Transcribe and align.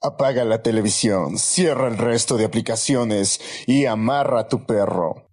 Apaga 0.00 0.44
la 0.44 0.62
televisión, 0.62 1.38
cierra 1.38 1.88
el 1.88 1.98
resto 1.98 2.36
de 2.36 2.44
aplicaciones 2.44 3.40
y 3.66 3.86
amarra 3.86 4.40
a 4.40 4.48
tu 4.48 4.64
perro. 4.64 5.28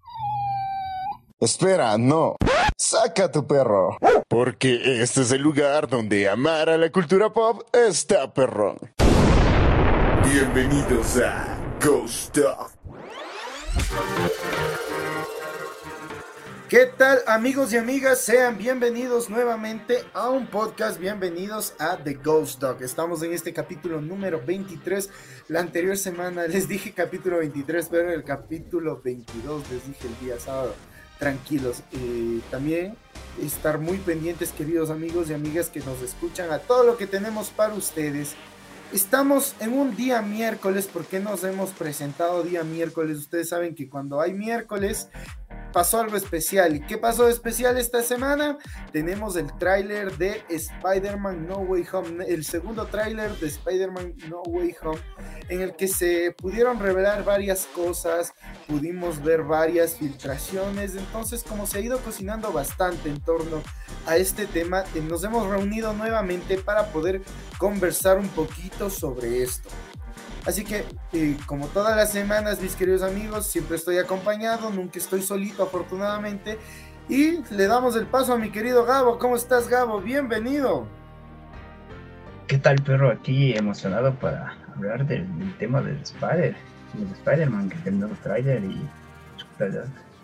Espera, 1.40 1.96
no. 2.00 2.36
Saca 2.76 3.32
tu 3.32 3.46
perro. 3.46 3.96
Porque 4.28 5.04
este 5.04 5.22
es 5.22 5.32
el 5.32 5.44
lugar 5.44 5.88
donde 5.88 6.28
amar 6.28 6.70
a 6.70 6.78
la 6.80 6.92
cultura 6.92 7.32
pop 7.32 7.62
está 7.74 8.34
perro. 8.34 8.76
Bienvenidos 10.24 11.18
a 11.18 11.60
Ghost. 11.80 12.40
¿Qué 16.70 16.88
tal 16.88 17.20
amigos 17.28 17.72
y 17.74 17.78
amigas? 17.78 18.22
Sean 18.22 18.58
bienvenidos 18.58 19.30
nuevamente 19.30 20.04
a 20.16 20.32
un 20.32 20.48
podcast, 20.48 21.00
bienvenidos 21.00 21.76
a 21.78 21.98
The 21.98 22.16
Ghost 22.16 22.60
Dog. 22.60 22.82
Estamos 22.82 23.22
en 23.22 23.34
este 23.34 23.54
capítulo 23.54 24.02
número 24.02 24.42
23. 24.44 25.12
La 25.50 25.60
anterior 25.60 25.96
semana 25.96 26.48
les 26.48 26.68
dije 26.68 26.92
capítulo 26.92 27.38
23, 27.38 27.88
pero 27.92 28.12
el 28.12 28.24
capítulo 28.24 29.00
22 29.00 29.70
les 29.70 29.88
dije 29.88 30.08
el 30.08 30.26
día 30.26 30.40
sábado. 30.40 30.74
Tranquilos, 31.20 31.84
y 31.92 32.40
también 32.50 32.98
estar 33.44 33.78
muy 33.78 33.98
pendientes 33.98 34.52
queridos 34.52 34.90
amigos 34.90 35.30
y 35.30 35.34
amigas 35.36 35.70
que 35.70 35.82
nos 35.82 36.02
escuchan 36.02 36.52
a 36.52 36.58
todo 36.58 36.84
lo 36.84 36.98
que 36.98 37.06
tenemos 37.06 37.50
para 37.50 37.76
ustedes. 37.76 38.34
Estamos 38.92 39.56
en 39.60 39.74
un 39.74 39.96
día 39.96 40.24
miércoles, 40.24 40.88
¿por 40.88 41.06
qué 41.06 41.20
nos 41.20 41.44
hemos 41.44 41.70
presentado 41.72 42.42
día 42.42 42.64
miércoles? 42.64 43.20
Ustedes 43.20 43.50
saben 43.50 43.76
que 43.76 43.88
cuando 43.88 44.20
hay 44.20 44.34
miércoles 44.34 45.10
pasó 45.76 46.00
algo 46.00 46.16
especial. 46.16 46.74
¿Y 46.74 46.80
qué 46.80 46.98
pasó 46.98 47.26
de 47.26 47.34
especial 47.34 47.78
esta 47.78 48.02
semana? 48.02 48.58
Tenemos 48.94 49.36
el 49.36 49.52
tráiler 49.58 50.18
de 50.18 50.42
Spider-Man 50.48 51.50
No 51.50 51.58
Way 51.58 51.86
Home, 51.92 52.26
el 52.30 52.46
segundo 52.46 52.86
tráiler 52.86 53.38
de 53.40 53.48
Spider-Man 53.48 54.16
No 54.30 54.42
Way 54.44 54.74
Home, 54.82 55.02
en 55.50 55.60
el 55.60 55.76
que 55.76 55.90
se 55.90 56.32
pudieron 56.32 56.80
revelar 56.80 57.26
varias 57.26 57.66
cosas, 57.76 58.34
pudimos 58.70 59.22
ver 59.22 59.44
varias 59.44 59.98
filtraciones, 59.98 60.96
entonces 60.96 61.44
como 61.44 61.68
se 61.68 61.80
ha 61.80 61.82
ido 61.82 62.00
cocinando 62.00 62.54
bastante 62.54 63.10
en 63.10 63.20
torno 63.20 63.62
a 64.08 64.16
este 64.16 64.46
tema, 64.46 64.86
eh, 64.96 65.02
nos 65.02 65.26
hemos 65.26 65.46
reunido 65.46 65.92
nuevamente 65.92 66.58
para 66.58 66.94
poder 66.94 67.22
conversar 67.58 68.18
un 68.18 68.30
poquito 68.30 68.90
sobre 68.90 69.44
esto. 69.44 69.68
Así 70.46 70.64
que, 70.64 70.86
eh, 71.14 71.38
como 71.48 71.68
todas 71.68 71.96
las 71.96 72.12
semanas, 72.12 72.62
mis 72.62 72.76
queridos 72.76 73.02
amigos, 73.02 73.48
siempre 73.48 73.78
estoy 73.78 73.98
acompañado, 73.98 74.70
nunca 74.70 75.00
estoy 75.00 75.24
solito, 75.24 75.64
afortunadamente. 75.64 76.60
Y 77.10 77.44
le 77.54 77.68
damos 77.68 77.96
el 77.96 78.06
paso 78.06 78.34
a 78.34 78.38
mi 78.38 78.52
querido 78.52 78.86
Gabo. 78.86 79.18
¿Cómo 79.18 79.36
estás, 79.36 79.68
Gabo? 79.68 80.02
Bienvenido. 80.02 80.88
¿Qué 82.48 82.60
tal, 82.60 82.76
perro? 82.84 83.10
Aquí 83.10 83.54
emocionado 83.54 84.14
para 84.16 84.56
hablar 84.76 85.06
del, 85.08 85.28
tema 85.58 85.82
del 85.82 86.00
Spider, 86.02 86.56
del 86.94 87.12
Spider-Man, 87.14 87.70
que 87.70 87.92
nuevo 87.92 88.16
trailer 88.22 88.64
y 88.64 88.88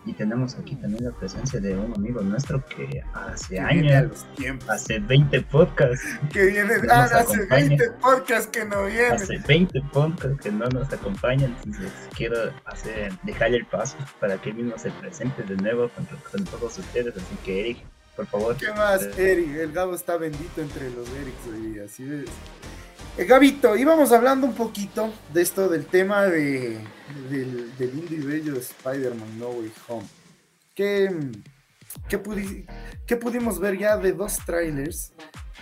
y 0.05 0.13
tenemos 0.13 0.55
aquí 0.55 0.75
también 0.75 1.05
la 1.05 1.11
presencia 1.11 1.59
de 1.59 1.77
un 1.77 1.93
amigo 1.95 2.21
nuestro 2.21 2.63
que 2.65 3.03
hace 3.13 3.59
años, 3.59 4.25
hace 4.67 4.99
20 4.99 5.41
podcasts. 5.43 6.03
Que 6.31 6.47
viene, 6.47 6.73
ah, 6.89 7.03
hace 7.03 7.45
20 7.45 7.91
podcasts 8.01 8.47
que 8.47 8.65
no 8.65 8.85
viene. 8.85 9.07
Hace 9.09 9.37
20 9.37 9.81
podcasts 9.93 10.41
que 10.41 10.51
no 10.51 10.67
nos 10.69 10.91
acompañan. 10.91 11.55
Entonces 11.63 11.91
quiero 12.15 12.51
hacer, 12.65 13.13
dejarle 13.23 13.57
el 13.57 13.65
paso 13.65 13.97
para 14.19 14.41
que 14.41 14.49
él 14.49 14.55
mismo 14.55 14.77
se 14.77 14.89
presente 14.91 15.43
de 15.43 15.55
nuevo 15.57 15.89
con, 15.89 16.45
todos 16.45 16.79
ustedes. 16.79 17.15
Así 17.15 17.35
que 17.45 17.59
Eric, 17.59 17.77
por 18.15 18.25
favor. 18.25 18.57
¿Qué 18.57 18.71
más, 18.71 19.03
Eric? 19.17 19.55
El 19.55 19.71
Gabo 19.71 19.93
está 19.93 20.17
bendito 20.17 20.61
entre 20.61 20.89
los 20.89 21.07
Erics 21.09 21.47
hoy 21.47 21.73
día, 21.73 21.83
así 21.85 22.05
ves. 22.05 22.29
Eh, 23.17 23.25
Gabito, 23.25 23.75
íbamos 23.75 24.13
hablando 24.13 24.47
un 24.47 24.53
poquito 24.53 25.11
de 25.33 25.41
esto 25.41 25.67
del 25.67 25.85
tema 25.85 26.23
de, 26.23 26.79
del, 27.29 27.75
del 27.77 27.89
indie 27.99 28.19
bello 28.19 28.55
Spider-Man 28.55 29.37
No 29.37 29.49
Way 29.49 29.71
Home. 29.89 30.07
¿Qué, 30.73 31.09
qué, 32.07 33.17
pudimos 33.17 33.59
ver 33.59 33.77
ya 33.77 33.97
de 33.97 34.13
dos 34.13 34.37
trailers? 34.45 35.11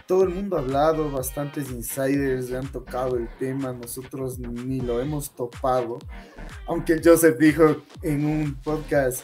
Todo 0.06 0.24
el 0.24 0.30
mundo 0.30 0.58
ha 0.58 0.60
hablado, 0.60 1.12
bastantes 1.12 1.72
insiders 1.72 2.52
le 2.52 2.58
han 2.58 2.72
tocado 2.72 3.18
el 3.18 3.28
tema, 3.40 3.74
nosotros 3.74 4.38
ni 4.38 4.80
lo 4.82 5.02
hemos 5.02 5.36
topado. 5.36 5.98
Aunque 6.68 7.02
Joseph 7.04 7.38
dijo 7.40 7.78
en 8.04 8.26
un 8.26 8.62
podcast, 8.62 9.24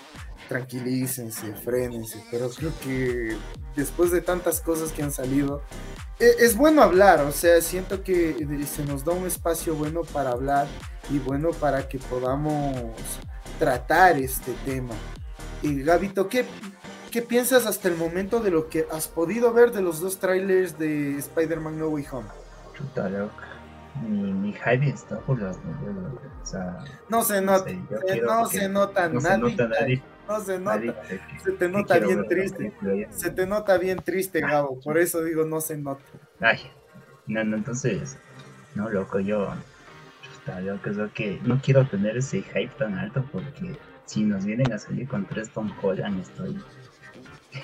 tranquilícense, 0.50 1.54
frénense, 1.64 2.24
pero 2.32 2.50
creo 2.50 2.74
que 2.84 3.38
después 3.76 4.10
de 4.10 4.22
tantas 4.22 4.62
cosas 4.62 4.92
que 4.92 5.04
han 5.04 5.12
salido, 5.12 5.62
es 6.20 6.56
bueno 6.56 6.82
hablar, 6.82 7.22
o 7.22 7.32
sea, 7.32 7.62
siento 7.62 8.04
que 8.04 8.36
se 8.68 8.86
nos 8.86 9.04
da 9.04 9.12
un 9.14 9.28
espacio 9.28 9.76
bueno 9.76 10.02
para 10.02 10.32
hablar 10.32 10.68
y 11.10 11.20
bueno 11.20 11.52
para 11.52 11.88
que 11.88 12.00
podamos 12.00 12.76
tratar 13.60 14.18
este 14.18 14.54
tema. 14.66 14.94
Y 15.62 15.82
Gabito, 15.84 16.30
¿qué, 16.30 16.46
¿qué 17.12 17.22
piensas 17.22 17.66
hasta 17.66 17.88
el 17.88 17.96
momento 17.96 18.40
de 18.40 18.52
lo 18.52 18.70
que 18.70 18.88
has 18.92 19.08
podido 19.08 19.54
ver 19.54 19.72
de 19.72 19.82
los 19.82 20.00
dos 20.00 20.20
trailers 20.20 20.78
de 20.78 21.18
Spider-Man 21.18 21.80
No 21.80 21.88
Way 21.88 22.06
Home? 22.12 22.28
Chuta, 22.76 23.10
Mi, 24.02 24.34
mi 24.34 24.54
hype 24.54 24.90
está 24.90 25.20
por 25.20 25.42
las 25.42 25.58
nubes, 25.64 26.14
o 26.44 26.46
sea, 26.46 26.78
no 27.10 27.24
se 27.24 27.42
nota, 27.42 27.72
no, 27.72 28.48
se 28.48 28.70
nota 28.70 29.10
no 29.10 29.22
Se 29.22 29.38
nota 29.38 29.70
no 30.28 30.40
se 30.42 30.60
nota. 30.60 31.04
Se 31.44 31.52
te 31.52 31.70
nota 31.70 32.00
bien 32.00 32.28
triste. 32.28 32.74
Se 33.12 33.30
te 33.30 33.46
nota 33.46 33.78
bien 33.78 34.00
triste, 34.00 34.42
Gabo. 34.42 34.80
Por 34.80 34.98
eso 34.98 35.24
digo, 35.24 35.46
no 35.46 35.62
se 35.62 35.78
nota. 35.78 36.04
Ay, 36.40 36.60
no, 37.28 37.44
no, 37.44 37.58
entonces, 37.58 38.18
no, 38.76 38.90
loco, 38.90 39.20
yo, 39.20 39.54
yo 40.64 40.78
creo 40.82 41.12
que 41.14 41.40
no 41.44 41.60
quiero 41.62 41.88
tener 41.88 42.18
ese 42.18 42.42
hype 42.42 42.74
tan 42.78 42.96
alto 42.96 43.26
porque 43.32 43.78
si 44.06 44.24
nos 44.24 44.46
vienen 44.46 44.72
a 44.72 44.78
salir 44.78 45.08
con 45.08 45.26
tres 45.26 45.50
Tom 45.50 45.72
Holland, 45.82 46.22
estoy 46.22 46.60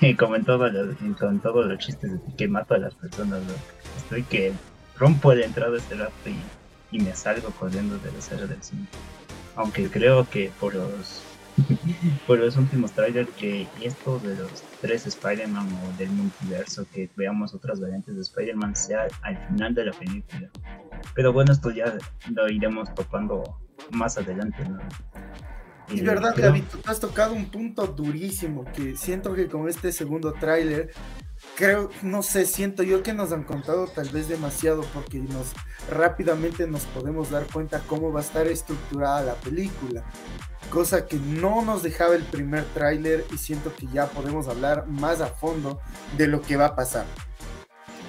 como 0.16 0.36
en, 0.36 0.44
todo 0.44 0.66
en 0.66 1.40
todos 1.40 1.66
los 1.66 1.78
chistes 1.78 2.12
que 2.36 2.48
mato 2.48 2.74
a 2.74 2.78
las 2.78 2.94
personas, 2.94 3.42
estoy 3.96 4.22
que 4.24 4.52
rompo 4.96 5.32
el 5.32 5.42
entrada 5.42 5.72
de 5.72 5.78
este 5.78 5.94
rato 5.96 6.12
y, 6.26 6.96
y 6.96 7.00
me 7.00 7.14
salgo 7.14 7.50
corriendo 7.50 7.98
de 7.98 8.12
la 8.12 8.20
sala 8.20 8.46
del 8.46 8.62
cine. 8.62 8.86
Aunque 9.54 9.88
creo 9.88 10.28
que 10.28 10.50
por 10.58 10.74
los 10.74 11.22
por 12.26 12.38
los 12.38 12.56
últimos 12.56 12.92
trailers 12.92 13.30
que 13.30 13.66
esto 13.82 14.18
de 14.20 14.36
los 14.36 14.62
tres 14.80 15.06
Spider-Man 15.06 15.68
o 15.68 15.98
del 15.98 16.10
multiverso, 16.10 16.86
que 16.92 17.10
veamos 17.16 17.54
otras 17.54 17.80
variantes 17.80 18.14
de 18.14 18.22
Spider-Man 18.22 18.74
sea 18.76 19.06
al 19.22 19.38
final 19.48 19.74
de 19.74 19.86
la 19.86 19.92
película. 19.92 20.48
Pero 21.14 21.32
bueno, 21.32 21.52
esto 21.52 21.70
ya 21.70 21.96
lo 22.30 22.48
iremos 22.48 22.92
topando 22.94 23.58
más 23.90 24.16
adelante, 24.16 24.64
¿no? 24.68 24.78
Eh, 25.90 26.02
verdad, 26.02 26.34
David, 26.36 26.64
tú 26.70 26.78
has 26.86 27.00
tocado 27.00 27.34
un 27.34 27.50
punto 27.50 27.86
durísimo 27.86 28.64
que 28.72 28.96
siento 28.96 29.34
que 29.34 29.48
con 29.48 29.68
este 29.68 29.92
segundo 29.92 30.32
tráiler, 30.32 30.90
creo, 31.56 31.90
no 32.02 32.22
sé, 32.22 32.46
siento 32.46 32.82
yo 32.82 33.02
que 33.02 33.12
nos 33.12 33.32
han 33.32 33.42
contado 33.42 33.86
tal 33.88 34.08
vez 34.08 34.28
demasiado 34.28 34.82
porque 34.94 35.18
nos 35.18 35.52
rápidamente 35.90 36.66
nos 36.66 36.84
podemos 36.86 37.30
dar 37.30 37.46
cuenta 37.52 37.80
cómo 37.86 38.12
va 38.12 38.20
a 38.20 38.22
estar 38.22 38.46
estructurada 38.46 39.22
la 39.22 39.34
película 39.34 40.04
cosa 40.72 41.06
que 41.06 41.18
no 41.18 41.60
nos 41.62 41.82
dejaba 41.82 42.14
el 42.14 42.24
primer 42.24 42.64
tráiler 42.72 43.26
y 43.30 43.36
siento 43.36 43.74
que 43.76 43.86
ya 43.88 44.06
podemos 44.06 44.48
hablar 44.48 44.86
más 44.86 45.20
a 45.20 45.26
fondo 45.26 45.78
de 46.16 46.26
lo 46.26 46.40
que 46.40 46.56
va 46.56 46.66
a 46.66 46.74
pasar. 46.74 47.04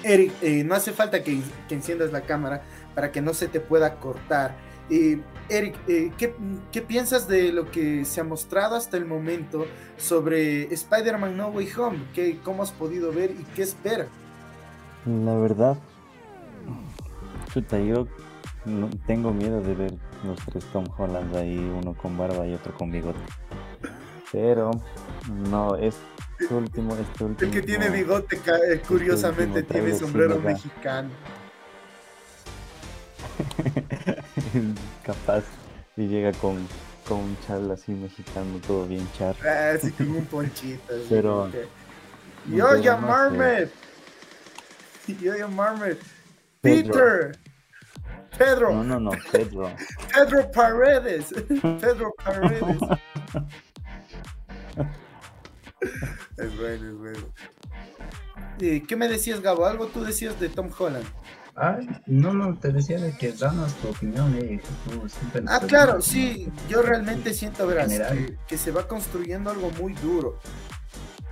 Eric, 0.02 0.32
eh, 0.40 0.64
no 0.64 0.74
hace 0.74 0.92
falta 0.92 1.22
que, 1.22 1.42
enciendas 1.68 2.10
la 2.10 2.22
cámara 2.22 2.62
para 2.94 3.12
que 3.12 3.20
no 3.20 3.34
se 3.34 3.48
te 3.48 3.60
pueda 3.60 3.96
cortar. 3.96 4.56
Eh, 4.88 5.20
Eric, 5.50 5.76
eh, 5.88 6.10
¿qué, 6.16 6.80
piensas 6.80 7.28
de 7.28 7.52
lo 7.52 7.70
que 7.70 8.06
se 8.06 8.22
ha 8.22 8.24
mostrado 8.24 8.76
hasta 8.76 8.96
el 8.96 9.04
momento 9.04 9.66
sobre 9.98 10.72
Spider-Man 10.72 11.36
No 11.36 11.48
Way 11.48 11.68
Home? 11.76 11.98
¿Qué, 12.14 12.38
¿Cómo 12.42 12.62
has 12.62 12.72
podido 12.72 13.12
ver 13.12 13.30
y 13.30 13.44
qué 13.54 13.62
esperas? 13.62 14.08
La 15.04 15.34
verdad, 15.34 15.76
chuta, 17.52 17.78
yo 17.78 18.06
no, 18.64 18.88
tengo 19.06 19.32
miedo 19.32 19.60
de 19.60 19.74
ver 19.74 19.94
los 20.24 20.38
tres 20.46 20.64
Tom 20.72 20.86
Holland 20.96 21.36
ahí, 21.36 21.58
uno 21.58 21.94
con 21.94 22.16
barba 22.16 22.46
y 22.46 22.54
otro 22.54 22.74
con 22.74 22.90
bigote. 22.90 23.18
Pero 24.32 24.70
no, 25.50 25.76
es 25.76 25.96
último, 26.50 26.96
este 26.96 27.24
último. 27.24 27.50
El 27.50 27.50
que 27.50 27.62
tiene 27.62 27.90
bigote, 27.90 28.36
este 28.36 28.80
curiosamente, 28.80 29.62
tiene 29.62 29.94
sombrero 29.94 30.40
mexicano. 30.40 31.10
Capaz 35.04 35.44
y 35.96 36.06
llega 36.06 36.32
con, 36.32 36.66
con 37.06 37.18
un 37.18 37.36
chal 37.46 37.70
así 37.70 37.92
mexicano, 37.92 38.58
todo 38.66 38.86
bien 38.86 39.06
char. 39.16 39.36
Ah, 39.46 39.76
sí, 39.80 39.90
con 39.92 40.10
un 40.10 40.24
ponchito. 40.26 40.94
Pero. 41.08 41.50
Yo 42.50 42.76
ya 42.76 42.96
Marmet. 42.96 43.70
Yo 45.20 45.36
ya 45.36 45.46
Marmet. 45.48 46.00
Peter. 46.60 47.38
Pedro. 48.38 48.72
No, 48.72 48.84
no, 48.84 49.00
no, 49.00 49.10
Pedro. 49.30 49.70
Pedro 50.14 50.50
Paredes. 50.50 51.32
Pedro 51.80 52.12
Paredes. 52.22 52.60
es 56.38 56.58
bueno, 56.58 56.88
es 56.88 56.98
bueno. 56.98 57.18
¿Qué 58.58 58.96
me 58.96 59.08
decías, 59.08 59.40
Gabo? 59.40 59.66
Algo 59.66 59.86
tú 59.86 60.04
decías 60.04 60.38
de 60.40 60.48
Tom 60.48 60.70
Holland. 60.76 61.06
Ah, 61.56 61.78
no, 62.06 62.34
no, 62.34 62.58
te 62.58 62.72
decía 62.72 62.98
de 62.98 63.16
que 63.16 63.32
danos 63.32 63.74
tu 63.74 63.88
opinión, 63.88 64.36
eh, 64.40 64.60
Ah, 65.46 65.60
claro, 65.60 66.02
sí, 66.02 66.50
yo 66.68 66.82
realmente 66.82 67.32
siento, 67.32 67.64
verás, 67.64 67.92
que, 67.92 68.36
que, 68.48 68.58
se 68.58 68.72
va 68.72 68.88
construyendo 68.88 69.50
algo 69.50 69.70
muy 69.80 69.92
duro. 69.92 70.40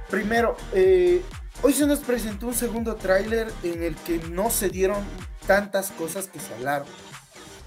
Primero, 0.08 0.56
eh, 0.74 1.22
hoy 1.62 1.72
se 1.72 1.86
nos 1.86 1.98
presentó 2.00 2.46
un 2.46 2.54
segundo 2.54 2.94
tráiler 2.94 3.48
en 3.64 3.82
el 3.82 3.96
que 3.96 4.20
no 4.30 4.48
se 4.50 4.68
dieron 4.68 5.02
tantas 5.46 5.90
cosas 5.90 6.28
que 6.28 6.40
se 6.40 6.54
hablaron. 6.54 6.88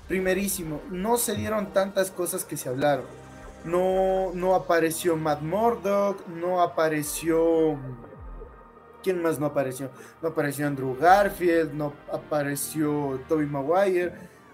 Primerísimo, 0.07 0.81
no 0.89 1.17
se 1.17 1.35
dieron 1.35 1.73
tantas 1.73 2.11
cosas 2.11 2.45
que 2.45 2.57
se 2.57 2.69
hablaron. 2.69 3.05
No, 3.63 4.31
no 4.33 4.53
apareció 4.53 5.15
Matt 5.15 5.41
Murdock, 5.41 6.27
no 6.27 6.61
apareció 6.61 7.79
¿Quién 9.05 9.21
más 9.21 9.39
no 9.39 9.45
apareció? 9.45 9.91
No 10.19 10.29
apareció 10.29 10.65
Andrew 10.65 10.97
Garfield, 10.99 11.73
no 11.73 11.93
apareció 12.11 13.21
Toby 13.29 13.45
Maguire. 13.45 14.13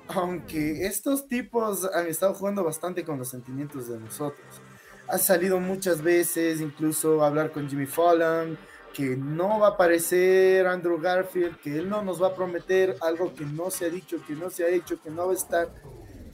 Aunque 0.09 0.85
estos 0.85 1.29
tipos 1.29 1.89
han 1.93 2.07
estado 2.07 2.33
jugando 2.33 2.61
bastante 2.61 3.05
con 3.05 3.17
los 3.17 3.29
sentimientos 3.29 3.87
de 3.87 3.97
nosotros. 3.97 4.45
Ha 5.07 5.17
salido 5.19 5.61
muchas 5.61 6.01
veces, 6.01 6.59
incluso 6.59 7.23
hablar 7.23 7.53
con 7.53 7.69
Jimmy 7.69 7.85
Fallon, 7.85 8.57
que 8.93 9.15
no 9.15 9.59
va 9.59 9.67
a 9.67 9.71
aparecer 9.71 10.67
Andrew 10.67 10.99
Garfield, 10.99 11.59
que 11.59 11.77
él 11.77 11.89
no 11.89 12.01
nos 12.01 12.21
va 12.21 12.27
a 12.27 12.35
prometer 12.35 12.95
algo 13.01 13.33
que 13.33 13.45
no 13.45 13.71
se 13.71 13.85
ha 13.85 13.89
dicho, 13.89 14.23
que 14.25 14.33
no 14.33 14.49
se 14.49 14.63
ha 14.63 14.69
hecho, 14.69 15.01
que 15.01 15.09
no 15.09 15.27
va 15.27 15.33
a 15.33 15.35
estar. 15.35 15.69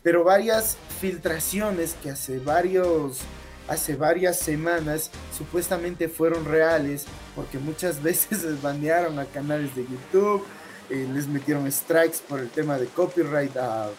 Pero 0.03 0.23
varias 0.23 0.77
filtraciones 0.99 1.95
que 2.01 2.11
hace 2.11 2.39
varios 2.39 3.21
hace 3.67 3.97
varias 3.97 4.39
semanas 4.39 5.11
supuestamente 5.37 6.07
fueron 6.07 6.45
reales 6.45 7.05
porque 7.35 7.59
muchas 7.59 8.01
veces 8.03 8.43
les 8.43 8.61
banearon 8.61 9.19
a 9.19 9.25
canales 9.25 9.75
de 9.75 9.83
YouTube, 9.83 10.45
eh, 10.89 11.07
les 11.13 11.27
metieron 11.27 11.69
strikes 11.71 12.19
por 12.27 12.39
el 12.39 12.49
tema 12.49 12.77
de 12.77 12.87
copyright 12.87 13.55
a 13.57 13.89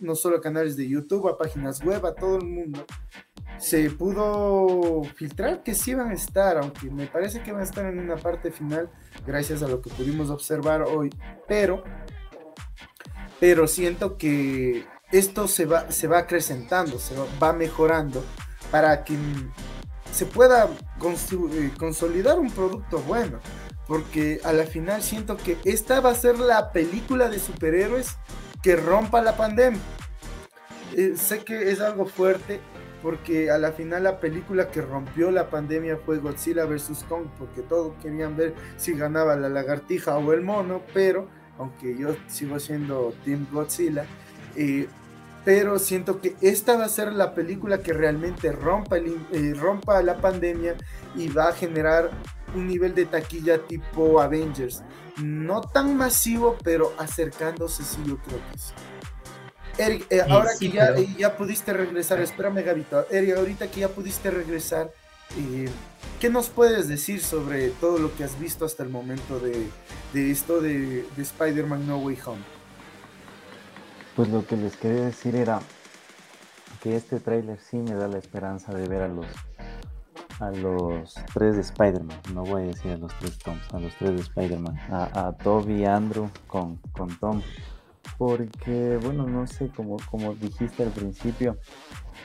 no 0.00 0.14
solo 0.14 0.36
a 0.36 0.40
canales 0.40 0.76
de 0.76 0.88
YouTube, 0.88 1.28
a 1.28 1.36
páginas 1.36 1.82
web, 1.82 2.04
a 2.06 2.14
todo 2.14 2.36
el 2.36 2.44
mundo. 2.44 2.84
Se 3.58 3.90
pudo 3.90 5.02
filtrar 5.16 5.62
que 5.62 5.74
sí 5.74 5.90
iban 5.92 6.10
a 6.10 6.14
estar, 6.14 6.58
aunque 6.58 6.90
me 6.90 7.06
parece 7.06 7.42
que 7.42 7.52
van 7.52 7.62
a 7.62 7.64
estar 7.64 7.86
en 7.86 7.98
una 7.98 8.16
parte 8.16 8.50
final 8.50 8.88
gracias 9.26 9.62
a 9.62 9.68
lo 9.68 9.82
que 9.82 9.90
pudimos 9.90 10.30
observar 10.30 10.82
hoy, 10.82 11.10
pero 11.46 11.82
pero 13.40 13.68
siento 13.68 14.16
que 14.16 14.84
esto 15.12 15.48
se 15.48 15.64
va, 15.64 15.90
se 15.90 16.08
va 16.08 16.18
acrecentando, 16.18 16.98
se 16.98 17.14
va 17.40 17.52
mejorando 17.52 18.24
para 18.70 19.04
que 19.04 19.16
se 20.12 20.26
pueda 20.26 20.66
eh, 20.66 21.70
consolidar 21.78 22.38
un 22.38 22.50
producto 22.50 22.98
bueno. 23.00 23.38
Porque 23.86 24.40
a 24.44 24.52
la 24.52 24.64
final 24.64 25.02
siento 25.02 25.38
que 25.38 25.56
esta 25.64 26.00
va 26.00 26.10
a 26.10 26.14
ser 26.14 26.38
la 26.38 26.72
película 26.72 27.30
de 27.30 27.38
superhéroes 27.38 28.18
que 28.62 28.76
rompa 28.76 29.22
la 29.22 29.36
pandemia. 29.36 29.80
Eh, 30.94 31.14
sé 31.16 31.38
que 31.38 31.70
es 31.70 31.80
algo 31.80 32.04
fuerte 32.04 32.60
porque 33.02 33.50
a 33.50 33.58
la 33.58 33.72
final 33.72 34.04
la 34.04 34.20
película 34.20 34.70
que 34.70 34.80
rompió 34.82 35.30
la 35.30 35.50
pandemia 35.50 35.98
fue 35.98 36.18
Godzilla 36.18 36.64
vs. 36.64 37.04
Kong, 37.08 37.26
porque 37.38 37.62
todos 37.62 37.94
querían 38.02 38.36
ver 38.36 38.54
si 38.76 38.92
ganaba 38.92 39.36
la 39.36 39.48
lagartija 39.48 40.18
o 40.18 40.32
el 40.32 40.42
mono, 40.42 40.82
pero 40.92 41.28
aunque 41.58 41.96
yo 41.96 42.14
sigo 42.28 42.58
siendo 42.58 43.14
Team 43.24 43.46
Godzilla, 43.50 44.06
eh, 44.56 44.88
pero 45.44 45.78
siento 45.78 46.20
que 46.20 46.36
esta 46.40 46.76
va 46.76 46.84
a 46.84 46.88
ser 46.88 47.12
la 47.12 47.34
película 47.34 47.78
que 47.78 47.92
realmente 47.92 48.52
rompa, 48.52 48.98
eh, 48.98 49.54
rompa 49.56 50.02
la 50.02 50.18
pandemia 50.18 50.76
y 51.16 51.28
va 51.28 51.48
a 51.48 51.52
generar 51.52 52.10
un 52.54 52.66
nivel 52.66 52.94
de 52.94 53.06
taquilla 53.06 53.58
tipo 53.66 54.20
Avengers. 54.20 54.82
No 55.22 55.60
tan 55.62 55.96
masivo, 55.96 56.56
pero 56.62 56.92
acercándose, 56.98 57.82
sí, 57.82 57.98
yo 58.06 58.18
creo 58.18 58.38
que 58.52 58.58
sí. 58.58 58.72
Eric, 59.78 60.06
eh, 60.10 60.22
ahora 60.28 60.50
que 60.58 60.70
ya, 60.70 60.88
eh, 60.90 61.08
ya, 61.16 61.36
pudiste 61.36 61.72
regresar, 61.72 62.20
espérame, 62.20 62.64
Gavito. 62.64 63.06
Eric, 63.10 63.36
ahorita 63.36 63.70
que 63.70 63.80
ya 63.80 63.88
pudiste 63.88 64.30
regresar, 64.30 64.90
¿qué 66.20 66.30
nos 66.30 66.48
puedes 66.48 66.88
decir 66.88 67.22
sobre 67.22 67.70
todo 67.70 67.98
lo 67.98 68.14
que 68.16 68.24
has 68.24 68.38
visto 68.38 68.64
hasta 68.64 68.82
el 68.82 68.88
momento 68.88 69.38
de, 69.38 69.68
de 70.12 70.30
esto 70.30 70.60
de, 70.60 71.06
de 71.16 71.22
Spider-Man 71.22 71.86
No 71.86 71.98
Way 71.98 72.18
Home? 72.26 72.42
Pues 74.16 74.28
lo 74.28 74.44
que 74.44 74.56
les 74.56 74.76
quería 74.76 75.04
decir 75.04 75.36
era 75.36 75.60
que 76.82 76.96
este 76.96 77.20
tráiler 77.20 77.58
sí 77.60 77.76
me 77.76 77.94
da 77.94 78.08
la 78.08 78.18
esperanza 78.18 78.72
de 78.74 78.88
ver 78.88 79.02
a 79.02 79.08
los 79.08 79.26
a 80.40 80.50
los 80.50 81.14
tres 81.34 81.56
de 81.56 81.62
Spider-Man, 81.62 82.20
no 82.32 82.44
voy 82.44 82.62
a 82.62 82.66
decir 82.66 82.92
a 82.92 82.96
los 82.96 83.12
tres 83.18 83.38
Toms, 83.38 83.62
a 83.72 83.80
los 83.80 83.94
tres 83.96 84.10
de 84.12 84.20
Spider-Man, 84.20 84.78
a, 84.90 85.32
Toby 85.32 85.82
y 85.82 85.84
Andrew 85.84 86.30
con, 86.46 86.76
con 86.92 87.16
Tom, 87.18 87.42
porque 88.16 88.98
bueno, 89.02 89.26
no 89.26 89.46
sé, 89.46 89.68
como, 89.68 89.96
como 90.10 90.34
dijiste 90.34 90.82
al 90.82 90.90
principio, 90.90 91.58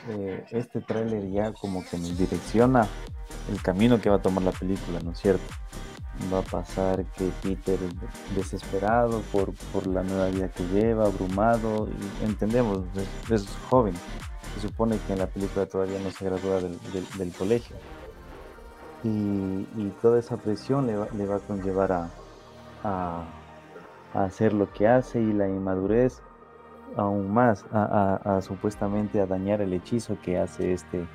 eh, 0.08 0.44
este 0.50 0.80
tráiler 0.80 1.30
ya 1.30 1.52
como 1.52 1.84
que 1.84 1.98
nos 1.98 2.16
direcciona 2.16 2.86
el 3.50 3.60
camino 3.62 4.00
que 4.00 4.10
va 4.10 4.16
a 4.16 4.22
tomar 4.22 4.44
la 4.44 4.52
película, 4.52 5.00
¿no 5.00 5.12
es 5.12 5.18
cierto? 5.18 5.44
va 6.32 6.38
a 6.38 6.42
pasar 6.42 7.04
que 7.16 7.30
Peter 7.42 7.78
desesperado 8.36 9.20
por, 9.32 9.52
por 9.72 9.86
la 9.86 10.02
nueva 10.02 10.28
vida 10.28 10.48
que 10.48 10.64
lleva, 10.68 11.06
abrumado, 11.06 11.88
entendemos, 12.22 12.80
es, 13.30 13.46
joven, 13.68 13.94
se 14.54 14.68
supone 14.68 14.98
que 15.06 15.12
en 15.12 15.18
la 15.20 15.26
película 15.26 15.66
todavía 15.66 15.98
no 15.98 16.10
se 16.10 16.24
gradúa 16.24 16.60
del, 16.60 17.32
colegio. 17.36 17.76
Y, 19.02 19.64
toda 20.00 20.18
esa 20.18 20.36
presión 20.36 20.86
le 20.86 20.96
va, 20.96 21.08
le 21.16 21.26
va 21.26 21.36
a 21.36 21.40
conllevar 21.40 21.92
a, 22.84 23.24
hacer 24.14 24.52
lo 24.52 24.72
que 24.72 24.86
hace 24.86 25.20
y 25.20 25.32
la 25.32 25.48
inmadurez 25.48 26.22
aún 26.96 27.32
más, 27.32 27.66
a, 27.72 28.40
supuestamente 28.40 29.20
a 29.20 29.26
dañar 29.26 29.60
el 29.60 29.72
hechizo 29.72 30.16
que 30.22 30.38
hace 30.38 30.72
este, 30.72 31.06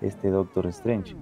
este 0.00 0.30
Doctor 0.30 0.66
Strange. 0.66 1.16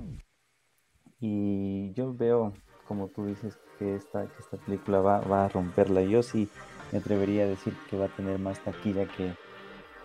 Y 1.21 1.93
yo 1.93 2.15
veo 2.15 2.55
como 2.89 3.09
tú 3.09 3.27
dices, 3.27 3.61
que 3.79 3.95
esta, 3.95 4.25
esta 4.25 4.57
película 4.57 5.01
va, 5.01 5.21
va, 5.21 5.45
a 5.45 5.49
romperla. 5.49 6.03
Yo 6.03 6.23
sí 6.23 6.49
me 6.91 6.99
atrevería 6.99 7.45
a 7.45 7.47
decir 7.47 7.77
que 7.89 7.99
va 7.99 8.07
a 8.07 8.17
tener 8.17 8.39
más 8.39 8.59
taquilla 8.65 9.07
que, 9.07 9.35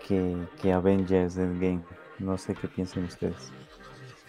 que, 0.06 0.36
que 0.60 0.72
Avengers 0.72 1.38
Endgame. 1.38 1.82
No 2.18 2.36
sé 2.36 2.54
qué 2.54 2.68
piensan 2.68 3.04
ustedes. 3.04 3.52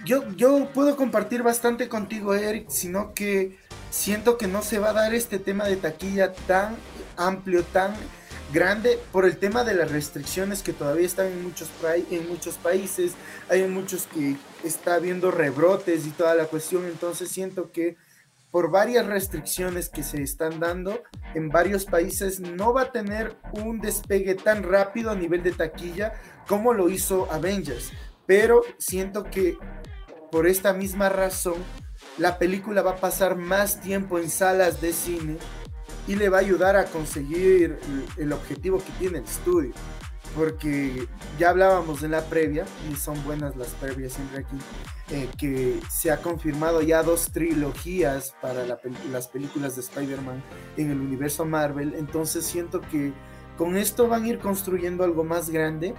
Yo, 0.06 0.24
yo 0.36 0.70
puedo 0.72 0.96
compartir 0.96 1.42
bastante 1.42 1.90
contigo, 1.90 2.36
Eric, 2.36 2.70
sino 2.70 3.14
que 3.14 3.58
siento 3.90 4.38
que 4.38 4.48
no 4.48 4.62
se 4.62 4.78
va 4.78 4.92
a 4.92 4.94
dar 4.94 5.16
este 5.16 5.40
tema 5.40 5.66
de 5.66 5.78
taquilla 5.78 6.34
tan 6.34 6.76
amplio, 7.18 7.64
tan 7.64 7.94
grande 8.54 9.00
por 9.12 9.26
el 9.26 9.38
tema 9.38 9.64
de 9.64 9.74
las 9.74 9.92
restricciones 9.92 10.62
que 10.62 10.74
todavía 10.74 11.08
están 11.08 11.28
en 11.28 11.44
muchos, 11.44 11.70
en 12.12 12.30
muchos 12.30 12.56
países, 12.56 13.14
hay 13.50 13.68
muchos 13.68 14.06
que 14.06 14.36
está 14.64 14.96
habiendo 14.96 15.32
rebrotes 15.32 16.06
y 16.06 16.12
toda 16.12 16.36
la 16.36 16.46
cuestión, 16.46 16.86
entonces 16.86 17.30
siento 17.30 17.72
que 17.72 17.98
por 18.52 18.72
varias 18.72 19.06
restricciones 19.08 19.90
que 19.90 20.04
se 20.04 20.22
están 20.22 20.60
dando 20.60 21.02
en 21.34 21.50
varios 21.50 21.84
países, 21.84 22.40
no 22.40 22.72
va 22.74 22.84
a 22.84 22.92
tener 22.92 23.36
un 23.52 23.82
despegue 23.82 24.36
tan 24.36 24.64
rápido 24.64 25.12
a 25.12 25.16
nivel 25.16 25.44
de 25.44 25.52
taquilla 25.52 26.14
como 26.48 26.74
lo 26.74 26.90
hizo 26.90 27.30
Avengers. 27.32 27.92
Pero 28.26 28.62
siento 28.78 29.26
que 29.26 29.58
por 30.36 30.48
esta 30.48 30.74
misma 30.74 31.08
razón, 31.08 31.56
la 32.18 32.38
película 32.38 32.82
va 32.82 32.92
a 32.92 32.96
pasar 32.98 33.38
más 33.38 33.80
tiempo 33.80 34.20
en 34.20 34.30
salas 34.30 34.82
de 34.82 34.92
cine 34.92 35.38
y 36.10 36.18
le 36.18 36.28
va 36.28 36.40
a 36.40 36.42
ayudar 36.42 36.76
a 36.76 36.84
conseguir 36.88 37.80
el 38.18 38.34
objetivo 38.34 38.80
que 38.80 38.92
tiene 39.00 39.20
el 39.20 39.24
estudio 39.24 39.72
porque 40.36 41.08
ya 41.40 41.52
hablábamos 41.52 42.04
en 42.04 42.12
la 42.12 42.22
previa, 42.26 42.66
y 42.92 42.98
son 42.98 43.24
buenas 43.24 43.56
las 43.56 43.70
previas 43.76 44.12
siempre 44.12 44.40
aquí, 44.40 44.58
eh, 45.10 45.30
que 45.38 45.80
se 45.90 46.12
ha 46.12 46.18
confirmado 46.18 46.82
ya 46.82 47.02
dos 47.02 47.32
trilogías 47.32 48.36
para 48.42 48.66
las 48.66 49.30
películas 49.30 49.76
de 49.76 49.84
Spider-Man 49.84 50.44
en 50.76 50.92
el 50.92 51.00
universo 51.00 51.46
Marvel, 51.46 51.94
entonces 51.98 52.46
siento 52.46 52.82
que 52.82 53.14
con 53.58 53.78
esto 53.78 54.10
van 54.10 54.26
a 54.26 54.28
ir 54.28 54.40
construyendo 54.40 55.06
algo 55.06 55.24
más 55.24 55.50
grande, 55.50 55.96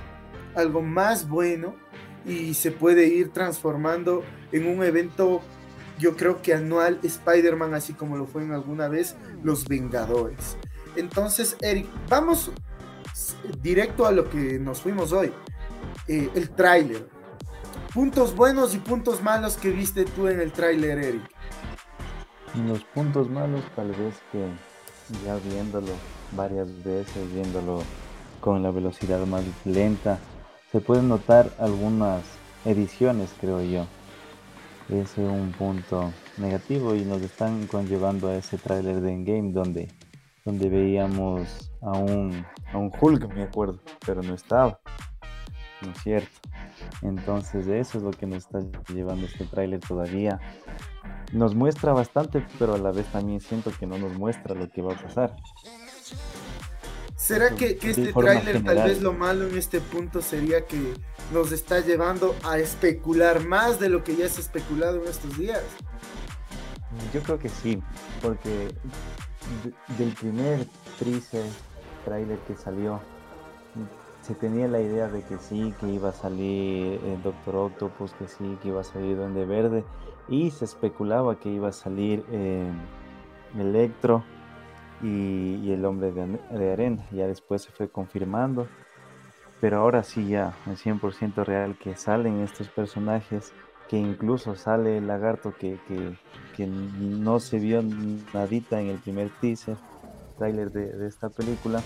algo 0.54 0.82
más 0.82 1.26
bueno, 1.26 1.74
y 2.26 2.54
se 2.54 2.72
puede 2.72 3.06
ir 3.06 3.30
transformando 3.32 4.24
en 4.52 4.66
un 4.66 4.82
evento, 4.82 5.40
yo 5.98 6.16
creo 6.16 6.42
que 6.42 6.54
anual 6.54 6.98
Spider-Man, 7.02 7.74
así 7.74 7.94
como 7.94 8.16
lo 8.16 8.26
fue 8.26 8.42
en 8.42 8.52
alguna 8.52 8.88
vez 8.88 9.16
Los 9.42 9.66
Vengadores. 9.66 10.56
Entonces, 10.96 11.56
Eric, 11.60 11.86
vamos 12.08 12.50
directo 13.62 14.06
a 14.06 14.12
lo 14.12 14.28
que 14.28 14.58
nos 14.58 14.80
fuimos 14.80 15.12
hoy. 15.12 15.32
Eh, 16.08 16.30
el 16.34 16.50
tráiler. 16.50 17.08
Puntos 17.94 18.34
buenos 18.34 18.74
y 18.74 18.78
puntos 18.78 19.22
malos 19.22 19.56
que 19.56 19.70
viste 19.70 20.04
tú 20.04 20.28
en 20.28 20.40
el 20.40 20.52
tráiler, 20.52 20.98
Eric. 20.98 21.22
Los 22.66 22.82
puntos 22.84 23.30
malos 23.30 23.62
tal 23.74 23.88
vez 23.88 24.14
que 24.32 24.46
ya 25.24 25.36
viéndolo 25.36 25.92
varias 26.32 26.68
veces, 26.82 27.32
viéndolo 27.32 27.82
con 28.40 28.62
la 28.62 28.70
velocidad 28.70 29.24
más 29.26 29.44
lenta, 29.64 30.18
se 30.76 30.82
pueden 30.82 31.08
notar 31.08 31.50
algunas 31.58 32.22
ediciones, 32.66 33.34
creo 33.40 33.62
yo. 33.62 33.86
Ese 34.90 35.24
es 35.24 35.30
un 35.32 35.50
punto 35.52 36.12
negativo 36.36 36.94
y 36.94 37.02
nos 37.02 37.22
están 37.22 37.66
conllevando 37.66 38.28
a 38.28 38.36
ese 38.36 38.58
tráiler 38.58 39.00
de 39.00 39.10
Endgame 39.10 39.52
donde 39.52 39.88
donde 40.44 40.68
veíamos 40.68 41.72
a 41.80 41.92
un, 41.92 42.44
a 42.74 42.76
un 42.76 42.92
Hulk, 43.00 43.34
me 43.34 43.44
acuerdo, 43.44 43.80
pero 44.04 44.22
no 44.22 44.34
estaba, 44.34 44.78
¿no 45.80 45.92
es 45.92 46.02
cierto? 46.02 46.40
Entonces 47.00 47.66
eso 47.68 47.96
es 47.96 48.04
lo 48.04 48.10
que 48.10 48.26
nos 48.26 48.44
está 48.44 48.58
llevando 48.92 49.24
este 49.24 49.46
tráiler 49.46 49.80
todavía. 49.80 50.38
Nos 51.32 51.54
muestra 51.54 51.94
bastante, 51.94 52.44
pero 52.58 52.74
a 52.74 52.78
la 52.78 52.92
vez 52.92 53.06
también 53.06 53.40
siento 53.40 53.70
que 53.80 53.86
no 53.86 53.96
nos 53.96 54.12
muestra 54.18 54.54
lo 54.54 54.68
que 54.68 54.82
va 54.82 54.92
a 54.92 55.02
pasar. 55.02 55.34
¿Será 57.16 57.54
que, 57.54 57.78
que 57.78 57.90
este 57.90 58.12
tráiler 58.12 58.62
tal 58.62 58.84
vez 58.84 59.00
lo 59.00 59.14
malo 59.14 59.48
en 59.48 59.56
este 59.56 59.80
punto 59.80 60.20
sería 60.20 60.66
que 60.66 60.94
nos 61.32 61.50
está 61.50 61.80
llevando 61.80 62.36
a 62.44 62.58
especular 62.58 63.44
más 63.44 63.80
de 63.80 63.88
lo 63.88 64.04
que 64.04 64.16
ya 64.16 64.28
se 64.28 64.40
ha 64.40 64.44
especulado 64.44 65.02
en 65.02 65.08
estos 65.08 65.36
días? 65.38 65.62
Yo 67.14 67.22
creo 67.22 67.38
que 67.38 67.48
sí, 67.48 67.82
porque 68.22 68.68
del 69.96 70.12
primer 70.12 70.66
teaser, 70.98 71.46
trailer 72.04 72.38
que 72.40 72.54
salió, 72.54 73.00
se 74.22 74.34
tenía 74.34 74.68
la 74.68 74.80
idea 74.80 75.08
de 75.08 75.22
que 75.22 75.38
sí, 75.38 75.74
que 75.80 75.88
iba 75.88 76.10
a 76.10 76.12
salir 76.12 77.00
el 77.02 77.22
Doctor 77.22 77.56
Octopus, 77.56 78.12
que 78.12 78.28
sí, 78.28 78.58
que 78.62 78.68
iba 78.68 78.82
a 78.82 78.84
salir 78.84 79.16
Duende 79.16 79.46
Verde, 79.46 79.84
y 80.28 80.50
se 80.50 80.66
especulaba 80.66 81.38
que 81.38 81.48
iba 81.48 81.68
a 81.68 81.72
salir 81.72 82.24
eh, 82.30 82.70
Electro 83.58 84.22
y, 85.02 85.70
el 85.70 85.84
Hombre 85.84 86.12
de, 86.12 86.72
Arena. 86.72 87.06
Ya 87.10 87.26
después 87.26 87.62
se 87.62 87.70
fue 87.70 87.88
confirmando, 87.88 88.68
pero 89.60 89.78
ahora 89.78 90.02
sí 90.02 90.28
ya 90.28 90.54
es 90.70 90.84
100% 90.84 91.44
real 91.44 91.76
que 91.78 91.96
salen 91.96 92.40
estos 92.40 92.68
personajes, 92.68 93.52
que 93.88 93.96
incluso 93.98 94.56
sale 94.56 94.98
el 94.98 95.06
lagarto 95.06 95.54
que, 95.56 95.78
que, 95.86 96.66
no 96.66 97.38
se 97.38 97.58
vio 97.58 97.82
nadita 98.32 98.80
en 98.80 98.88
el 98.88 98.98
primer 98.98 99.30
teaser, 99.40 99.76
trailer 100.38 100.70
de 100.70 101.06
esta 101.06 101.28
película 101.28 101.82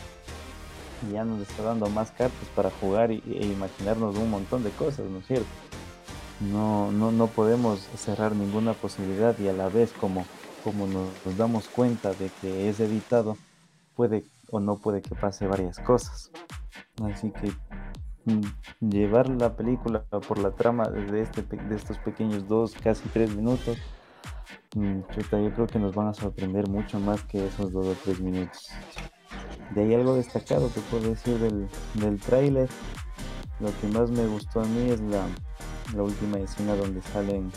y 1.09 1.12
ya 1.12 1.25
nos 1.25 1.40
está 1.40 1.62
dando 1.62 1.88
más 1.88 2.11
cartas 2.11 2.49
para 2.55 2.71
jugar 2.71 3.11
y, 3.11 3.23
e 3.26 3.47
imaginarnos 3.47 4.17
un 4.17 4.31
montón 4.31 4.62
de 4.62 4.71
cosas, 4.71 5.07
¿no 5.07 5.19
es 5.19 5.26
cierto? 5.26 5.49
No, 6.40 6.90
no, 6.90 7.12
no 7.12 7.26
podemos 7.26 7.81
cerrar 7.97 8.35
ninguna 8.35 8.73
posibilidad 8.73 9.38
y 9.38 9.49
a 9.49 9.52
la 9.52 9.69
vez 9.69 9.93
como, 9.93 10.25
como 10.62 10.87
nos, 10.87 11.37
damos 11.37 11.69
cuenta 11.69 12.11
de 12.14 12.31
que 12.40 12.69
es 12.69 12.81
editado, 12.81 13.37
puede 13.95 14.25
o 14.50 14.61
no 14.61 14.76
puede 14.76 15.02
que 15.02 15.14
pase 15.14 15.47
varias 15.47 15.79
cosas. 15.79 16.31
Así 17.02 17.31
que 17.31 17.52
mm, 18.26 18.88
llevar 18.90 19.29
la 19.29 19.57
película 19.57 20.05
por 20.26 20.38
la 20.38 20.50
trama 20.52 20.88
de, 20.88 21.23
este, 21.23 21.43
de 21.43 21.76
estos 21.76 21.99
pequeños 21.99 22.49
dos, 22.49 22.75
casi 22.75 23.09
tres 23.11 23.35
minutos, 23.35 23.79
mm, 24.75 25.00
yo 25.17 25.55
creo 25.55 25.67
que 25.67 25.79
nos 25.79 25.95
van 25.95 26.09
a 26.09 26.14
sorprender 26.14 26.69
mucho 26.69 26.99
más 26.99 27.23
que 27.25 27.47
esos 27.47 27.73
dos 27.73 27.87
o 27.87 27.95
tres 28.05 28.21
minutos. 28.21 28.71
De 29.75 29.83
ahí 29.83 29.95
algo 29.95 30.14
destacado 30.14 30.73
que 30.73 30.81
puedo 30.81 31.09
decir 31.11 31.38
del, 31.38 31.69
del 31.95 32.21
tráiler. 32.21 32.69
Lo 33.61 33.69
que 33.81 33.87
más 33.88 34.11
me 34.11 34.26
gustó 34.26 34.62
a 34.62 34.64
mí 34.64 34.90
es 34.90 35.00
la, 35.00 35.26
última 36.02 36.38
escena 36.38 36.75
donde 36.75 37.02
salen 37.02 37.52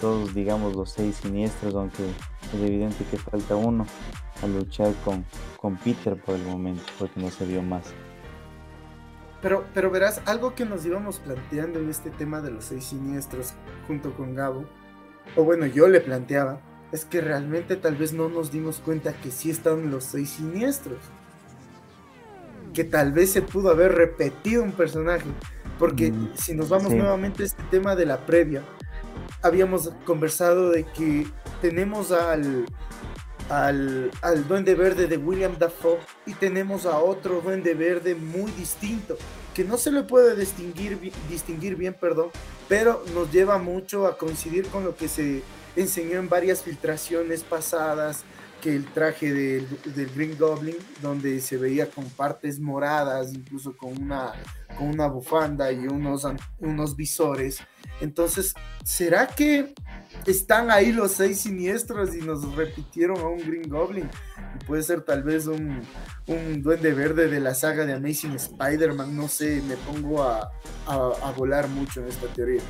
todos, 0.00 0.34
digamos, 0.34 0.74
los 0.74 0.90
seis 0.90 1.16
siniestros, 1.16 1.74
aunque 1.74 2.04
es 2.04 2.60
evidente 2.60 3.04
que 3.10 3.16
falta 3.16 3.56
uno 3.56 3.86
a 4.42 4.46
luchar 4.46 4.94
con, 5.04 5.24
con 5.56 5.76
Peter 5.76 6.20
por 6.20 6.34
el 6.34 6.44
momento, 6.44 6.82
porque 6.98 7.20
no 7.20 7.30
se 7.30 7.44
vio 7.46 7.62
más. 7.62 7.84
Pero, 9.42 9.64
pero 9.72 9.90
verás, 9.90 10.20
algo 10.26 10.54
que 10.54 10.64
nos 10.64 10.84
íbamos 10.84 11.18
planteando 11.18 11.78
en 11.78 11.88
este 11.88 12.10
tema 12.10 12.40
de 12.40 12.50
los 12.50 12.64
seis 12.64 12.84
siniestros 12.84 13.54
junto 13.86 14.14
con 14.14 14.34
Gabo, 14.34 14.64
o 15.36 15.44
bueno, 15.44 15.66
yo 15.66 15.88
le 15.88 16.00
planteaba, 16.00 16.60
es 16.92 17.04
que 17.04 17.20
realmente 17.20 17.76
tal 17.76 17.96
vez 17.96 18.12
no 18.12 18.28
nos 18.28 18.50
dimos 18.50 18.80
cuenta 18.80 19.12
que 19.12 19.30
sí 19.30 19.50
están 19.50 19.90
los 19.90 20.04
seis 20.04 20.30
siniestros. 20.30 20.98
Que 22.74 22.84
tal 22.84 23.12
vez 23.12 23.32
se 23.32 23.42
pudo 23.42 23.70
haber 23.70 23.92
repetido 23.92 24.62
un 24.62 24.72
personaje. 24.72 25.26
Porque 25.78 26.12
mm, 26.12 26.32
si 26.34 26.54
nos 26.54 26.68
vamos 26.68 26.92
nuevamente 26.92 27.42
a 27.42 27.46
este 27.46 27.62
tema 27.64 27.96
de 27.96 28.06
la 28.06 28.26
previa, 28.26 28.62
habíamos 29.42 29.90
conversado 30.04 30.70
de 30.70 30.84
que 30.84 31.26
tenemos 31.60 32.12
al, 32.12 32.66
al, 33.48 34.10
al, 34.22 34.48
Duende 34.48 34.74
Verde 34.74 35.06
de 35.06 35.16
William 35.16 35.56
Dafoe 35.58 35.98
y 36.26 36.34
tenemos 36.34 36.86
a 36.86 36.98
otro 36.98 37.40
Duende 37.40 37.74
Verde 37.74 38.14
muy 38.14 38.50
distinto, 38.52 39.16
que 39.54 39.64
no 39.64 39.76
se 39.76 39.90
le 39.90 40.02
puede 40.02 40.36
distinguir, 40.36 41.12
distinguir 41.28 41.76
bien, 41.76 41.94
perdón, 41.94 42.30
pero 42.68 43.04
nos 43.14 43.30
lleva 43.32 43.58
mucho 43.58 44.06
a 44.06 44.16
coincidir 44.16 44.66
con 44.68 44.84
lo 44.84 44.94
que 44.94 45.08
se 45.08 45.42
enseñó 45.76 46.18
en 46.18 46.28
varias 46.28 46.62
filtraciones 46.62 47.42
pasadas 47.42 48.24
que 48.60 48.74
el 48.74 48.84
traje 48.84 49.32
del, 49.32 49.66
Green 50.14 50.36
Goblin, 50.38 50.76
donde 51.02 51.40
se 51.40 51.56
veía 51.56 51.90
con 51.90 52.08
partes 52.10 52.60
moradas, 52.60 53.32
incluso 53.32 53.76
con 53.76 54.00
una, 54.00 54.32
con 54.76 54.88
una 54.88 55.06
bufanda 55.06 55.72
y 55.72 55.86
unos, 55.86 56.26
unos 56.58 56.96
visores. 56.96 57.58
Entonces, 58.00 58.54
¿será 58.84 59.26
que 59.26 59.74
están 60.26 60.70
ahí 60.70 60.92
los 60.92 61.12
seis 61.12 61.40
siniestros 61.40 62.14
y 62.14 62.20
nos 62.20 62.54
repitieron 62.54 63.18
a 63.18 63.26
un 63.26 63.38
Green 63.38 63.68
Goblin? 63.68 64.08
puede 64.66 64.82
ser 64.82 65.02
tal 65.02 65.22
vez 65.22 65.46
un, 65.46 65.80
un, 66.26 66.62
duende 66.62 66.92
verde 66.92 67.28
de 67.28 67.40
la 67.40 67.54
saga 67.54 67.86
de 67.86 67.94
Amazing 67.94 68.34
Spider-Man, 68.34 69.16
no 69.16 69.26
sé, 69.26 69.62
me 69.66 69.76
pongo 69.76 70.22
a, 70.22 70.50
a 70.86 71.32
volar 71.36 71.66
mucho 71.68 72.00
en 72.00 72.08
esta 72.08 72.26
teoría. 72.28 72.60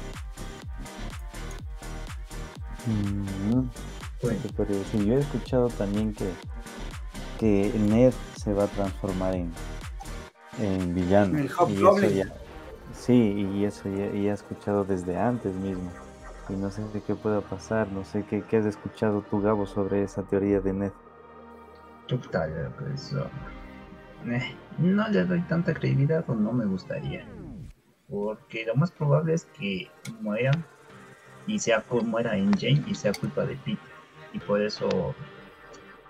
Mm, 2.86 3.68
yo 4.22 5.14
he 5.14 5.18
escuchado 5.18 5.68
también 5.68 6.14
que, 6.14 6.30
que 7.38 7.72
Ned 7.78 8.12
se 8.36 8.52
va 8.52 8.64
a 8.64 8.68
transformar 8.68 9.34
en, 9.34 9.52
en 10.58 10.94
villano. 10.94 11.38
El 11.38 11.46
y 11.46 12.22
sí, 12.94 13.48
y 13.54 13.64
eso 13.64 13.88
ya, 13.88 14.04
he 14.04 14.28
escuchado 14.28 14.84
desde 14.84 15.16
antes 15.16 15.54
mismo. 15.54 15.90
Y 16.48 16.54
no 16.54 16.70
sé 16.70 16.82
de 16.92 17.00
qué 17.00 17.14
pueda 17.14 17.40
pasar, 17.40 17.88
no 17.92 18.04
sé 18.04 18.24
qué, 18.28 18.42
qué 18.42 18.58
has 18.58 18.66
escuchado 18.66 19.24
tú, 19.30 19.40
Gabo, 19.40 19.66
sobre 19.66 20.02
esa 20.02 20.22
teoría 20.22 20.60
de 20.60 20.72
Ned. 20.72 20.92
Pues, 22.78 23.14
eh, 24.26 24.54
no 24.78 25.08
le 25.08 25.24
doy 25.24 25.40
tanta 25.42 25.72
credibilidad 25.72 26.24
o 26.28 26.34
no 26.34 26.52
me 26.52 26.66
gustaría. 26.66 27.26
Porque 28.08 28.66
lo 28.66 28.74
más 28.74 28.90
probable 28.90 29.34
es 29.34 29.44
que 29.44 29.88
muera 30.20 30.50
y 31.46 31.58
sea 31.58 31.82
como 31.82 32.18
era 32.18 32.36
en 32.36 32.52
Jane 32.52 32.84
y 32.86 32.94
sea 32.94 33.12
culpa 33.12 33.46
de 33.46 33.56
Peter. 33.56 33.89
Y 34.32 34.38
por 34.38 34.62
eso 34.62 35.14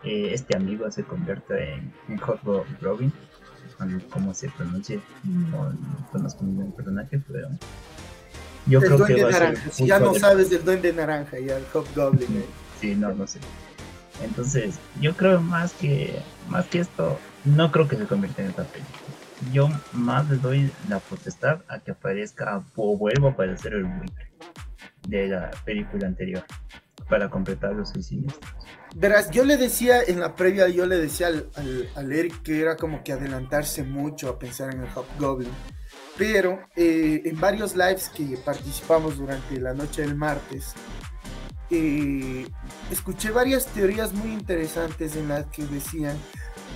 eh, 0.03 0.31
este 0.33 0.57
amigo 0.57 0.91
se 0.91 1.05
convierte 1.05 1.75
en, 1.75 1.93
en 2.09 2.19
Hot 2.19 2.41
Robin, 2.81 3.12
como 4.11 4.35
se 4.35 4.49
pronuncia, 4.50 5.00
no, 5.25 5.73
conozco 6.12 6.45
ningún 6.45 6.73
personaje, 6.73 7.21
pero 7.27 7.49
yo 8.67 8.81
creo 8.81 9.05
que 9.05 9.25
va 9.25 9.31
naranja. 9.31 9.61
A 9.61 9.65
ser 9.65 9.73
si 9.73 9.87
ya 9.87 9.99
no 9.99 10.15
sabes 10.15 10.50
del 10.50 10.65
duende 10.65 10.93
naranja 10.93 11.39
y 11.39 11.49
el 11.49 11.65
Hot 11.73 11.95
Goblin. 11.95 12.29
Eh. 12.37 12.47
sí, 12.81 12.95
no, 12.95 13.12
no 13.12 13.27
sé. 13.27 13.41
Entonces, 14.23 14.79
yo 15.00 15.17
creo 15.17 15.41
más 15.41 15.73
que 15.73 16.21
más 16.49 16.67
que 16.67 16.81
esto, 16.81 17.19
no 17.45 17.73
creo 17.73 17.89
que 17.89 17.97
se 17.97 18.05
convierta 18.05 18.43
en 18.43 18.49
esta 18.49 18.65
película. 18.65 19.00
Yo 19.53 19.71
más 19.93 20.29
le 20.29 20.37
doy 20.37 20.71
la 20.89 20.99
potestad 20.99 21.61
a 21.69 21.79
que 21.79 21.93
aparezca 21.93 22.62
o 22.77 22.97
vuelva 22.97 23.31
a 23.31 23.33
aparecer 23.33 23.73
el 23.73 23.85
buitre 23.85 24.31
de 25.09 25.29
la 25.29 25.50
película 25.65 26.07
anterior 26.07 26.45
para 27.11 27.29
completar 27.29 27.75
los 27.75 27.90
seis 27.90 28.07
siniestros. 28.07 28.55
Verás, 28.95 29.31
yo 29.31 29.45
le 29.45 29.57
decía 29.57 30.02
en 30.02 30.21
la 30.21 30.35
previa, 30.35 30.69
yo 30.69 30.87
le 30.87 30.97
decía 30.97 31.26
al, 31.26 32.12
Eric 32.12 32.43
que 32.43 32.62
era 32.62 32.76
como 32.76 33.05
que 33.05 33.12
adelantarse 33.12 33.83
mucho 33.83 34.31
a 34.31 34.38
pensar 34.38 34.73
en 34.75 34.81
el 34.81 34.88
Hobgoblin. 34.95 35.50
Pero 36.17 36.61
eh, 36.76 37.23
en 37.25 37.40
varios 37.40 37.76
lives 37.76 38.09
que 38.09 38.38
participamos 38.45 39.19
durante 39.19 39.61
la 39.61 39.75
noche 39.75 40.02
del 40.02 40.14
martes, 40.14 40.75
eh, 41.71 42.47
escuché 42.90 43.31
varias 43.31 43.67
teorías 43.67 44.12
muy 44.12 44.33
interesantes 44.33 45.17
en 45.17 45.29
las 45.29 45.47
que 45.47 45.64
decían, 45.67 46.17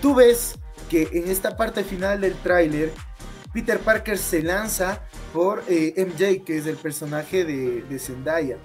tú 0.00 0.14
ves 0.14 0.58
que 0.88 1.08
en 1.12 1.28
esta 1.28 1.56
parte 1.56 1.84
final 1.84 2.20
del 2.20 2.34
tráiler, 2.34 2.92
Peter 3.52 3.78
Parker 3.78 4.18
se 4.18 4.42
lanza 4.42 5.02
por 5.32 5.62
eh, 5.68 5.94
MJ, 5.96 6.44
que 6.44 6.58
es 6.58 6.66
el 6.66 6.76
personaje 6.76 7.44
de, 7.44 7.98
Zendaya, 7.98 8.58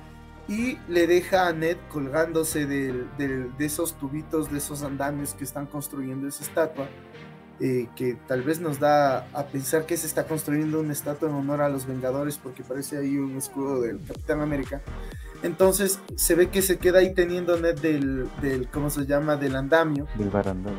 y 0.50 0.79
le 0.88 1.06
deja 1.06 1.48
a 1.48 1.53
Ned 1.53 1.77
colgándose 1.89 2.65
de 2.65 3.50
esos 3.60 3.94
tubitos, 4.00 4.51
de 4.51 4.58
esos 4.58 4.82
andamios 4.82 5.36
que 5.36 5.44
están 5.44 5.68
construyendo 5.68 6.27
esa 6.27 6.44
estatua, 6.44 6.89
eh, 7.62 7.88
que 7.96 8.18
tal 8.27 8.41
vez 8.41 8.60
nos 8.60 8.79
da 8.79 9.27
a 9.34 9.46
pensar 9.48 9.86
que 9.86 9.96
se 9.96 10.08
está 10.08 10.25
construyendo 10.25 10.79
una 10.79 10.94
estatua 10.94 11.29
en 11.29 11.36
honor 11.36 11.62
a 11.62 11.70
los 11.70 11.86
Vengadores, 11.86 12.38
porque 12.38 12.63
parece 12.63 12.98
ahí 12.98 13.18
un 13.18 13.38
escudo 13.38 13.82
del 13.82 14.01
Capitán 14.01 14.41
América. 14.41 14.82
Entonces 15.44 16.00
se 16.15 16.36
ve 16.36 16.50
que 16.50 16.62
se 16.63 16.79
queda 16.79 17.00
ahí 17.00 17.13
teniendo 17.13 17.60
Ned 17.60 17.77
del, 17.79 18.27
del 18.41 18.70
¿cómo 18.70 18.89
se 18.89 19.06
llama?, 19.06 19.36
del 19.36 19.56
andamio. 19.56 20.08
Del 20.18 20.32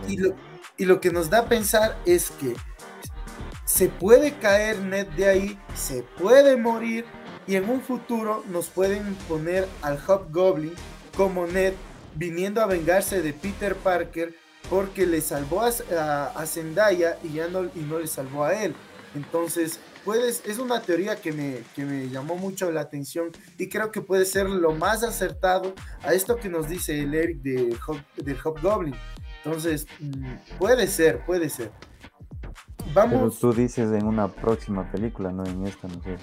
Y 0.09 0.17
lo, 0.17 0.35
y 0.79 0.85
lo 0.85 1.01
que 1.01 1.11
nos 1.11 1.31
da 1.31 1.41
a 1.41 1.49
pensar 1.49 1.97
es 2.07 2.33
que 2.33 2.55
se 3.67 3.89
puede 3.89 4.33
caer 4.39 4.81
Ned 4.81 5.07
de 5.09 5.29
ahí, 5.29 5.59
se 5.75 6.03
puede 6.19 6.57
morir 6.57 7.05
y 7.51 7.57
en 7.57 7.69
un 7.69 7.81
futuro 7.81 8.45
nos 8.49 8.69
pueden 8.69 9.17
poner 9.29 9.67
al 9.83 9.99
Hobgoblin 10.07 10.73
como 11.17 11.49
Ned 11.49 11.73
viniendo 12.15 12.61
a 12.63 12.67
vengarse 12.67 13.23
de 13.23 13.33
Peter 13.33 13.75
Parker 13.75 14.37
porque 14.69 15.05
le 15.05 15.21
salvó 15.21 15.63
a, 15.63 16.47
Zendaya 16.47 17.19
y 17.25 17.33
ya 17.33 17.49
no, 17.49 17.65
y 17.65 17.81
no 17.81 17.99
le 17.99 18.07
salvó 18.07 18.45
a 18.45 18.55
él. 18.55 18.73
Entonces, 19.17 19.81
puedes, 20.05 20.47
es 20.47 20.61
una 20.61 20.81
teoría 20.81 21.17
que 21.17 21.33
me, 21.33 21.65
que 21.75 21.85
me 21.85 22.09
llamó 22.09 22.37
mucho 22.37 22.71
la 22.71 22.83
atención 22.83 23.33
y 23.59 23.69
creo 23.69 23.91
que 23.91 24.01
puede 24.01 24.27
ser 24.27 24.49
lo 24.49 24.71
más 24.71 25.03
acertado 25.03 25.75
a 26.05 26.15
esto 26.15 26.37
que 26.37 26.49
nos 26.49 26.69
dice 26.69 27.01
el 27.01 27.13
Eric 27.13 27.39
de, 27.39 27.77
del 28.19 28.39
Hobgoblin. 28.45 28.95
Entonces, 29.45 29.89
mm, 29.99 30.57
puede 30.57 30.87
ser, 30.87 31.25
puede 31.27 31.51
ser. 31.51 31.73
Vamos. 32.95 33.37
Pero 33.39 33.53
tú 33.53 33.61
dices 33.61 33.93
en 33.93 34.07
una 34.07 34.29
próxima 34.29 34.91
película, 34.91 35.31
no 35.31 35.45
en 35.45 35.67
esta, 35.67 35.89
no 35.89 36.03
sé. 36.03 36.17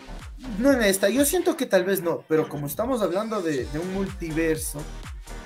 No 0.59 0.71
en 0.71 0.81
esta, 0.81 1.09
yo 1.09 1.23
siento 1.25 1.55
que 1.55 1.65
tal 1.65 1.83
vez 1.83 2.01
no, 2.01 2.23
pero 2.27 2.49
como 2.49 2.67
estamos 2.67 3.01
hablando 3.01 3.41
de, 3.41 3.65
de 3.65 3.79
un 3.79 3.93
multiverso, 3.93 4.81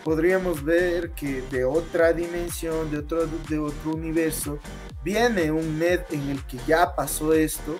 podríamos 0.04 0.64
ver 0.64 1.12
que 1.12 1.42
de 1.44 1.66
otra 1.66 2.14
dimensión, 2.14 2.90
de 2.92 3.00
otro, 3.00 3.28
de 3.50 3.60
otro 3.60 3.92
universo, 3.92 4.60
viene 5.04 5.52
un 5.52 5.80
Ned 5.80 6.02
en 6.12 6.30
el 6.30 6.44
que 6.46 6.58
ya 6.68 6.96
pasó 6.96 7.34
esto 7.34 7.76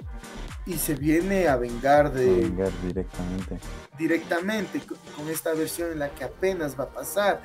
y 0.66 0.74
se 0.74 0.96
viene 0.96 1.48
a 1.48 1.56
vengar 1.56 2.14
de... 2.14 2.26
vengar 2.26 2.72
directamente. 2.86 3.58
Directamente 3.98 4.82
con 5.16 5.30
esta 5.30 5.54
versión 5.54 5.92
en 5.92 6.00
la 6.00 6.10
que 6.10 6.24
apenas 6.24 6.80
va 6.80 6.86
a 6.86 6.90
pasar. 6.90 7.42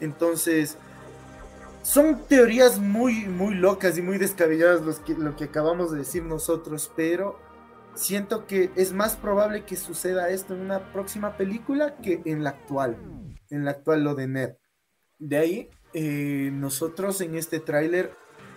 Entonces, 0.00 0.78
son 1.82 2.26
teorías 2.26 2.78
muy, 2.78 3.26
muy 3.26 3.54
locas 3.54 3.96
y 3.98 4.02
muy 4.02 4.18
descabelladas 4.18 4.82
lo 5.18 5.36
que 5.36 5.44
acabamos 5.44 5.92
de 5.92 5.98
decir 5.98 6.22
nosotros, 6.22 6.92
pero 6.94 7.38
siento 7.94 8.46
que 8.46 8.70
es 8.76 8.92
más 8.92 9.16
probable 9.16 9.64
que 9.64 9.76
suceda 9.76 10.30
esto 10.30 10.54
en 10.54 10.60
una 10.60 10.92
próxima 10.92 11.36
película 11.36 11.96
que 11.96 12.22
en 12.24 12.44
la 12.44 12.50
actual, 12.50 12.96
en 13.50 13.64
la 13.64 13.72
actual 13.72 14.04
lo 14.04 14.14
de 14.14 14.28
Ned. 14.28 14.50
De 15.18 15.38
ahí, 15.38 15.70
eh, 15.92 16.50
nosotros 16.52 17.20
en 17.20 17.34
este 17.34 17.60
tráiler 17.60 18.14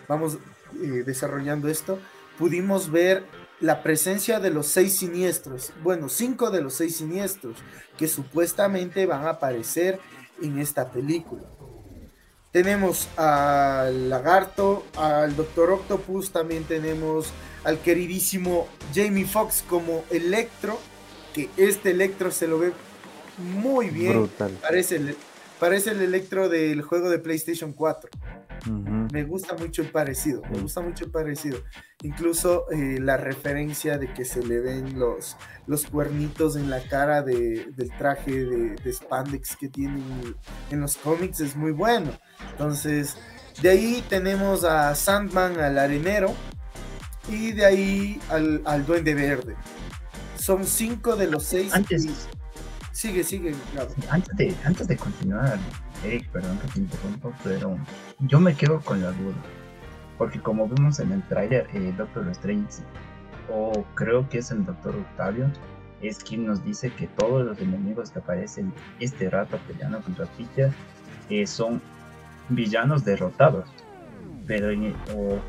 vamos 0.07 0.37
eh, 0.81 1.03
desarrollando 1.05 1.67
esto, 1.67 1.99
pudimos 2.37 2.91
ver 2.91 3.23
la 3.59 3.81
presencia 3.83 4.39
de 4.39 4.49
los 4.49 4.67
seis 4.67 4.97
siniestros, 4.97 5.71
bueno, 5.81 6.09
cinco 6.09 6.51
de 6.51 6.61
los 6.61 6.73
seis 6.73 6.97
siniestros 6.97 7.57
que 7.97 8.07
supuestamente 8.07 9.05
van 9.05 9.25
a 9.25 9.31
aparecer 9.31 9.99
en 10.41 10.59
esta 10.59 10.91
película. 10.91 11.43
Tenemos 12.53 13.09
al 13.17 14.11
lagarto, 14.11 14.85
al 14.95 15.35
Doctor 15.35 15.71
Octopus, 15.71 16.31
también 16.31 16.65
tenemos 16.65 17.33
al 17.63 17.79
queridísimo 17.79 18.67
Jamie 18.93 19.25
Foxx 19.25 19.63
como 19.67 20.03
Electro, 20.11 20.79
que 21.33 21.49
este 21.57 21.89
Electro 21.89 22.29
se 22.29 22.47
lo 22.47 22.59
ve 22.59 22.73
muy 23.39 23.89
bien. 23.89 24.29
Parece 24.61 24.97
el, 24.97 25.17
parece 25.59 25.89
el 25.91 26.01
Electro 26.01 26.47
del 26.47 26.83
juego 26.83 27.09
de 27.09 27.17
PlayStation 27.17 27.73
4. 27.73 28.11
Me 29.11 29.23
gusta 29.23 29.55
mucho 29.55 29.81
el 29.81 29.89
parecido, 29.89 30.41
me 30.51 30.59
gusta 30.59 30.81
mucho 30.81 31.05
el 31.05 31.11
parecido. 31.11 31.59
Incluso 32.01 32.69
eh, 32.71 32.99
la 32.99 33.17
referencia 33.17 33.97
de 33.97 34.13
que 34.13 34.25
se 34.25 34.45
le 34.45 34.59
ven 34.59 34.97
los, 34.97 35.35
los 35.67 35.85
cuernitos 35.85 36.55
en 36.55 36.69
la 36.69 36.81
cara 36.83 37.21
del 37.21 37.91
traje 37.97 38.45
de, 38.45 38.93
spandex 38.93 39.55
que 39.55 39.69
tiene 39.69 40.01
en 40.71 40.79
los 40.81 40.97
cómics 40.97 41.39
es 41.41 41.55
muy 41.55 41.71
bueno. 41.71 42.11
Entonces, 42.51 43.17
de 43.61 43.69
ahí 43.69 44.03
tenemos 44.09 44.63
a 44.63 44.95
Sandman, 44.95 45.59
al 45.59 45.77
arenero, 45.77 46.33
y 47.29 47.51
de 47.51 47.65
ahí 47.65 48.21
al, 48.29 48.85
duende 48.85 49.13
verde. 49.13 49.55
Son 50.37 50.65
cinco 50.65 51.15
de 51.15 51.27
los 51.27 51.43
seis. 51.43 51.73
Antes, 51.73 52.07
sigue, 52.91 53.23
sigue. 53.23 53.55
Antes, 54.09 54.35
de, 54.37 54.55
antes 54.65 54.87
de 54.87 54.97
continuar, 54.97 55.57
Eric, 56.03 56.29
perdón 56.29 56.57
que 56.59 56.67
te 56.67 56.79
interrumpo, 56.79 57.33
pero 57.43 57.77
yo 58.19 58.39
me 58.39 58.55
quedo 58.55 58.79
con 58.81 59.01
la 59.01 59.11
duda. 59.11 59.35
Porque 60.17 60.39
como 60.39 60.67
vimos 60.67 60.99
en 60.99 61.11
el 61.11 61.23
trailer, 61.27 61.67
eh, 61.73 61.93
Doctor 61.97 62.27
Strange, 62.29 62.83
o 63.51 63.83
creo 63.95 64.27
que 64.29 64.39
es 64.39 64.51
el 64.51 64.65
Doctor 64.65 64.95
Octavio, 64.95 65.49
es 66.01 66.23
quien 66.23 66.45
nos 66.45 66.63
dice 66.63 66.91
que 66.91 67.07
todos 67.07 67.45
los 67.45 67.59
enemigos 67.59 68.11
que 68.11 68.19
aparecen 68.19 68.73
este 68.99 69.29
rato 69.29 69.57
peleando 69.67 70.01
contra 70.01 70.25
Peter 70.37 70.71
eh, 71.29 71.47
son 71.47 71.81
villanos 72.49 73.05
derrotados 73.05 73.69
pero 74.45 74.71
e, 74.71 74.93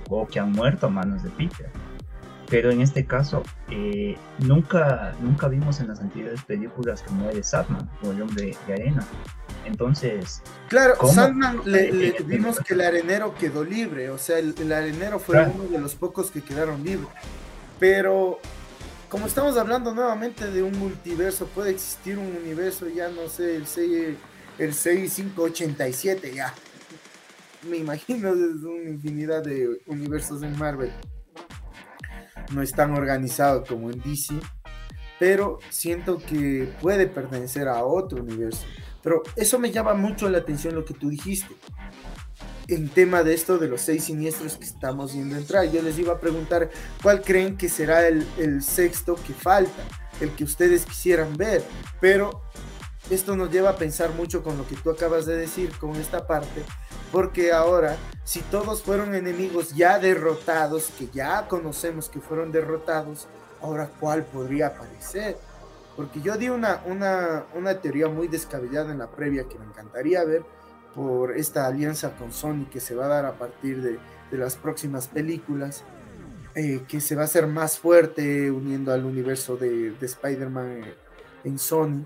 o, 0.09 0.27
que 0.27 0.41
han 0.41 0.53
muerto 0.53 0.87
a 0.87 0.91
manos 0.91 1.23
de 1.23 1.31
Peter. 1.31 1.71
Pero 2.49 2.71
en 2.71 2.83
este 2.83 3.05
caso, 3.05 3.43
eh, 3.71 4.17
nunca, 4.39 5.15
nunca 5.21 5.49
vimos 5.49 5.81
en 5.81 5.89
las 5.89 6.01
anteriores 6.01 6.45
películas 6.45 7.03
que 7.03 7.11
muere 7.13 7.43
Sandman 7.43 7.89
o 8.03 8.13
el 8.13 8.23
hombre 8.23 8.57
de 8.67 8.75
arena. 8.75 9.05
Entonces. 9.65 10.43
Claro, 10.69 10.95
Sandman 11.07 11.61
le, 11.65 12.17
vimos 12.25 12.59
que 12.61 12.75
el 12.75 12.81
arenero 12.81 13.35
quedó 13.35 13.65
libre, 13.65 14.11
o 14.11 14.19
sea, 14.19 14.39
el, 14.39 14.73
arenero 14.73 15.19
fue 15.19 15.45
uno 15.47 15.65
de 15.65 15.79
los 15.79 15.95
pocos 15.95 16.31
que 16.31 16.43
quedaron 16.43 16.85
libres. 16.85 17.09
Pero, 17.79 18.39
como 19.09 19.27
estamos 19.27 19.57
hablando 19.57 19.95
nuevamente 19.95 20.51
de 20.51 20.63
un 20.63 20.79
multiverso, 20.79 21.47
puede 21.47 21.71
existir 21.71 22.19
un 22.19 22.37
universo, 22.37 22.89
ya 22.89 23.09
no 23.09 23.29
sé, 23.29 23.57
el 23.57 23.67
6, 23.67 24.17
el 24.59 24.75
6587, 24.75 26.35
ya 26.35 26.55
me 27.69 27.79
imagino 27.79 28.35
desde 28.35 28.67
una 28.67 28.91
infinidad 28.91 29.43
de 29.43 29.81
universos 29.87 30.43
en 30.43 30.57
Marvel. 30.59 30.93
No 32.53 32.63
es 32.63 32.73
tan 32.73 32.93
organizado 32.93 33.65
como 33.65 33.91
en 33.91 34.01
DC, 34.03 34.35
pero 35.19 35.59
siento 35.71 36.19
que 36.19 36.73
puede 36.81 37.07
pertenecer 37.07 37.69
a 37.69 37.85
otro 37.85 38.23
universo. 38.23 38.67
Pero 39.05 39.23
eso 39.37 39.59
me 39.59 39.71
llama 39.71 39.93
mucho 39.95 40.29
la 40.31 40.39
atención 40.39 40.75
lo 40.75 40.85
que 40.85 40.95
tú 40.95 41.11
dijiste. 41.11 41.55
En 42.67 42.89
tema 42.89 43.23
de 43.23 43.35
esto 43.35 43.59
de 43.59 43.69
los 43.69 43.83
seis 43.83 44.05
siniestros 44.05 44.57
que 44.57 44.65
estamos 44.65 45.13
viendo 45.13 45.37
entrar, 45.37 45.71
yo 45.71 45.83
les 45.83 45.99
iba 45.99 46.15
a 46.15 46.19
preguntar 46.19 46.71
cuál 47.03 47.21
creen 47.21 47.59
que 47.59 47.69
será 47.69 48.09
el, 48.09 48.63
sexto 48.63 49.17
que 49.17 49.35
falta, 49.35 49.83
el 50.23 50.31
que 50.31 50.45
ustedes 50.45 50.87
quisieran 50.87 51.37
ver. 51.37 51.63
Pero 52.01 52.43
esto 53.11 53.37
nos 53.37 53.53
lleva 53.53 53.71
a 53.71 53.77
pensar 53.77 54.15
mucho 54.15 54.43
con 54.43 54.57
lo 54.57 54.67
que 54.67 54.77
tú 54.77 54.91
acabas 54.91 55.27
de 55.27 55.37
decir, 55.37 55.71
con 55.79 55.95
esta 55.97 56.27
parte, 56.27 56.63
porque 57.13 57.53
ahora, 57.53 57.99
si 58.25 58.41
todos 58.41 58.83
fueron 58.83 59.15
enemigos 59.15 59.75
ya 59.75 59.99
derrotados, 59.99 60.91
que 60.99 61.09
ya 61.13 61.47
conocemos 61.47 62.09
que 62.09 62.21
fueron 62.21 62.51
derrotados, 62.51 63.29
ahora 63.61 63.91
cuál 64.01 64.25
podría 64.25 64.69
aparecer. 64.69 65.37
Porque 65.97 66.21
yo 66.21 66.37
di 66.37 66.49
una, 66.49 66.83
una, 66.87 67.81
teoría 67.81 68.09
muy 68.09 68.29
descabellada 68.29 68.93
en 68.93 68.99
la 68.99 69.11
previa 69.11 69.45
que 69.49 69.59
me 69.59 69.65
encantaría 69.65 70.25
ver 70.25 70.43
por 70.95 71.37
esta 71.37 71.67
alianza 71.67 72.17
con 72.17 72.33
Sony 72.33 72.67
que 72.71 72.81
se 72.81 72.95
va 72.95 73.07
a 73.07 73.09
dar 73.09 73.27
a 73.27 73.39
partir 73.39 73.83
de, 73.83 73.99
las 74.31 74.57
próximas 74.57 75.07
películas, 75.07 75.85
eh, 76.57 76.83
que 76.89 77.01
se 77.01 77.15
va 77.15 77.23
a 77.23 77.27
hacer 77.27 77.47
más 77.47 77.79
fuerte 77.79 78.51
uniendo 78.51 78.93
al 78.93 79.05
universo 79.05 79.57
de, 79.57 79.93
de 79.93 80.07
Spider-Man 80.07 80.83
en 81.45 81.59
Sony. 81.59 82.05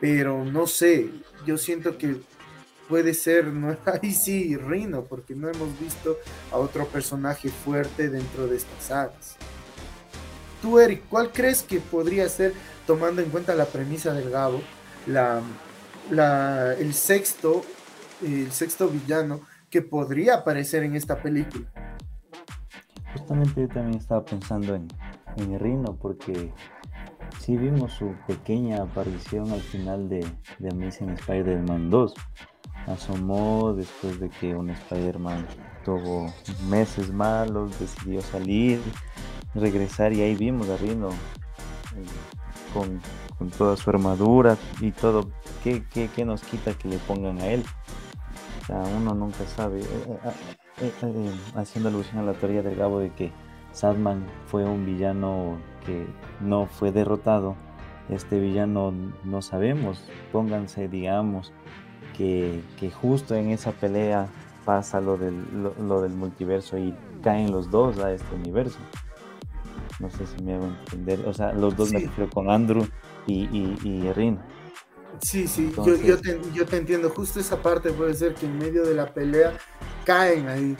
Pero 0.00 0.44
no 0.46 0.66
sé, 0.66 1.10
yo 1.44 1.58
siento 1.58 1.98
que 1.98 2.22
puede 2.88 3.14
ser, 3.14 3.46
no, 3.48 3.76
ahí 4.02 4.12
sí, 4.12 4.56
Rino, 4.56 5.04
porque 5.04 5.34
no 5.34 5.48
hemos 5.48 5.78
visto 5.78 6.16
a 6.50 6.56
otro 6.56 6.86
personaje 6.86 7.50
fuerte 7.50 8.08
dentro 8.08 8.46
de 8.46 8.56
estas 8.56 8.84
sagas. 8.84 9.36
Tú, 10.62 10.80
Eric, 10.80 11.04
¿cuál 11.08 11.30
crees 11.30 11.62
que 11.62 11.78
podría 11.78 12.28
ser, 12.28 12.52
tomando 12.88 13.20
en 13.20 13.28
cuenta 13.28 13.54
la 13.54 13.66
premisa 13.66 14.14
del 14.14 14.30
Gabo, 14.30 14.62
el 16.10 16.94
sexto, 16.94 17.62
villano 18.90 19.42
que 19.68 19.82
podría 19.82 20.36
aparecer 20.36 20.84
en 20.84 20.96
esta 20.96 21.20
película? 21.20 21.66
Justamente 23.12 23.60
yo 23.60 23.68
también 23.68 23.98
estaba 23.98 24.24
pensando 24.24 24.74
en, 24.74 24.88
en 25.36 25.60
Rino, 25.60 25.98
porque 26.00 26.50
sí 27.40 27.58
vimos 27.58 27.92
su 27.92 28.14
pequeña 28.26 28.82
aparición 28.84 29.52
al 29.52 29.60
final 29.60 30.08
de, 30.08 30.26
de 30.58 30.70
Amazing 30.70 31.10
Spider-Man 31.10 31.90
2, 31.90 32.14
asomó 32.86 33.74
después 33.74 34.18
de 34.18 34.30
que 34.30 34.54
un 34.54 34.70
Spider-Man 34.70 35.46
tuvo 35.84 36.32
meses 36.70 37.12
malos, 37.12 37.78
decidió 37.78 38.22
salir, 38.22 38.80
regresar 39.54 40.14
y 40.14 40.22
ahí 40.22 40.34
vimos 40.34 40.70
a 40.70 40.78
Rino 40.78 41.10
eh, 42.74 42.98
con, 43.38 43.50
toda 43.50 43.76
su 43.76 43.90
armadura 43.90 44.56
y 44.80 44.92
todo. 44.92 45.30
¿Qué, 45.62 46.24
nos 46.24 46.42
quita 46.42 46.74
que 46.74 46.88
le 46.88 46.98
pongan 46.98 47.38
a 47.40 47.46
él? 47.46 47.64
O 48.62 48.66
sea, 48.66 48.82
uno 48.96 49.14
nunca 49.14 49.44
sabe. 49.46 49.80
Eh, 49.80 50.92
eh, 51.02 51.30
haciendo 51.56 51.88
alusión 51.88 52.18
a 52.18 52.22
la 52.22 52.34
teoría 52.34 52.62
del 52.62 52.76
Gabo 52.76 53.00
de 53.00 53.10
que 53.12 53.32
Sadman 53.72 54.26
fue 54.46 54.64
un 54.64 54.86
villano 54.86 55.58
que 55.84 56.06
no 56.40 56.66
fue 56.66 56.92
derrotado. 56.92 57.56
Este 58.08 58.38
villano 58.38 58.92
no 59.24 59.42
sabemos. 59.42 60.02
Pónganse, 60.32 60.88
digamos, 60.88 61.52
que, 62.16 62.62
justo 63.00 63.34
en 63.34 63.50
esa 63.50 63.72
pelea 63.72 64.28
pasa 64.64 65.00
lo 65.00 65.16
del, 65.16 65.44
lo, 65.78 66.02
del 66.02 66.12
multiverso 66.12 66.76
y 66.76 66.94
caen 67.22 67.52
los 67.52 67.70
dos 67.70 67.98
a 67.98 68.12
este 68.12 68.34
universo. 68.34 68.78
No 69.98 70.10
sé 70.10 70.26
si 70.26 70.42
me 70.42 70.54
hago 70.54 70.66
entender. 70.66 71.20
O 71.26 71.34
sea, 71.34 71.52
los 71.52 71.76
dos 71.76 71.92
me 71.92 72.00
refiero 72.00 72.30
con 72.30 72.50
Andrew 72.50 72.86
y, 73.26 73.44
y, 73.44 73.78
y 73.82 74.12
Rin. 74.12 74.38
Sí, 75.20 75.48
sí, 75.48 75.72
yo, 75.76 75.96
yo, 75.96 76.20
te, 76.20 76.38
yo, 76.54 76.64
te, 76.66 76.76
entiendo. 76.76 77.10
Justo 77.10 77.40
esa 77.40 77.60
parte 77.60 77.90
puede 77.90 78.14
ser 78.14 78.34
que 78.34 78.46
en 78.46 78.58
medio 78.58 78.84
de 78.84 78.94
la 78.94 79.12
pelea 79.12 79.56
caen 80.04 80.48
ahí. 80.48 80.76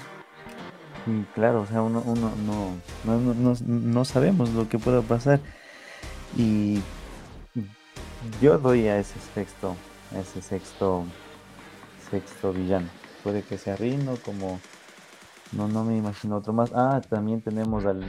Claro, 1.35 1.62
o 1.62 1.66
sea, 1.66 1.83
uno, 1.83 2.02
uno 2.04 2.33
no, 2.44 2.74
no, 3.04 3.57
no, 3.66 4.04
sabemos 4.04 4.50
lo 4.50 4.68
que 4.68 4.78
pueda 4.78 5.00
pasar. 5.02 5.40
Y 6.37 6.81
yo 8.40 8.59
doy 8.59 8.87
a 8.88 8.98
ese 8.98 9.18
sexto, 9.35 9.74
a 10.14 10.20
ese 10.20 10.42
sexto, 10.42 11.04
sexto 12.11 12.52
villano. 12.52 12.88
Puede 13.22 13.42
que 13.42 13.59
sea 13.59 13.76
Rino 13.76 14.16
como 14.24 14.61
no, 15.53 15.67
no 15.67 15.85
me 15.85 15.97
imagino 15.97 16.37
otro 16.37 16.53
más. 16.53 16.71
Ah, 16.75 17.01
también 17.09 17.41
tenemos 17.41 17.85
al, 17.87 18.05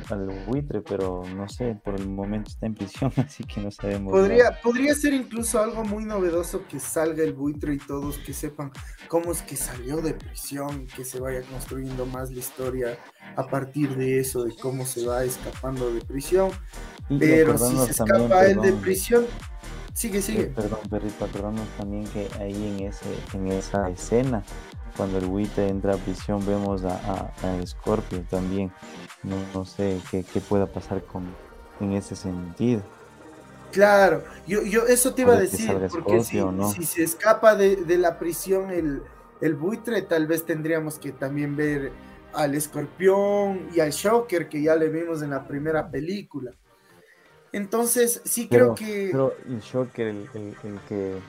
buitre, 0.47 0.81
pero 0.81 1.23
no 1.35 1.47
sé, 1.47 1.79
por 1.83 1.95
el 1.95 2.07
momento 2.07 2.49
está 2.49 2.65
en 2.65 2.75
prisión, 2.75 3.11
así 3.17 3.43
que 3.43 3.61
no 3.61 3.71
sabemos. 3.71 4.11
Podría, 4.11 4.59
podría 4.61 4.93
ser 4.93 5.13
incluso 5.13 5.61
algo 5.61 5.83
muy 5.83 6.03
novedoso 6.03 6.65
que 6.67 6.79
salga 6.79 7.23
el 7.23 7.33
buitre 7.33 7.73
y 7.73 7.77
todos 7.77 8.17
que 8.17 8.33
sepan 8.33 8.71
cómo 9.07 9.31
es 9.31 9.41
que 9.41 9.55
salió 9.55 10.01
de 10.01 10.13
prisión 10.13 10.83
y 10.83 10.85
que 10.87 11.05
se 11.05 11.19
vaya 11.19 11.41
construyendo 11.43 12.05
más 12.05 12.31
la 12.31 12.39
historia 12.39 12.97
a 13.35 13.47
partir 13.47 13.95
de 13.95 14.19
eso, 14.19 14.43
de 14.43 14.55
cómo 14.55 14.85
se 14.85 15.05
va 15.05 15.23
escapando 15.23 15.93
de 15.93 16.01
prisión. 16.01 16.51
pero 17.07 17.57
si 17.57 17.77
se 17.77 17.91
escapa 17.91 18.45
él 18.47 18.59
de 18.61 18.73
prisión, 18.73 19.25
sigue, 19.93 20.21
sigue. 20.21 20.41
Eh, 20.41 20.53
perdón, 20.53 20.79
perrito, 20.89 21.25
acordarnos 21.25 21.67
también 21.77 22.05
que 22.05 22.27
ahí 22.39 22.77
en, 22.79 22.87
ese, 22.87 23.05
en 23.33 23.47
esa 23.47 23.89
escena 23.89 24.43
cuando 24.99 25.17
el 25.17 25.27
Wite 25.27 25.69
entra 25.69 25.93
a 25.93 25.97
prisión 25.97 26.45
vemos 26.45 26.83
a, 26.83 27.31
a, 27.41 27.65
Scorpio 27.65 28.21
también. 28.29 28.69
No, 29.23 29.63
sé 29.63 29.97
qué, 30.11 30.25
pueda 30.41 30.65
pasar 30.65 31.01
con, 31.05 31.23
en 31.79 31.93
ese 31.93 32.17
sentido. 32.17 32.81
Claro, 33.71 34.25
yo, 34.45 34.61
yo 34.63 34.87
eso 34.87 35.13
te 35.13 35.21
iba 35.21 35.35
a 35.35 35.39
decir, 35.39 35.73
porque 35.89 36.21
si, 36.21 36.83
se 36.83 37.03
escapa 37.03 37.55
de, 37.55 37.97
la 37.97 38.19
prisión 38.19 38.71
el, 38.71 39.01
el, 39.39 39.55
buitre, 39.55 40.01
tal 40.01 40.27
vez 40.27 40.45
tendríamos 40.45 40.99
que 40.99 41.13
también 41.13 41.55
ver 41.55 41.93
al 42.33 42.53
escorpión 42.53 43.69
y 43.73 43.79
al 43.79 43.91
Shocker 43.91 44.49
que 44.49 44.61
ya 44.61 44.75
le 44.75 44.89
vimos 44.89 45.21
en 45.21 45.29
la 45.29 45.47
primera 45.47 45.89
película. 45.89 46.51
Entonces, 47.53 48.21
sí 48.25 48.49
creo 48.49 48.75
que... 48.75 49.07
Pero 49.13 49.33
el 49.47 49.61
Shocker, 49.61 50.07
el, 50.07 50.29
el 50.33 50.79
que 50.89 51.19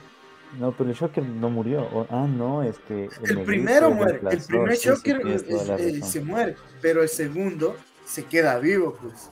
no, 0.59 0.71
pero 0.75 0.89
el 0.89 0.95
Shocker 0.95 1.23
no 1.23 1.49
murió. 1.49 2.07
ah, 2.09 2.27
no, 2.27 2.63
es 2.63 2.77
que. 2.87 3.09
El, 3.23 3.43
primero 3.43 3.91
muere. 3.91 4.19
El 4.29 4.41
primer 4.41 4.75
Shocker 4.75 5.21
eh, 5.25 6.01
se 6.03 6.21
muere. 6.21 6.55
Pero 6.81 7.03
el 7.03 7.09
segundo 7.09 7.75
se 8.05 8.25
queda 8.25 8.59
vivo, 8.59 8.97
pues. 9.01 9.31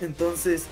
Entonces, 0.00 0.66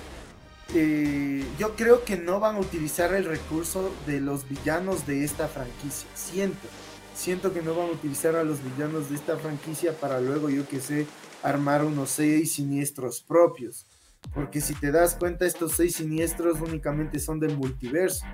eh, 0.75 1.43
yo 1.57 1.75
creo 1.75 2.03
que 2.03 2.17
no 2.17 2.39
van 2.39 2.55
a 2.55 2.59
utilizar 2.59 3.13
el 3.13 3.25
recurso 3.25 3.91
de 4.05 4.21
los 4.21 4.47
villanos 4.47 5.07
de 5.07 5.23
esta 5.23 5.47
franquicia. 5.47 6.07
Siento. 6.13 6.67
Siento 7.15 7.53
que 7.53 7.61
no 7.61 7.75
van 7.75 7.89
a 7.89 7.91
utilizar 7.91 8.35
a 8.35 8.43
los 8.43 8.59
villanos 8.63 9.09
de 9.09 9.15
esta 9.15 9.37
franquicia 9.37 9.93
para 9.93 10.19
luego, 10.19 10.49
yo 10.49 10.67
que 10.67 10.79
sé, 10.79 11.05
armar 11.43 11.85
unos 11.85 12.09
seis 12.09 12.53
siniestros 12.53 13.21
propios. 13.21 13.85
Porque 14.33 14.61
si 14.61 14.73
te 14.73 14.91
das 14.91 15.15
cuenta, 15.15 15.45
estos 15.45 15.73
seis 15.73 15.95
siniestros 15.95 16.61
únicamente 16.61 17.19
son 17.19 17.39
del 17.39 17.57
multiverso. 17.57 18.25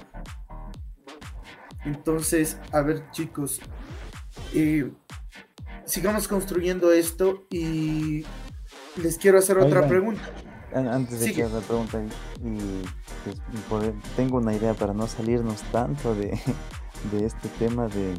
Entonces, 1.86 2.58
a 2.72 2.82
ver 2.82 3.10
chicos, 3.12 3.60
eh, 4.54 4.92
sigamos 5.86 6.28
construyendo 6.28 6.92
esto 6.92 7.48
y 7.50 8.26
les 9.02 9.18
quiero 9.18 9.40
hacer 9.40 9.58
otra 9.58 9.88
pregunta. 9.88 10.22
Antes 10.74 11.20
de 11.20 11.34
que 11.34 11.44
haga 11.44 11.60
la 11.60 11.66
pregunta, 11.66 12.00
pues, 13.70 13.92
tengo 14.16 14.38
una 14.38 14.54
idea 14.54 14.74
para 14.76 14.94
no 14.94 15.08
salirnos 15.08 15.62
tanto 15.72 16.14
de, 16.14 16.40
de 17.12 17.26
este 17.26 17.50
tema 17.58 17.88
de, 17.88 18.14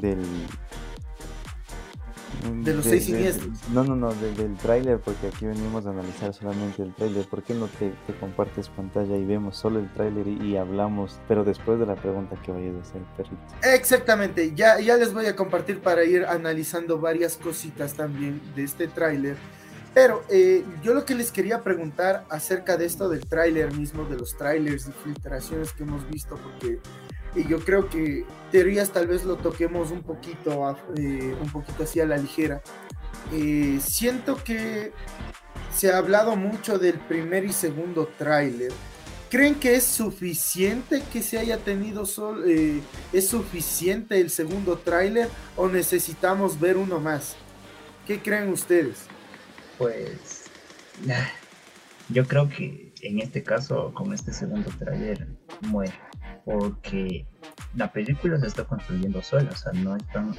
del, 0.00 0.22
de 2.62 2.74
los 2.74 2.84
seis 2.84 3.04
siniestros. 3.04 3.50
no, 3.72 3.84
no, 3.84 3.96
no, 3.96 4.12
del 4.14 4.56
tráiler, 4.56 4.98
porque 5.00 5.28
aquí 5.28 5.46
venimos 5.46 5.86
a 5.86 5.90
analizar 5.90 6.34
solamente 6.34 6.82
el 6.82 6.94
tráiler. 6.94 7.24
¿Por 7.26 7.42
qué 7.42 7.54
no 7.54 7.68
te, 7.68 7.92
compartes 8.20 8.68
pantalla 8.68 9.16
y 9.16 9.24
vemos 9.24 9.56
solo 9.56 9.78
el 9.78 9.92
tráiler 9.92 10.26
y, 10.26 10.56
hablamos, 10.56 11.18
pero 11.28 11.44
después 11.44 11.78
de 11.78 11.86
la 11.86 11.96
pregunta 11.96 12.36
que 12.44 12.52
vayas 12.52 12.74
a 12.76 12.80
hacer, 12.80 13.02
perrito? 13.16 13.36
Exactamente, 13.62 14.52
ya, 14.54 14.80
ya 14.80 14.96
les 14.96 15.12
voy 15.12 15.26
a 15.26 15.36
compartir 15.36 15.80
para 15.80 16.04
ir 16.04 16.24
analizando 16.24 16.98
varias 16.98 17.36
cositas 17.36 17.94
también 17.94 18.40
de 18.54 18.64
este 18.64 18.88
tráiler. 18.88 19.36
Pero 19.96 20.22
eh, 20.28 20.62
yo 20.82 20.92
lo 20.92 21.06
que 21.06 21.14
les 21.14 21.32
quería 21.32 21.62
preguntar 21.62 22.26
acerca 22.28 22.76
de 22.76 22.84
esto 22.84 23.08
del 23.08 23.26
tráiler 23.26 23.72
mismo, 23.72 24.04
de 24.04 24.16
los 24.16 24.36
tráilers 24.36 24.86
y 24.88 24.92
filtraciones 24.92 25.72
que 25.72 25.84
hemos 25.84 26.06
visto, 26.10 26.36
porque 26.36 26.80
y 27.36 27.46
yo 27.46 27.60
creo 27.60 27.88
que 27.88 28.24
teorías 28.50 28.90
tal 28.90 29.06
vez 29.06 29.24
lo 29.24 29.36
toquemos 29.36 29.90
un 29.90 30.02
poquito, 30.02 30.76
eh, 30.96 31.36
un 31.40 31.50
poquito 31.50 31.82
así 31.82 32.00
a 32.00 32.06
la 32.06 32.16
ligera. 32.16 32.62
Eh, 33.32 33.78
siento 33.84 34.42
que 34.42 34.92
se 35.72 35.92
ha 35.92 35.98
hablado 35.98 36.34
mucho 36.36 36.78
del 36.78 36.98
primer 36.98 37.44
y 37.44 37.52
segundo 37.52 38.08
tráiler. 38.18 38.72
¿Creen 39.28 39.56
que 39.56 39.74
es 39.74 39.84
suficiente 39.84 41.02
que 41.12 41.22
se 41.22 41.38
haya 41.38 41.58
tenido 41.58 42.06
solo, 42.06 42.46
eh, 42.46 42.80
es 43.12 43.28
suficiente 43.28 44.20
el 44.20 44.30
segundo 44.30 44.78
tráiler 44.78 45.28
o 45.56 45.68
necesitamos 45.68 46.58
ver 46.58 46.76
uno 46.76 47.00
más? 47.00 47.36
¿Qué 48.06 48.20
creen 48.20 48.48
ustedes? 48.48 48.98
Pues 49.76 50.44
yo 52.08 52.26
creo 52.26 52.48
que 52.48 52.92
en 53.02 53.18
este 53.18 53.42
caso 53.42 53.92
con 53.92 54.14
este 54.14 54.32
segundo 54.32 54.70
tráiler 54.78 55.26
muere 55.62 55.92
porque 56.46 57.26
la 57.74 57.92
película 57.92 58.38
se 58.38 58.46
está 58.46 58.62
construyendo 58.62 59.20
sola, 59.20 59.50
o 59.52 59.56
sea, 59.56 59.72
no 59.72 59.96
están 59.96 60.32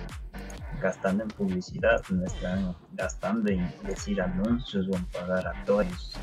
gastando 0.81 1.23
en 1.23 1.29
publicidad, 1.29 2.01
no 2.09 2.25
están 2.25 2.73
gastando 2.93 3.51
en 3.51 3.69
decir 3.83 4.21
anuncios 4.21 4.87
o 4.87 4.95
en 4.95 5.03
pagar 5.07 5.45
actores. 5.45 6.13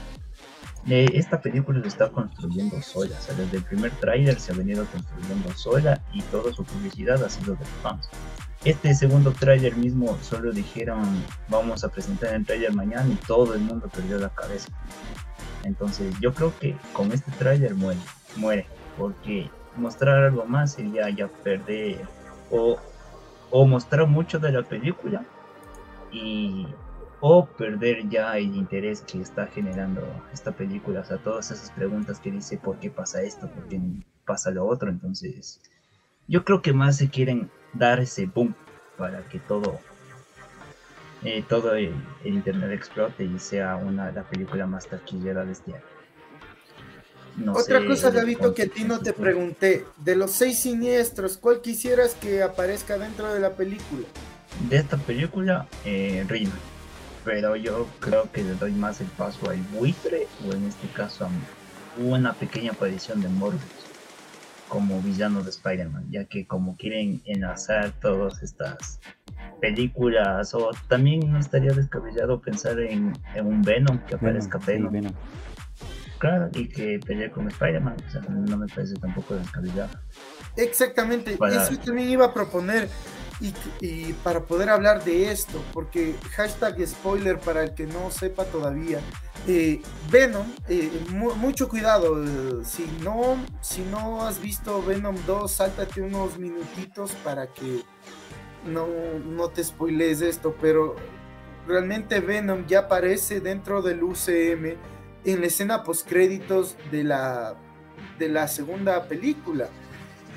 Eh, 0.89 1.07
esta 1.13 1.39
película 1.39 1.83
se 1.83 1.89
está 1.89 2.09
construyendo 2.11 2.81
sola, 2.81 3.15
o 3.19 3.23
sea, 3.23 3.35
desde 3.35 3.59
el 3.59 3.63
primer 3.65 3.91
tráiler 4.01 4.41
se 4.41 4.53
ha 4.53 4.57
venido 4.57 4.87
construyendo 4.87 5.53
sola 5.53 6.03
y 6.15 6.23
toda 6.23 6.51
su 6.55 6.65
publicidad 6.65 7.23
ha 7.23 7.29
sido 7.29 7.55
de 7.55 7.67
fans. 7.83 8.09
Este 8.65 8.95
segundo 8.95 9.33
tráiler 9.33 9.77
mismo 9.77 10.17
solo 10.23 10.51
dijeron 10.51 11.03
vamos 11.51 11.85
a 11.85 11.91
presentar 11.91 12.35
el 12.35 12.47
tráiler 12.47 12.73
mañana 12.73 13.13
y 13.13 13.17
todo 13.27 13.53
el 13.53 13.61
mundo 13.61 13.91
perdió 13.95 14.17
la 14.19 14.31
cabeza. 14.31 14.69
Entonces 15.63 16.15
yo 16.21 16.33
creo 16.33 16.59
que 16.59 16.75
con 16.95 17.13
este 17.13 17.31
tráiler 17.33 17.75
muere, 17.75 18.01
muere, 18.37 18.67
porque 18.97 19.51
mostrar 19.77 20.25
algo 20.25 20.45
más 20.45 20.73
sería 20.73 21.09
ya 21.11 21.29
perder 21.29 22.07
o, 22.51 22.79
o 23.51 23.67
mostrar 23.67 24.07
mucho 24.07 24.39
de 24.39 24.53
la 24.53 24.63
película 24.63 25.25
y 26.11 26.67
o 27.21 27.47
perder 27.47 28.09
ya 28.09 28.37
el 28.37 28.55
interés 28.55 29.01
que 29.03 29.21
está 29.21 29.47
generando 29.47 30.03
esta 30.33 30.53
película, 30.53 31.01
o 31.01 31.05
sea, 31.05 31.17
todas 31.17 31.51
esas 31.51 31.71
preguntas 31.71 32.21
que 32.21 32.31
dice 32.31 32.59
por 32.59 32.79
qué 32.79 32.91
pasa 32.91 33.23
esto, 33.23 33.49
por 33.49 33.67
qué 33.69 33.81
pasa 34.27 34.51
lo 34.51 34.67
otro, 34.67 34.91
entonces 34.91 35.61
yo 36.29 36.45
creo 36.45 36.61
que 36.61 36.73
más 36.73 36.99
se 36.99 37.09
quieren 37.09 37.51
dar 37.73 38.01
ese 38.01 38.27
boom 38.27 38.55
para 38.99 39.23
que 39.29 39.39
todo 39.39 39.81
eh, 41.25 41.43
todo 41.49 41.75
el, 41.75 41.95
internet 42.25 42.73
explote 42.73 43.25
y 43.25 43.39
sea 43.39 43.77
una 43.77 44.13
la 44.13 44.25
película 44.25 44.67
más 44.67 44.87
taquillera 44.87 45.45
de 45.47 45.53
este 45.53 45.73
año. 45.73 45.94
Otra 47.53 47.85
cosa, 47.85 48.11
Gavito, 48.11 48.55
que 48.55 48.63
a 48.63 48.69
ti 48.69 48.85
no 48.85 49.01
te 49.01 49.13
pregunté. 49.13 49.85
De 49.97 50.15
los 50.15 50.33
seis 50.33 50.61
siniestros, 50.61 51.37
¿cuál 51.37 51.61
quisieras 51.61 52.15
que 52.15 52.43
aparezca 52.43 52.99
dentro 52.99 53.33
de 53.33 53.41
la 53.41 53.51
película? 53.51 54.07
De 54.69 54.77
esta 54.77 54.97
película, 54.97 55.67
eh, 55.85 56.25
Pero 57.25 57.57
yo 57.57 57.89
creo 58.01 58.31
que 58.31 58.45
le 58.45 58.55
doy 58.55 58.73
más 58.73 59.01
el 59.01 59.09
paso 59.09 59.51
al 59.51 59.59
buitre, 59.79 60.29
o 60.47 60.53
en 60.53 60.65
este 60.67 60.87
caso 60.89 61.27
a 61.27 61.31
una 62.01 62.33
pequeña 62.35 62.73
aparición 62.73 63.21
de 63.21 63.29
Morbius 63.29 63.63
como 64.69 65.01
villano 65.03 65.43
de 65.43 65.51
Spider-Man, 65.51 66.07
ya 66.11 66.25
que 66.25 66.47
como 66.47 66.77
quieren 66.77 67.23
enlazar 67.27 67.93
todas 68.01 68.43
estas 68.43 68.99
películas, 69.61 70.55
o 70.55 70.71
también 70.89 71.33
no 71.33 71.39
estaría 71.39 71.73
descabellado 71.73 72.41
pensar 72.41 72.81
en, 72.81 73.13
un 73.37 73.63
Venom 73.63 73.99
que 74.07 74.17
aparezca 74.17 74.59
Venom 74.59 75.13
y 76.53 76.69
que 76.69 76.99
pelee 77.05 77.31
con 77.31 77.49
Spider-Man. 77.49 77.97
O 78.07 78.11
sea, 78.11 78.21
no 78.23 78.57
me 78.57 78.67
parece 78.67 78.95
tampoco 78.95 79.35
descabellado. 79.35 79.99
Exactamente, 80.57 81.33
eso 81.33 81.79
también 81.85 82.11
iba 82.11 82.27
a 82.27 82.35
proponer. 82.35 82.89
Y, 83.81 84.13
para 84.23 84.45
poder 84.45 84.71
hablar 84.71 85.03
de 85.05 85.31
esto, 85.31 85.61
porque 85.73 86.15
hashtag 86.33 86.87
spoiler 86.87 87.39
para 87.39 87.65
el 87.65 87.75
que 87.75 87.85
no 87.85 88.11
sepa 88.11 88.45
todavía, 88.45 89.01
eh, 89.49 89.83
Venom, 90.11 90.47
eh, 90.69 90.91
mucho 91.11 91.69
cuidado, 91.69 92.25
si, 92.65 92.87
no, 93.03 93.37
si 93.61 93.83
no 93.83 94.25
has 94.25 94.41
visto 94.41 94.83
Venom 94.83 95.17
2, 95.27 95.51
sáltate 95.51 96.01
unos 96.01 96.39
minutitos 96.39 97.11
para 97.25 97.49
que 97.49 97.83
no, 98.65 98.87
no 99.27 99.49
te 99.49 99.65
spoilees 99.65 100.23
esto, 100.23 100.57
pero 100.61 100.95
realmente 101.67 102.21
Venom 102.21 102.67
ya 102.67 102.81
aparece 102.81 103.41
dentro 103.41 103.83
del 103.83 104.03
UCM 104.05 104.77
en 105.25 105.41
la 105.41 105.47
escena 105.47 105.83
post 105.83 106.09
créditos 106.09 106.77
de 106.91 107.05
la, 107.05 107.55
de 108.19 108.29
la 108.29 108.49
segunda 108.49 109.09
película. 109.09 109.69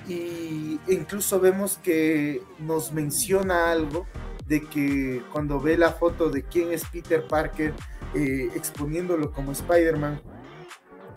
y 0.07 0.79
incluso 0.87 1.39
vemos 1.39 1.77
que 1.83 2.41
nos 2.59 2.93
menciona 2.93 3.71
algo 3.71 4.07
de 4.47 4.61
que 4.61 5.21
cuando 5.31 5.59
ve 5.59 5.77
la 5.77 5.91
foto 5.91 6.29
de 6.29 6.43
quién 6.43 6.71
es 6.71 6.85
Peter 6.85 7.27
Parker 7.27 7.73
eh, 8.15 8.49
exponiéndolo 8.55 9.31
como 9.31 9.51
Spider-Man, 9.51 10.21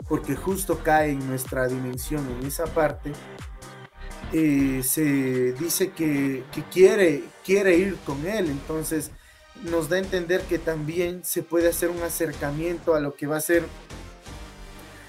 porque 0.08 0.34
justo 0.34 0.82
cae 0.82 1.12
en 1.12 1.26
nuestra 1.28 1.68
dimensión 1.68 2.26
en 2.38 2.46
esa 2.46 2.66
parte, 2.66 3.12
eh, 4.32 4.82
se 4.82 5.52
dice 5.52 5.92
que, 5.92 6.42
que, 6.52 6.62
quiere, 6.64 7.22
quiere 7.44 7.76
ir 7.76 7.96
con 8.04 8.26
él, 8.26 8.50
entonces 8.50 9.12
nos 9.64 9.88
da 9.88 9.96
a 9.96 10.00
entender 10.00 10.42
que 10.42 10.58
también 10.58 11.24
se 11.24 11.42
puede 11.42 11.68
hacer 11.68 11.90
un 11.90 12.02
acercamiento 12.02 12.94
a 12.94 13.00
lo 13.00 13.14
que 13.14 13.26
va 13.26 13.36
a 13.36 13.40
ser 13.40 13.64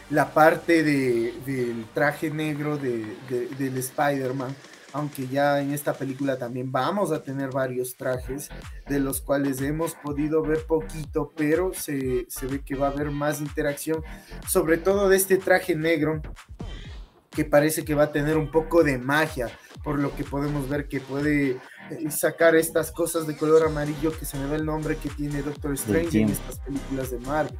la 0.10 0.34
parte 0.34 0.84
de, 0.84 1.34
del 1.46 1.86
traje 1.94 2.30
negro 2.30 2.78
de, 2.78 3.16
del 3.58 3.78
Spider-Man, 3.78 4.54
aunque 4.92 5.28
ya 5.28 5.62
en 5.62 5.72
esta 5.72 5.94
película 5.94 6.38
también 6.38 6.70
vamos 6.70 7.14
a 7.14 7.24
tener 7.24 7.50
varios 7.50 7.96
trajes, 7.96 8.50
de 8.88 9.00
los 9.00 9.22
cuales 9.22 9.62
hemos 9.62 9.96
podido 9.96 10.42
ver 10.42 10.66
poquito, 10.66 11.32
pero 11.36 11.74
se, 11.74 12.26
se 12.28 12.46
ve 12.48 12.60
que 12.60 12.76
va 12.76 12.88
a 12.88 12.92
haber 12.92 13.10
más 13.10 13.40
interacción, 13.40 14.04
sobre 14.48 14.78
todo 14.78 15.08
de 15.08 15.16
este 15.16 15.38
traje 15.38 15.76
negro, 15.76 16.22
que 17.30 17.46
parece 17.46 17.86
que 17.86 17.96
va 17.96 18.04
a 18.04 18.12
tener 18.12 18.36
un 18.36 18.52
poco 18.52 18.84
de 18.84 18.98
magia, 18.98 19.50
por 19.82 19.98
lo 19.98 20.14
que 20.14 20.26
podemos 20.26 20.68
ver 20.68 20.90
que 20.90 21.00
puede 21.00 21.58
sacar 22.10 22.56
estas 22.56 22.92
cosas 22.92 23.28
de 23.28 23.36
color 23.36 23.64
amarillo 23.66 24.12
que 24.18 24.26
se 24.26 24.38
me 24.38 24.48
ve 24.48 24.58
el 24.58 24.66
nombre 24.66 24.98
que 24.98 25.10
tiene 25.10 25.42
Doctor 25.42 25.74
Strange 25.74 26.22
en 26.22 26.30
estas 26.30 26.60
películas 26.60 27.12
de 27.12 27.20
Marvel. 27.20 27.60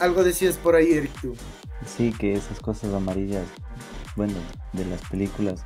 Algo 0.00 0.22
decías 0.22 0.56
por 0.56 0.76
ahí, 0.76 0.92
Eric, 0.92 1.12
tú. 1.20 1.34
Sí, 1.86 2.12
que 2.12 2.34
esas 2.34 2.60
cosas 2.60 2.92
amarillas, 2.94 3.46
bueno, 4.16 4.34
de 4.72 4.84
las 4.84 5.00
películas 5.08 5.64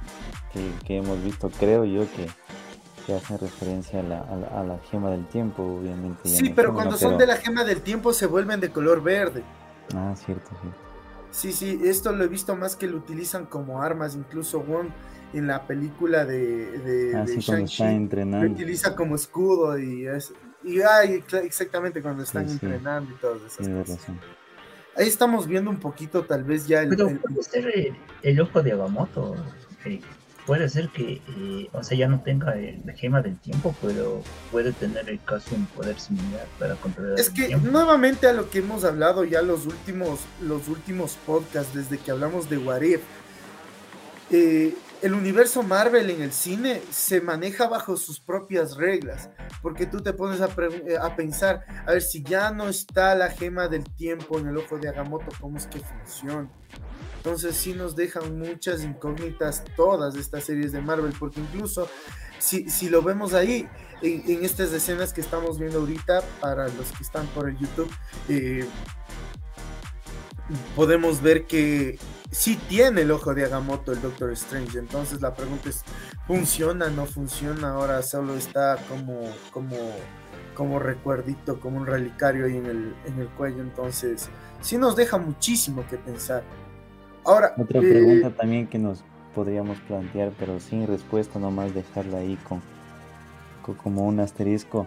que, 0.87 0.97
hemos 0.97 1.23
visto, 1.23 1.51
creo 1.51 1.85
yo 1.85 2.03
que, 2.12 2.29
que 3.07 3.15
hacen 3.15 3.38
referencia 3.38 4.01
a 4.01 4.03
la, 4.03 4.21
a, 4.21 4.62
la, 4.62 4.79
gema 4.91 5.11
del 5.11 5.27
tiempo, 5.27 5.62
obviamente. 5.62 6.29
Sí, 6.29 6.51
pero 6.51 6.73
cuando 6.75 6.97
son 6.97 7.19
de 7.19 7.27
la 7.27 7.37
gema 7.37 7.65
del 7.65 7.83
tiempo 7.83 8.12
se 8.12 8.27
vuelven 8.27 8.61
de 8.61 8.71
color 8.71 9.03
verde. 9.03 9.43
Ah, 9.95 10.15
cierto, 10.17 10.51
sí. 10.62 10.69
Sí, 11.33 11.53
sí, 11.53 11.81
esto 11.85 12.12
lo 12.12 12.25
he 12.25 12.29
visto 12.29 12.55
más 12.57 12.77
que 12.77 12.87
lo 12.87 12.99
utilizan 12.99 13.47
como 13.47 13.83
armas, 13.83 14.15
incluso 14.15 14.61
Wong 14.61 14.88
en 15.33 15.47
la 15.47 15.66
película 15.66 16.25
de, 16.25 16.79
de, 16.79 17.16
ah, 17.16 17.25
entrenando. 17.90 18.47
lo 18.47 18.53
utiliza 18.53 18.95
como 18.95 19.16
escudo 19.16 19.79
y 19.79 20.07
es, 20.07 20.33
y 20.64 20.81
ay, 20.81 21.25
exactamente 21.42 22.03
cuando 22.03 22.23
están 22.23 22.49
entrenando 22.49 23.12
y 23.12 23.14
todas 23.16 23.42
esas 23.42 23.68
cosas. 23.68 24.16
Ahí 24.97 25.09
estamos 25.09 25.47
viendo 25.47 25.71
un 25.71 25.79
poquito, 25.79 26.25
tal 26.25 26.45
vez 26.45 26.66
ya 26.66 26.83
el. 26.83 26.90
Pero 26.90 27.09
puede 27.18 27.42
ser 27.42 27.95
el, 28.23 28.40
ojo 28.40 28.62
de 28.62 28.73
Agamotto. 28.73 29.35
puede 30.47 30.68
ser 30.68 30.90
que, 30.90 31.23
eh, 31.27 31.68
o 31.73 31.83
sea, 31.83 31.97
ya 31.97 32.09
no 32.09 32.21
tenga 32.21 32.55
la 32.85 32.92
gema 32.92 33.23
del 33.23 33.38
tiempo, 33.38 33.75
pero 33.81 34.23
puede 34.51 34.73
tener 34.73 35.09
el 35.09 35.18
caso 35.25 35.55
un 35.55 35.64
poder 35.66 35.99
similar 35.99 36.47
para 36.59 36.75
controlar. 36.75 37.18
Es 37.18 37.31
que 37.31 37.57
nuevamente 37.57 38.27
a 38.27 38.35
lo 38.35 38.51
que 38.51 38.59
hemos 38.59 38.85
hablado 38.85 39.25
ya 39.25 39.40
los 39.40 39.64
últimos, 39.64 40.21
los 40.42 40.68
últimos 40.68 41.16
podcasts, 41.25 41.75
desde 41.75 41.97
que 41.97 42.11
hablamos 42.11 42.51
de 42.51 42.59
Warif, 42.59 43.01
eh, 44.31 44.75
el 45.03 45.15
universo 45.15 45.65
Marvel 45.65 46.11
en 46.11 46.23
el 46.23 46.33
cine 46.33 46.81
se 46.91 47.21
maneja 47.21 47.67
bajo 47.69 47.97
sus 47.97 48.21
propias 48.21 48.77
reglas, 48.77 49.31
porque 49.61 49.87
tú 49.87 50.01
te 50.01 50.12
pones 50.12 50.41
a, 50.41 50.47
eh, 50.47 50.99
pensar, 51.17 51.67
a 51.87 51.93
ver 51.93 52.03
si 52.03 52.23
ya 52.23 52.53
no 52.53 52.69
está 52.69 53.15
la 53.17 53.29
gema 53.29 53.67
del 53.67 53.83
tiempo 53.83 54.38
en 54.38 54.47
el 54.47 54.57
ojo 54.57 54.79
de 54.79 54.88
Agamotto, 54.88 55.35
¿cómo 55.41 55.59
es 55.59 55.67
que 55.67 55.81
funciona? 55.81 56.49
Entonces 57.17 57.57
sí 57.57 57.75
nos 57.75 57.97
dejan 57.97 58.38
muchas 58.38 58.85
incógnitas 58.85 59.65
todas 59.77 60.15
estas 60.15 60.45
series 60.45 60.73
de 60.73 60.81
Marvel, 60.81 61.12
porque 61.19 61.41
incluso 61.41 61.88
si, 62.38 62.71
si 62.71 62.88
lo 62.88 63.03
vemos 63.03 63.35
ahí, 63.35 63.69
en, 64.03 64.45
estas 64.45 64.73
escenas 64.73 65.12
que 65.12 65.21
estamos 65.21 65.59
viendo 65.59 65.81
ahorita, 65.81 66.23
para 66.41 66.69
los 66.69 66.93
que 66.93 67.03
están 67.03 67.27
por 67.29 67.49
el 67.49 67.57
YouTube, 67.57 67.91
eh, 68.29 68.67
podemos 70.75 71.23
ver 71.23 71.47
que 71.47 71.99
sí 72.33 72.59
tiene 72.68 73.03
el 73.03 73.11
ojo 73.11 73.35
de 73.35 73.45
Agamotto 73.45 73.92
el 73.92 74.03
Doctor 74.03 74.33
Strange. 74.33 74.79
Entonces 74.79 75.21
la 75.21 75.35
pregunta 75.35 75.68
es, 75.68 75.85
¿funciona? 76.27 76.88
¿No 76.90 77.07
funciona? 77.07 77.75
Ahora 77.75 78.03
solo 78.03 78.35
está 78.35 78.79
como, 78.88 79.21
como, 79.53 79.77
como 80.57 80.79
recuerdito, 80.79 81.61
como 81.61 81.77
un 81.77 81.87
relicario 81.87 82.47
ahí 82.47 82.57
en 82.57 82.66
el, 82.66 82.95
en 83.07 83.21
el 83.21 83.29
cuello. 83.29 83.61
Entonces 83.61 84.29
sí 84.61 84.79
nos 84.79 84.97
deja 84.97 85.18
muchísimo 85.18 85.85
que 85.88 85.99
pensar. 85.99 86.42
Ahora... 87.25 87.55
Otra 87.57 87.81
eh, 87.81 87.88
pregunta 87.88 88.31
también 88.31 88.66
que 88.66 88.79
nos 88.79 89.05
podríamos 89.35 89.79
plantear, 89.81 90.33
pero 90.38 90.59
sin 90.59 90.87
respuesta, 90.87 91.38
nomás 91.38 91.75
dejarla 91.75 92.18
ahí 92.18 92.37
con, 92.49 92.61
con 93.62 93.75
como 93.77 94.07
un 94.07 94.21
asterisco. 94.21 94.87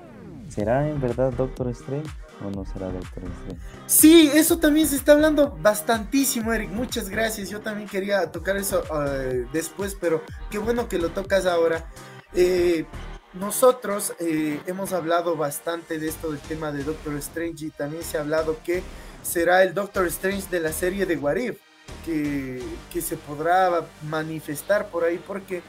¿Será 0.49 0.88
en 0.88 0.99
verdad 0.99 1.31
Doctor 1.34 1.69
Strange? 1.69 2.10
¿O 2.43 2.49
no 2.49 2.65
será 2.65 2.87
Doctor 2.87 3.23
Strange? 3.23 3.61
Sí, 3.87 4.31
eso 4.33 4.57
también 4.59 4.87
se 4.87 4.97
está 4.97 5.13
hablando 5.13 5.57
bastantísimo, 5.61 6.53
Eric. 6.53 6.69
Muchas 6.69 7.09
gracias. 7.09 7.49
Yo 7.49 7.61
también 7.61 7.87
quería 7.87 8.31
tocar 8.31 8.57
eso 8.57 8.83
eh, 9.07 9.45
después, 9.53 9.95
pero 9.99 10.21
qué 10.49 10.57
bueno 10.57 10.89
que 10.89 10.97
lo 10.97 11.09
tocas 11.09 11.45
ahora. 11.45 11.89
Eh, 12.33 12.85
nosotros 13.33 14.13
eh, 14.19 14.59
hemos 14.65 14.93
hablado 14.93 15.35
bastante 15.35 15.99
de 15.99 16.07
esto 16.07 16.31
del 16.31 16.41
tema 16.41 16.71
de 16.71 16.83
Doctor 16.83 17.15
Strange 17.15 17.65
y 17.65 17.69
también 17.69 18.03
se 18.03 18.17
ha 18.17 18.21
hablado 18.21 18.57
que 18.63 18.81
será 19.23 19.63
el 19.63 19.73
Doctor 19.73 20.05
Strange 20.07 20.49
de 20.49 20.59
la 20.59 20.71
serie 20.71 21.05
de 21.05 21.17
Warif 21.17 21.57
que, 22.05 22.63
que 22.91 23.01
se 23.01 23.17
podrá 23.17 23.85
manifestar 24.03 24.87
por 24.87 25.03
ahí 25.03 25.21
porque 25.25 25.61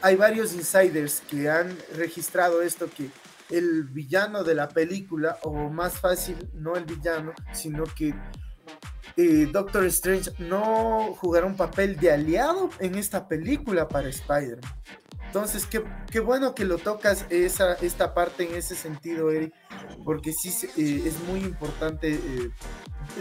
hay 0.00 0.16
varios 0.16 0.52
insiders 0.52 1.22
que 1.30 1.48
han 1.48 1.76
registrado 1.96 2.60
esto 2.60 2.88
que 2.90 3.08
el 3.52 3.84
villano 3.84 4.42
de 4.42 4.54
la 4.54 4.68
película, 4.68 5.38
o 5.42 5.68
más 5.68 5.98
fácil, 5.98 6.36
no 6.54 6.76
el 6.76 6.84
villano, 6.84 7.32
sino 7.52 7.84
que 7.84 8.14
eh, 9.16 9.48
Doctor 9.52 9.84
Strange 9.86 10.30
no 10.38 11.14
jugará 11.18 11.46
un 11.46 11.56
papel 11.56 11.96
de 11.96 12.10
aliado 12.10 12.70
en 12.78 12.94
esta 12.96 13.28
película 13.28 13.88
para 13.88 14.08
Spider-Man. 14.08 14.72
Entonces, 15.26 15.66
qué, 15.66 16.20
bueno 16.20 16.54
que 16.54 16.66
lo 16.66 16.76
tocas 16.76 17.24
esa, 17.30 17.72
esta 17.74 18.12
parte 18.12 18.46
en 18.46 18.54
ese 18.54 18.74
sentido, 18.74 19.30
Eric, 19.30 19.54
porque 20.04 20.32
sí 20.32 20.50
eh, 20.76 21.04
es 21.06 21.18
muy 21.26 21.40
importante 21.40 22.12
eh, 22.12 22.50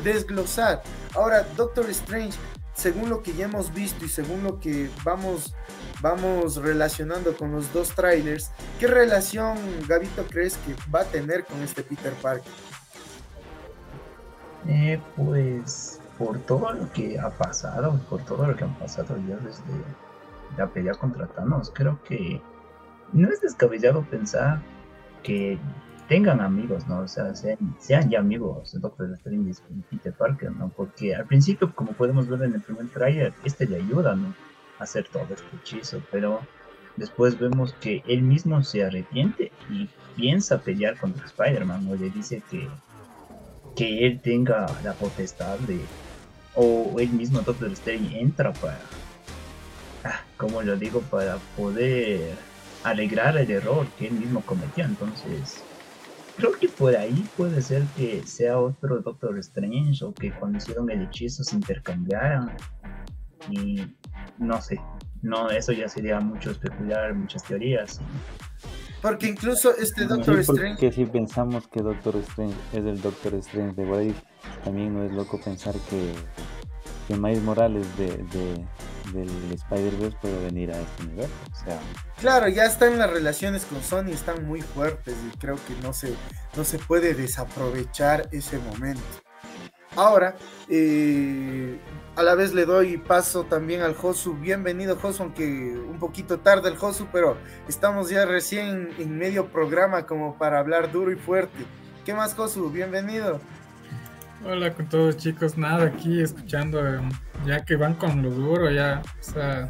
desglosar. 0.04 0.82
Ahora, 1.15 1.48
Doctor 1.56 1.89
Strange, 1.89 2.38
según 2.73 3.10
lo 3.10 3.21
que 3.21 3.34
ya 3.34 3.45
hemos 3.45 3.73
visto 3.73 4.05
y 4.05 4.10
según 4.10 4.43
lo 4.43 4.60
que 4.60 4.89
vamos 5.03 5.53
vamos 6.01 6.55
relacionando 6.55 7.38
con 7.38 7.51
los 7.51 7.71
dos 7.73 7.89
trailers, 7.89 8.51
¿qué 8.79 8.88
relación, 8.88 9.57
Gavito, 9.88 10.25
crees 10.27 10.57
que 10.57 10.75
va 10.93 11.01
a 11.01 11.05
tener 11.05 11.45
con 11.45 11.62
este 11.62 11.84
Peter 11.84 12.13
Parker? 12.13 12.51
Eh, 14.67 14.99
pues 15.15 15.99
por 16.17 16.39
todo 16.39 16.71
lo 16.73 16.91
que 16.91 17.19
ha 17.19 17.29
pasado, 17.29 17.99
por 18.10 18.23
todo 18.25 18.47
lo 18.47 18.55
que 18.55 18.63
han 18.63 18.73
pasado 18.75 19.15
ya 19.27 19.36
desde 19.38 19.63
la 20.57 20.67
pelea 20.67 20.93
contra 20.93 21.27
Thanos, 21.27 21.71
creo 21.73 22.01
que 22.03 22.41
no 23.13 23.29
es 23.29 23.41
descabellado 23.41 24.03
pensar 24.03 24.62
que 25.23 25.60
tengan 26.12 26.41
amigos, 26.41 26.86
¿no? 26.89 27.00
O 27.00 27.08
sea, 27.08 27.34
sean, 27.34 28.10
ya 28.10 28.19
amigos 28.19 28.74
Doctor 28.82 29.13
Strange 29.13 29.62
y 29.69 29.95
Peter 29.95 30.12
Parker, 30.12 30.52
¿no? 30.52 30.67
Porque 30.67 31.15
al 31.15 31.26
principio, 31.26 31.74
como 31.74 31.93
podemos 31.93 32.28
ver 32.28 32.43
en 32.43 32.56
el 32.56 32.60
primer 32.60 32.89
trailer, 32.89 33.34
este 33.45 33.65
le 33.65 33.78
ayuda, 33.78 34.13
¿no? 34.13 34.36
hacer 34.80 35.08
todo 35.08 35.24
este 35.34 35.56
hechizo, 35.56 36.02
pero 36.12 36.41
después 36.97 37.39
vemos 37.39 37.74
que 37.80 38.04
él 38.08 38.24
mismo 38.24 38.62
se 38.62 38.84
arrepiente 38.84 39.54
y 39.69 39.88
piensa 40.17 40.60
pelear 40.60 41.00
contra 41.00 41.26
Spider-Man 41.28 41.88
o 41.89 41.95
le 41.95 42.10
dice 42.10 42.43
que, 42.52 42.67
que 43.74 44.06
él 44.06 44.19
tenga 44.19 44.65
la 44.84 44.91
potestad 44.91 45.60
de, 45.60 45.80
o 46.56 46.93
él 47.00 47.12
mismo 47.12 47.39
Doctor 47.39 47.71
Strange 47.71 48.19
entra 48.19 48.52
para, 48.52 48.82
ah, 50.04 50.19
como 50.36 50.62
lo 50.62 50.76
digo, 50.76 51.00
para 51.04 51.38
poder 51.56 52.36
alegrar 52.84 53.38
el 53.38 53.50
error 53.50 53.88
que 53.97 54.08
él 54.08 54.15
mismo 54.15 54.41
cometió, 54.41 54.84
entonces 54.84 55.63
creo 56.41 56.60
que 56.60 56.67
por 56.69 56.95
ahí 56.95 57.23
puede 57.38 57.62
ser 57.62 57.84
que 57.95 58.23
sea 58.25 58.58
otro 58.60 58.99
Doctor 59.01 59.38
Strange 59.39 60.04
o 60.04 60.12
que 60.12 60.32
cuando 60.32 60.58
hicieron 60.58 60.89
el 60.89 61.04
hechizo 61.04 61.43
se 61.43 61.56
intercambiaran 61.56 62.51
y 63.49 63.82
no 64.39 64.60
sé, 64.60 64.82
no, 65.21 65.49
eso 65.51 65.71
ya 65.71 65.88
sería 65.88 66.19
mucho 66.19 66.51
especular, 66.51 67.13
muchas 67.13 67.43
teorías. 67.43 68.01
Porque 69.04 69.27
incluso 69.27 69.75
este 69.77 70.06
Doctor 70.06 70.39
Strange. 70.39 70.80
Que 70.80 70.91
si 70.91 71.06
pensamos 71.06 71.67
que 71.67 71.82
Doctor 71.82 72.15
Strange 72.17 72.56
es 72.73 72.86
el 72.86 73.01
Doctor 73.01 73.36
Strange 73.36 73.75
de 73.75 73.88
What 73.88 74.15
también 74.63 74.93
no 74.93 75.04
es 75.04 75.12
loco 75.12 75.39
pensar 75.39 75.75
que, 75.89 76.13
que 77.12 77.39
Morales 77.41 77.86
de, 77.97 78.08
del 79.13 79.52
Spider-Verse 79.52 80.17
puede 80.21 80.45
venir 80.45 80.71
a 80.71 80.80
este 80.80 81.04
universo. 81.04 81.34
Claro, 82.19 82.47
ya 82.47 82.65
están 82.65 82.97
las 82.97 83.10
relaciones 83.10 83.65
con 83.65 83.82
Sony, 83.84 84.12
están 84.12 84.45
muy 84.45 84.62
fuertes 84.62 85.15
y 85.28 85.38
creo 85.38 85.56
que 85.56 85.76
no 85.84 85.93
se, 85.93 86.13
no 86.56 86.63
se 86.63 86.80
puede 86.80 87.13
desaprovechar 87.13 88.30
ese 88.32 88.60
momento. 88.60 89.02
Ahora, 89.97 90.38
eh, 90.69 91.78
a 92.15 92.24
la 92.24 92.36
vez 92.36 92.54
le 92.54 92.65
doy 92.65 92.97
paso 92.97 93.43
también 93.43 93.82
al 93.82 93.93
Josu. 93.93 94.36
Bienvenido, 94.36 94.95
Josu, 94.95 95.24
aunque 95.24 95.43
un 95.45 96.00
poquito 96.00 96.39
tarde 96.39 96.69
el 96.69 96.78
Josu, 96.78 97.08
pero 97.12 97.36
estamos 97.67 98.10
ya 98.10 98.26
recién 98.26 98.89
en 99.00 99.17
medio 99.17 99.47
programa 99.47 100.06
como 100.06 100.38
para 100.38 100.60
hablar 100.60 100.93
duro 100.93 101.12
y 101.12 101.17
fuerte. 101.17 101.65
¿Qué 102.06 102.13
más, 102.13 102.36
Josu? 102.36 102.69
Bienvenido. 102.69 103.41
Hola 104.43 104.73
con 104.73 104.89
todos, 104.89 105.17
chicos. 105.17 105.58
Nada, 105.58 105.86
aquí 105.86 106.21
escuchando, 106.21 106.86
eh, 106.86 106.99
ya 107.45 107.63
que 107.63 107.75
van 107.75 107.93
con 107.93 108.23
lo 108.23 108.32
duro, 108.32 108.71
ya, 108.71 109.01
o 109.19 109.23
sea, 109.23 109.69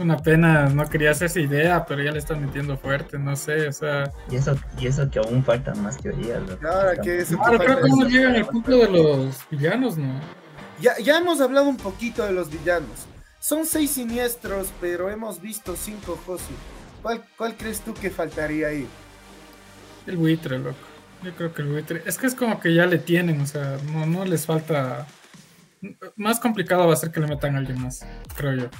una 0.00 0.16
pena, 0.16 0.68
no 0.68 0.88
quería 0.88 1.12
hacer 1.12 1.26
esa 1.26 1.40
idea, 1.40 1.86
pero 1.86 2.02
ya 2.02 2.10
le 2.10 2.18
están 2.18 2.44
metiendo 2.44 2.76
fuerte, 2.76 3.18
no 3.18 3.36
sé, 3.36 3.68
o 3.68 3.72
sea. 3.72 4.10
Y 4.28 4.36
eso, 4.36 4.56
y 4.78 4.88
eso 4.88 5.08
que 5.08 5.20
aún 5.20 5.44
faltan 5.44 5.80
más 5.82 5.96
teorías. 5.98 6.40
Ahora 6.62 6.96
que 6.96 7.18
eso. 7.18 7.38
Claro, 7.38 7.58
creo 7.58 7.82
que 7.82 7.88
no 7.88 8.08
llegan 8.08 8.34
al 8.34 8.46
punto 8.46 8.76
de 8.76 8.88
los 8.90 9.36
villanos, 9.48 9.96
¿no? 9.96 10.20
Ya, 10.80 10.98
ya 10.98 11.18
hemos 11.18 11.40
hablado 11.40 11.68
un 11.68 11.76
poquito 11.76 12.24
de 12.24 12.32
los 12.32 12.50
villanos. 12.50 13.06
Son 13.38 13.64
seis 13.64 13.92
siniestros, 13.92 14.72
pero 14.80 15.08
hemos 15.08 15.40
visto 15.40 15.76
cinco, 15.76 16.18
Josu. 16.26 16.52
¿Cuál, 17.00 17.22
¿Cuál 17.36 17.56
crees 17.56 17.80
tú 17.80 17.94
que 17.94 18.10
faltaría 18.10 18.68
ahí? 18.68 18.86
El 20.06 20.16
buitre, 20.16 20.58
loco. 20.58 20.89
Yo 21.22 21.34
creo 21.34 21.52
que 21.52 21.62
el 21.62 21.68
buitre. 21.68 22.02
Es 22.06 22.18
que 22.18 22.26
es 22.26 22.34
como 22.34 22.60
que 22.60 22.74
ya 22.74 22.86
le 22.86 22.98
tienen, 22.98 23.40
o 23.40 23.46
sea, 23.46 23.78
no, 23.92 24.06
no 24.06 24.24
les 24.24 24.46
falta. 24.46 25.06
Más 26.16 26.40
complicado 26.40 26.86
va 26.86 26.94
a 26.94 26.96
ser 26.96 27.10
que 27.10 27.20
le 27.20 27.26
metan 27.26 27.54
a 27.54 27.58
alguien 27.58 27.80
más, 27.80 28.06
creo 28.36 28.54
yo. 28.54 28.70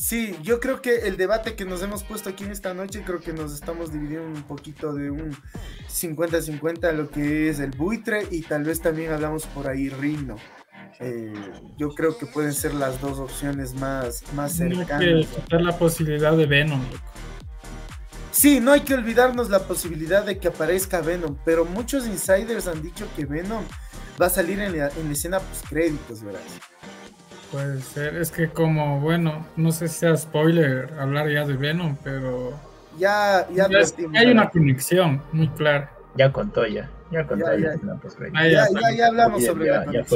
Sí, 0.00 0.34
yo 0.42 0.60
creo 0.60 0.80
que 0.80 1.06
el 1.06 1.18
debate 1.18 1.54
que 1.54 1.66
nos 1.66 1.82
hemos 1.82 2.04
puesto 2.04 2.30
aquí 2.30 2.44
en 2.44 2.50
esta 2.50 2.72
noche, 2.72 3.02
creo 3.04 3.20
que 3.20 3.34
nos 3.34 3.52
estamos 3.52 3.92
dividiendo 3.92 4.26
un 4.26 4.42
poquito 4.44 4.94
de 4.94 5.10
un 5.10 5.36
50-50 5.90 6.92
lo 6.94 7.10
que 7.10 7.50
es 7.50 7.60
el 7.60 7.70
buitre 7.72 8.26
y 8.30 8.40
tal 8.40 8.64
vez 8.64 8.80
también 8.80 9.12
hablamos 9.12 9.46
por 9.46 9.68
ahí 9.68 9.90
Rino. 9.90 10.36
Eh, 11.00 11.32
yo 11.76 11.90
creo 11.90 12.16
que 12.16 12.24
pueden 12.24 12.54
ser 12.54 12.74
las 12.74 13.00
dos 13.00 13.18
opciones 13.18 13.74
más, 13.74 14.22
más 14.34 14.52
cercanas. 14.52 15.02
Hay 15.02 15.26
que 15.26 15.42
quitar 15.42 15.60
la 15.60 15.78
posibilidad 15.78 16.34
de 16.34 16.46
Venom, 16.46 16.82
loco. 16.90 17.04
Sí, 18.40 18.58
no 18.58 18.72
hay 18.72 18.80
que 18.80 18.94
olvidarnos 18.94 19.50
la 19.50 19.58
posibilidad 19.64 20.24
de 20.24 20.38
que 20.38 20.48
aparezca 20.48 21.02
Venom, 21.02 21.36
pero 21.44 21.66
muchos 21.66 22.06
insiders 22.06 22.66
han 22.68 22.80
dicho 22.80 23.06
que 23.14 23.26
Venom 23.26 23.62
va 24.18 24.26
a 24.26 24.30
salir 24.30 24.58
en 24.60 24.78
la, 24.78 24.88
en 24.88 25.08
la 25.08 25.12
escena 25.12 25.40
post 25.40 25.68
créditos, 25.68 26.22
¿verdad? 26.22 26.40
Puede 27.52 27.82
ser, 27.82 28.16
es 28.16 28.30
que 28.30 28.48
como, 28.48 28.98
bueno, 29.02 29.46
no 29.56 29.72
sé 29.72 29.88
si 29.88 29.98
sea 29.98 30.16
spoiler 30.16 30.90
hablar 30.98 31.28
ya 31.28 31.44
de 31.44 31.52
Venom, 31.54 31.98
pero 32.02 32.58
Ya, 32.98 33.46
ya, 33.52 33.68
ya 33.68 33.78
es- 33.80 33.94
hay 34.14 34.30
una 34.30 34.48
conexión 34.48 35.22
muy 35.32 35.48
clara. 35.50 35.92
Ya 36.16 36.32
contó 36.32 36.66
ya. 36.66 36.88
Ya 37.10 37.26
contó 37.26 37.44
Ya, 37.44 37.58
ya. 37.58 37.74
ya. 37.74 37.80
la 37.86 37.94
postcrédito. 37.96 38.38
Ah, 38.38 38.48
ya, 38.48 38.66
ya, 38.72 38.80
ya, 38.80 38.96
ya 38.96 39.06
hablamos 39.08 39.42
Ya- 39.42 39.48
sobre 39.48 39.66
ya, 39.66 39.72
la 39.72 39.78
ya 39.80 39.84
conexión. 39.84 40.06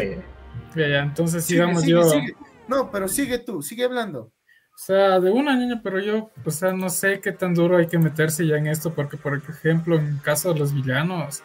fue. 0.72 0.82
Ya, 0.82 0.88
ya, 0.88 1.02
entonces 1.02 1.44
Sigue, 1.44 1.58
sigamos 1.60 1.82
sigue, 1.82 1.92
yo. 1.92 2.04
sigue. 2.08 2.34
No, 2.68 2.90
pero 2.90 3.06
sigue 3.06 3.38
tú, 3.38 3.60
sigue 3.60 3.84
hablando. 3.84 4.32
O 4.74 4.78
sea, 4.86 5.20
de 5.20 5.30
una 5.30 5.56
niña, 5.56 5.80
pero 5.82 6.00
yo, 6.00 6.30
o 6.44 6.50
sea, 6.50 6.72
no 6.72 6.90
sé 6.90 7.20
qué 7.20 7.30
tan 7.32 7.54
duro 7.54 7.76
hay 7.76 7.86
que 7.86 7.98
meterse 7.98 8.46
ya 8.46 8.56
en 8.56 8.66
esto, 8.66 8.92
porque, 8.92 9.16
por 9.16 9.36
ejemplo, 9.36 9.96
en 9.96 10.06
el 10.06 10.20
caso 10.20 10.52
de 10.52 10.58
los 10.58 10.74
villanos, 10.74 11.42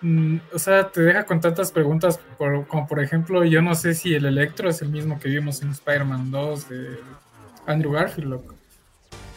mm, 0.00 0.38
o 0.52 0.58
sea, 0.58 0.90
te 0.90 1.00
deja 1.02 1.24
con 1.24 1.40
tantas 1.40 1.70
preguntas, 1.70 2.18
por- 2.36 2.66
como 2.66 2.86
por 2.88 3.00
ejemplo, 3.02 3.44
yo 3.44 3.62
no 3.62 3.74
sé 3.76 3.94
si 3.94 4.14
el 4.14 4.26
Electro 4.26 4.68
es 4.68 4.82
el 4.82 4.88
mismo 4.88 5.18
que 5.20 5.28
vimos 5.28 5.62
en 5.62 5.70
Spider-Man 5.70 6.30
2 6.32 6.68
de 6.68 6.98
Andrew 7.66 7.92
Garfield, 7.92 8.28
loco. 8.30 8.54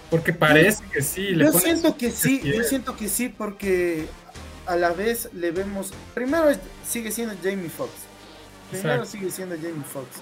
Porque 0.10 0.34
parece 0.34 0.84
que 0.92 1.04
sí. 1.04 1.30
le 1.36 1.46
Yo 1.46 1.54
siento 1.54 1.96
que 1.96 2.10
sí, 2.10 2.42
yo 2.44 2.64
siento 2.64 2.96
que 2.98 3.08
sí, 3.08 3.30
porque 3.30 4.08
a 4.66 4.76
la 4.76 4.90
vez 4.92 5.30
le 5.34 5.52
vemos. 5.52 5.94
Primero 6.16 6.46
sigue 6.84 7.12
siendo 7.12 7.36
Jamie 7.44 7.70
Foxx. 7.70 7.94
Primero 8.72 8.94
Exacto. 9.04 9.12
sigue 9.12 9.30
siendo 9.32 9.56
Jamie 9.56 9.84
Foxx. 9.88 10.22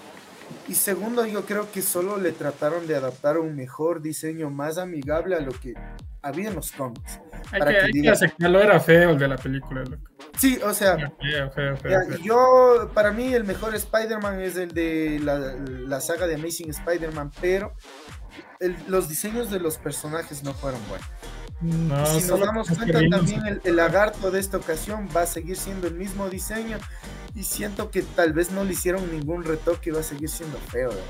Y 0.67 0.73
segundo, 0.75 1.25
yo 1.25 1.45
creo 1.45 1.71
que 1.71 1.81
solo 1.81 2.17
le 2.17 2.31
trataron 2.31 2.87
de 2.87 2.95
adaptar 2.95 3.37
un 3.37 3.55
mejor 3.55 4.01
diseño 4.01 4.49
más 4.49 4.77
amigable 4.77 5.35
a 5.35 5.39
lo 5.39 5.51
que 5.51 5.73
había 6.21 6.49
en 6.49 6.55
los 6.55 6.71
cómics. 6.73 7.19
Hay 7.51 7.59
para 7.59 7.71
que, 7.71 7.77
que 7.79 7.85
hay 7.85 7.91
que 7.91 7.99
diga- 7.99 8.11
aceptarlo, 8.13 8.61
era 8.61 8.79
feo 8.79 9.11
el 9.11 9.17
de 9.19 9.27
la 9.27 9.37
película, 9.37 9.83
loco. 9.83 10.03
Sí, 10.37 10.59
o 10.63 10.73
sea, 10.73 10.95
Feo, 10.97 11.49
feo, 11.51 11.77
feo, 11.77 11.91
Ya, 11.91 12.17
yo, 12.23 12.91
para 12.93 13.11
mí, 13.11 13.33
el 13.33 13.43
mejor 13.43 13.73
Spider-Man 13.75 14.41
es 14.41 14.55
el 14.57 14.73
de 14.73 15.19
la, 15.23 15.37
la 15.39 16.01
saga 16.01 16.27
de 16.27 16.35
Amazing 16.35 16.69
Spider-Man, 16.69 17.31
pero 17.41 17.73
el- 18.59 18.75
los 18.87 19.07
diseños 19.09 19.49
de 19.49 19.59
los 19.59 19.77
personajes 19.77 20.43
no 20.43 20.53
fueron 20.53 20.81
buenos. 20.89 21.07
No, 21.59 22.05
si 22.05 22.27
nos 22.27 22.39
damos 22.39 22.67
que 22.67 22.75
cuenta, 22.75 22.99
también 23.09 23.45
el, 23.47 23.61
el 23.63 23.75
lagarto 23.77 24.29
de 24.29 24.39
esta 24.39 24.57
ocasión 24.57 25.07
va 25.15 25.21
a 25.23 25.25
seguir 25.25 25.55
siendo 25.57 25.87
el 25.87 25.95
mismo 25.95 26.29
diseño. 26.29 26.77
Y 27.37 27.43
siento 27.43 27.91
que 27.91 28.01
tal 28.01 28.33
vez 28.33 28.51
no 28.51 28.63
le 28.63 28.71
hicieron 28.73 29.11
ningún 29.11 29.43
retoque, 29.43 29.91
va 29.91 29.99
a 29.99 30.03
seguir 30.03 30.27
siendo 30.27 30.57
feo. 30.57 30.89
¿verdad? 30.89 31.03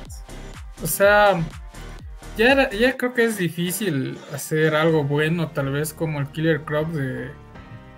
O 0.83 0.87
sea, 0.87 1.41
ya, 2.37 2.51
era- 2.51 2.69
ya 2.71 2.97
creo 2.97 3.13
que 3.13 3.23
es 3.23 3.37
difícil 3.37 4.17
hacer 4.33 4.75
algo 4.75 5.03
bueno, 5.05 5.49
tal 5.51 5.71
vez 5.71 5.93
como 5.93 6.19
el 6.19 6.27
Killer 6.27 6.61
Crop 6.63 6.89
de, 6.89 7.31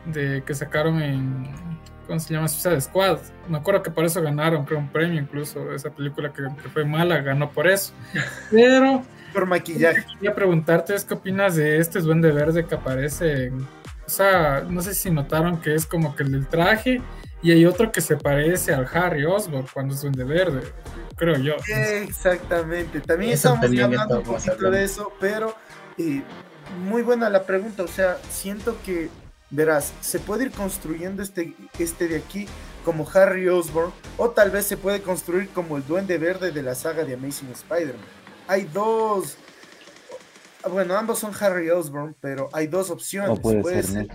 de 0.05 0.43
que 0.45 0.53
sacaron 0.53 1.01
en. 1.01 1.79
¿Cómo 2.05 2.19
se 2.19 2.33
llama? 2.33 2.47
Suicide 2.47 2.81
Squad. 2.81 3.19
Me 3.47 3.57
acuerdo 3.57 3.83
que 3.83 3.91
por 3.91 4.03
eso 4.05 4.19
ganaron, 4.21 4.65
creo, 4.65 4.79
un 4.79 4.89
premio 4.89 5.19
incluso. 5.21 5.71
Esa 5.73 5.89
película 5.91 6.31
que, 6.33 6.43
que 6.61 6.69
fue 6.69 6.83
mala 6.85 7.21
ganó 7.21 7.51
por 7.51 7.67
eso. 7.67 7.93
Pero 8.51 9.03
Por 9.33 9.45
maquillaje. 9.47 10.05
quería 10.15 10.33
preguntarte 10.35 10.95
es 10.95 11.03
qué 11.03 11.13
opinas 11.15 11.55
de 11.55 11.77
este 11.77 11.99
duende 11.99 12.31
verde 12.31 12.65
que 12.65 12.75
aparece 12.75 13.45
en- 13.45 13.61
o 14.05 14.09
sea 14.11 14.65
no 14.67 14.81
sé 14.81 14.95
si 14.95 15.11
notaron 15.11 15.61
que 15.61 15.75
es 15.75 15.85
como 15.85 16.15
que 16.15 16.23
el 16.23 16.31
del 16.31 16.47
traje 16.47 16.99
y 17.41 17.51
hay 17.51 17.65
otro 17.65 17.91
que 17.91 18.01
se 18.01 18.17
parece 18.17 18.73
al 18.73 18.87
Harry 18.93 19.25
Osborn 19.25 19.67
cuando 19.73 19.93
es 19.93 20.01
duende 20.01 20.23
verde 20.23 20.61
creo 21.19 21.37
yo 21.37 21.53
Exactamente. 21.67 23.01
También 23.01 23.33
Eso 23.33 23.49
estamos 23.49 23.61
también 23.61 23.83
hablando 23.83 24.19
un 24.19 24.23
poquito 24.23 24.53
hablando. 24.53 24.77
de 24.77 24.83
eso, 24.83 25.11
pero 25.19 25.53
eh, 25.97 26.23
muy 26.87 27.01
buena 27.01 27.29
la 27.29 27.43
pregunta. 27.43 27.83
O 27.83 27.87
sea, 27.87 28.17
siento 28.29 28.77
que, 28.85 29.09
verás, 29.49 29.93
se 30.01 30.19
puede 30.19 30.45
ir 30.45 30.51
construyendo 30.51 31.21
este, 31.21 31.53
este 31.77 32.07
de 32.07 32.17
aquí 32.17 32.47
como 32.85 33.07
Harry 33.13 33.47
Osborn, 33.49 33.91
o 34.17 34.29
tal 34.29 34.49
vez 34.49 34.65
se 34.65 34.77
puede 34.77 35.01
construir 35.01 35.49
como 35.49 35.77
el 35.77 35.85
Duende 35.85 36.17
Verde 36.17 36.51
de 36.51 36.63
la 36.63 36.73
saga 36.73 37.03
de 37.03 37.13
Amazing 37.13 37.51
Spider-Man. 37.51 38.05
Hay 38.47 38.63
dos. 38.73 39.35
Bueno, 40.69 40.95
ambos 40.97 41.19
son 41.19 41.31
Harry 41.39 41.69
Osborn, 41.69 42.15
pero 42.19 42.49
hay 42.53 42.67
dos 42.67 42.89
opciones. 42.89 43.39
Puede 43.39 43.83
ser. 43.83 44.07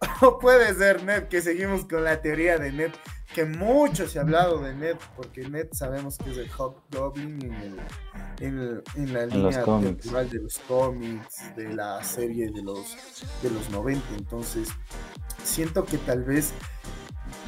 O 0.22 0.38
puede 0.38 0.74
ser 0.74 1.02
Ned, 1.04 1.24
que 1.28 1.40
seguimos 1.42 1.84
con 1.86 2.04
la 2.04 2.20
teoría 2.22 2.58
de 2.58 2.72
Ned, 2.72 2.90
que 3.34 3.44
mucho 3.44 4.08
se 4.08 4.18
ha 4.18 4.22
hablado 4.22 4.58
de 4.62 4.74
Ned, 4.74 4.96
porque 5.16 5.48
Ned 5.48 5.68
sabemos 5.72 6.16
que 6.18 6.30
es 6.30 6.38
el 6.38 6.50
Hobgoblin 6.50 7.42
en, 7.42 7.54
el, 7.54 7.80
en, 8.40 8.58
el- 8.58 8.82
en 8.96 9.12
la 9.12 9.20
línea 9.26 9.64
temporal 10.00 10.30
de 10.30 10.38
los 10.40 10.58
cómics, 10.60 11.54
de 11.56 11.74
la 11.74 12.02
serie 12.02 12.50
de 12.50 12.62
los, 12.62 12.96
de 13.42 13.50
los 13.50 13.68
90. 13.70 14.02
Entonces, 14.16 14.68
siento 15.44 15.84
que 15.84 15.98
tal 15.98 16.24
vez, 16.24 16.52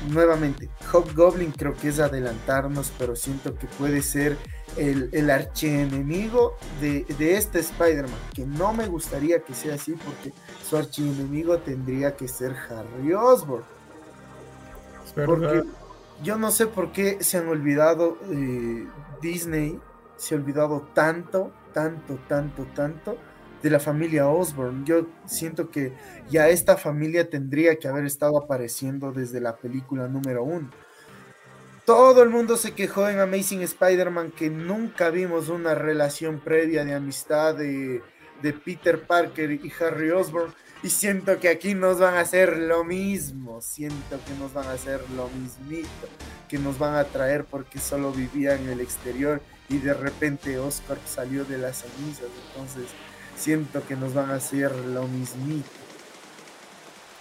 nuevamente, 0.09 0.71
Hobgoblin 0.93 1.53
creo 1.53 1.75
que 1.75 1.89
es 1.89 2.01
adelantarnos, 2.01 2.93
pero 2.99 3.17
siento 3.17 3.55
que 3.57 3.67
puede 3.67 4.03
ser 4.03 4.37
el, 4.77 5.09
el 5.13 5.31
archienemigo 5.31 6.57
de, 6.81 7.05
de 7.19 7.37
este 7.37 7.59
Spider-Man, 7.61 8.19
que 8.35 8.47
no 8.47 8.73
me 8.73 8.87
gustaría 8.87 9.41
que 9.41 9.55
sea 9.55 9.75
así, 9.75 9.93
porque 9.93 10.33
su 10.69 10.77
archienemigo 10.77 11.59
tendría 11.59 12.17
que 12.17 12.29
ser 12.29 12.55
Harry 12.71 13.13
Osborn. 13.13 13.65
Porque 15.27 15.65
yo 16.23 16.37
no 16.37 16.51
sé 16.51 16.67
por 16.67 16.93
qué 16.93 17.23
se 17.23 17.39
han 17.39 17.49
olvidado, 17.49 18.19
eh, 18.31 18.87
Disney 19.21 19.81
se 20.17 20.35
ha 20.35 20.39
olvidado 20.39 20.89
tanto, 20.95 21.51
tanto, 21.73 22.19
tanto, 22.29 22.65
tanto 22.75 23.19
de 23.63 23.71
la 23.71 23.81
familia 23.81 24.29
Osborn. 24.29 24.85
Yo 24.85 25.07
siento 25.27 25.71
que 25.71 25.93
ya 26.31 26.49
esta 26.49 26.77
familia 26.77 27.29
tendría 27.29 27.77
que 27.77 27.89
haber 27.89 28.05
estado 28.05 28.39
apareciendo 28.39 29.13
desde 29.13 29.41
la 29.41 29.57
película 29.57 30.09
número 30.09 30.45
uno. 30.45 30.71
Todo 31.85 32.23
el 32.23 32.29
mundo 32.29 32.59
se 32.59 32.73
quejó 32.73 33.09
en 33.09 33.19
Amazing 33.19 33.63
Spider-Man 33.63 34.33
que 34.33 34.51
nunca 34.51 35.09
vimos 35.09 35.49
una 35.49 35.75
relación 35.75 36.39
previa 36.39 36.85
de 36.85 36.95
amistad 36.95 37.55
de, 37.55 38.03
Peter 38.65 39.03
Parker 39.07 39.51
y 39.51 39.73
Harry 39.81 40.11
Osborn. 40.11 40.53
Y 40.83 40.91
siento 40.91 41.41
que 41.41 41.49
aquí 41.49 41.75
nos 41.75 41.99
van 41.99 42.15
a 42.15 42.21
hacer 42.21 42.59
lo 42.59 42.85
mismo. 42.85 43.63
Siento 43.63 44.21
que 44.27 44.35
nos 44.39 44.53
van 44.53 44.67
a 44.67 44.73
hacer 44.73 45.01
lo 45.17 45.29
mismito. 45.31 45.89
Que 46.47 46.59
nos 46.59 46.79
van 46.79 46.95
a 46.95 47.05
traer 47.05 47.47
porque 47.47 47.81
solo 47.81 48.13
vivía 48.13 48.55
en 48.55 48.69
el 48.69 48.81
exterior 48.81 49.41
y 49.71 49.79
de 49.79 49.95
repente 49.95 50.59
Oscar 50.59 50.99
salió 51.07 51.45
de 51.47 51.57
las 51.59 51.83
cenizas. 51.83 52.29
Entonces 52.49 52.85
siento 53.39 53.83
que 53.87 53.97
nos 53.97 54.15
van 54.15 54.31
a 54.31 54.35
hacer 54.35 54.75
lo 54.75 55.07
mismito. 55.07 55.69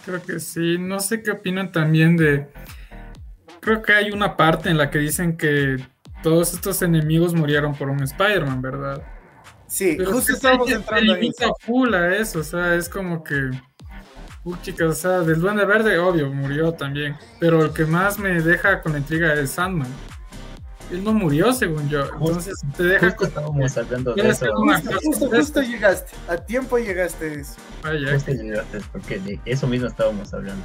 Creo 0.06 0.22
que 0.24 0.40
sí. 0.40 0.78
No 0.78 1.00
sé 1.00 1.22
qué 1.22 1.32
opinan 1.32 1.72
también 1.72 2.18
de. 2.18 2.48
Creo 3.60 3.82
que 3.82 3.94
hay 3.94 4.12
una 4.12 4.38
parte 4.38 4.70
en 4.70 4.78
la 4.78 4.90
que 4.90 5.00
dicen 5.00 5.38
que 5.38 5.78
todos 6.24 6.54
estos 6.54 6.82
enemigos 6.82 7.34
murieron 7.34 7.76
por 7.76 7.90
un 7.90 8.02
Spider-Man, 8.02 8.62
¿verdad? 8.62 9.04
Sí, 9.68 9.96
Pero 9.98 10.14
justo 10.14 10.34
estamos 10.34 10.70
entrando 10.72 11.14
en 11.14 11.20
eso. 11.20 11.22
limita 11.22 11.48
full 11.60 11.94
a 11.94 12.16
eso, 12.16 12.40
o 12.40 12.44
sea, 12.44 12.76
es 12.76 12.88
como 12.88 13.24
que. 13.24 13.52
Uy, 14.46 14.58
chicas, 14.62 14.88
o 14.88 14.94
sea, 14.94 15.20
del 15.20 15.42
Duende 15.42 15.66
Verde, 15.66 16.00
obvio, 16.00 16.32
murió 16.32 16.72
también. 16.72 17.18
Pero 17.40 17.66
el 17.66 17.74
que 17.74 17.86
más 17.86 18.18
me 18.18 18.42
deja 18.42 18.82
con 18.82 18.94
la 18.94 19.00
intriga 19.00 19.34
es 19.34 19.52
Sandman. 19.52 19.94
Él 20.92 21.04
no 21.04 21.14
murió, 21.14 21.52
según 21.54 21.88
yo. 21.90 22.06
Entonces 22.14 22.56
te 22.76 22.84
deja. 22.84 23.08
Justo 23.10 23.26
estábamos 23.26 23.78
hablando 23.78 24.14
de 24.14 24.30
eso. 24.30 24.46
Justo, 24.56 24.92
justo, 25.04 25.30
justo 25.30 25.62
llegaste. 25.62 26.14
A 26.28 26.38
tiempo 26.38 26.78
llegaste 26.78 27.30
a 27.30 27.34
eso. 27.34 27.56
Ah, 27.84 27.92
ya, 27.94 28.14
Justo 28.14 28.32
llegaste, 28.32 28.80
porque 28.92 29.20
de 29.20 29.40
eso 29.46 29.68
mismo 29.68 29.88
estábamos 29.88 30.34
hablando. 30.34 30.64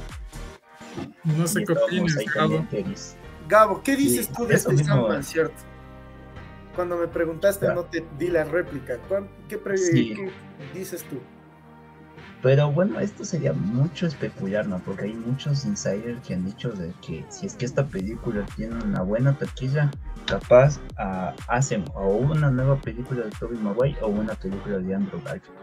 no 1.23 1.47
sé 1.47 1.63
qué 1.65 1.73
opinas, 1.73 2.15
ahí 2.17 2.25
Gabo. 2.33 2.65
Gabo, 3.47 3.81
¿qué 3.83 3.95
dices 3.95 4.27
Sí, 4.27 4.31
tú 4.35 4.45
de 4.47 4.55
eso 4.55 4.69
este 4.69 4.83
mismo. 4.83 4.95
Sandman, 4.95 5.23
cierto? 5.23 5.55
Cuando 6.75 6.97
me 6.97 7.07
preguntaste 7.07 7.65
Ya. 7.67 7.73
no 7.73 7.83
te 7.85 8.03
di 8.17 8.29
la 8.29 8.43
réplica. 8.45 8.97
¿Cuán- 9.07 9.29
¿Qué, 9.47 9.57
pre- 9.57 9.77
Sí. 9.77 10.13
qué 10.15 10.31
dices 10.79 11.03
tú? 11.03 11.17
Pero 12.43 12.69
bueno, 12.69 12.99
esto 12.99 13.23
sería 13.23 13.53
mucho 13.53 14.05
especular, 14.05 14.67
¿no? 14.67 14.77
Porque 14.79 15.05
hay 15.05 15.13
muchos 15.13 15.63
insiders 15.63 16.19
que 16.27 16.33
han 16.33 16.43
dicho 16.43 16.71
de 16.71 16.91
que 17.01 17.23
si 17.29 17.45
es 17.45 17.55
que 17.55 17.63
esta 17.63 17.87
película 17.87 18.45
tiene 18.57 18.75
una 18.83 19.01
buena 19.01 19.33
taquilla, 19.37 19.89
capaz 20.25 20.77
ah, 20.97 21.33
hacen 21.47 21.85
o 21.95 22.05
una 22.09 22.51
nueva 22.51 22.75
película 22.81 23.23
de 23.23 23.31
Tobey 23.31 23.57
Maguire 23.59 23.97
o 24.01 24.07
una 24.07 24.35
película 24.35 24.79
de 24.79 24.93
Andrew 24.93 25.21
Garfield. 25.23 25.57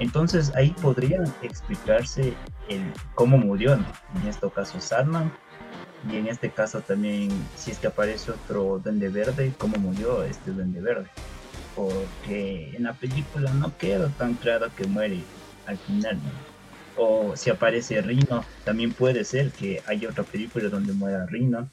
Entonces 0.00 0.52
ahí 0.56 0.74
podrían 0.82 1.32
explicarse 1.42 2.34
el 2.68 2.82
cómo 3.14 3.38
murió, 3.38 3.76
¿no? 3.76 3.86
En 4.20 4.28
este 4.28 4.50
caso 4.50 4.80
Sandman 4.80 5.30
y 6.10 6.16
en 6.16 6.26
este 6.26 6.50
caso 6.50 6.80
también 6.80 7.30
si 7.54 7.70
es 7.70 7.78
que 7.78 7.86
aparece 7.86 8.32
otro 8.32 8.80
Duende 8.82 9.10
Verde, 9.10 9.52
cómo 9.58 9.76
murió 9.76 10.24
este 10.24 10.50
Duende 10.50 10.80
Verde. 10.80 11.06
Porque 11.76 12.74
en 12.74 12.82
la 12.82 12.94
película 12.94 13.52
no 13.52 13.76
queda 13.76 14.08
tan 14.08 14.34
claro 14.34 14.66
que 14.76 14.86
muere 14.88 15.22
al 15.66 15.78
final, 15.78 16.16
¿no? 16.16 16.56
O 16.98 17.36
si 17.36 17.50
aparece 17.50 18.00
Rino, 18.00 18.44
también 18.64 18.92
puede 18.92 19.24
ser 19.24 19.50
que 19.50 19.82
haya 19.86 20.08
otra 20.08 20.24
película 20.24 20.68
donde 20.68 20.94
muera 20.94 21.26
Rino 21.26 21.68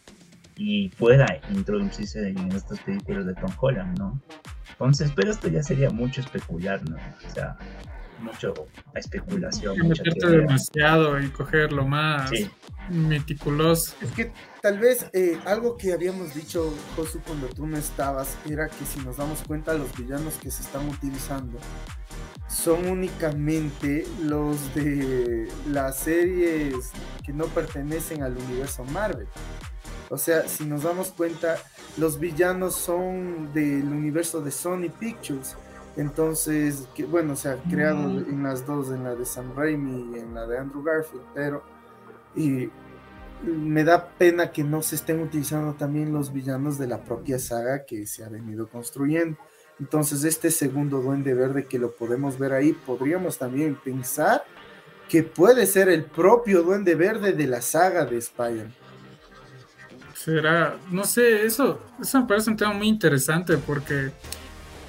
y 0.57 0.89
pueda 0.89 1.25
introducirse 1.51 2.29
en 2.29 2.51
estas 2.51 2.79
películas 2.81 3.25
de 3.25 3.33
Tom 3.35 3.51
Holland, 3.59 3.97
¿no? 3.97 4.19
Entonces, 4.71 5.11
pero 5.15 5.31
esto 5.31 5.47
ya 5.47 5.63
sería 5.63 5.89
mucho 5.89 6.21
especular, 6.21 6.81
¿no? 6.89 6.97
O 6.97 7.33
sea, 7.33 7.57
mucho 8.19 8.53
especulación, 8.95 9.75
Que 9.75 9.83
mucha 9.83 10.03
meterte 10.03 10.37
demasiado 10.37 11.19
y 11.19 11.27
cogerlo 11.29 11.85
más 11.85 12.29
Sí, 12.29 12.49
meticuloso. 12.89 13.95
Es 14.01 14.11
que 14.11 14.31
tal 14.61 14.79
vez 14.79 15.09
eh, 15.13 15.37
algo 15.45 15.77
que 15.77 15.93
habíamos 15.93 16.33
dicho, 16.33 16.73
Josu, 16.95 17.21
cuando 17.21 17.47
tú 17.47 17.67
no 17.67 17.77
estabas, 17.77 18.37
era 18.49 18.67
que 18.67 18.85
si 18.85 18.99
nos 19.01 19.17
damos 19.17 19.41
cuenta, 19.43 19.73
los 19.73 19.95
villanos 19.97 20.35
que 20.35 20.51
se 20.51 20.63
están 20.63 20.87
utilizando 20.89 21.59
son 22.47 22.87
únicamente 22.87 24.05
los 24.23 24.73
de 24.75 25.47
las 25.67 25.97
series 25.99 26.91
que 27.25 27.33
no 27.33 27.45
pertenecen 27.47 28.23
al 28.23 28.37
universo 28.37 28.83
Marvel. 28.85 29.27
O 30.09 30.17
sea, 30.17 30.47
si 30.47 30.65
nos 30.65 30.83
damos 30.83 31.11
cuenta, 31.11 31.57
los 31.97 32.19
villanos 32.19 32.75
son 32.75 33.51
del 33.53 33.85
universo 33.85 34.41
de 34.41 34.51
Sony 34.51 34.89
Pictures. 34.99 35.55
Entonces, 35.95 36.87
que, 36.95 37.05
bueno, 37.05 37.35
se 37.35 37.49
ha 37.49 37.57
creado 37.63 38.09
Mm. 38.09 38.29
en 38.29 38.43
las 38.43 38.65
dos, 38.65 38.89
en 38.89 39.03
la 39.03 39.15
de 39.15 39.25
Sam 39.25 39.53
Raimi 39.55 40.15
y 40.15 40.19
en 40.19 40.33
la 40.33 40.45
de 40.47 40.57
Andrew 40.57 40.83
Garfield, 40.83 41.23
pero 41.33 41.63
y 42.35 42.69
me 43.43 43.83
da 43.83 44.09
pena 44.17 44.51
que 44.51 44.63
no 44.63 44.81
se 44.81 44.95
estén 44.95 45.21
utilizando 45.21 45.73
también 45.73 46.13
los 46.13 46.31
villanos 46.33 46.77
de 46.77 46.87
la 46.87 47.03
propia 47.03 47.39
saga 47.39 47.85
que 47.85 48.07
se 48.07 48.23
ha 48.23 48.29
venido 48.29 48.69
construyendo. 48.69 49.37
Entonces, 49.79 50.23
este 50.23 50.51
segundo 50.51 51.01
Duende 51.01 51.33
Verde 51.33 51.65
que 51.65 51.79
lo 51.79 51.91
podemos 51.91 52.37
ver 52.37 52.53
ahí, 52.53 52.73
podríamos 52.73 53.37
también 53.37 53.75
pensar 53.75 54.43
que 55.09 55.23
puede 55.23 55.65
ser 55.65 55.89
el 55.89 56.05
propio 56.05 56.63
Duende 56.63 56.95
Verde 56.95 57.33
de 57.33 57.47
la 57.47 57.61
saga 57.61 58.05
de 58.05 58.17
Spider. 58.17 58.67
Será, 60.15 60.77
no 60.89 61.03
sé, 61.03 61.45
eso, 61.45 61.81
eso 62.01 62.21
me 62.21 62.27
parece 62.27 62.49
un 62.49 62.55
tema 62.57 62.73
muy 62.73 62.87
interesante 62.87 63.57
porque, 63.57 64.11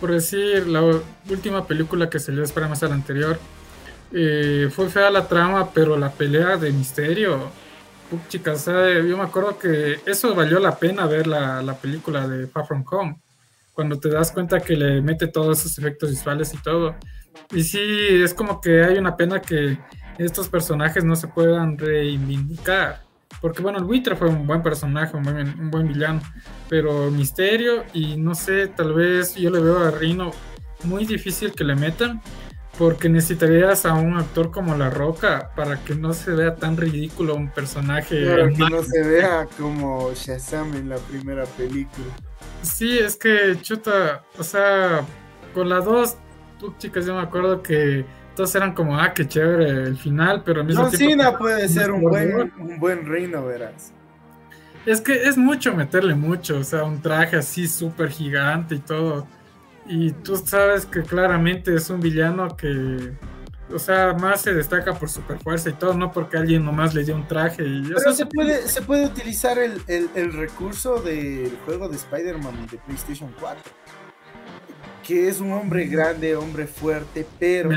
por 0.00 0.12
decir, 0.12 0.66
la 0.68 0.82
última 1.28 1.66
película 1.66 2.08
que 2.08 2.20
salió 2.20 2.44
espera 2.44 2.68
más 2.68 2.82
a 2.84 2.88
la 2.88 2.94
anterior, 2.94 3.38
eh, 4.12 4.68
fue 4.70 4.88
fea 4.88 5.10
la 5.10 5.26
trama, 5.26 5.70
pero 5.72 5.96
la 5.96 6.10
pelea 6.10 6.56
de 6.56 6.70
misterio, 6.70 7.50
chicas, 8.28 8.66
yo 8.66 9.16
me 9.16 9.24
acuerdo 9.24 9.58
que 9.58 9.98
eso 10.06 10.34
valió 10.36 10.60
la 10.60 10.78
pena 10.78 11.06
ver 11.06 11.26
la, 11.26 11.62
la 11.62 11.74
película 11.74 12.28
de 12.28 12.46
Far 12.46 12.66
From 12.66 12.84
Home, 12.88 13.20
cuando 13.74 13.98
te 13.98 14.08
das 14.08 14.32
cuenta 14.32 14.60
que 14.60 14.76
le 14.76 15.02
mete 15.02 15.26
todos 15.26 15.60
esos 15.60 15.78
efectos 15.78 16.10
visuales 16.10 16.54
y 16.54 16.58
todo. 16.58 16.94
Y 17.52 17.62
sí, 17.62 17.80
es 17.80 18.32
como 18.32 18.60
que 18.60 18.84
hay 18.84 18.96
una 18.96 19.16
pena 19.16 19.42
que 19.42 19.76
estos 20.16 20.48
personajes 20.48 21.04
no 21.04 21.16
se 21.16 21.28
puedan 21.28 21.76
reivindicar. 21.76 23.02
Porque 23.40 23.62
bueno, 23.62 23.78
el 23.78 23.84
buitre 23.84 24.16
fue 24.16 24.28
un 24.28 24.46
buen 24.46 24.62
personaje, 24.62 25.16
un 25.16 25.24
buen, 25.24 25.60
un 25.60 25.70
buen 25.70 25.88
villano. 25.88 26.22
Pero 26.68 27.10
Misterio 27.10 27.84
y 27.92 28.16
no 28.16 28.34
sé, 28.34 28.68
tal 28.68 28.94
vez 28.94 29.34
yo 29.34 29.50
le 29.50 29.60
veo 29.60 29.78
a 29.78 29.90
Rino 29.90 30.30
muy 30.84 31.04
difícil 31.04 31.52
que 31.52 31.64
le 31.64 31.74
metan. 31.74 32.22
Porque 32.78 33.08
necesitarías 33.08 33.86
a 33.86 33.94
un 33.94 34.16
actor 34.16 34.50
como 34.50 34.74
La 34.74 34.90
Roca 34.90 35.50
para 35.54 35.84
que 35.84 35.94
no 35.94 36.12
se 36.12 36.32
vea 36.32 36.56
tan 36.56 36.76
ridículo 36.76 37.36
un 37.36 37.48
personaje. 37.50 38.26
Para 38.26 38.48
que 38.50 38.58
no 38.70 38.82
se 38.82 39.02
vea 39.02 39.46
como 39.56 40.12
Shazam 40.12 40.74
en 40.74 40.88
la 40.88 40.96
primera 40.96 41.44
película. 41.44 42.06
Sí, 42.62 42.98
es 42.98 43.16
que 43.16 43.56
chuta, 43.60 44.24
o 44.38 44.42
sea, 44.42 45.04
con 45.52 45.68
las 45.68 45.84
dos 45.84 46.16
tú, 46.58 46.74
chicas, 46.78 47.06
yo 47.06 47.14
me 47.14 47.20
acuerdo 47.22 47.62
que 47.62 48.04
todos 48.34 48.52
eran 48.56 48.72
como, 48.74 48.98
ah, 48.98 49.14
qué 49.14 49.28
chévere 49.28 49.84
el 49.84 49.96
final, 49.96 50.42
pero 50.44 50.62
al 50.62 50.66
mismo 50.66 50.82
John 50.82 50.90
tiempo- 50.90 51.10
Cena 51.22 51.38
puede 51.38 51.68
ser 51.68 51.92
un 51.92 52.02
buen, 52.02 52.52
un 52.58 52.80
buen 52.80 53.06
reino, 53.06 53.44
verás. 53.46 53.92
Es 54.84 55.00
que 55.00 55.28
es 55.28 55.38
mucho 55.38 55.74
meterle 55.74 56.14
mucho, 56.14 56.58
o 56.58 56.64
sea, 56.64 56.82
un 56.84 57.00
traje 57.00 57.36
así 57.36 57.68
súper 57.68 58.10
gigante 58.10 58.74
y 58.74 58.78
todo. 58.80 59.26
Y 59.86 60.12
tú 60.12 60.36
sabes 60.36 60.86
que 60.86 61.02
claramente 61.02 61.74
es 61.74 61.90
un 61.90 62.00
villano 62.00 62.56
que, 62.56 63.12
o 63.72 63.78
sea, 63.78 64.14
más 64.14 64.40
se 64.42 64.54
destaca 64.54 64.94
por 64.94 65.10
super 65.10 65.38
fuerza 65.38 65.70
y 65.70 65.74
todo, 65.74 65.92
no 65.94 66.10
porque 66.10 66.38
alguien 66.38 66.64
nomás 66.64 66.94
le 66.94 67.04
dio 67.04 67.14
un 67.14 67.28
traje. 67.28 67.62
Y, 67.66 67.80
o 67.84 67.88
Pero 67.88 68.00
sea, 68.00 68.12
se 68.14 68.26
puede, 68.26 68.66
se 68.68 68.80
puede 68.82 69.04
utilizar 69.06 69.58
el, 69.58 69.82
el- 69.86 70.08
el 70.14 70.32
recurso 70.32 71.02
del 71.02 71.56
juego 71.66 71.88
de 71.88 71.96
Spider-Man 71.96 72.66
de 72.70 72.78
PlayStation 72.78 73.34
4. 73.38 73.62
Que 75.06 75.28
es 75.28 75.38
un 75.40 75.52
hombre 75.52 75.84
grande, 75.86 76.34
hombre 76.34 76.66
fuerte, 76.66 77.26
pero 77.38 77.68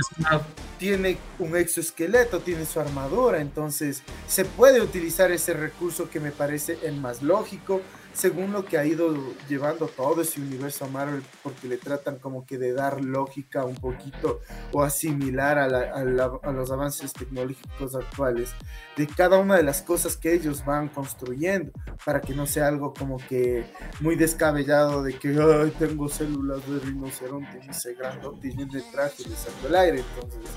tiene 0.79 1.17
un 1.39 1.57
exoesqueleto, 1.57 2.39
tiene 2.39 2.65
su 2.65 2.79
armadura, 2.79 3.41
entonces 3.41 4.01
se 4.27 4.45
puede 4.45 4.79
utilizar 4.79 5.29
ese 5.31 5.53
recurso 5.53 6.09
que 6.09 6.21
me 6.21 6.31
parece 6.31 6.77
el 6.83 6.95
más 7.01 7.21
lógico, 7.21 7.81
según 8.17 8.51
lo 8.51 8.65
que 8.65 8.79
ha 8.79 8.85
ido 8.85 9.15
llevando 9.47 9.85
todo 9.87 10.21
ese 10.23 10.41
universo 10.41 10.85
a 10.85 10.87
Marvel, 10.87 11.21
porque 11.43 11.67
le 11.67 11.77
tratan 11.77 12.17
como 12.17 12.47
que 12.47 12.57
de 12.57 12.73
dar 12.73 12.99
lógica 13.03 13.63
un 13.63 13.75
poquito 13.75 14.39
o 14.73 14.81
asimilar 14.81 15.59
a, 15.59 15.67
la- 15.67 15.91
a 15.93 16.03
la- 16.03 16.39
a 16.41 16.51
los 16.51 16.71
avances 16.71 17.13
tecnológicos 17.13 17.93
actuales 17.95 18.49
de 18.95 19.05
cada 19.05 19.37
una 19.37 19.55
de 19.55 19.61
las 19.63 19.83
cosas 19.83 20.17
que 20.17 20.33
ellos 20.33 20.65
van 20.65 20.87
construyendo, 20.89 21.71
para 22.03 22.19
que 22.19 22.33
no 22.33 22.47
sea 22.47 22.67
algo 22.67 22.91
como 22.93 23.17
que 23.17 23.65
muy 23.99 24.15
descabellado 24.15 25.03
de 25.03 25.13
que 25.13 25.27
Ay, 25.39 25.71
tengo 25.77 26.09
células 26.09 26.67
de 26.67 26.79
rinoceronte 26.79 27.59
y 27.63 27.69
ese 27.69 27.93
grandote 27.93 28.47
y 28.47 28.55
de 28.65 28.81
traje 28.91 29.21
y 29.23 29.31
saco 29.35 29.67
el 29.67 29.75
aire, 29.75 29.99
entonces 30.15 30.49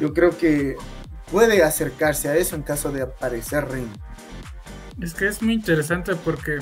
yo 0.00 0.12
creo 0.12 0.36
que 0.36 0.76
puede 1.30 1.62
acercarse 1.62 2.28
a 2.28 2.36
eso 2.36 2.56
en 2.56 2.62
caso 2.62 2.90
de 2.90 3.02
aparecer 3.02 3.68
Ring. 3.70 3.88
Es 5.00 5.14
que 5.14 5.28
es 5.28 5.40
muy 5.42 5.54
interesante 5.54 6.16
porque 6.16 6.58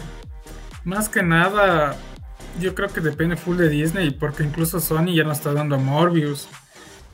más 0.85 1.09
que 1.09 1.23
nada 1.23 1.97
yo 2.61 2.75
creo 2.75 2.89
que 2.89 3.01
depende 3.01 3.37
full 3.37 3.57
de 3.57 3.69
Disney 3.69 4.11
porque 4.11 4.45
incluso 4.45 4.81
Sony 4.81 5.15
ya 5.15 5.25
nos 5.25 5.39
está 5.39 5.53
dando 5.53 5.79
Morbius. 5.79 6.49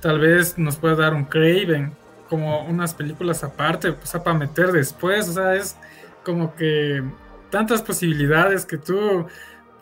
Tal 0.01 0.19
vez 0.19 0.59
nos 0.59 0.77
pueda 0.77 0.97
dar 0.97 1.15
un 1.15 1.25
Craven 1.25 1.93
como 2.29 2.65
unas 2.65 2.95
películas 2.95 3.43
aparte, 3.43 3.91
o 3.91 4.07
sea, 4.07 4.23
para 4.23 4.39
meter 4.39 4.71
después, 4.71 5.29
o 5.29 5.33
sea, 5.33 5.57
es 5.57 5.77
como 6.25 6.55
que 6.55 7.03
tantas 7.51 7.83
posibilidades 7.83 8.65
que 8.65 8.79
tú 8.79 9.27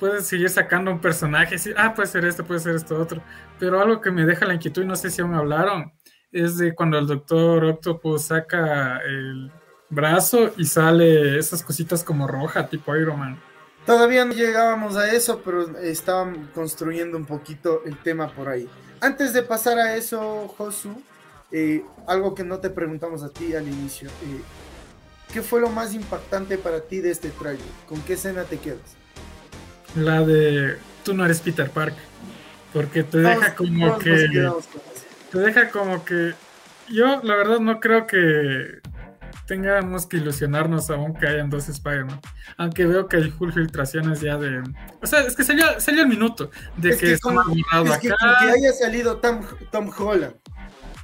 puedes 0.00 0.26
seguir 0.26 0.48
sacando 0.48 0.90
un 0.90 1.00
personaje 1.00 1.54
y 1.54 1.58
decir, 1.58 1.74
ah, 1.76 1.94
puede 1.94 2.08
ser 2.08 2.24
este, 2.24 2.42
puede 2.42 2.60
ser 2.60 2.74
esto 2.74 2.98
otro. 2.98 3.22
Pero 3.58 3.80
algo 3.80 4.00
que 4.00 4.10
me 4.10 4.24
deja 4.24 4.46
la 4.46 4.54
inquietud 4.54 4.82
y 4.82 4.86
no 4.86 4.96
sé 4.96 5.10
si 5.10 5.20
aún 5.20 5.34
hablaron 5.34 5.92
es 6.32 6.56
de 6.56 6.74
cuando 6.74 6.98
el 6.98 7.06
Doctor 7.06 7.64
Octopus 7.64 8.26
saca 8.26 8.98
el 8.98 9.50
brazo 9.90 10.52
y 10.56 10.64
sale 10.64 11.38
esas 11.38 11.62
cositas 11.62 12.02
como 12.02 12.26
roja, 12.26 12.68
tipo 12.68 12.96
Iron 12.96 13.18
Man. 13.18 13.47
Todavía 13.88 14.26
no 14.26 14.34
llegábamos 14.34 14.96
a 14.96 15.10
eso, 15.10 15.40
pero 15.42 15.78
estaban 15.78 16.50
construyendo 16.54 17.16
un 17.16 17.24
poquito 17.24 17.80
el 17.86 17.96
tema 17.96 18.30
por 18.30 18.50
ahí. 18.50 18.68
Antes 19.00 19.32
de 19.32 19.42
pasar 19.42 19.78
a 19.78 19.96
eso, 19.96 20.46
Josu, 20.58 21.02
eh, 21.50 21.82
algo 22.06 22.34
que 22.34 22.44
no 22.44 22.58
te 22.58 22.68
preguntamos 22.68 23.22
a 23.22 23.30
ti 23.30 23.54
al 23.54 23.66
inicio. 23.66 24.10
eh, 24.10 24.42
¿Qué 25.32 25.40
fue 25.40 25.62
lo 25.62 25.70
más 25.70 25.94
impactante 25.94 26.58
para 26.58 26.82
ti 26.82 27.00
de 27.00 27.10
este 27.12 27.30
trailer? 27.30 27.64
¿Con 27.88 28.02
qué 28.02 28.12
escena 28.12 28.44
te 28.44 28.58
quedas? 28.58 28.94
La 29.96 30.20
de 30.20 30.76
tú 31.02 31.14
no 31.14 31.24
eres 31.24 31.40
Peter 31.40 31.70
Parker. 31.70 32.04
Porque 32.74 33.04
te 33.04 33.16
deja 33.20 33.54
como 33.54 33.88
todos 33.88 34.04
que. 34.04 34.50
Te 35.32 35.38
deja 35.38 35.70
como 35.70 36.04
que. 36.04 36.34
Yo, 36.90 37.22
la 37.22 37.36
verdad, 37.36 37.60
no 37.60 37.80
creo 37.80 38.06
que. 38.06 38.80
Tengamos 39.48 40.06
que 40.06 40.18
ilusionarnos 40.18 40.90
aún 40.90 41.14
que 41.14 41.26
hayan 41.26 41.48
dos 41.50 41.68
Spider-Man. 41.68 42.20
Aunque 42.58 42.84
veo 42.84 43.08
que 43.08 43.16
hay 43.16 43.30
full 43.30 43.50
filtraciones 43.50 44.20
ya 44.20 44.36
de. 44.36 44.62
O 45.02 45.06
sea, 45.06 45.22
es 45.22 45.34
que 45.34 45.42
salió, 45.42 45.64
salió 45.80 46.02
el 46.02 46.08
minuto 46.08 46.50
de 46.76 46.90
Es 46.90 46.96
que, 46.98 47.06
que 47.06 47.12
Es 47.14 47.24
acá. 47.26 47.98
que 47.98 48.50
haya 48.50 48.72
salido 48.78 49.16
Tom, 49.16 49.40
Tom 49.72 49.90
Holland 49.98 50.34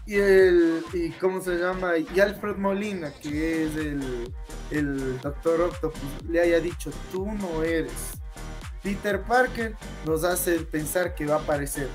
y 0.06 0.16
el 0.16 0.84
y 0.92 1.10
cómo 1.12 1.40
se 1.40 1.56
llama 1.56 1.92
y 1.96 2.20
Alfred 2.20 2.56
Molina 2.56 3.10
que 3.22 3.64
es 3.64 3.76
el, 3.76 4.30
el 4.70 5.18
Doctor 5.22 5.62
Octopus 5.62 5.98
le 6.28 6.42
haya 6.42 6.60
dicho 6.60 6.90
tú 7.10 7.24
no 7.24 7.62
eres 7.62 8.12
Peter 8.82 9.22
Parker 9.22 9.74
nos 10.04 10.24
hace 10.24 10.60
pensar 10.60 11.14
que 11.14 11.24
va 11.24 11.36
a 11.36 11.38
aparecer 11.38 11.88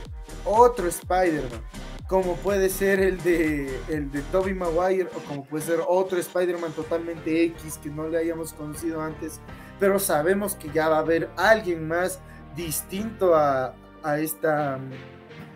otro 0.43 0.87
Spider-Man 0.87 1.61
como 2.09 2.35
puede 2.37 2.67
ser 2.69 2.99
el 2.99 3.21
de 3.23 3.79
el 3.87 4.11
de 4.11 4.21
Tobey 4.23 4.53
Maguire 4.53 5.07
o 5.15 5.19
como 5.27 5.45
puede 5.45 5.63
ser 5.63 5.79
otro 5.87 6.17
Spider-Man 6.17 6.71
totalmente 6.73 7.43
X 7.45 7.79
que 7.81 7.89
no 7.89 8.09
le 8.09 8.17
hayamos 8.17 8.51
conocido 8.51 8.99
antes 9.01 9.39
pero 9.79 9.97
sabemos 9.99 10.55
que 10.55 10.69
ya 10.71 10.89
va 10.89 10.97
a 10.97 10.99
haber 11.01 11.29
alguien 11.37 11.87
más 11.87 12.19
distinto 12.55 13.35
a, 13.35 13.73
a 14.03 14.19
esta 14.19 14.77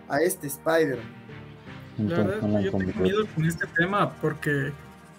a 0.07 0.21
este 0.21 0.47
Spider-Man 0.47 1.23
La 1.97 2.15
verdad, 2.23 2.59
yo 2.61 2.71
tengo 2.71 2.99
miedo 3.01 3.25
con 3.35 3.45
este 3.45 3.65
tema 3.75 4.13
porque. 4.21 4.71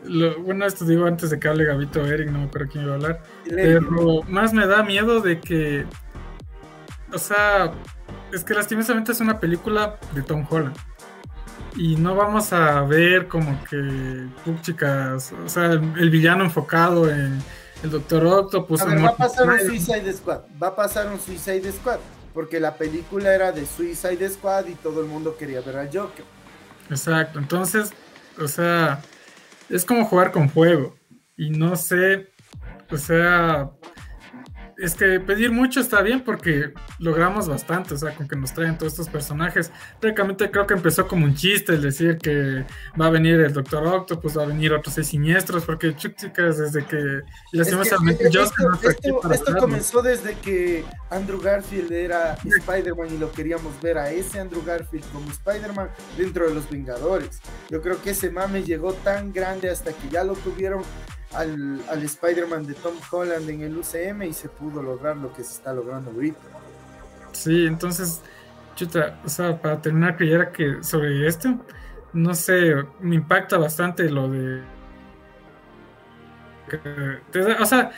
lo- 0.05 0.39
bueno, 0.41 0.66
esto 0.66 0.85
digo 0.85 1.05
antes 1.07 1.30
de 1.30 1.39
que 1.41 1.49
hable 1.49 1.64
Gabito 1.64 2.05
Eric, 2.07 2.30
no 2.30 2.39
me 2.41 2.45
acuerdo 2.47 2.68
quién 2.72 2.85
iba 2.85 2.93
a 2.93 2.97
hablar. 2.97 3.22
Pero 3.45 4.22
más 4.28 4.53
me 4.53 4.66
da 4.66 4.82
miedo 4.82 5.20
de 5.20 5.41
que. 5.41 5.85
O 7.12 7.18
sea, 7.18 7.72
es 8.32 8.43
que 8.45 8.55
lastimosamente 8.55 9.12
es 9.12 9.20
una 9.20 9.39
película 9.41 9.99
de 10.14 10.22
Tom 10.22 10.45
Holland. 10.51 10.76
Y 11.76 11.96
no 11.96 12.14
vamos 12.14 12.52
a 12.52 12.82
ver 12.82 13.28
como 13.28 13.62
que. 13.64 14.28
chicas, 14.62 15.32
o 15.44 15.48
sea, 15.48 15.66
el, 15.66 15.92
el 15.98 16.11
villano 16.11 16.44
enfocado 16.44 17.11
en 17.11 17.42
el 17.82 17.90
Doctor 17.90 18.24
Octopus. 18.26 18.80
a 18.82 18.86
ver, 18.86 19.05
va 19.05 19.09
a 19.09 19.16
pasar 19.16 19.48
un 19.48 19.59
Suicide 19.61 20.12
Squad 20.12 20.40
va 20.62 20.68
a 20.68 20.76
pasar 20.76 21.07
un 21.09 21.20
Suicide 21.20 21.70
Squad 21.72 21.98
porque 22.32 22.59
la 22.59 22.76
película 22.76 23.34
era 23.34 23.52
de 23.52 23.66
Suicide 23.66 24.28
Squad 24.30 24.66
y 24.66 24.74
todo 24.74 25.00
el 25.00 25.07
mundo 25.07 25.36
quería 25.36 25.61
ver 25.61 25.76
al 25.76 25.86
Joker 25.86 26.24
Exacto, 26.90 27.38
entonces, 27.38 27.92
o 28.38 28.48
sea, 28.48 29.02
es 29.68 29.84
como 29.84 30.05
jugar 30.05 30.32
con 30.32 30.50
fuego. 30.50 30.94
Y 31.36 31.50
no 31.50 31.76
sé, 31.76 32.30
o 32.90 32.96
sea, 32.96 33.70
es 34.78 34.94
que 34.94 35.20
pedir 35.20 35.50
mucho 35.52 35.80
está 35.80 36.02
bien 36.02 36.22
porque 36.22 36.72
logramos 36.98 37.48
bastante, 37.48 37.94
o 37.94 37.98
sea, 37.98 38.14
con 38.14 38.26
que 38.28 38.36
nos 38.36 38.52
traen 38.52 38.76
todos 38.78 38.92
estos 38.92 39.08
personajes. 39.08 39.70
Prácticamente 40.00 40.50
creo 40.50 40.66
que 40.66 40.74
empezó 40.74 41.06
como 41.06 41.24
un 41.24 41.34
chiste 41.34 41.74
el 41.74 41.82
decir 41.82 42.18
que 42.18 42.64
va 43.00 43.06
a 43.06 43.10
venir 43.10 43.40
el 43.40 43.52
Doctor 43.52 43.86
Octopus, 43.86 44.36
va 44.38 44.42
a 44.42 44.46
venir 44.46 44.72
otros 44.72 44.94
seis 44.94 45.08
siniestros, 45.08 45.64
porque 45.64 45.94
chicas 45.94 46.58
desde 46.58 46.84
que 46.84 47.20
lastimosamente 47.52 48.30
yo 48.30 48.42
esto, 48.42 48.68
no 48.68 48.74
esto- 48.76 49.32
esto 49.32 49.56
comenzó 49.56 50.02
desde 50.02 50.34
que 50.34 50.84
Andrew 51.10 51.40
Garfield 51.40 51.92
era 51.92 52.36
Spider-Man 52.44 53.14
y 53.14 53.18
lo 53.18 53.30
queríamos 53.32 53.80
ver 53.80 53.98
a 53.98 54.10
ese 54.10 54.40
Andrew 54.40 54.62
Garfield 54.64 55.04
como 55.12 55.30
Spider-Man 55.30 55.88
dentro 56.16 56.48
de 56.48 56.54
los 56.54 56.68
Vengadores. 56.70 57.40
Yo 57.70 57.80
creo 57.80 58.00
que 58.02 58.10
ese 58.10 58.30
mame 58.30 58.62
llegó 58.62 58.92
tan 58.92 59.32
grande 59.32 59.70
hasta 59.70 59.92
que 59.92 60.08
ya 60.10 60.24
lo 60.24 60.34
tuvieron 60.34 60.82
al, 61.37 61.80
al 61.89 62.03
Spider-Man 62.03 62.66
de 62.66 62.74
Tom 62.74 62.95
Holland 63.11 63.49
en 63.49 63.62
el 63.62 63.76
UCM 63.76 64.22
y 64.22 64.32
se 64.32 64.49
pudo 64.49 64.82
lograr 64.82 65.16
lo 65.16 65.32
que 65.32 65.43
se 65.43 65.55
está 65.55 65.72
logrando 65.72 66.11
ahorita. 66.11 66.39
Sí, 67.32 67.66
entonces, 67.66 68.22
chuta, 68.76 69.18
o 69.24 69.28
sea, 69.28 69.61
para 69.61 69.80
terminar, 69.82 70.16
creyera 70.16 70.53
que 70.53 70.82
sobre 70.82 71.26
esto, 71.26 71.59
no 72.12 72.35
sé, 72.35 72.74
me 73.01 73.16
impacta 73.16 73.59
bastante 73.59 74.09
lo 74.09 74.30
de. 74.30 74.62
o 77.61 77.66
sea, 77.66 77.91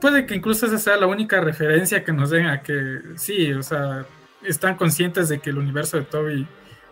puede 0.00 0.26
que 0.26 0.36
incluso 0.36 0.66
esa 0.66 0.78
sea 0.78 0.96
la 0.96 1.06
única 1.06 1.40
referencia 1.40 2.04
que 2.04 2.12
nos 2.12 2.30
den 2.30 2.46
a 2.46 2.62
que 2.62 3.00
sí, 3.16 3.52
o 3.52 3.62
sea, 3.62 4.06
están 4.42 4.76
conscientes 4.76 5.28
de 5.28 5.40
que 5.40 5.50
el 5.50 5.58
universo 5.58 5.96
de 5.96 6.04
Toby 6.04 6.46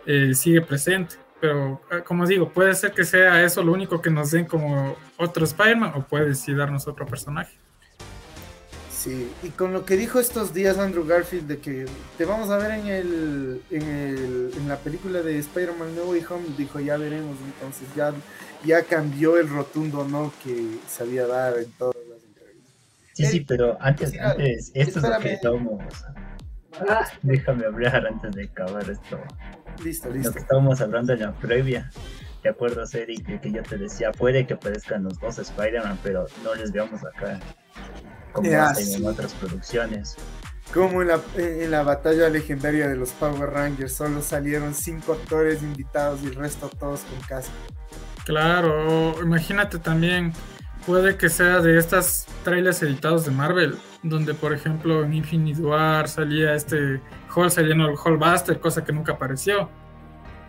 eh, 0.05 0.33
sigue 0.33 0.61
presente. 0.61 1.15
Pero, 1.43 1.81
eh, 1.91 2.01
como 2.05 2.25
digo, 2.25 2.53
puede 2.53 2.73
ser 2.73 2.93
que 2.93 3.03
sea 3.03 3.43
eso 3.43 3.61
lo 3.61 3.73
único 3.73 4.01
que 4.01 4.09
nos 4.09 4.31
den 4.31 4.45
como 4.45 4.95
otro 5.17 5.43
Spider-Man, 5.43 5.91
o 5.93 6.03
puede 6.03 6.35
sí 6.35 6.53
darnos 6.53 6.87
otro 6.87 7.05
personaje. 7.05 7.53
Sí, 8.89 9.29
y 9.43 9.49
con 9.49 9.73
lo 9.73 9.83
que 9.83 9.97
dijo 9.97 10.21
estos 10.21 10.53
días 10.53 10.77
Andrew 10.77 11.05
Garfield 11.05 11.45
de 11.49 11.57
que 11.57 11.85
te 12.17 12.23
vamos 12.23 12.49
a 12.49 12.55
ver 12.55 12.71
en 12.71 12.87
el 12.87 13.61
en, 13.71 13.81
el, 13.81 14.51
en 14.55 14.69
la 14.69 14.77
película 14.77 15.21
de 15.21 15.37
Spider-Man 15.39 15.93
No 15.97 16.03
Way 16.03 16.23
Home, 16.29 16.45
dijo 16.57 16.79
ya 16.79 16.95
veremos, 16.95 17.35
entonces 17.43 17.89
ya, 17.93 18.13
ya 18.63 18.81
cambió 18.83 19.37
el 19.37 19.49
rotundo 19.49 20.07
no 20.07 20.31
que 20.45 20.77
sabía 20.87 21.27
dar 21.27 21.57
en 21.57 21.69
todas 21.73 21.97
las 22.09 22.23
entrevistas. 22.23 22.71
Sí, 23.15 23.25
sí, 23.25 23.35
Eric, 23.35 23.47
pero 23.49 23.77
antes, 23.81 24.11
sí, 24.11 24.17
antes, 24.17 24.71
esto 24.73 24.99
es 24.99 25.05
lo 25.09 25.19
que. 25.19 25.39
Ah, 26.87 27.05
déjame 27.21 27.65
hablar 27.65 28.07
antes 28.07 28.31
de 28.31 28.45
acabar 28.45 28.89
esto. 28.89 29.19
Listo, 29.83 30.09
Lo 30.09 30.15
listo. 30.15 30.33
que 30.33 30.39
estábamos 30.39 30.81
hablando 30.81 31.13
en 31.13 31.21
la 31.21 31.31
previa. 31.33 31.89
¿Te 32.41 32.49
acuerdas, 32.49 32.93
Eric, 32.93 33.25
de 33.25 33.39
que 33.39 33.51
yo 33.51 33.63
te 33.63 33.77
decía, 33.77 34.11
puede 34.11 34.45
que 34.45 34.55
aparezcan 34.55 35.03
los 35.03 35.17
dos 35.19 35.39
Spider-Man, 35.39 35.99
pero 36.03 36.25
no 36.43 36.53
les 36.55 36.71
veamos 36.73 37.01
acá 37.05 37.39
como 38.33 38.49
Ya, 38.49 38.69
hacen 38.69 38.87
en 38.89 38.99
sí. 38.99 39.05
otras 39.05 39.33
producciones? 39.33 40.15
Como 40.73 41.01
en 41.01 41.07
la, 41.09 41.21
en 41.37 41.71
la 41.71 41.83
batalla 41.83 42.27
legendaria 42.29 42.87
de 42.89 42.95
los 42.95 43.11
Power 43.11 43.49
Rangers 43.51 43.93
solo 43.93 44.21
salieron 44.21 44.73
cinco 44.73 45.13
actores 45.13 45.61
invitados 45.61 46.21
y 46.23 46.27
el 46.27 46.35
resto 46.35 46.69
todos 46.69 47.01
con 47.01 47.19
casco. 47.27 47.53
Claro, 48.25 49.15
imagínate 49.21 49.79
también, 49.79 50.33
puede 50.85 51.17
que 51.17 51.29
sea 51.29 51.59
de 51.59 51.77
estas 51.77 52.25
trailers 52.43 52.81
editados 52.83 53.25
de 53.25 53.31
Marvel, 53.31 53.75
donde 54.01 54.33
por 54.33 54.53
ejemplo 54.53 55.03
en 55.03 55.13
Infinity 55.13 55.61
War 55.61 56.07
salía 56.07 56.53
este 56.53 57.01
Hall, 57.33 57.49
salía 57.49 57.73
el 57.73 57.95
Hallbuster, 57.95 58.59
cosa 58.59 58.83
que 58.83 58.91
nunca 58.91 59.13
apareció. 59.13 59.69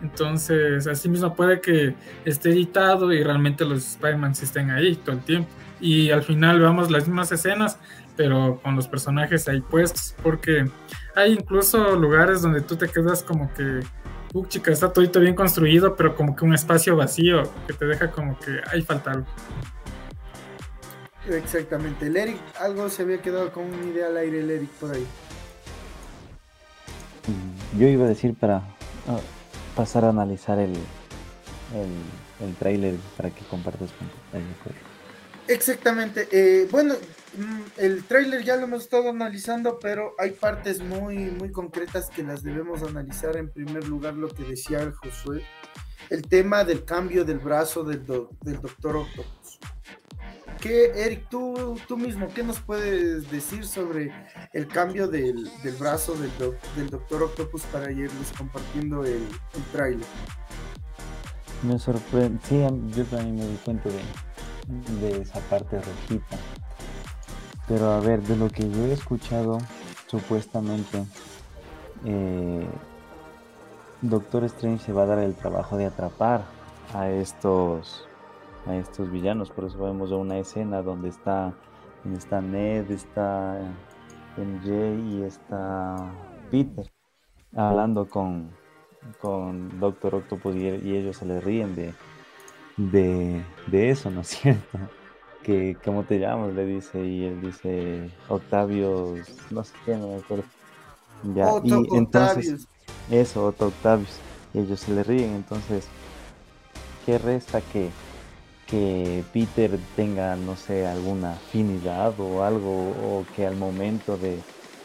Entonces, 0.01 0.87
así 0.87 1.09
mismo 1.09 1.33
puede 1.35 1.61
que 1.61 1.95
esté 2.25 2.49
editado 2.49 3.11
y 3.13 3.23
realmente 3.23 3.65
los 3.65 3.93
Spider-Man 3.93 4.31
estén 4.31 4.69
ahí 4.69 4.95
todo 4.97 5.15
el 5.15 5.21
tiempo. 5.21 5.49
Y 5.79 6.11
al 6.11 6.21
final 6.21 6.59
veamos 6.59 6.91
las 6.91 7.07
mismas 7.07 7.31
escenas, 7.31 7.79
pero 8.15 8.59
con 8.61 8.75
los 8.75 8.87
personajes 8.87 9.47
ahí 9.47 9.61
puestos, 9.61 10.15
porque 10.21 10.69
hay 11.15 11.33
incluso 11.33 11.95
lugares 11.95 12.41
donde 12.41 12.61
tú 12.61 12.75
te 12.75 12.87
quedas 12.87 13.23
como 13.23 13.51
que 13.53 13.79
uh, 14.33 14.45
chica, 14.47 14.71
está 14.71 14.91
todito 14.91 15.19
bien 15.19 15.33
construido, 15.33 15.95
pero 15.95 16.15
como 16.15 16.35
que 16.35 16.45
un 16.45 16.53
espacio 16.53 16.95
vacío 16.95 17.43
que 17.67 17.73
te 17.73 17.85
deja 17.85 18.11
como 18.11 18.37
que 18.37 18.59
ahí 18.71 18.81
falta 18.81 19.11
algo. 19.11 19.27
Exactamente. 21.29 22.05
El 22.07 22.17
Eric, 22.17 22.37
algo 22.59 22.89
se 22.89 23.01
había 23.01 23.21
quedado 23.21 23.51
con 23.51 23.63
una 23.65 23.85
idea 23.85 24.07
al 24.07 24.17
aire 24.17 24.39
el 24.41 24.51
Eric 24.51 24.69
por 24.71 24.93
ahí. 24.93 25.05
Yo 27.79 27.87
iba 27.87 28.05
a 28.05 28.09
decir 28.09 28.35
para 28.35 28.57
ah, 29.07 29.19
pasar 29.75 30.05
a 30.05 30.09
analizar 30.09 30.59
el, 30.59 30.71
el, 30.73 32.45
el 32.47 32.55
tráiler 32.59 32.95
para 33.17 33.31
que 33.31 33.43
compartas 33.45 33.91
con 33.91 34.07
tu 34.07 34.15
público. 34.31 34.79
Exactamente. 35.47 36.27
eh, 36.31 36.67
bueno, 36.71 36.93
mm, 37.37 37.61
el 37.77 38.03
tráiler 38.05 38.43
ya 38.43 38.55
lo 38.55 38.63
hemos 38.63 38.83
estado 38.83 39.09
analizando, 39.09 39.77
pero 39.79 40.13
hay 40.19 40.31
partes 40.31 40.81
muy, 40.81 41.17
muy 41.17 41.51
concretas 41.51 42.09
que 42.09 42.23
las 42.23 42.43
debemos 42.43 42.83
analizar. 42.83 43.35
En 43.35 43.49
primer 43.51 43.87
lugar, 43.87 44.13
lo 44.13 44.29
que 44.29 44.43
decía 44.43 44.91
Josué, 45.03 45.43
el 46.09 46.21
tema 46.21 46.63
del 46.63 46.85
cambio 46.85 47.25
del 47.25 47.39
brazo 47.39 47.83
del, 47.83 48.05
do- 48.05 48.29
del 48.41 48.61
Doctor 48.61 48.97
Octopus. 48.97 49.44
¿Qué, 50.65 50.91
Eric, 50.95 51.29
tú, 51.29 51.77
tú 51.87 51.95
mismo, 51.95 52.27
qué 52.33 52.41
nos 52.41 52.59
puedes 52.59 53.29
decir 53.29 53.67
sobre 53.67 54.11
el 54.51 54.67
cambio 54.67 55.07
del, 55.07 55.47
del 55.61 55.75
brazo 55.75 56.15
del, 56.15 56.31
del 56.75 56.89
Doctor 56.89 57.21
Octopus 57.21 57.61
para 57.65 57.91
irles 57.91 58.33
compartiendo 58.35 59.05
el, 59.05 59.27
el 59.53 59.63
tráiler? 59.71 60.07
Me 61.61 61.77
sorprende, 61.77 62.39
sí, 62.49 62.65
yo 62.95 63.05
también 63.05 63.35
me 63.35 63.45
di 63.45 63.57
cuenta 63.63 63.89
de, 63.89 65.07
de 65.07 65.21
esa 65.21 65.39
parte 65.41 65.79
rojita. 65.79 66.35
Pero 67.67 67.91
a 67.91 67.99
ver, 67.99 68.23
de 68.23 68.35
lo 68.35 68.49
que 68.49 68.67
yo 68.67 68.85
he 68.85 68.93
escuchado, 68.93 69.59
supuestamente, 70.07 71.05
eh, 72.05 72.67
Doctor 74.01 74.45
Strange 74.45 74.83
se 74.83 74.93
va 74.93 75.03
a 75.03 75.05
dar 75.05 75.19
el 75.19 75.35
trabajo 75.35 75.77
de 75.77 75.85
atrapar 75.85 76.43
a 76.91 77.07
estos 77.11 78.04
a 78.67 78.75
estos 78.75 79.11
villanos. 79.11 79.51
Por 79.51 79.65
eso 79.65 79.77
vemos 79.77 80.11
una 80.11 80.37
escena 80.37 80.81
donde 80.81 81.09
está, 81.09 81.53
está 82.13 82.41
Ned, 82.41 82.89
está 82.91 83.59
MJ 84.37 84.95
y 84.95 85.23
está 85.23 86.11
Peter 86.51 86.91
hablando 87.55 88.09
con, 88.09 88.51
con 89.21 89.79
Doctor 89.79 90.15
Octopus 90.15 90.55
y, 90.55 90.67
y 90.67 90.95
ellos 90.95 91.17
se 91.17 91.25
le 91.25 91.39
ríen 91.39 91.75
de, 91.75 91.93
de, 92.77 93.43
de 93.67 93.89
eso, 93.89 94.09
¿no 94.11 94.21
es 94.21 94.27
cierto? 94.41 94.77
Que, 95.43 95.77
¿cómo 95.83 96.03
te 96.03 96.19
llamas? 96.19 96.53
Le 96.53 96.65
dice, 96.65 97.05
y 97.05 97.25
él 97.25 97.41
dice, 97.41 98.09
Octavio, 98.29 99.15
no 99.51 99.63
sé 99.63 99.73
qué, 99.85 99.95
no 99.95 100.07
me 100.07 100.15
acuerdo. 100.15 100.45
Ya, 101.35 101.47
Otto 101.47 101.83
y 101.83 101.97
entonces, 101.97 102.67
eso, 103.09 103.45
Otto 103.45 103.67
Octavius, 103.67 104.19
y 104.53 104.59
ellos 104.59 104.79
se 104.79 104.93
le 104.93 105.03
ríen, 105.03 105.35
entonces, 105.35 105.87
¿qué 107.05 107.17
resta 107.17 107.61
que, 107.61 107.89
que 108.67 109.23
Peter 109.31 109.77
tenga, 109.95 110.35
no 110.35 110.55
sé, 110.55 110.87
alguna 110.87 111.33
afinidad 111.33 112.19
o 112.19 112.43
algo, 112.43 112.89
o 112.89 113.25
que 113.35 113.45
al 113.45 113.55
momento 113.55 114.17
de, 114.17 114.39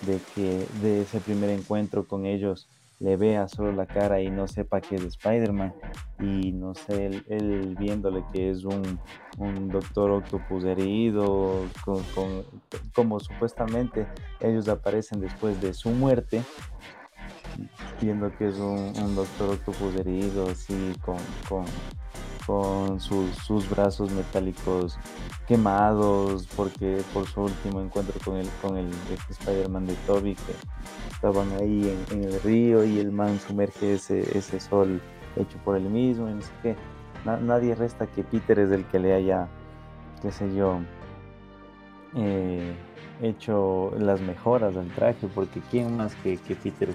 de 0.07 0.21
que 0.35 0.67
de 0.83 1.03
ese 1.03 1.21
primer 1.21 1.51
encuentro 1.51 2.07
con 2.07 2.27
ellos 2.27 2.69
le 3.01 3.17
vea 3.17 3.49
solo 3.49 3.73
la 3.73 3.87
cara 3.87 4.21
y 4.21 4.31
no 4.31 4.47
sepa 4.47 4.83
que 4.83 4.97
es 4.97 5.03
Spider-Man 5.03 5.73
y 6.21 6.53
no 6.53 6.75
sé, 6.75 7.07
él, 7.29 7.75
viéndole 7.79 8.23
que 8.31 8.51
es 8.51 8.65
un, 8.65 9.01
un 9.39 9.69
doctor 9.69 10.11
octopus 10.11 10.65
herido, 10.65 11.65
con, 11.83 12.45
como 12.95 13.19
supuestamente 13.19 14.07
ellos 14.39 14.69
aparecen 14.69 15.21
después 15.21 15.59
de 15.63 15.73
su 15.73 15.89
muerte, 15.89 16.43
viendo 18.03 18.31
que 18.37 18.49
es 18.49 18.57
un, 18.57 18.93
doctor 19.15 19.55
octopus 19.55 19.95
herido, 19.97 20.51
así 20.51 20.93
con, 21.01 21.17
con, 21.49 21.65
con 22.47 23.01
sus, 23.01 23.31
sus, 23.37 23.69
brazos 23.69 24.11
metálicos 24.13 24.99
quemados, 25.47 26.47
porque 26.57 27.03
por 27.13 27.27
su 27.27 27.43
último 27.43 27.81
encuentro 27.81 28.19
con 28.25 28.37
el, 28.37 28.49
con 28.63 28.77
el 28.77 28.91
Spider-Man 29.29 29.87
de 29.87 29.95
Toby, 30.07 30.35
que 30.35 30.55
estaban 31.13 31.51
ahí 31.61 31.97
en, 32.11 32.25
el 32.25 32.41
río 32.43 32.85
y 32.85 32.99
el 32.99 33.13
man 33.13 33.39
sumerge 33.41 33.95
ese, 33.95 34.39
ese 34.39 34.61
sol 34.61 35.01
hecho 35.37 35.59
por 35.65 35.77
él 35.77 35.85
mismo 35.85 36.29
y 36.29 36.35
no 36.35 36.43
sé 36.43 36.53
qué. 36.63 36.77
nadie 37.25 37.75
resta 37.75 38.07
que 38.07 38.23
Peter 38.23 38.59
es 38.59 38.71
el 38.71 38.85
que 38.87 38.99
le 38.99 39.15
haya, 39.15 39.49
qué 40.23 40.31
sé 40.33 40.55
yo, 40.55 40.79
eh, 42.15 42.75
hecho 43.23 43.93
las 43.99 44.21
mejoras 44.21 44.77
al 44.77 44.89
traje, 44.89 45.29
porque 45.35 45.61
quién 45.71 45.97
más 45.97 46.15
que, 46.17 46.39
que 46.39 46.55
Peter 46.55 46.95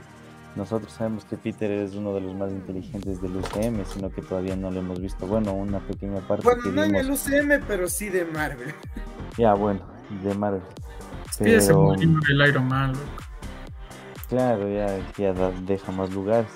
nosotros 0.56 0.94
sabemos 0.94 1.26
que 1.26 1.36
Peter 1.38 1.70
es 1.70 1.96
uno 1.96 2.14
de 2.14 2.22
los 2.22 2.36
más 2.36 2.52
inteligentes 2.52 3.22
del 3.22 3.36
UCM, 3.36 3.86
sino 3.86 4.10
que 4.10 4.22
todavía 4.22 4.56
no 4.56 4.72
lo 4.72 4.80
hemos 4.80 5.02
visto. 5.02 5.28
Bueno, 5.28 5.54
una 5.54 5.80
pequeña 5.80 6.22
parte. 6.22 6.44
Bueno, 6.44 6.72
no 6.72 6.84
en 6.84 6.96
el 6.96 7.12
UCM, 7.12 7.66
pero 7.68 7.90
sí 7.90 8.10
de 8.10 8.26
Marvel. 8.26 8.74
Ya, 9.38 9.54
bueno, 9.54 9.82
de 10.24 10.34
Marvel. 10.34 10.62
Sí, 11.32 11.44
ese 11.46 11.74
el 11.74 12.48
Iron 12.48 12.68
Man, 12.68 12.94
Claro, 14.30 14.70
ya, 14.70 14.98
ya 15.18 15.34
deja 15.66 15.92
más 15.92 16.12
lugares. 16.12 16.48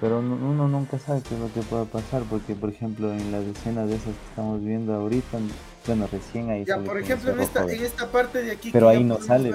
Pero 0.00 0.18
uno 0.18 0.66
nunca 0.66 0.98
sabe 0.98 1.22
qué 1.28 1.34
es 1.34 1.40
lo 1.40 1.52
que 1.52 1.60
pueda 1.60 1.84
pasar, 1.84 2.22
porque 2.22 2.54
por 2.54 2.70
ejemplo 2.70 3.12
en 3.12 3.32
las 3.32 3.44
escenas 3.44 3.88
de 3.88 3.96
esas 3.96 4.14
que 4.14 4.28
estamos 4.30 4.64
viendo 4.64 4.94
ahorita, 4.94 5.38
bueno, 5.86 6.08
recién 6.10 6.50
ahí. 6.50 6.64
Ya, 6.64 6.78
por 6.78 6.98
ejemplo, 6.98 7.32
en 7.32 7.40
esta, 7.40 7.64
en 7.64 7.84
esta 7.84 8.10
parte 8.10 8.42
de 8.42 8.52
aquí. 8.52 8.70
Pero 8.72 8.88
ahí 8.88 9.04
no 9.04 9.20
sale. 9.20 9.52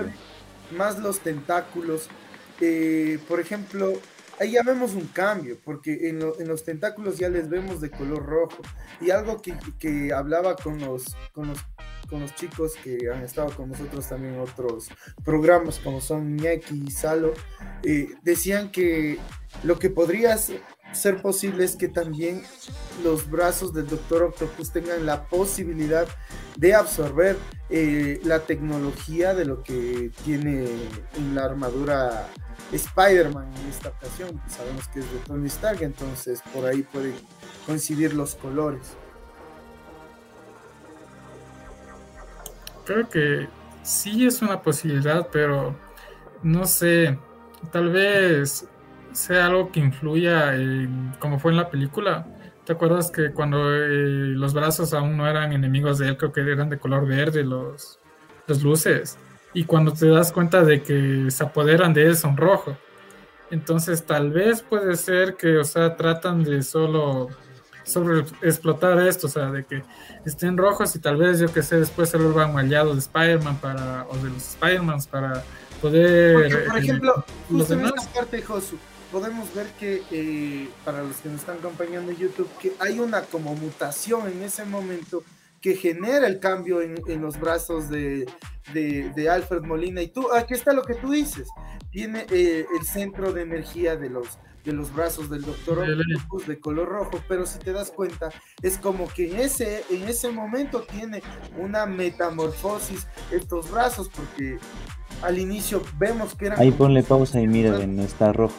Más 0.78 1.00
los 1.00 1.20
tentáculos, 1.20 2.10
eh, 2.62 3.20
por 3.28 3.40
ejemplo, 3.40 3.94
ahí 4.40 4.52
ya 4.52 4.64
vemos 4.64 4.94
un 4.94 5.08
cambio, 5.08 5.58
porque 5.64 6.10
en, 6.10 6.20
los 6.20 6.64
tentáculos 6.64 7.18
ya 7.18 7.30
les 7.30 7.50
vemos 7.50 7.82
de 7.82 7.90
color 7.90 8.26
rojo. 8.26 8.62
Y 9.02 9.12
algo 9.12 9.42
que, 9.42 10.14
hablaba 10.14 10.56
con 10.56 10.80
los, 10.80 11.16
con 11.34 11.50
los, 11.50 11.60
con, 12.10 12.22
los, 12.22 12.34
chicos 12.36 12.74
que 12.84 13.10
han 13.14 13.24
estado 13.24 13.50
con 13.56 13.70
nosotros 13.70 14.08
también 14.08 14.36
en 14.36 14.40
otros 14.42 14.88
programas, 15.24 15.80
como 15.80 16.02
son 16.02 16.36
Ñaki 16.36 16.86
y 16.88 16.92
Salo, 16.92 17.34
eh, 17.84 18.10
decían 18.24 18.72
que 18.72 19.20
lo 19.64 19.80
que 19.80 19.90
podría 19.90 20.38
ser 20.38 21.22
posible 21.22 21.66
es 21.66 21.76
que 21.76 21.88
también 21.88 22.42
los 23.04 23.30
brazos 23.30 23.74
del 23.74 23.88
Doctor 23.88 24.24
Octopus 24.24 24.72
tengan 24.72 25.06
la 25.06 25.26
posibilidad 25.28 26.08
de 26.58 26.74
absorber 26.74 27.38
eh, 27.70 28.20
la 28.24 28.40
tecnología 28.40 29.34
de 29.34 29.46
lo 29.46 29.62
que 29.62 30.12
tiene 30.24 30.68
en 31.18 31.36
la 31.36 31.46
armadura 31.46 32.30
Spider-Man 32.72 33.48
en 33.62 33.70
esta 33.70 33.90
ocasión. 33.90 34.42
Sabemos 34.48 34.88
que 34.90 35.00
es 35.00 35.12
de 35.12 35.20
Tony 35.20 35.48
Stark, 35.48 35.82
entonces 35.82 36.42
por 36.54 36.66
ahí 36.66 36.84
pueden 36.84 37.16
coincidir 37.66 38.14
los 38.14 38.36
colores. 38.36 38.96
Creo 42.86 43.10
que 43.10 43.48
sí 43.84 44.26
es 44.26 44.42
una 44.42 44.62
posibilidad, 44.62 45.28
pero 45.32 45.76
no 46.44 46.66
sé, 46.66 47.18
tal 47.72 47.92
vez 47.92 48.68
sea 49.12 49.48
algo 49.48 49.72
que 49.72 49.80
influya 49.80 50.56
en 50.56 51.14
como 51.20 51.40
fue 51.40 51.52
en 51.52 51.58
la 51.58 51.70
película. 51.70 52.28
¿Te 52.66 52.74
acuerdas 52.74 53.12
que 53.12 53.32
cuando 53.32 53.74
eh, 53.76 53.88
los 53.88 54.54
brazos 54.54 54.94
aún 54.94 55.18
no 55.18 55.28
eran 55.28 55.54
enemigos 55.54 56.00
de 56.00 56.10
él, 56.10 56.18
creo 56.18 56.32
que 56.32 56.42
eran 56.42 56.70
de 56.70 56.80
color 56.80 57.08
verde 57.08 57.44
los, 57.44 58.00
los 58.48 58.64
luces? 58.64 59.20
Y 59.56 59.64
cuando 59.64 59.94
te 59.94 60.08
das 60.10 60.34
cuenta 60.34 60.64
de 60.64 60.84
que 60.84 61.32
se 61.32 61.44
apoderan 61.44 61.94
de 61.94 62.06
él 62.06 62.18
son 62.18 62.36
rojos. 62.36 62.76
Entonces 63.50 64.06
tal 64.06 64.30
vez 64.30 64.62
puede 64.62 64.98
ser 64.98 65.38
que, 65.38 65.58
o 65.58 65.64
sea, 65.64 65.96
tratan 65.96 66.44
de 66.44 66.62
solo 66.62 67.30
sobre 67.84 68.26
explotar 68.42 69.00
esto, 69.08 69.28
o 69.28 69.30
sea, 69.30 69.50
de 69.52 69.64
que 69.64 69.82
estén 70.26 70.58
rojos 70.58 70.94
y 70.96 71.00
tal 71.00 71.18
vez, 71.18 71.40
yo 71.40 71.52
que 71.54 71.64
sé, 71.64 71.80
después 71.80 72.10
se 72.10 72.18
vuelvan 72.18 72.58
aliados 72.58 72.96
de 72.96 73.00
Spider-Man 73.00 73.58
para, 73.58 74.06
o 74.10 74.18
de 74.18 74.30
los 74.30 74.56
Spider-Man 74.56 75.00
para 75.10 75.44
poder... 75.82 76.66
por 76.68 76.78
eh, 76.78 76.80
ejemplo, 76.80 77.24
justo 77.48 77.74
en 77.76 77.86
esta 77.86 78.02
parte, 78.12 78.42
Josu, 78.42 78.78
podemos 79.10 79.54
ver 79.54 79.68
que, 79.80 80.04
eh, 80.12 80.68
para 80.84 81.02
los 81.02 81.16
que 81.18 81.30
nos 81.30 81.40
están 81.40 81.60
acompañando 81.60 82.12
en 82.12 82.18
YouTube, 82.18 82.50
que 82.60 82.74
hay 82.80 83.00
una 83.00 83.22
como 83.22 83.56
mutación 83.56 84.28
en 84.28 84.44
ese 84.44 84.66
momento 84.66 85.24
que 85.66 85.76
genera 85.76 86.28
el 86.28 86.40
cambio 86.40 86.80
en, 86.80 87.22
los 87.24 87.40
brazos 87.40 87.90
de, 87.90 88.28
Alfred 89.28 89.64
Molina. 89.64 90.04
Y 90.04 90.10
tú, 90.10 90.32
aquí 90.32 90.54
está 90.54 90.74
lo 90.74 90.84
que 90.84 90.94
tú 90.94 91.10
dices, 91.10 91.48
tiene 91.90 92.28
eh, 92.30 92.68
el 92.80 92.86
centro 92.86 93.34
de 93.34 93.42
energía 93.42 93.96
de 93.96 94.12
los, 94.12 94.38
de 94.64 94.74
los 94.74 94.94
brazos 94.94 95.28
del 95.28 95.42
doctor 95.42 95.80
Octopus 95.80 96.46
de 96.46 96.60
color 96.60 96.90
rojo, 96.90 97.20
pero 97.28 97.48
si 97.48 97.58
te 97.58 97.74
das 97.74 97.90
cuenta, 97.90 98.30
es 98.62 98.78
como 98.78 99.08
que 99.08 99.32
en 99.32 99.40
ese, 99.40 99.84
en 99.90 100.08
ese 100.08 100.30
momento 100.30 100.84
tiene 100.84 101.24
una 101.58 101.88
metamorfosis 101.88 103.08
estos 103.32 103.72
brazos, 103.72 104.08
porque 104.16 104.60
al 105.24 105.40
inicio 105.40 105.82
vemos 105.98 106.36
que 106.36 106.46
eran... 106.46 106.60
Ahí 106.60 106.70
ponle 106.70 107.02
pausa 107.02 107.42
y 107.42 107.48
mira, 107.48 107.72
no 107.88 108.04
está 108.04 108.32
rojo. 108.32 108.54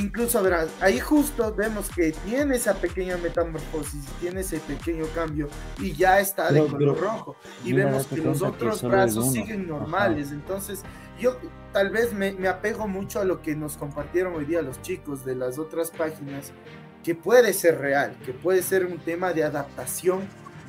Incluso 0.00 0.42
verás, 0.42 0.68
ahí 0.80 0.98
justo 0.98 1.54
vemos 1.54 1.90
que 1.90 2.12
tiene 2.24 2.56
esa 2.56 2.74
pequeña 2.74 3.16
metamorfosis, 3.18 4.04
tiene 4.18 4.40
ese 4.40 4.58
pequeño 4.60 5.04
cambio 5.14 5.48
y 5.78 5.92
ya 5.92 6.20
está 6.20 6.50
de 6.50 6.66
color 6.66 6.98
rojo. 6.98 7.36
Y 7.64 7.72
vemos 7.72 8.06
que 8.06 8.16
los 8.16 8.40
otros 8.40 8.82
brazos 8.82 9.32
siguen 9.32 9.68
normales. 9.68 10.30
Entonces, 10.30 10.82
yo 11.18 11.36
tal 11.72 11.90
vez 11.90 12.14
me, 12.14 12.48
apego 12.48 12.88
mucho 12.88 13.20
a 13.20 13.24
lo 13.24 13.42
que 13.42 13.54
nos 13.54 13.76
compartieron 13.76 14.34
hoy 14.34 14.46
día 14.46 14.62
los 14.62 14.80
chicos 14.80 15.24
de 15.24 15.34
las 15.34 15.58
otras 15.58 15.90
páginas, 15.90 16.52
que 17.04 17.14
puede 17.14 17.52
ser 17.52 17.78
real, 17.78 18.16
que 18.24 18.32
puede 18.32 18.62
ser 18.62 18.86
un 18.86 18.98
tema 18.98 19.32
de 19.32 19.44
adaptación 19.44 20.20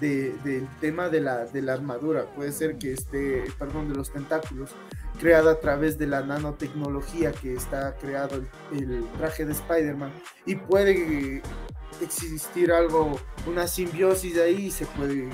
del 0.01 0.67
tema 0.79 1.09
de 1.09 1.21
la, 1.21 1.45
de 1.45 1.61
la 1.61 1.73
armadura, 1.73 2.25
puede 2.36 2.51
ser 2.51 2.79
que 2.79 2.91
esté, 2.91 3.43
perdón, 3.59 3.88
de 3.88 3.95
los 3.95 4.11
tentáculos 4.11 4.71
creada 5.22 5.51
a 5.51 5.59
través 5.59 5.99
de 5.99 6.07
la 6.07 6.22
nanotecnología 6.22 7.32
que 7.32 7.53
está 7.53 7.93
creado 7.95 8.43
el, 8.74 9.05
traje 9.19 9.45
de 9.45 9.51
Spider-Man. 9.53 10.11
Y 10.47 10.55
puede 10.55 11.43
existir 12.01 12.72
algo, 12.72 13.19
una 13.45 13.67
simbiosis 13.67 14.38
ahí 14.39 14.65
y 14.65 14.72
se 14.72 14.88
puede 14.88 15.30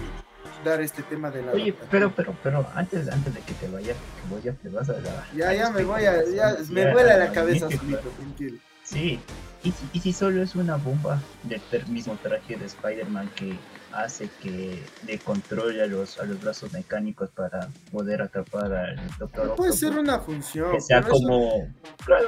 dar 0.65 0.81
este 0.81 1.03
tema 1.03 1.31
de 1.31 1.41
la... 1.41 1.53
Oye, 1.53 1.73
pero, 1.89 2.13
pero, 2.13 2.35
pero, 2.43 2.67
antes, 2.75 3.07
antes 3.07 3.33
de 3.33 3.39
que 3.39 3.53
te 3.53 3.69
vayas, 3.69 3.95
que 3.95 4.35
vos 4.35 4.43
ya 4.43 4.51
te 4.53 4.67
vas 4.67 4.89
a 4.89 4.99
la... 4.99 5.25
Ya, 5.33 5.53
ya 5.53 5.69
me 5.69 5.83
voy 5.83 6.03
a, 6.03 6.23
ya, 6.25 6.57
me 6.69 6.91
vuela 6.91 7.17
la 7.17 7.31
cabeza 7.31 7.69
solito, 7.71 8.09
tranquilo. 8.17 8.57
Sí, 8.83 9.19
¿Y, 9.63 9.73
y 9.93 9.99
si 9.99 10.13
solo 10.13 10.41
es 10.41 10.55
una 10.55 10.75
bomba 10.75 11.21
del 11.43 11.87
mismo 11.87 12.17
traje 12.21 12.57
de 12.57 12.65
Spider-Man 12.65 13.29
que 13.35 13.57
hace 13.97 14.29
que 14.41 14.83
le 15.05 15.17
controle 15.19 15.81
a 15.81 15.87
los, 15.87 16.19
a 16.19 16.25
los 16.25 16.39
brazos 16.39 16.71
mecánicos 16.71 17.29
para 17.31 17.67
poder 17.91 18.21
atrapar 18.21 18.71
al 18.71 19.17
Doctor 19.17 19.55
Puede 19.55 19.73
ser 19.73 19.97
una 19.97 20.19
función. 20.19 20.71
Que 20.71 20.81
sea 20.81 21.01
como 21.01 21.67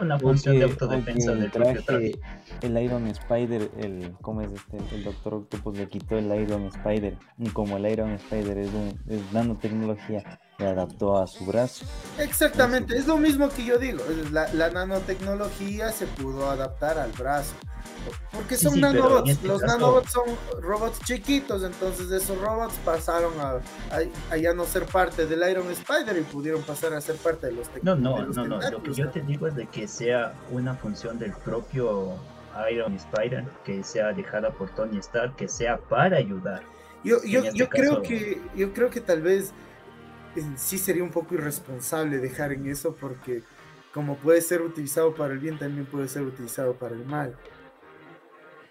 una 0.01 0.17
función 0.17 0.57
de 0.57 0.63
autodefensa 0.65 1.34
del 1.34 1.51
propio 1.51 1.84
traje. 1.84 2.20
El 2.61 2.78
Iron 2.82 3.07
Spider, 3.07 3.70
el, 3.78 4.15
¿cómo 4.22 4.41
es 4.41 4.51
este? 4.51 4.78
El 4.95 5.03
Doctor 5.03 5.36
Octopus 5.36 5.78
le 5.78 5.88
quitó 5.88 6.17
el 6.17 6.26
Iron 6.41 6.65
Spider. 6.65 7.17
Y 7.38 7.49
como 7.49 7.78
el 7.78 7.86
Iron 7.86 8.11
Spider 8.13 8.57
es, 8.57 8.74
un, 8.74 8.99
es 9.07 9.32
nanotecnología, 9.32 10.39
le 10.60 10.68
adaptó 10.68 11.18
a 11.18 11.26
su 11.26 11.45
brazo. 11.45 11.86
Exactamente, 12.18 12.97
es 12.97 13.07
lo 13.07 13.18
mismo 13.18 13.49
que 13.49 13.64
yo 13.64 13.78
digo. 13.78 14.03
La, 14.32 14.51
la 14.53 14.70
nanotecnología 14.70 15.91
se 15.91 16.05
pudo 16.05 16.49
adaptar 16.49 16.99
al 16.99 17.12
brazo. 17.14 17.55
Porque 18.32 18.57
son 18.57 18.80
nanobots. 18.80 19.30
Este 19.30 19.47
los 19.47 19.62
nanobots 19.62 20.12
son 20.12 20.26
robots 20.62 20.99
chiquitos, 21.05 21.64
entonces 21.64 22.12
esos 22.12 22.39
robots 22.39 22.76
pasaron 22.86 23.34
a, 23.39 24.36
ya 24.36 24.53
no 24.53 24.66
ser 24.66 24.86
parte 24.86 25.26
del 25.26 25.49
Iron 25.49 25.70
Spider 25.72 26.18
y 26.18 26.22
pudieron 26.22 26.62
pasar 26.64 26.93
a 26.93 27.01
ser 27.01 27.16
parte 27.18 27.47
de 27.47 27.53
los 27.53 27.68
No, 27.82 27.95
no, 27.95 28.26
no, 28.26 28.45
no. 28.45 28.72
Lo 28.72 28.84
que 28.84 28.93
yo 28.93 29.10
te 29.10 29.22
digo 29.22 29.47
es 29.47 29.55
de 29.55 29.66
que 29.68 29.88
sea 29.88 30.34
una 30.51 30.76
función 30.76 31.20
del 31.20 31.34
propio 31.34 32.16
Iron 32.72 32.95
Spider, 32.95 33.45
que 33.64 33.84
sea 33.84 34.14
dejada 34.14 34.51
por 34.51 34.70
Tony 34.72 34.97
Stark, 34.99 35.36
que 35.36 35.47
sea 35.47 35.78
para 35.78 36.18
ayudar. 36.18 36.64
Yo, 37.03 37.24
yo, 37.24 37.39
este 37.39 37.57
yo 37.57 37.70
creo 37.70 38.01
que 38.01 38.41
yo 38.55 38.74
creo 38.74 38.89
que 38.89 38.99
tal 38.99 39.22
vez 39.22 39.53
sí 40.58 40.78
sería 40.78 41.04
un 41.04 41.12
poco 41.12 41.36
irresponsable 41.36 42.18
dejar 42.20 42.54
en 42.54 42.68
eso 42.68 42.96
porque 42.96 43.44
como 43.94 44.18
puede 44.18 44.42
ser 44.42 44.62
utilizado 44.62 45.16
para 45.16 45.34
el 45.34 45.40
bien, 45.40 45.58
también 45.58 45.86
puede 45.86 46.08
ser 46.08 46.22
utilizado 46.24 46.74
para 46.76 46.96
el 46.96 47.06
mal. 47.06 47.36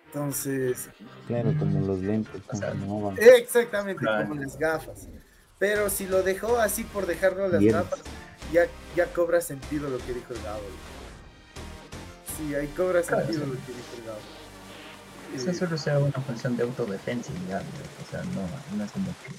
Entonces. 0.07 0.89
Claro, 1.27 1.55
como 1.59 1.87
los 1.87 1.99
lentes. 2.01 2.41
O 2.51 2.57
sea, 2.57 2.71
como 2.71 3.03
van. 3.03 3.17
Exactamente, 3.19 4.01
Claro. 4.01 4.29
como 4.29 4.41
las 4.41 4.59
gafas. 4.59 5.09
Pero 5.59 5.91
si 5.91 6.07
lo 6.07 6.23
dejó 6.23 6.59
así 6.59 6.85
por 6.85 7.05
dejarlo 7.07 7.49
las 7.49 7.61
Bien. 7.61 7.73
gafas, 7.73 8.01
ya, 8.53 8.67
ya 8.97 9.07
cobra 9.13 9.41
sentido 9.41 9.91
lo 9.91 9.99
que 9.99 10.15
dijo 10.15 10.33
el 10.33 10.43
Gabo. 10.43 10.63
Sí, 12.37 12.55
ahí 12.55 12.69
cobra 12.77 13.03
Claro, 13.03 13.27
sentido 13.27 13.45
sí. 13.45 13.51
lo 13.51 13.57
que 13.67 13.73
dijo 13.73 13.97
el 13.99 14.05
Gabo. 14.07 14.19
Eso 15.35 15.51
Eh, 15.51 15.55
solo 15.55 15.77
sea 15.77 15.99
una 15.99 16.13
función 16.13 16.57
de 16.57 16.63
autodefensa 16.63 17.33
ya, 17.51 17.59
o 17.61 18.11
sea, 18.11 18.23
no, 18.23 18.77
no 18.79 18.85
es 18.85 18.91
como 18.93 19.07
que... 19.27 19.35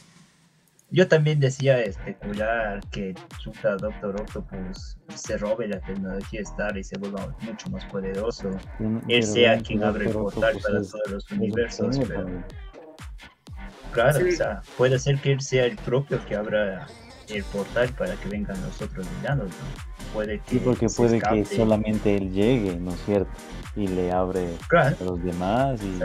Yo 0.92 1.08
también 1.08 1.40
decía 1.40 1.80
especular 1.82 2.80
que 2.90 3.14
chuta 3.38 3.76
Doctor 3.76 4.22
Octopus 4.22 4.98
se 5.14 5.38
robe 5.38 5.68
la 5.68 5.80
tecnología 5.82 6.42
Star 6.42 6.76
y 6.78 6.84
se 6.84 6.98
vuelva 6.98 7.28
mucho 7.42 7.70
más 7.70 7.86
poderoso. 7.86 8.50
Él 8.80 9.02
pero 9.08 9.22
sea 9.24 9.60
quien 9.60 9.84
abre 9.84 10.08
el 10.08 10.14
portal 10.14 10.56
Octopus 10.56 10.64
para 10.64 10.80
es- 10.82 10.90
todos 10.92 11.10
los 11.12 11.32
universos, 11.32 12.00
pero 12.08 12.44
claro, 13.92 14.20
Sí. 14.20 14.30
o 14.30 14.32
sea, 14.36 14.62
puede 14.78 14.98
ser 14.98 15.18
que 15.20 15.32
él 15.34 15.42
sea 15.42 15.66
el 15.66 15.76
propio 15.78 16.26
que 16.26 16.36
abra 16.36 16.88
el 17.28 17.44
portal 17.44 17.90
para 17.98 18.16
que 18.16 18.30
vengan 18.30 18.60
los 18.64 18.82
otros 18.82 19.06
villanos, 19.18 19.48
¿no? 19.48 19.89
Puede 20.14 20.40
que 20.40 20.50
Sí, 20.50 20.62
porque 20.64 20.88
puede 20.88 21.20
que 21.22 21.46
solamente 21.46 22.16
él 22.16 22.32
llegue, 22.32 22.76
¿no 22.78 22.92
es 22.92 23.00
cierto? 23.06 23.32
Y 23.76 23.88
le 23.88 24.12
abre 24.12 24.48
Claro, 24.68 24.96
a 25.00 25.04
los 25.04 25.24
demás 25.24 25.80
y 25.84 26.00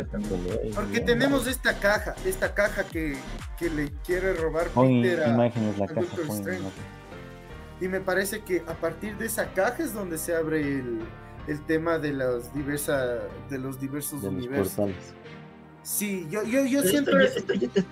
Porque 0.74 1.00
tenemos 1.00 1.46
esta 1.46 1.74
caja, 1.78 2.14
esta 2.26 2.54
caja 2.54 2.84
que, 2.84 3.16
que 3.58 3.70
le 3.70 3.90
quiere 4.04 4.34
robar 4.34 4.68
Pon 4.68 5.02
Peter 5.02 5.24
a- 5.24 5.28
imágenes 5.30 5.78
la 5.78 5.86
a 5.86 5.88
caja. 5.88 6.06
Y 7.80 7.88
me 7.88 8.00
parece 8.00 8.42
que 8.42 8.62
a 8.66 8.74
partir 8.74 9.16
de 9.16 9.26
esa 9.26 9.52
caja 9.52 9.82
es 9.82 9.92
donde 9.94 10.18
se 10.18 10.34
abre 10.36 10.60
el, 10.60 11.00
el 11.48 11.66
tema 11.66 11.98
de 11.98 12.12
los 12.12 12.52
diversa, 12.54 13.18
de 13.50 13.58
los 13.58 13.80
diversos 13.80 14.22
de 14.22 14.28
universos. 14.28 14.90
Sí, 15.82 16.26
yo, 16.30 16.42
yo, 16.44 16.64
yo 16.64 16.82
siento 16.82 17.18
esto 17.18 17.52
esto 17.52 17.82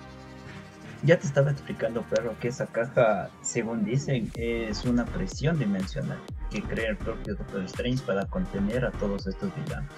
ya 1.03 1.19
te, 1.19 1.27
estaba 1.27 1.51
explicando, 1.51 2.01
perro, 2.03 2.35
que 2.39 2.47
esa 2.47 2.65
caja, 2.67 3.29
según 3.41 3.83
dicen, 3.85 4.31
es 4.35 4.85
una 4.85 5.05
presión 5.05 5.59
dimensional 5.59 6.17
que 6.49 6.61
crea 6.61 6.89
el 6.91 6.97
propio 6.97 7.35
Doctor 7.35 7.63
Strange 7.65 8.03
para 8.05 8.25
contener 8.25 8.85
a 8.85 8.91
todos 8.91 9.27
estos 9.27 9.51
villanos. 9.55 9.91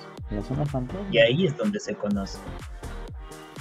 Fantasma. 0.72 1.08
Y 1.12 1.20
ahí 1.20 1.46
es 1.46 1.56
donde 1.58 1.80
se 1.80 1.96
conoce. 1.96 2.40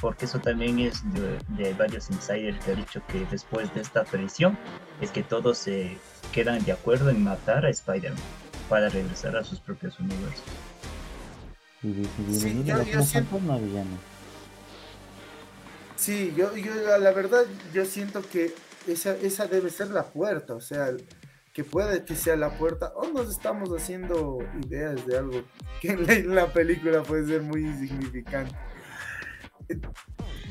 Porque 0.01 0.25
eso 0.27 0.39
también 0.39 0.79
es 0.81 1.03
de, 1.15 1.39
de 1.63 1.73
varios 1.75 2.11
insiders 2.11 2.63
que 2.65 2.73
ha 2.73 2.75
dicho 2.75 3.01
que 3.09 3.25
después 3.31 3.73
de 3.75 3.81
esta 3.81 4.05
presión 4.05 4.57
es 5.01 5.11
que 5.11 5.23
todos 5.23 5.59
se 5.59 5.97
quedan 6.33 6.63
de 6.65 6.73
acuerdo 6.73 7.11
en 7.11 7.23
matar 7.25 7.65
a 7.65 7.71
Spider-Man 7.71 8.19
para 8.69 8.89
regresar 8.89 9.37
a 9.37 9.45
sus 9.45 9.61
propios 9.61 9.99
universos. 10.01 10.43
Y 11.83 12.05
Sí, 12.35 12.65
yo- 12.65 12.83
yo 12.83 13.03
fantasma, 13.05 13.57
villano. 13.59 13.91
Sí, 15.97 16.35
yo, 16.37 16.57
yo 16.57 16.75
la- 16.99 17.13
verdad, 17.13 17.45
yo 17.73 17.85
siento 17.85 18.23
que 18.23 18.55
esa, 18.87 19.17
esa 19.17 19.47
debe 19.47 19.71
ser 19.71 19.89
la 19.91 20.05
puerta, 20.05 20.55
o 20.55 20.61
sea, 20.61 20.91
que 21.53 21.65
puede 21.65 22.05
que 22.05 22.17
sea 22.17 22.37
la 22.37 22.59
puerta, 22.59 22.93
o 22.97 23.07
nos 23.09 23.31
estamos 23.31 23.71
haciendo 23.71 24.39
ideas 24.67 25.07
de 25.07 25.19
algo 25.19 25.43
que 25.81 25.91
en 25.91 26.35
la, 26.35 26.53
película 26.53 27.03
puede 27.03 27.27
ser 27.27 27.43
muy 27.43 27.65
insignificante. 27.65 28.55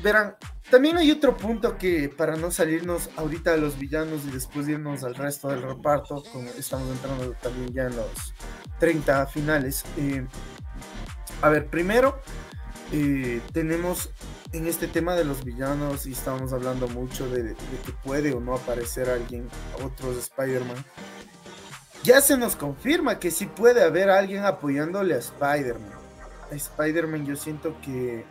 Verán, 0.02 0.36
también 0.70 0.96
hay 0.96 1.10
otro 1.10 1.36
punto 1.36 1.76
que 1.78 2.08
para 2.08 2.36
no 2.36 2.50
salirnos 2.50 3.10
ahorita 3.16 3.52
a 3.52 3.56
los 3.56 3.78
villanos 3.78 4.24
y 4.26 4.30
después 4.30 4.66
irnos 4.66 5.04
al 5.04 5.14
resto 5.14 5.48
del 5.48 5.62
reparto, 5.62 6.22
como 6.32 6.48
estamos 6.50 6.90
entrando 6.90 7.32
también 7.42 7.72
ya 7.72 7.84
en 7.84 7.96
los 7.96 8.34
30 8.80 9.26
finales. 9.26 9.84
eh, 9.98 10.26
a 11.42 11.48
ver, 11.50 11.66
primero 11.66 12.20
eh, 12.92 13.40
tenemos 13.52 14.10
en 14.54 14.68
este 14.68 14.86
tema 14.86 15.14
de 15.14 15.24
los 15.24 15.44
villanos 15.44 16.06
y 16.06 16.12
estamos 16.12 16.52
hablando 16.52 16.86
mucho 16.86 17.28
de, 17.28 17.56
que 17.84 17.92
puede 18.04 18.32
o 18.32 18.40
no 18.40 18.54
aparecer 18.54 19.10
alguien, 19.10 19.48
otros 19.84 20.16
Spider-Man. 20.16 20.76
Ya 22.04 22.20
se 22.20 22.38
nos 22.38 22.54
confirma 22.54 23.18
que 23.18 23.32
sí 23.32 23.46
puede 23.46 23.82
haber 23.82 24.10
alguien 24.10 24.44
apoyándole 24.44 25.14
a 25.14 25.18
Spider-Man. 25.18 25.92
A 26.52 26.54
Spider-Man 26.54 27.26
yo 27.26 27.34
siento 27.34 27.76
que 27.80 28.24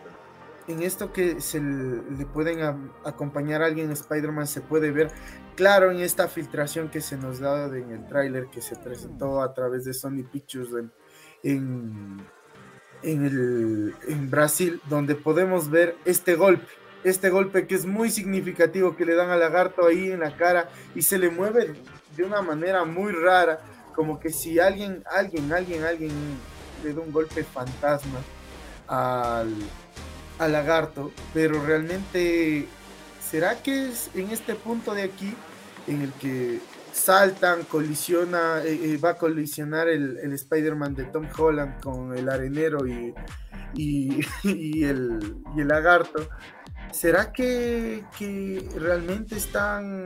en 0.70 0.82
esto 0.82 1.12
que 1.12 1.42
se 1.42 1.60
le, 1.60 2.26
pueden 2.26 2.62
acompañar 3.04 3.62
a 3.62 3.66
alguien 3.66 3.92
Spider-Man 3.92 4.48
se 4.48 4.62
puede 4.62 4.92
ver 4.92 5.12
claro 5.56 5.92
en 5.92 6.00
esta 6.00 6.30
filtración 6.30 6.90
que 6.90 7.02
se 7.02 7.18
nos 7.18 7.40
da 7.40 7.66
en 7.66 7.92
el 7.92 8.08
tráiler 8.08 8.48
que 8.48 8.62
se 8.62 8.78
presentó 8.78 9.42
a 9.42 9.54
través 9.54 9.84
de 9.84 9.94
Sony 9.94 10.24
Pictures 10.32 10.70
en, 11.44 12.26
en 13.04 13.26
el, 13.26 13.96
en 14.08 14.30
Brasil, 14.30 14.82
donde 14.90 15.16
podemos 15.16 15.70
ver 15.70 15.96
este 16.06 16.36
golpe, 16.36 16.66
este 17.04 17.30
golpe 17.30 17.68
que 17.68 17.76
es 17.76 17.86
muy 17.86 18.10
significativo 18.10 18.96
que 18.96 19.06
le 19.06 19.16
dan 19.16 19.30
al 19.30 19.40
lagarto 19.40 19.86
ahí 19.86 20.12
en 20.12 20.22
la 20.22 20.36
cara 20.36 20.70
y 20.96 21.02
se 21.02 21.18
le 21.18 21.30
mueve 21.30 21.74
de 22.16 22.24
una 22.24 22.42
manera 22.42 22.86
muy 22.86 23.12
rara, 23.12 23.60
como 23.96 24.20
que 24.20 24.30
si 24.30 24.60
alguien, 24.60 25.04
alguien, 25.12 25.52
alguien, 25.52 25.84
alguien 25.84 26.12
le 26.84 26.94
da 26.94 27.02
un 27.02 27.12
golpe 27.12 27.44
fantasma 27.44 28.20
al, 28.88 29.54
al 30.40 30.52
lagarto, 30.52 31.12
pero 31.34 31.64
realmente, 31.64 32.68
¿será 33.22 33.62
que 33.62 33.90
es 33.90 34.10
en 34.16 34.30
este 34.32 34.56
punto 34.56 34.94
de 34.94 35.04
aquí 35.04 35.34
en 35.88 36.02
el 36.02 36.14
que 36.14 36.60
saltan, 36.94 37.64
colisiona, 37.64 38.60
eh, 38.64 38.94
eh, 38.94 38.98
va 38.98 39.12
a 39.12 39.18
colisionar 39.18 39.88
el, 39.90 40.18
el 40.20 40.32
Spider-Man 40.34 40.96
de 40.96 41.06
Tom 41.06 41.28
Holland 41.38 41.82
con 41.82 42.16
el 42.18 42.30
arenero 42.30 42.86
y, 42.88 43.14
y, 43.74 44.20
y 44.44 44.84
el, 44.84 45.38
y 45.56 45.62
el 45.62 45.68
lagarto? 45.68 46.30
¿Será 46.92 47.32
que, 47.34 48.06
que 48.20 48.70
realmente 48.78 49.36
están, 49.36 50.04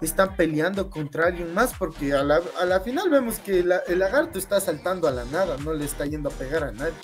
están 0.00 0.34
peleando 0.34 0.88
contra 0.88 1.26
alguien 1.26 1.52
más? 1.52 1.74
Porque 1.78 2.14
a 2.14 2.22
la, 2.24 2.40
a 2.58 2.64
la 2.64 2.80
final 2.80 3.10
vemos 3.10 3.38
que 3.38 3.62
la- 3.62 3.82
el 3.86 3.98
lagarto 3.98 4.38
está 4.38 4.60
saltando 4.60 5.06
a 5.06 5.10
la 5.10 5.26
nada, 5.26 5.58
no 5.62 5.74
le 5.74 5.84
está 5.84 6.06
yendo 6.06 6.30
a 6.30 6.32
pegar 6.32 6.64
a 6.64 6.72
nadie. 6.72 6.94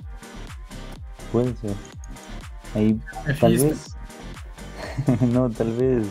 Puede 1.30 1.54
ser. 1.56 1.74
Ahí 2.74 2.98
tal 3.38 3.58
vez. 3.58 3.94
no, 5.20 5.50
tal 5.50 5.72
vez. 5.74 6.06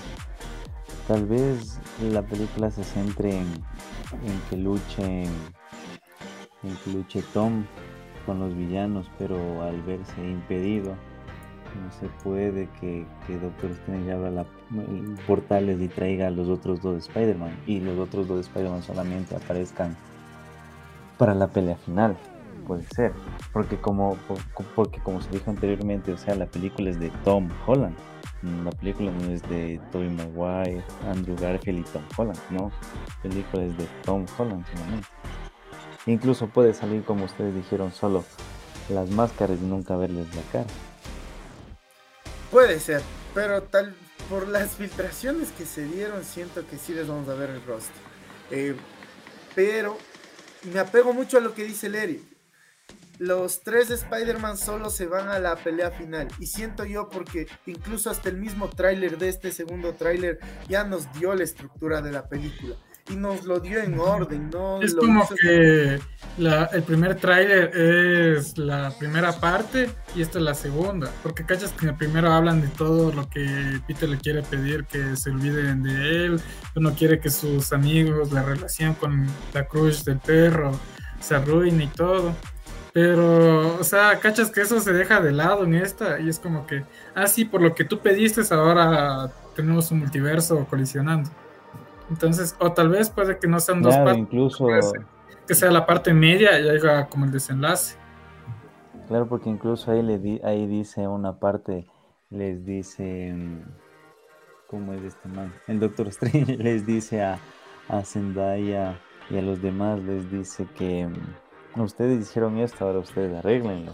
Tal 1.07 1.25
vez 1.25 1.79
la 2.01 2.21
película 2.21 2.71
se 2.71 2.83
centre 2.83 3.31
en, 3.31 3.47
en 4.25 4.41
que 4.49 4.57
luche. 4.57 5.23
En 5.23 6.75
que 6.83 6.91
luche 6.93 7.21
Tom 7.33 7.65
con 8.25 8.39
los 8.39 8.55
villanos, 8.55 9.09
pero 9.19 9.63
al 9.63 9.81
verse 9.81 10.13
impedido, 10.25 10.91
no 10.91 11.91
se 11.99 12.07
puede 12.23 12.69
que, 12.79 13.05
que 13.27 13.37
Doctor 13.37 13.71
Strange 13.71 14.13
abra 14.13 14.31
la, 14.31 14.45
portales 15.27 15.81
y 15.81 15.89
traiga 15.89 16.27
a 16.27 16.31
los 16.31 16.47
otros 16.47 16.81
dos 16.81 17.05
Spider-Man. 17.09 17.51
Y 17.67 17.81
los 17.81 17.99
otros 17.99 18.29
dos 18.29 18.39
Spider-Man 18.47 18.81
solamente 18.81 19.35
aparezcan 19.35 19.97
para 21.17 21.33
la 21.35 21.47
pelea 21.47 21.75
final. 21.75 22.15
Puede 22.65 22.83
ser. 22.95 23.11
Porque 23.51 23.75
como, 23.75 24.15
por- 24.27 24.65
porque 24.73 25.01
como 25.01 25.21
se 25.21 25.29
dijo 25.31 25.49
anteriormente, 25.51 26.13
o 26.13 26.17
sea, 26.17 26.35
la 26.35 26.45
película 26.45 26.91
es 26.91 26.99
de 27.01 27.09
Tom 27.25 27.49
Holland. 27.67 27.95
La 28.43 28.71
película 28.71 29.09
no 29.09 29.31
es 29.31 29.41
de 29.43 29.79
Tobey 29.91 30.09
Maguire, 30.09 30.83
Andrew 31.07 31.37
Garfield 31.39 31.79
y 31.79 31.83
Tom 31.91 32.03
Holland, 32.17 32.39
no. 32.49 32.71
La 33.23 33.29
película 33.29 33.63
es 33.63 33.77
de 33.77 33.87
Tom 34.03 34.25
Holland 34.37 34.65
solamente. 34.73 35.07
Incluso 36.05 36.47
puede 36.47 36.73
salir, 36.73 37.03
como 37.03 37.23
ustedes 37.23 37.55
dijeron, 37.55 37.93
solo 37.93 38.25
las 38.89 39.09
máscaras 39.11 39.57
y 39.61 39.65
nunca 39.65 39.95
verles 39.95 40.27
la 40.35 40.41
cara. 40.51 40.67
Puede 42.51 42.81
ser, 42.81 43.01
pero 43.33 43.63
tal 43.63 43.95
por 44.29 44.49
las 44.49 44.71
filtraciones 44.71 45.51
que 45.51 45.65
se 45.65 45.85
dieron, 45.85 46.23
siento 46.25 46.67
que 46.67 46.77
sí 46.77 46.93
les 46.93 47.07
vamos 47.07 47.29
a 47.29 47.35
ver 47.35 47.49
el 47.49 47.63
rostro. 47.63 47.95
Eh, 48.51 48.75
pero 49.55 49.97
me 50.73 50.79
apego 50.79 51.13
mucho 51.13 51.37
a 51.37 51.41
lo 51.41 51.53
que 51.53 51.63
dice 51.63 51.89
Larry. 51.89 52.32
Los 53.23 53.61
tres 53.61 53.89
Spider-Man 53.89 54.57
solo 54.57 54.89
se 54.89 55.05
van 55.05 55.29
a 55.29 55.39
la 55.39 55.55
pelea 55.55 55.91
final. 55.91 56.27
Y 56.39 56.47
siento 56.47 56.83
yo 56.83 57.07
porque 57.07 57.47
incluso 57.65 58.09
hasta 58.09 58.27
el 58.27 58.35
mismo 58.37 58.69
tráiler 58.69 59.17
de 59.17 59.29
este 59.29 59.51
segundo 59.53 59.93
tráiler 59.93 60.39
ya 60.67 60.83
nos 60.83 61.09
dio 61.13 61.33
la 61.33 61.45
estructura 61.45 62.01
de 62.01 62.11
la 62.11 62.27
película. 62.27 62.75
Y 63.09 63.15
nos 63.15 63.45
lo 63.45 63.61
dio 63.61 63.79
en 63.81 63.97
orden, 63.97 64.49
¿no? 64.49 64.81
Es 64.81 64.93
lo 64.93 65.01
como 65.03 65.23
hizo- 65.23 65.35
que 65.35 65.99
la- 66.37 66.65
el 66.65 66.83
primer 66.83 67.15
tráiler 67.15 67.71
es 67.77 68.57
la 68.57 68.91
primera 68.99 69.31
parte 69.39 69.89
y 70.15 70.21
esta 70.21 70.39
es 70.39 70.43
la 70.43 70.53
segunda. 70.53 71.09
Porque 71.23 71.45
cachas 71.45 71.71
que 71.71 71.85
en 71.85 71.91
el 71.91 71.97
primero 71.97 72.29
hablan 72.29 72.61
de 72.61 72.67
todo 72.69 73.13
lo 73.13 73.29
que 73.29 73.79
Peter 73.87 74.09
le 74.09 74.17
quiere 74.17 74.41
pedir, 74.43 74.83
que 74.85 75.15
se 75.15 75.29
olviden 75.31 75.83
de 75.83 76.25
él, 76.25 76.41
no 76.75 76.93
quiere 76.93 77.21
que 77.21 77.29
sus 77.29 77.71
amigos, 77.71 78.33
la 78.33 78.43
relación 78.43 78.95
con 78.95 79.27
la 79.53 79.65
crush 79.65 80.03
del 80.03 80.19
perro 80.19 80.71
se 81.21 81.35
arruine 81.35 81.85
y 81.85 81.87
todo. 81.87 82.33
Pero, 82.93 83.79
o 83.79 83.83
sea, 83.83 84.19
cachas 84.19 84.51
que 84.51 84.61
eso 84.61 84.79
se 84.79 84.93
deja 84.93 85.19
de 85.19 85.31
lado 85.31 85.63
en 85.63 85.73
esta 85.73 86.19
y 86.19 86.29
es 86.29 86.39
como 86.39 86.67
que, 86.67 86.83
ah, 87.15 87.25
sí, 87.25 87.43
por 87.43 87.59
lo 87.61 87.73
que 87.73 87.85
tú 87.85 87.99
pediste, 87.99 88.41
ahora 88.53 89.31
tenemos 89.55 89.89
un 89.91 89.99
multiverso 89.99 90.65
colisionando. 90.69 91.29
Entonces, 92.09 92.55
o 92.59 92.71
tal 92.71 92.89
vez 92.89 93.09
puede 93.09 93.39
que 93.39 93.47
no 93.47 93.59
sean 93.59 93.81
dos 93.81 93.95
Claro, 93.95 94.05
partes 94.05 94.21
incluso, 94.21 94.67
que 95.47 95.55
sea 95.55 95.71
la 95.71 95.87
parte 95.87 96.13
media 96.13 96.59
y 96.59 96.69
haga 96.69 97.07
como 97.07 97.25
el 97.25 97.31
desenlace. 97.31 97.97
Claro, 99.07 99.27
porque 99.27 99.49
incluso 99.49 99.91
ahí, 99.91 100.03
le 100.03 100.19
di, 100.19 100.39
ahí 100.43 100.67
dice 100.67 101.07
una 101.07 101.39
parte, 101.39 101.87
les 102.29 102.63
dice, 102.63 103.35
¿cómo 104.67 104.93
es 104.93 105.01
este 105.01 105.27
man? 105.29 105.51
El 105.67 105.79
Doctor 105.79 106.09
Strange 106.09 106.57
les 106.57 106.85
dice 106.85 107.23
a, 107.23 107.39
a 107.87 108.03
Zendaya 108.03 108.99
y 109.29 109.37
a 109.37 109.41
los 109.41 109.61
demás, 109.61 109.99
les 110.01 110.29
dice 110.29 110.67
que 110.75 111.09
ustedes 111.75 112.21
hicieron 112.21 112.57
esto, 112.59 112.85
ahora 112.85 112.99
ustedes 112.99 113.33
arreglenlo. 113.37 113.93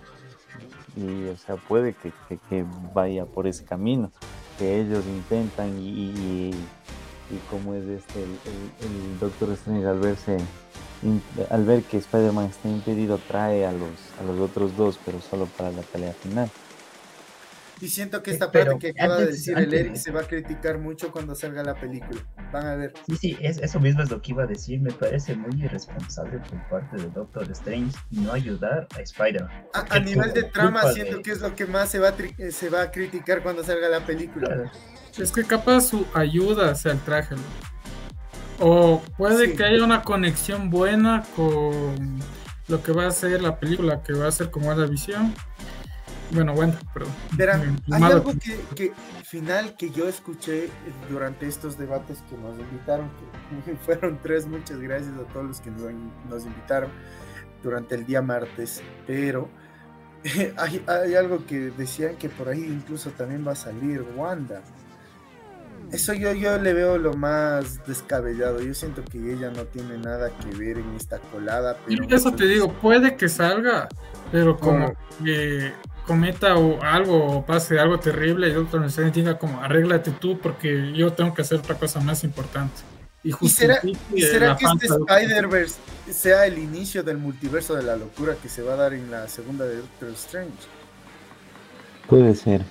Y, 0.96 1.28
o 1.28 1.38
sea, 1.38 1.56
puede 1.56 1.94
que, 1.94 2.12
que, 2.50 2.66
vaya 2.94 3.26
por 3.26 3.48
ese 3.48 3.64
camino, 3.64 4.12
que 4.58 4.82
ellos 4.82 5.06
intentan 5.06 5.78
y, 5.80 6.12
y, 6.12 6.56
como 7.50 7.76
es 7.76 7.86
este, 7.86 8.24
el, 8.24 8.30
el 8.30 9.20
Doctor 9.20 9.52
Strange 9.52 9.88
al 9.88 10.00
verse 10.00 10.38
al 11.50 11.66
ver 11.66 11.84
que 11.84 11.98
Spider-Man 11.98 12.48
está 12.48 12.68
impedido, 12.68 13.20
trae 13.28 13.66
a 13.66 13.72
los, 13.72 13.90
a 14.20 14.24
los 14.24 14.40
otros 14.40 14.76
dos, 14.76 15.00
pero 15.06 15.20
solo 15.22 15.46
para 15.46 15.72
la 15.72 15.82
pelea 15.82 16.14
final. 16.14 16.50
Y 17.82 17.88
siento 17.88 18.22
que 18.22 18.32
esta 18.32 18.52
parte 18.52 18.78
que 18.80 18.90
acaba 18.90 19.18
de 19.18 19.28
decir 19.28 19.58
el 19.58 19.74
Eric 19.74 19.96
se 19.96 20.12
va 20.12 20.22
a 20.22 20.24
criticar 20.24 20.78
mucho 20.80 21.12
cuando 21.12 21.34
salga 21.34 21.64
la 21.64 21.76
película. 21.76 22.22
Van 22.52 22.66
a 22.66 22.76
ver. 22.76 22.94
Sí, 23.08 23.16
sí, 23.16 23.38
es, 23.40 23.58
eso 23.60 23.80
mismo 23.80 24.02
es 24.04 24.10
lo 24.10 24.22
que 24.22 24.32
iba 24.32 24.44
a 24.44 24.48
decir. 24.48 24.82
Me 24.82 24.92
parece 24.92 25.36
muy 25.36 25.64
irresponsable 25.64 26.40
por 26.40 26.70
parte 26.70 26.98
de 26.98 27.10
Doctor 27.10 27.50
Strange 27.52 27.98
no 28.12 28.34
ayudar 28.34 28.88
a 28.96 29.02
Spider-Man. 29.02 29.68
A, 29.74 30.00
nivel 30.00 30.34
de 30.34 30.44
trama, 30.44 30.92
siento 30.92 31.22
que 31.22 31.32
es 31.32 31.42
lo 31.42 31.56
que 31.56 31.66
más 31.66 31.90
se 31.90 32.00
va, 32.00 32.10
a 32.10 32.52
se 32.52 32.70
va 32.70 32.82
a 32.84 32.92
criticar 32.92 33.42
cuando 33.44 33.64
salga 33.64 33.88
la 33.88 34.06
película. 34.06 34.72
Es 35.18 35.32
que 35.32 35.44
capaz 35.44 35.82
su 35.82 36.06
ayuda 36.14 36.76
sea 36.76 36.94
el 36.94 37.00
traje. 37.00 37.36
O 38.60 39.02
puede 39.18 39.54
que 39.54 39.64
haya 39.64 39.84
una 39.84 40.02
conexión 40.02 40.70
buena 40.70 41.24
con 41.36 42.20
lo 42.68 42.84
que 42.84 42.92
va 42.92 43.08
a 43.08 43.12
ser 43.12 43.42
la 43.42 43.60
película, 43.60 44.04
que 44.04 44.14
va 44.14 44.28
a 44.28 44.32
ser 44.32 44.52
como 44.52 44.74
la 44.74 44.86
visión. 44.86 45.34
Bueno, 46.32 46.54
bueno, 46.54 46.74
perdón. 46.94 47.12
Verán, 47.36 47.82
hay 47.92 48.04
algo 48.04 48.34
que, 48.76 48.94
final 49.24 49.76
que 49.76 49.90
yo 49.90 50.08
escuché 50.08 50.70
durante 51.10 51.48
estos 51.48 51.78
debates 51.78 52.20
que 52.30 52.38
nos 52.38 52.60
invitaron, 52.60 53.10
que 53.66 53.76
fueron 53.86 54.20
tres, 54.22 54.46
muchas 54.46 54.80
gracias 54.80 55.14
a 55.16 55.24
todos 55.34 55.46
los 55.46 55.60
que 55.60 55.72
nos, 55.72 56.46
invitaron 56.46 56.92
durante 57.64 57.96
el 57.96 58.06
día 58.06 58.22
martes, 58.22 58.82
pero 59.08 59.50
hay, 60.58 60.84
hay 60.88 61.16
algo 61.16 61.46
que 61.46 61.72
decían 61.72 62.16
que 62.16 62.30
por 62.30 62.50
ahí 62.50 62.64
incluso 62.64 63.10
también 63.12 63.46
va 63.48 63.54
a 63.54 63.56
salir 63.56 64.06
Wanda. 64.16 64.62
Eso 65.92 66.14
yo, 66.14 66.34
yo 66.34 66.60
le 66.60 66.74
veo 66.74 67.00
lo 67.00 67.14
más 67.14 67.84
descabellado. 67.88 68.62
Yo 68.62 68.74
siento 68.76 69.04
que 69.04 69.34
ella 69.34 69.50
no 69.50 69.64
tiene 69.64 69.98
nada 69.98 70.30
que 70.38 70.56
ver 70.56 70.78
en 70.78 70.96
esta 70.96 71.18
colada. 71.18 71.78
Pero 71.88 72.06
y 72.08 72.14
eso 72.14 72.32
te 72.32 72.46
digo, 72.46 72.72
puede 72.74 73.16
que 73.16 73.28
salga, 73.28 73.90
pero 74.32 74.56
como 74.58 74.94
que 75.24 75.74
cometa 76.10 76.56
o 76.56 76.82
algo 76.82 77.38
o 77.38 77.46
pase 77.46 77.80
algo 77.80 78.00
terrible 78.00 78.50
y 78.50 78.56
otro 78.56 78.80
me 78.80 79.12
diga 79.12 79.38
como 79.38 79.62
arréglate 79.62 80.10
tú 80.10 80.40
porque 80.40 80.92
yo 80.94 81.14
tengo 81.14 81.36
que 81.36 81.44
hacer 81.44 81.60
otra 81.60 81.76
cosa 81.76 82.00
más 82.00 82.24
importante. 82.24 82.82
Y, 83.24 83.32
será, 83.48 83.80
que 83.80 83.92
este 83.92 84.88
Spider-Verse 84.88 85.80
sea 86.12 86.48
el 86.48 86.58
inicio 86.58 87.04
del 87.04 87.20
multiverso 87.20 87.76
de 87.76 87.84
la 87.84 87.96
locura 87.96 88.34
que 88.42 88.50
se 88.50 88.64
va 88.64 88.74
a 88.74 88.76
dar 88.78 88.94
en 88.94 89.12
la 89.12 89.28
segunda 89.28 89.66
de 89.66 89.76
Doctor 89.76 90.10
Strange? 90.14 90.52
Puede 92.08 92.34
ser. 92.34 92.64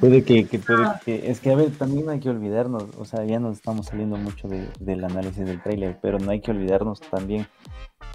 Puede 0.00 0.24
que, 0.24 0.44
puede 0.58 0.88
que. 1.04 1.30
Es 1.30 1.38
que, 1.38 1.52
a 1.52 1.54
ver, 1.54 1.70
también 1.70 2.08
hay 2.08 2.18
que 2.18 2.30
olvidarnos. 2.30 2.86
O 2.98 3.04
sea, 3.04 3.24
ya 3.24 3.38
nos 3.38 3.58
estamos 3.58 3.86
saliendo 3.86 4.16
mucho 4.16 4.48
del 4.48 5.04
análisis 5.04 5.46
del 5.46 5.62
trailer, 5.62 5.96
pero 6.02 6.18
no 6.18 6.32
hay 6.32 6.40
que 6.40 6.50
olvidarnos 6.50 7.00
también 7.02 7.46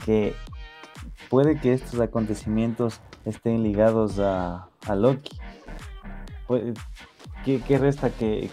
que 0.06 0.34
puede 1.30 1.60
que 1.60 1.74
estos 1.74 2.00
acontecimientos 2.00 3.00
estén 3.26 3.64
ligados 3.64 4.20
a, 4.20 4.68
Loki. 4.96 5.38
¿qué, 7.46 7.78
resta 7.78 8.10
que, 8.10 8.50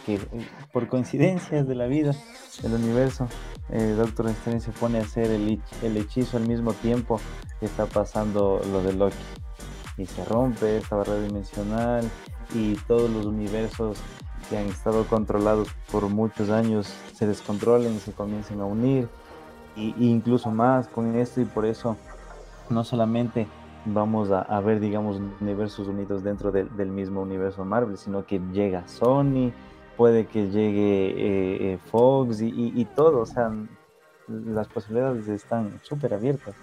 por 0.72 0.88
coincidencias 0.88 1.66
de 1.66 1.74
la 1.74 1.86
vida, 1.86 2.14
del 2.62 2.74
universo, 2.74 3.28
eh, 3.70 3.94
Doctor 3.96 4.28
Strange 4.28 4.60
se 4.60 4.72
pone 4.72 4.98
a 4.98 5.02
hacer 5.02 5.30
el, 5.30 5.60
hechizo 5.96 6.36
al 6.36 6.46
mismo 6.46 6.72
tiempo 6.74 7.20
que 7.58 7.66
está 7.66 7.86
pasando 7.86 8.60
lo 8.70 8.82
de 8.82 8.92
Loki? 8.92 9.16
y 9.98 10.06
se 10.06 10.24
rompe 10.24 10.76
esta 10.76 10.96
barrera 10.96 11.22
dimensional 11.22 12.08
y 12.54 12.74
todos 12.86 13.10
los 13.10 13.26
universos 13.26 13.98
que 14.48 14.58
han 14.58 14.66
estado 14.66 15.06
controlados 15.06 15.68
por 15.90 16.08
muchos 16.08 16.50
años 16.50 16.92
se 17.14 17.26
descontrolen 17.26 17.94
y 17.94 17.98
se 17.98 18.12
comiencen 18.12 18.60
a 18.60 18.64
unir 18.64 19.08
y, 19.74 19.94
incluso 19.98 20.50
más 20.50 20.88
con 20.88 21.16
esto 21.16 21.40
y 21.40 21.44
por 21.44 21.66
eso 21.66 21.96
no 22.70 22.84
solamente 22.84 23.46
vamos 23.84 24.30
a, 24.30 24.60
ver 24.60 24.80
digamos 24.80 25.20
universos 25.40 25.86
unidos 25.86 26.24
dentro 26.24 26.50
del 26.50 26.88
mismo 26.88 27.22
universo 27.22 27.64
Marvel 27.64 27.96
sino 27.96 28.26
que 28.26 28.40
llega 28.52 28.86
Sony 28.88 29.52
puede 29.96 30.26
que 30.26 30.50
llegue 30.50 31.06
eh, 31.08 31.72
eh, 31.72 31.78
Fox 31.90 32.40
y, 32.40 32.72
y 32.74 32.84
todo 32.84 33.20
o 33.20 33.26
sea 33.26 33.52
las 34.28 34.66
posibilidades 34.66 35.28
están 35.28 35.78
súper 35.82 36.14
abiertas 36.14 36.54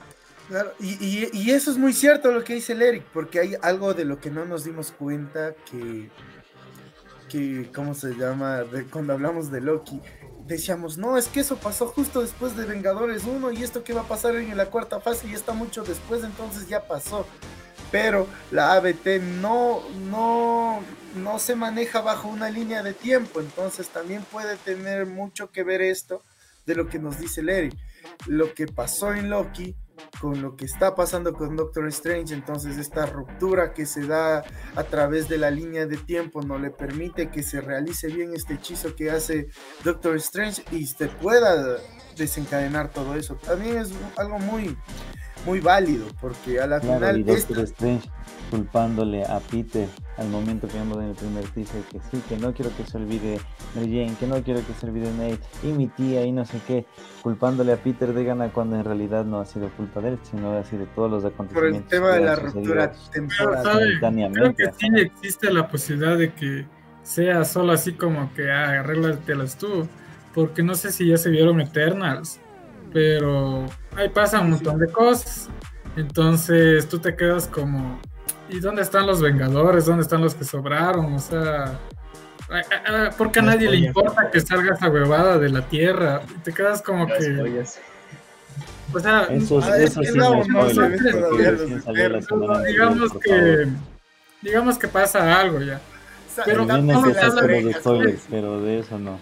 Claro, 0.47 0.73
y, 0.79 1.51
eso 1.51 1.71
es 1.71 1.77
muy 1.77 1.93
cierto 1.93 2.31
lo 2.31 2.43
que 2.43 2.55
dice 2.55 2.73
el 2.73 2.81
Eric, 2.81 3.03
porque 3.13 3.39
hay 3.39 3.55
algo 3.61 3.93
de 3.93 4.03
lo 4.03 4.19
que 4.19 4.29
no 4.29 4.43
nos 4.45 4.65
dimos 4.65 4.91
cuenta 4.91 5.53
que, 5.69 6.09
que 7.29 7.71
¿cómo 7.73 7.93
se 7.93 8.13
llama? 8.15 8.63
Cuando 8.91 9.13
hablamos 9.13 9.51
de 9.51 9.61
Loki, 9.61 10.01
decíamos, 10.45 10.97
no, 10.97 11.17
es 11.17 11.27
que 11.27 11.39
eso 11.39 11.57
pasó 11.57 11.87
justo 11.87 12.21
después 12.21 12.55
de 12.55 12.65
Vengadores 12.65 13.23
1 13.25 13.51
y 13.51 13.63
esto 13.63 13.83
que 13.83 13.93
va 13.93 14.01
a 14.01 14.07
pasar 14.07 14.35
en 14.35 14.55
la 14.57 14.67
cuarta 14.67 14.99
fase 14.99 15.27
y 15.27 15.33
está 15.33 15.53
mucho 15.53 15.83
después, 15.83 16.23
entonces 16.23 16.67
ya 16.67 16.87
pasó. 16.87 17.25
Pero 17.91 18.27
la 18.51 18.73
ABT 18.73 19.21
no, 19.39 19.81
no, 20.09 20.81
no 21.15 21.39
se 21.39 21.55
maneja 21.55 22.01
bajo 22.01 22.27
una 22.27 22.49
línea 22.49 22.81
de 22.81 22.93
tiempo, 22.93 23.39
entonces 23.39 23.87
también 23.89 24.23
puede 24.31 24.57
tener 24.57 25.05
mucho 25.05 25.51
que 25.51 25.63
ver 25.63 25.81
esto 25.81 26.23
de 26.65 26.75
lo 26.75 26.87
que 26.87 26.99
nos 26.99 27.19
dice 27.19 27.41
Eric. 27.41 27.75
Lo 28.27 28.53
que 28.53 28.67
pasó 28.67 29.13
en 29.13 29.29
Loki 29.29 29.75
con 30.19 30.41
lo 30.41 30.55
que 30.55 30.65
está 30.65 30.95
pasando 30.95 31.33
con 31.33 31.55
Doctor 31.55 31.87
Strange, 31.87 32.33
entonces 32.33 32.77
esta 32.77 33.05
ruptura 33.05 33.73
que 33.73 33.85
se 33.85 34.07
da 34.07 34.43
a 34.75 34.83
través 34.83 35.27
de 35.27 35.37
la 35.37 35.51
línea 35.51 35.85
de 35.85 35.97
tiempo 35.97 36.41
no 36.41 36.57
le 36.57 36.71
permite 36.71 37.29
que 37.29 37.43
se 37.43 37.61
realice 37.61 38.07
bien 38.07 38.33
este 38.33 38.55
hechizo 38.55 38.95
que 38.95 39.11
hace 39.11 39.49
Doctor 39.83 40.15
Strange 40.17 40.63
y 40.71 40.85
se 40.87 41.07
pueda 41.07 41.77
desencadenar 42.15 42.91
todo 42.91 43.15
eso. 43.15 43.35
También 43.35 43.77
es 43.77 43.91
algo 44.15 44.39
muy 44.39 44.77
muy 45.45 45.59
válido 45.59 46.05
porque 46.21 46.59
a 46.59 46.67
la 46.67 46.79
final 46.79 47.25
Doctor 47.25 47.59
Strange 47.59 48.09
culpándole 48.49 49.23
a 49.23 49.39
Peter 49.39 49.87
al 50.17 50.29
momento 50.29 50.67
que 50.67 50.77
vemos 50.77 50.97
en 50.99 51.05
el 51.05 51.15
primer 51.15 51.43
teaser 51.49 51.81
que 51.91 51.99
sí, 52.11 52.21
que 52.29 52.37
no 52.37 52.53
quiero 52.53 52.71
que 52.77 52.83
se 52.83 52.97
olvide 52.97 53.39
Mary 53.75 53.87
Jane, 53.87 54.15
que 54.19 54.27
no 54.27 54.43
quiero 54.43 54.65
que 54.65 54.73
se 54.73 54.85
olvide 54.85 55.11
Nate 55.11 55.39
y 55.63 55.67
mi 55.67 55.87
tía 55.87 56.23
y 56.23 56.31
no 56.31 56.45
sé 56.45 56.59
qué, 56.67 56.85
culpándole 57.23 57.73
a 57.73 57.77
Peter 57.77 58.13
de 58.13 58.23
gana 58.23 58.49
cuando 58.49 58.75
en 58.75 58.85
realidad 58.85 59.25
no 59.25 59.39
ha 59.39 59.45
sido 59.45 59.69
culpa 59.69 60.01
de 60.01 60.09
él, 60.09 60.19
sino 60.29 60.55
ha 60.55 60.63
sido 60.63 60.85
de 60.85 60.91
todos 60.93 61.09
los 61.09 61.25
acontecimientos. 61.25 61.83
Por 61.83 61.95
el 61.95 62.01
tema 62.01 62.09
de 62.11 62.21
la 62.21 62.35
ruptura 62.35 62.91
temporal. 63.11 63.99
Creo 64.33 64.55
que 64.55 64.71
sí 64.77 64.87
existe 64.95 65.51
la 65.51 65.67
posibilidad 65.67 66.17
de 66.17 66.31
que 66.33 66.65
sea 67.01 67.43
solo 67.45 67.73
así 67.73 67.93
como 67.93 68.33
que 68.33 68.51
ah, 68.51 68.79
arréglatelas 68.79 69.57
tú, 69.57 69.87
porque 70.33 70.63
no 70.63 70.75
sé 70.75 70.91
si 70.91 71.07
ya 71.07 71.17
se 71.17 71.29
vieron 71.29 71.59
Eternals, 71.59 72.39
pero 72.93 73.65
ahí 73.95 74.07
pasa 74.09 74.39
un 74.39 74.51
montón 74.51 74.79
de 74.79 74.87
cosas. 74.87 75.49
Entonces 75.95 76.87
tú 76.87 76.99
te 76.99 77.15
quedas 77.15 77.47
como, 77.47 77.99
¿y 78.49 78.59
dónde 78.59 78.81
están 78.81 79.07
los 79.07 79.21
Vengadores? 79.21 79.85
¿Dónde 79.85 80.03
están 80.03 80.21
los 80.21 80.35
que 80.35 80.43
sobraron? 80.43 81.13
O 81.13 81.19
sea, 81.19 81.79
porque 83.17 83.39
a 83.39 83.43
nadie 83.43 83.69
le 83.69 83.77
importa 83.77 84.29
que 84.31 84.39
salga 84.39 84.75
esa 84.75 84.89
huevada 84.89 85.37
de 85.37 85.49
la 85.49 85.61
Tierra. 85.61 86.21
Te 86.43 86.53
quedas 86.53 86.81
como 86.81 87.07
que. 87.07 87.65
O 88.93 88.99
sea, 88.99 89.23
eso, 89.23 89.59
eso 89.59 90.03
sí 90.03 90.11
digamos 92.67 93.13
que 93.13 93.67
digamos 94.41 94.77
que 94.77 94.87
pasa 94.87 95.39
algo 95.39 95.61
ya. 95.61 95.81
Pero 96.45 96.65
no 96.65 97.03
pero 98.29 98.61
de 98.61 98.79
eso 98.79 98.99
no. 98.99 99.19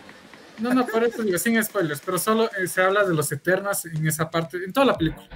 No, 0.62 0.74
no, 0.74 0.86
por 0.86 1.03
eso 1.03 1.24
digo, 1.24 1.38
sin 1.38 1.62
spoilers, 1.64 2.01
pero 2.05 2.20
solo 2.20 2.49
eh, 2.57 2.68
se 2.68 2.82
habla 2.82 3.03
de 3.03 3.14
los 3.14 3.32
Eternas 3.32 3.86
en 3.86 4.07
esa 4.07 4.30
parte, 4.30 4.64
en 4.64 4.72
toda 4.72 4.86
la 4.86 4.97
película. 4.97 5.28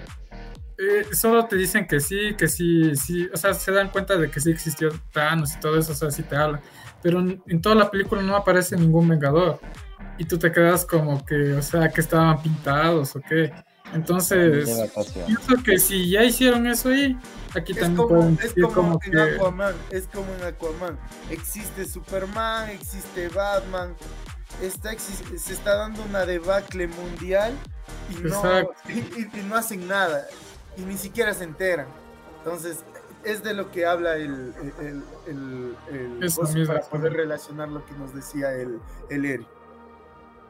Eh, 0.77 1.05
solo 1.13 1.45
te 1.45 1.55
dicen 1.55 1.87
que 1.87 1.99
sí, 1.99 2.35
que 2.37 2.47
sí, 2.47 2.95
sí, 2.95 3.29
o 3.33 3.37
sea, 3.37 3.53
se 3.53 3.71
dan 3.71 3.89
cuenta 3.89 4.17
de 4.17 4.29
que 4.29 4.41
sí 4.41 4.51
existió 4.51 4.89
Thanos 5.11 5.55
y 5.55 5.59
todo 5.59 5.79
eso, 5.79 5.93
o 5.93 5.95
sea, 5.95 6.11
sí 6.11 6.23
te 6.23 6.35
hablan. 6.35 6.61
Pero 7.01 7.19
en, 7.19 7.61
toda 7.61 7.75
la 7.75 7.89
película 7.89 8.21
no 8.21 8.35
aparece 8.35 8.75
ningún 8.75 9.07
Vengador. 9.07 9.59
Y 10.17 10.25
tú 10.25 10.37
te 10.37 10.51
quedas 10.51 10.85
como 10.85 11.25
que, 11.25 11.53
o 11.53 11.61
sea, 11.61 11.89
que 11.89 12.01
estaban 12.01 12.41
pintados 12.41 13.15
o 13.15 13.21
qué. 13.21 13.53
Entonces, 13.93 14.69
pienso 15.25 15.63
que 15.63 15.77
si 15.77 16.09
ya 16.09 16.23
hicieron 16.23 16.67
eso 16.67 16.89
ahí, 16.89 17.17
aquí 17.53 17.73
también 17.73 17.95
como, 17.95 18.37
es 18.41 18.53
como, 18.73 18.99
en 19.03 19.19
Aquaman, 19.19 19.75
es 19.91 20.07
como 20.07 20.33
en 20.35 20.43
Aquaman. 20.43 20.99
Existe 21.29 21.85
Superman, 21.85 22.69
existe 22.69 23.29
Batman, 23.29 23.95
está, 24.61 24.97
se 24.97 25.53
está 25.53 25.75
dando 25.75 26.03
una 26.03 26.25
debacle 26.25 26.87
mundial 26.87 27.53
y 28.09 28.15
no, 28.23 28.71
y 28.87 29.43
no 29.47 29.55
hacen 29.55 29.87
nada 29.87 30.25
y 30.77 30.81
ni 30.81 30.97
siquiera 30.97 31.33
se 31.33 31.43
enteran. 31.43 31.87
Entonces, 32.39 32.83
es 33.23 33.41
de 33.43 33.53
lo 33.53 33.71
que 33.71 33.85
habla 33.85 34.15
el, 34.17 34.53
el, 34.79 35.03
el, 35.27 35.75
el 35.89 36.23
Eso 36.23 36.41
Gosu 36.41 36.57
mismo, 36.59 36.73
para 36.73 36.83
sí. 36.83 36.89
poder 36.91 37.13
relacionar 37.13 37.69
lo 37.69 37.83
que 37.85 37.93
nos 37.93 38.13
decía 38.13 38.53
el, 38.53 38.79
el 39.09 39.25
Eri. 39.25 39.47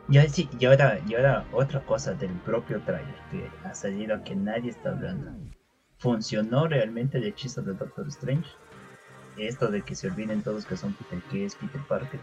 Y, 0.08 0.18
así- 0.18 0.50
y 0.60 0.66
ahora, 0.66 1.00
y 1.08 1.16
ahora 1.16 1.46
otra 1.52 1.84
cosa 1.86 2.14
del 2.14 2.32
propio 2.42 2.82
trailer 2.84 3.16
que 3.32 3.50
ha 3.64 3.74
salido 3.74 4.24
que 4.24 4.36
nadie 4.36 4.70
está 4.72 4.90
hablando. 4.90 5.32
¿Funcionó 5.98 6.68
realmente 6.68 7.18
el 7.18 7.24
hechizo 7.26 7.62
de 7.62 7.74
Doctor 7.74 8.08
Strange? 8.10 8.50
Esto 9.38 9.70
de 9.70 9.82
que 9.82 9.96
se 9.96 10.08
olviden 10.08 10.44
todos 10.44 10.66
que 10.66 10.78
son 10.78 10.94
Peter, 10.94 11.22
que 11.30 11.46
es 11.46 11.56
Peter 11.56 11.82
Parker. 11.88 12.20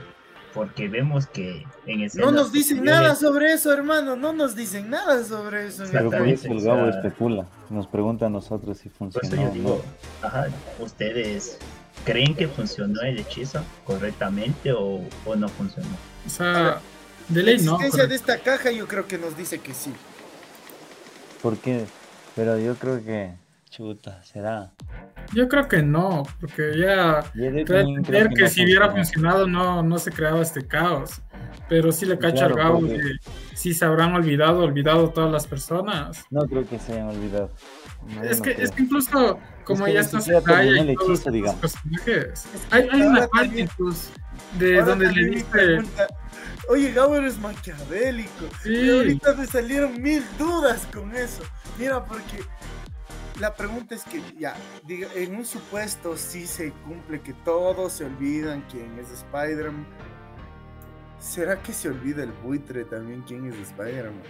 Porque 0.54 0.86
vemos 0.88 1.26
que 1.26 1.64
en 1.86 2.00
No 2.00 2.04
escenas 2.06 2.32
nos 2.32 2.52
dicen 2.52 2.84
nada 2.84 3.14
sobre 3.14 3.52
eso, 3.54 3.72
hermano. 3.72 4.16
No 4.16 4.32
nos 4.34 4.54
dicen 4.54 4.90
nada 4.90 5.24
sobre 5.24 5.66
eso. 5.68 5.84
Pero 5.90 6.10
por 6.10 6.28
eso 6.28 6.46
el 6.52 6.58
o 6.58 6.60
Gabo 6.62 6.90
sea- 6.90 7.00
especula. 7.00 7.46
Nos 7.70 7.86
pregunta 7.86 8.26
a 8.26 8.28
nosotros 8.30 8.76
si 8.78 8.88
Por 8.90 9.10
funcionó. 9.12 9.26
eso 9.34 9.42
yo 9.42 9.50
digo, 9.50 9.82
ajá, 10.20 10.48
¿ustedes 10.78 11.58
creen 12.04 12.34
que 12.34 12.48
funcionó 12.48 13.00
el 13.00 13.18
hechizo 13.18 13.62
correctamente 13.84 14.72
o, 14.72 15.00
o 15.24 15.36
no 15.36 15.48
funcionó? 15.48 15.88
O 16.26 16.28
sea, 16.30 16.80
de 17.28 17.40
La 17.42 17.46
ley 17.52 17.58
no. 17.64 17.76
existencia 17.76 18.06
de 18.06 18.14
esta 18.14 18.38
caja 18.38 18.70
yo 18.72 18.86
creo 18.86 19.06
que 19.06 19.16
nos 19.16 19.34
dice 19.36 19.58
que 19.58 19.72
sí. 19.72 19.88
no. 19.90 19.96
¿Por 21.42 21.56
qué? 21.56 21.86
Pero 22.36 22.58
yo 22.58 22.74
creo 22.76 23.02
que. 23.02 23.30
Chuta, 23.72 24.22
será. 24.22 24.70
Yo 25.32 25.48
creo 25.48 25.66
que 25.66 25.82
no, 25.82 26.24
porque 26.38 26.72
ya 26.78 27.22
creo 27.32 27.80
entender 27.80 28.28
que, 28.28 28.42
no 28.42 28.48
si 28.48 28.64
hubiera 28.64 28.90
funcionado 28.90 29.46
no, 29.46 29.82
no 29.82 29.98
se 29.98 30.12
creaba 30.12 30.42
este 30.42 30.66
caos. 30.66 31.22
Pero 31.70 31.90
sí 31.90 32.04
le 32.04 32.18
cacho 32.18 32.36
Claro, 32.36 32.54
al 32.54 32.60
Gabo 32.62 32.80
porque- 32.80 32.94
de 32.98 33.12
si 33.54 33.72
se 33.72 33.86
habrán 33.86 34.14
olvidado, 34.14 34.58
olvidado 34.58 35.08
todas 35.08 35.32
las 35.32 35.46
personas. 35.46 36.22
No 36.30 36.42
creo 36.46 36.68
que 36.68 36.78
se 36.78 36.92
hayan 36.92 37.08
olvidado. 37.08 37.50
No, 38.14 38.22
es, 38.22 38.38
no 38.40 38.44
que, 38.44 38.54
creo. 38.54 38.64
es 38.66 38.72
que 38.72 38.82
incluso 38.82 39.38
como 39.64 39.86
que 39.86 39.94
ya 39.94 40.00
está 40.00 40.18
y 40.90 40.94
todos 40.94 41.22
personajes. 41.54 42.44
Hay, 42.70 42.88
hay 42.92 43.00
una 43.00 43.14
Ahora 43.20 43.28
parte 43.28 43.46
también- 43.46 43.68
incluso 43.72 44.10
de 44.58 44.74
Ahora 44.80 44.86
donde 44.86 45.12
le 45.12 45.24
dice 45.30 45.46
Oye, 46.68 46.92
Gabo 46.92 47.16
eres 47.16 47.38
maquiavélico. 47.38 48.44
Sí. 48.62 48.70
Y 48.70 48.90
ahorita 48.90 49.32
me 49.34 49.46
salieron 49.46 50.00
mil 50.02 50.22
dudas 50.38 50.86
con 50.92 51.14
eso. 51.16 51.42
Mira, 51.78 52.04
porque 52.04 52.40
la 53.42 53.52
pregunta 53.56 53.96
es 53.96 54.04
que 54.04 54.22
ya, 54.38 54.54
diga, 54.86 55.08
en 55.16 55.34
un 55.34 55.44
supuesto 55.44 56.16
sí 56.16 56.46
se 56.46 56.70
cumple 56.86 57.20
que 57.20 57.32
todos 57.32 57.92
se 57.92 58.04
olvidan 58.04 58.62
quién 58.70 58.96
es 59.00 59.10
Spider-Man. 59.10 59.84
¿Será 61.18 61.60
que 61.60 61.72
se 61.72 61.88
olvida 61.88 62.22
el 62.22 62.30
buitre 62.30 62.84
también 62.84 63.22
quién 63.22 63.46
es 63.46 63.56
Spider-Man? 63.56 64.22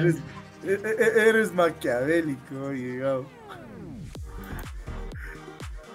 Eres, 0.00 0.16
e- 0.64 0.80
e- 1.02 1.28
eres 1.28 1.52
maquiavélico, 1.52 2.70
Gabo. 2.98 3.26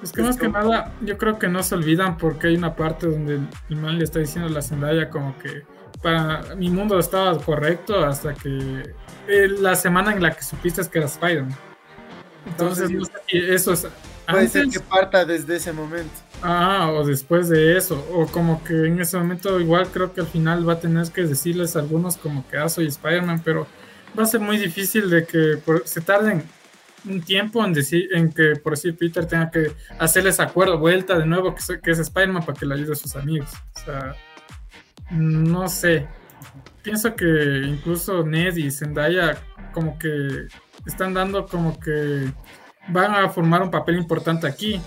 Es 0.03 0.11
que 0.11 0.21
más 0.21 0.37
que 0.37 0.49
nada, 0.49 0.93
yo 1.01 1.17
creo 1.17 1.39
que 1.39 1.47
no 1.47 1.63
se 1.63 1.73
olvidan 1.73 2.15
porque 2.19 2.45
hay 2.47 2.57
una 2.57 2.75
parte 2.75 3.07
donde 3.07 3.35
el- 3.37 3.49
el 3.69 3.75
man 3.77 3.97
le 3.97 4.03
está 4.03 4.19
diciendo 4.19 4.47
a 4.47 4.51
la 4.51 4.61
Zendaya 4.61 5.09
como 5.09 5.35
que 5.39 5.63
para 6.01 6.55
mi 6.55 6.69
mundo 6.69 6.99
estaba 6.99 7.37
correcto 7.39 8.03
hasta 8.05 8.33
que 8.33 8.95
eh, 9.27 9.47
la 9.59 9.75
semana 9.75 10.13
en 10.13 10.21
la 10.23 10.33
que 10.35 10.43
supiste 10.43 10.81
que 10.89 10.97
era 10.99 11.07
Spider-Man. 11.07 11.57
Entonces, 12.45 12.89
Entonces, 12.89 12.91
no 12.91 13.05
sé 13.05 13.11
si 13.27 13.37
eso 13.37 13.73
es 13.73 13.87
Puede 14.29 14.47
ser 14.49 14.67
que 14.69 14.79
parta 14.81 15.23
desde 15.25 15.55
ese 15.55 15.71
momento. 15.73 16.13
ah, 16.41 16.91
o 16.93 17.05
después 17.05 17.49
de 17.49 17.77
eso, 17.77 18.05
o 18.11 18.27
como 18.27 18.63
que 18.63 18.73
en 18.87 18.99
ese 18.99 19.17
momento 19.17 19.59
igual 19.59 19.87
creo 19.91 20.13
que 20.13 20.21
al 20.21 20.27
final 20.27 20.67
va 20.67 20.73
a 20.73 20.79
tener 20.79 21.09
que 21.11 21.23
decirles 21.23 21.75
a 21.75 21.79
algunos 21.79 22.17
como 22.17 22.47
que 22.47 22.57
ah, 22.57 22.69
soy 22.69 22.87
Spider-Man, 22.87 23.41
pero 23.43 23.67
va 24.17 24.23
a 24.23 24.25
ser 24.25 24.41
muy 24.41 24.57
difícil 24.57 25.09
de 25.09 25.25
que 25.25 25.57
por- 25.65 25.87
se 25.87 26.01
tarden 26.01 26.43
un 27.05 27.21
tiempo 27.21 27.63
en 27.65 27.73
decir 27.73 28.09
en 28.13 28.31
que 28.33 28.55
por 28.57 28.73
decir 28.73 28.97
Peter 28.97 29.25
tenga 29.25 29.49
que 29.49 29.71
hacerles 29.97 30.39
acuerdo 30.41 30.77
vuelta 30.77 31.17
de 31.17 31.25
nuevo 31.25 31.55
que, 31.55 31.79
que 31.81 31.91
es 31.91 31.99
Spider-Man 31.99 32.45
para 32.45 32.57
que 32.59 32.65
le 32.65 32.75
ayude 32.75 32.93
a 32.93 32.95
sus 32.95 33.15
amigos. 33.15 33.49
O 33.75 33.79
sea, 33.85 34.15
no 35.11 35.67
sé. 35.67 36.07
Pienso 36.81 37.15
que 37.15 37.63
incluso 37.65 38.23
Ned 38.23 38.55
y 38.55 38.71
Zendaya 38.71 39.37
como 39.73 39.97
que 39.99 40.47
están 40.85 41.13
dando 41.13 41.45
como 41.45 41.79
que 41.79 42.31
van 42.89 43.13
a 43.13 43.29
formar 43.29 43.61
un 43.61 43.71
papel 43.71 43.97
importante 43.97 44.47
aquí. 44.47 44.81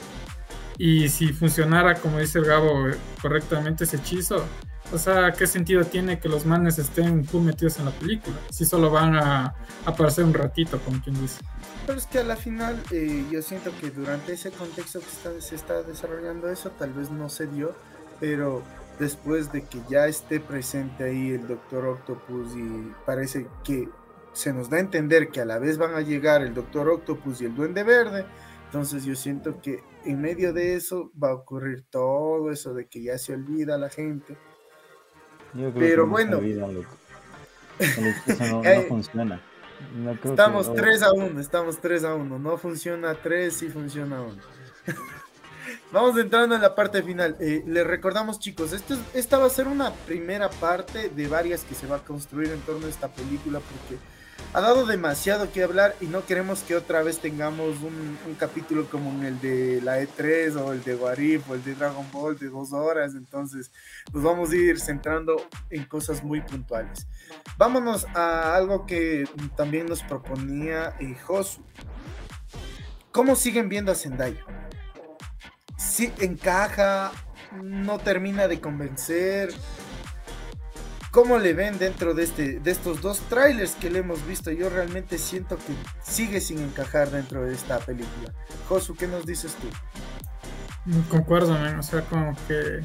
Y 0.78 1.08
si 1.10 1.32
funcionara, 1.32 1.94
como 1.96 2.18
dice 2.18 2.38
el 2.38 2.46
Gabo, 2.46 2.86
correctamente 3.20 3.84
ese 3.84 3.98
hechizo, 3.98 4.46
o 4.92 4.98
sea, 4.98 5.32
¿qué 5.32 5.46
sentido 5.46 5.84
tiene 5.84 6.18
que 6.18 6.28
los 6.28 6.46
manes 6.46 6.78
estén 6.78 7.24
full 7.24 7.42
metidos 7.42 7.78
en 7.78 7.84
la 7.84 7.90
película? 7.92 8.36
Si 8.50 8.64
solo 8.64 8.90
van 8.90 9.14
a 9.14 9.54
aparecer 9.84 10.24
un 10.24 10.34
ratito, 10.34 10.80
como 10.80 11.00
quien 11.02 11.20
dice. 11.20 11.42
Pero 11.86 11.98
es 11.98 12.06
que 12.06 12.18
a 12.18 12.24
la 12.24 12.36
final 12.36 12.82
eh, 12.90 13.24
yo 13.30 13.40
siento 13.42 13.72
que 13.80 13.90
durante 13.90 14.32
ese 14.32 14.50
contexto 14.50 15.00
que 15.00 15.40
se 15.40 15.54
está 15.54 15.82
desarrollando 15.82 16.48
eso, 16.48 16.70
tal 16.70 16.92
vez 16.92 17.10
no 17.10 17.28
se 17.28 17.46
dio, 17.46 17.74
pero 18.18 18.62
después 19.00 19.50
de 19.50 19.62
que 19.64 19.78
ya 19.88 20.06
esté 20.06 20.38
presente 20.38 21.02
ahí 21.04 21.30
el 21.32 21.48
Doctor 21.48 21.86
Octopus 21.86 22.54
y 22.54 22.92
parece 23.04 23.48
que 23.64 23.88
se 24.32 24.52
nos 24.52 24.70
da 24.70 24.76
a 24.76 24.80
entender 24.80 25.30
que 25.30 25.40
a 25.40 25.44
la 25.44 25.58
vez 25.58 25.76
van 25.78 25.94
a 25.94 26.02
llegar 26.02 26.42
el 26.42 26.54
Doctor 26.54 26.88
Octopus 26.88 27.40
y 27.40 27.46
el 27.46 27.54
Duende 27.56 27.82
Verde, 27.82 28.24
entonces 28.66 29.04
yo 29.04 29.16
siento 29.16 29.60
que 29.60 29.82
en 30.04 30.20
medio 30.20 30.52
de 30.52 30.76
eso 30.76 31.10
va 31.20 31.30
a 31.30 31.34
ocurrir 31.34 31.84
todo 31.90 32.52
eso 32.52 32.72
de 32.74 32.86
que 32.86 33.02
ya 33.02 33.18
se 33.18 33.34
olvida 33.34 33.76
la 33.76 33.88
gente. 33.88 34.36
Yo 35.54 35.72
creo 35.72 35.74
Pero 35.74 36.02
que 36.04 36.06
no 36.06 36.12
bueno. 36.12 36.38
El 36.38 38.06
hechizo 38.06 38.44
no, 38.46 38.62
no 38.62 38.82
funciona. 38.82 39.40
No 39.96 40.12
Estamos 40.12 40.68
que- 40.68 40.76
3 40.76 41.02
a 41.02 41.12
1, 41.12 41.40
estamos 41.40 41.80
3 41.80 42.04
a 42.04 42.14
1. 42.14 42.38
No 42.38 42.58
funciona 42.58 43.14
3, 43.14 43.52
sí 43.52 43.68
funciona 43.70 44.20
1. 44.20 44.36
Vamos 45.92 46.16
entrando 46.18 46.54
en 46.54 46.62
la 46.62 46.76
parte 46.76 47.02
final. 47.02 47.36
Eh, 47.40 47.64
les 47.66 47.84
recordamos, 47.84 48.38
chicos, 48.38 48.72
esta 49.12 49.38
va 49.38 49.46
a 49.46 49.50
ser 49.50 49.66
una 49.66 49.92
primera 49.92 50.48
parte 50.48 51.08
de 51.08 51.26
varias 51.26 51.64
que 51.64 51.74
se 51.74 51.88
va 51.88 51.96
a 51.96 52.04
construir 52.04 52.50
en 52.52 52.60
torno 52.60 52.86
a 52.86 52.90
esta 52.90 53.08
película 53.08 53.58
porque 53.58 54.00
ha 54.54 54.60
dado 54.60 54.86
demasiado 54.86 55.50
que 55.50 55.64
hablar 55.64 55.96
y 56.00 56.06
no 56.06 56.24
queremos 56.24 56.62
que 56.62 56.76
otra 56.76 57.02
vez 57.02 57.18
tengamos 57.18 57.82
un, 57.82 58.16
un 58.24 58.34
capítulo 58.38 58.88
como 58.88 59.10
en 59.10 59.24
el 59.24 59.40
de 59.40 59.80
la 59.82 60.00
E3 60.00 60.56
o 60.56 60.72
el 60.72 60.82
de 60.84 60.94
Warif 60.94 61.50
o 61.50 61.54
el 61.54 61.64
de 61.64 61.74
Dragon 61.74 62.06
Ball 62.12 62.38
de 62.38 62.48
dos 62.50 62.72
horas. 62.72 63.16
Entonces, 63.16 63.72
nos 64.12 64.22
vamos 64.22 64.52
a 64.52 64.56
ir 64.56 64.78
centrando 64.78 65.44
en 65.70 65.84
cosas 65.84 66.22
muy 66.22 66.40
puntuales. 66.40 67.08
Vámonos 67.58 68.06
a 68.14 68.54
algo 68.54 68.86
que 68.86 69.28
también 69.56 69.86
nos 69.86 70.04
proponía 70.04 70.94
eh, 71.00 71.16
Josu. 71.26 71.62
¿Cómo 73.10 73.34
siguen 73.34 73.68
viendo 73.68 73.90
a 73.90 73.96
Zendaya? 73.96 74.69
Si 75.80 76.12
encaja, 76.18 77.10
no 77.62 77.98
termina 77.98 78.48
de 78.48 78.60
convencer. 78.60 79.48
¿Cómo 81.10 81.38
le 81.38 81.54
ven 81.54 81.78
dentro 81.78 82.12
de, 82.12 82.22
este, 82.22 82.60
de 82.60 82.70
estos 82.70 83.00
dos 83.00 83.20
trailers 83.30 83.76
que 83.76 83.90
le 83.90 84.00
hemos 84.00 84.24
visto? 84.26 84.50
Yo 84.50 84.68
realmente 84.68 85.16
siento 85.16 85.56
que 85.56 85.72
sigue 86.02 86.40
sin 86.42 86.58
encajar 86.58 87.10
dentro 87.10 87.44
de 87.46 87.54
esta 87.54 87.78
película. 87.78 88.32
Josu, 88.68 88.94
¿qué 88.94 89.08
nos 89.08 89.24
dices 89.24 89.56
tú? 89.56 89.68
Concuerdo, 91.08 91.54
man. 91.54 91.78
O 91.78 91.82
sea, 91.82 92.02
como 92.02 92.36
que 92.46 92.82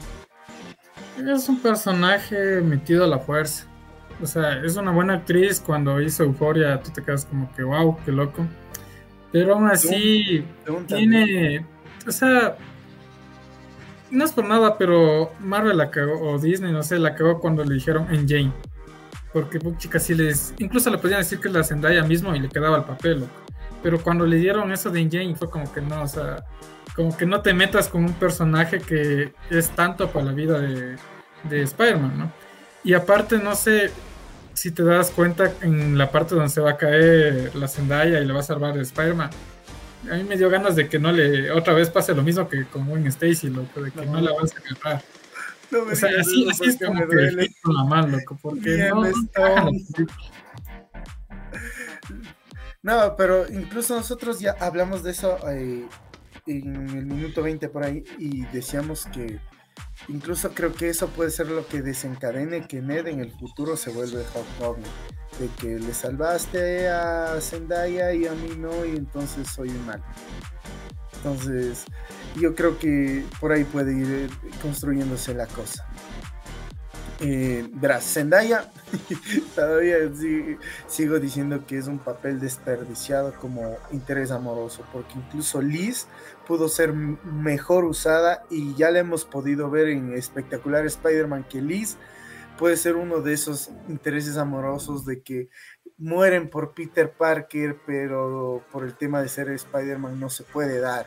es 1.17 1.49
un 1.49 1.59
personaje 1.59 2.61
metido 2.61 3.03
a 3.03 3.07
la 3.07 3.19
fuerza. 3.19 3.67
O 4.21 4.25
sea, 4.25 4.63
es 4.63 4.77
una 4.77 4.91
buena 4.91 5.15
actriz. 5.15 5.59
Cuando 5.59 5.99
hizo 5.99 6.23
Euforia, 6.23 6.81
tú 6.81 6.91
te 6.91 7.03
quedas 7.03 7.25
como 7.25 7.53
que, 7.53 7.61
wow, 7.61 7.97
qué 8.05 8.13
loco. 8.13 8.47
Pero 9.33 9.55
aún 9.55 9.69
así, 9.69 10.45
tiene. 10.87 11.65
O 12.07 12.11
sea, 12.11 12.57
no 14.15 14.25
es 14.25 14.31
por 14.31 14.45
nada, 14.45 14.77
pero 14.77 15.31
Marvel 15.39 15.77
la 15.77 15.91
cagó, 15.91 16.19
o 16.21 16.39
Disney, 16.39 16.71
no 16.71 16.83
sé, 16.83 16.97
la 16.97 17.15
cagó 17.15 17.39
cuando 17.39 17.63
le 17.63 17.75
dijeron 17.75 18.07
en 18.13 18.27
Jane. 18.27 18.53
Porque, 19.33 19.59
pues, 19.59 19.77
chicas, 19.77 20.03
sí 20.03 20.15
les. 20.15 20.53
Incluso 20.57 20.89
le 20.89 20.97
podían 20.97 21.19
decir 21.19 21.39
que 21.39 21.49
es 21.49 21.53
la 21.53 21.63
Zendaya 21.63 22.03
mismo 22.03 22.33
y 22.35 22.39
le 22.39 22.49
quedaba 22.49 22.77
el 22.77 22.83
papel, 22.83 23.21
loco. 23.21 23.33
Pero 23.83 24.01
cuando 24.01 24.25
le 24.25 24.37
dieron 24.37 24.71
eso 24.71 24.89
de 24.89 25.07
Jane, 25.09 25.35
fue 25.35 25.49
como 25.49 25.71
que 25.71 25.81
no, 25.81 26.03
o 26.03 26.07
sea, 26.07 26.45
como 26.95 27.15
que 27.15 27.25
no 27.25 27.41
te 27.41 27.53
metas 27.53 27.89
con 27.89 28.05
un 28.05 28.13
personaje 28.13 28.79
que 28.79 29.33
es 29.49 29.69
tanto 29.71 30.09
para 30.09 30.25
la 30.25 30.31
vida 30.31 30.59
de, 30.59 30.95
de 31.43 31.61
Spider-Man, 31.61 32.17
¿no? 32.17 32.31
Y 32.83 32.93
aparte, 32.93 33.37
no 33.37 33.55
sé 33.55 33.91
si 34.53 34.71
te 34.71 34.83
das 34.83 35.11
cuenta 35.11 35.51
en 35.61 35.97
la 35.97 36.09
parte 36.09 36.33
donde 36.33 36.49
se 36.49 36.61
va 36.61 36.71
a 36.71 36.77
caer 36.77 37.53
la 37.55 37.67
Zendaya 37.67 38.19
y 38.21 38.25
le 38.25 38.33
va 38.33 38.39
a 38.39 38.43
salvar 38.43 38.77
Spider-Man. 38.77 39.29
A 40.11 40.15
mí 40.15 40.23
me 40.23 40.37
dio 40.37 40.49
ganas 40.49 40.75
de 40.75 40.87
que 40.87 40.99
no 40.99 41.11
le 41.11 41.51
otra 41.51 41.73
vez 41.73 41.89
pase 41.89 42.13
lo 42.13 42.21
mismo 42.23 42.47
que 42.47 42.65
con 42.65 42.87
Gwen 42.87 43.07
Stacy, 43.07 43.49
loco, 43.49 43.81
de 43.81 43.91
que 43.91 44.05
no, 44.05 44.13
No. 44.13 44.21
la 44.21 44.33
vas 44.33 44.53
a 44.53 44.59
agarrar. 44.59 45.03
No 45.71 45.85
me 45.85 45.93
O 45.93 45.95
sea, 45.95 46.09
así, 46.19 46.47
es 46.63 46.77
como 46.83 47.07
que 47.07 47.15
el 47.25 47.49
mano, 47.87 48.17
loco, 48.17 48.37
porque 48.41 48.89
no. 48.89 49.03
No, 52.83 53.15
pero 53.17 53.51
incluso 53.51 53.95
nosotros 53.95 54.39
ya 54.39 54.55
hablamos 54.59 55.01
de 55.01 55.09
eso 55.11 55.39
eh, 55.49 55.87
en 56.45 56.75
el 56.95 57.05
minuto 57.07 57.41
20 57.41 57.67
por 57.69 57.83
ahí 57.83 58.03
y 58.19 58.45
decíamos 58.53 59.07
que 59.07 59.39
incluso 60.07 60.51
creo 60.53 60.73
que 60.73 60.89
eso 60.89 61.07
puede 61.07 61.31
ser 61.31 61.47
lo 61.49 61.67
que 61.67 61.81
desencadene 61.81 62.67
que 62.67 62.81
Ned 62.81 63.07
en 63.07 63.19
el 63.19 63.31
futuro 63.31 63.77
se 63.77 63.91
vuelve 63.91 64.23
Hobgoblin. 64.33 64.85
De 65.39 65.49
que 65.59 65.79
le 65.79 65.93
salvaste 65.93 66.87
a 66.87 67.39
Zendaya 67.41 68.13
y 68.13 68.25
a 68.25 68.31
mí 68.31 68.55
no, 68.57 68.85
y 68.85 68.95
entonces 68.95 69.49
soy 69.49 69.69
un. 69.69 69.91
Entonces, 71.17 71.83
yo 72.39 72.55
creo 72.55 72.79
que 72.79 73.25
por 73.39 73.51
ahí 73.51 73.63
puede 73.65 73.93
ir 73.93 74.29
construyéndose 74.61 75.33
la 75.33 75.47
cosa. 75.47 75.85
Eh, 77.21 77.69
verás, 77.71 78.03
Zendaya, 78.03 78.69
todavía 79.55 79.97
sigo 80.87 81.19
diciendo 81.19 81.65
que 81.65 81.77
es 81.77 81.87
un 81.87 81.99
papel 81.99 82.41
desperdiciado 82.41 83.33
como 83.39 83.77
interés 83.91 84.31
amoroso, 84.31 84.83
porque 84.91 85.13
incluso 85.15 85.61
Liz 85.61 86.07
pudo 86.45 86.67
ser 86.67 86.91
mejor 86.93 87.85
usada 87.85 88.43
y 88.49 88.75
ya 88.75 88.91
le 88.91 88.99
hemos 88.99 89.23
podido 89.23 89.69
ver 89.69 89.87
en 89.87 90.13
espectacular 90.13 90.85
Spider-Man 90.85 91.45
que 91.49 91.61
Liz 91.61 91.97
puede 92.57 92.75
ser 92.75 92.95
uno 92.95 93.21
de 93.21 93.33
esos 93.33 93.69
intereses 93.87 94.37
amorosos 94.37 95.05
de 95.05 95.21
que 95.21 95.49
mueren 95.97 96.49
por 96.49 96.73
Peter 96.73 97.11
Parker, 97.11 97.77
pero 97.85 98.61
por 98.71 98.83
el 98.83 98.93
tema 98.95 99.21
de 99.21 99.29
ser 99.29 99.49
Spider-Man 99.49 100.19
no 100.19 100.29
se 100.29 100.43
puede 100.43 100.79
dar. 100.79 101.05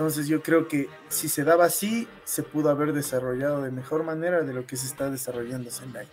Entonces 0.00 0.28
yo 0.28 0.42
creo 0.42 0.66
que 0.66 0.88
si 1.10 1.28
se 1.28 1.44
daba 1.44 1.66
así, 1.66 2.08
se 2.24 2.42
pudo 2.42 2.70
haber 2.70 2.94
desarrollado 2.94 3.60
de 3.60 3.70
mejor 3.70 4.02
manera 4.02 4.40
de 4.40 4.54
lo 4.54 4.66
que 4.66 4.78
se 4.78 4.86
está 4.86 5.10
desarrollando 5.10 5.70
Zendaya. 5.70 6.08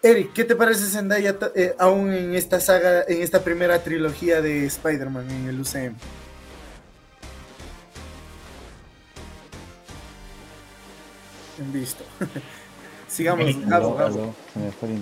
Eric, 0.00 0.32
¿qué 0.32 0.44
te 0.44 0.54
parece 0.54 0.84
Zendaya 0.84 1.36
eh, 1.56 1.74
aún 1.80 2.12
en 2.12 2.36
esta 2.36 2.60
saga, 2.60 3.02
en 3.08 3.20
esta 3.20 3.42
primera 3.42 3.82
trilogía 3.82 4.40
de 4.40 4.66
Spider-Man 4.66 5.28
en 5.28 5.48
el 5.48 5.60
UCM? 5.60 5.96
Visto. 11.72 12.04
Sigamos. 13.08 13.44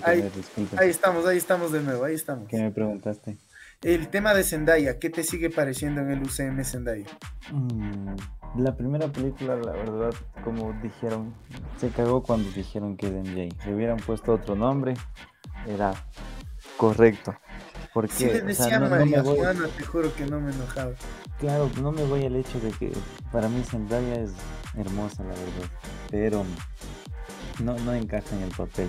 ahí, 0.02 0.88
estamos, 0.88 1.26
ahí 1.26 1.36
estamos 1.36 1.72
de 1.72 1.82
nuevo, 1.82 2.04
ahí 2.04 2.14
estamos. 2.14 2.48
¿Qué 2.48 2.56
me 2.56 2.70
preguntaste? 2.70 3.36
El 3.82 4.08
tema 4.08 4.32
de 4.32 4.44
Zendaya, 4.44 5.00
¿qué 5.00 5.10
te 5.10 5.24
sigue 5.24 5.50
pareciendo 5.50 6.02
en 6.02 6.12
el 6.12 6.22
UCM 6.22 6.62
Zendaya? 6.64 7.04
Mm, 7.50 8.14
la 8.62 8.76
primera 8.76 9.08
película, 9.08 9.56
la 9.56 9.72
verdad, 9.72 10.14
como 10.44 10.72
dijeron, 10.80 11.34
se 11.78 11.88
cagó 11.88 12.22
cuando 12.22 12.48
dijeron 12.52 12.96
que 12.96 13.08
es 13.08 13.12
MJ. 13.12 13.48
Le 13.66 13.74
hubieran 13.74 13.96
puesto 13.96 14.34
otro 14.34 14.54
nombre, 14.54 14.94
era 15.66 15.92
correcto. 16.76 17.34
Porque, 17.92 18.12
si 18.12 18.26
le 18.26 18.42
decían 18.42 18.88
María 18.88 19.20
Juana, 19.24 19.66
te 19.76 19.84
juro 19.84 20.14
que 20.14 20.26
no 20.26 20.40
me 20.40 20.52
enojaba. 20.52 20.92
Claro, 21.40 21.68
no 21.80 21.90
me 21.90 22.04
voy 22.04 22.24
al 22.24 22.36
hecho 22.36 22.60
de 22.60 22.70
que 22.70 22.92
para 23.32 23.48
mí 23.48 23.64
Zendaya 23.64 24.14
es 24.14 24.30
hermosa, 24.76 25.24
la 25.24 25.30
verdad. 25.30 25.68
Pero 26.08 26.44
no, 27.60 27.76
no 27.80 27.92
encaja 27.94 28.36
en 28.36 28.42
el 28.42 28.50
papel. 28.50 28.88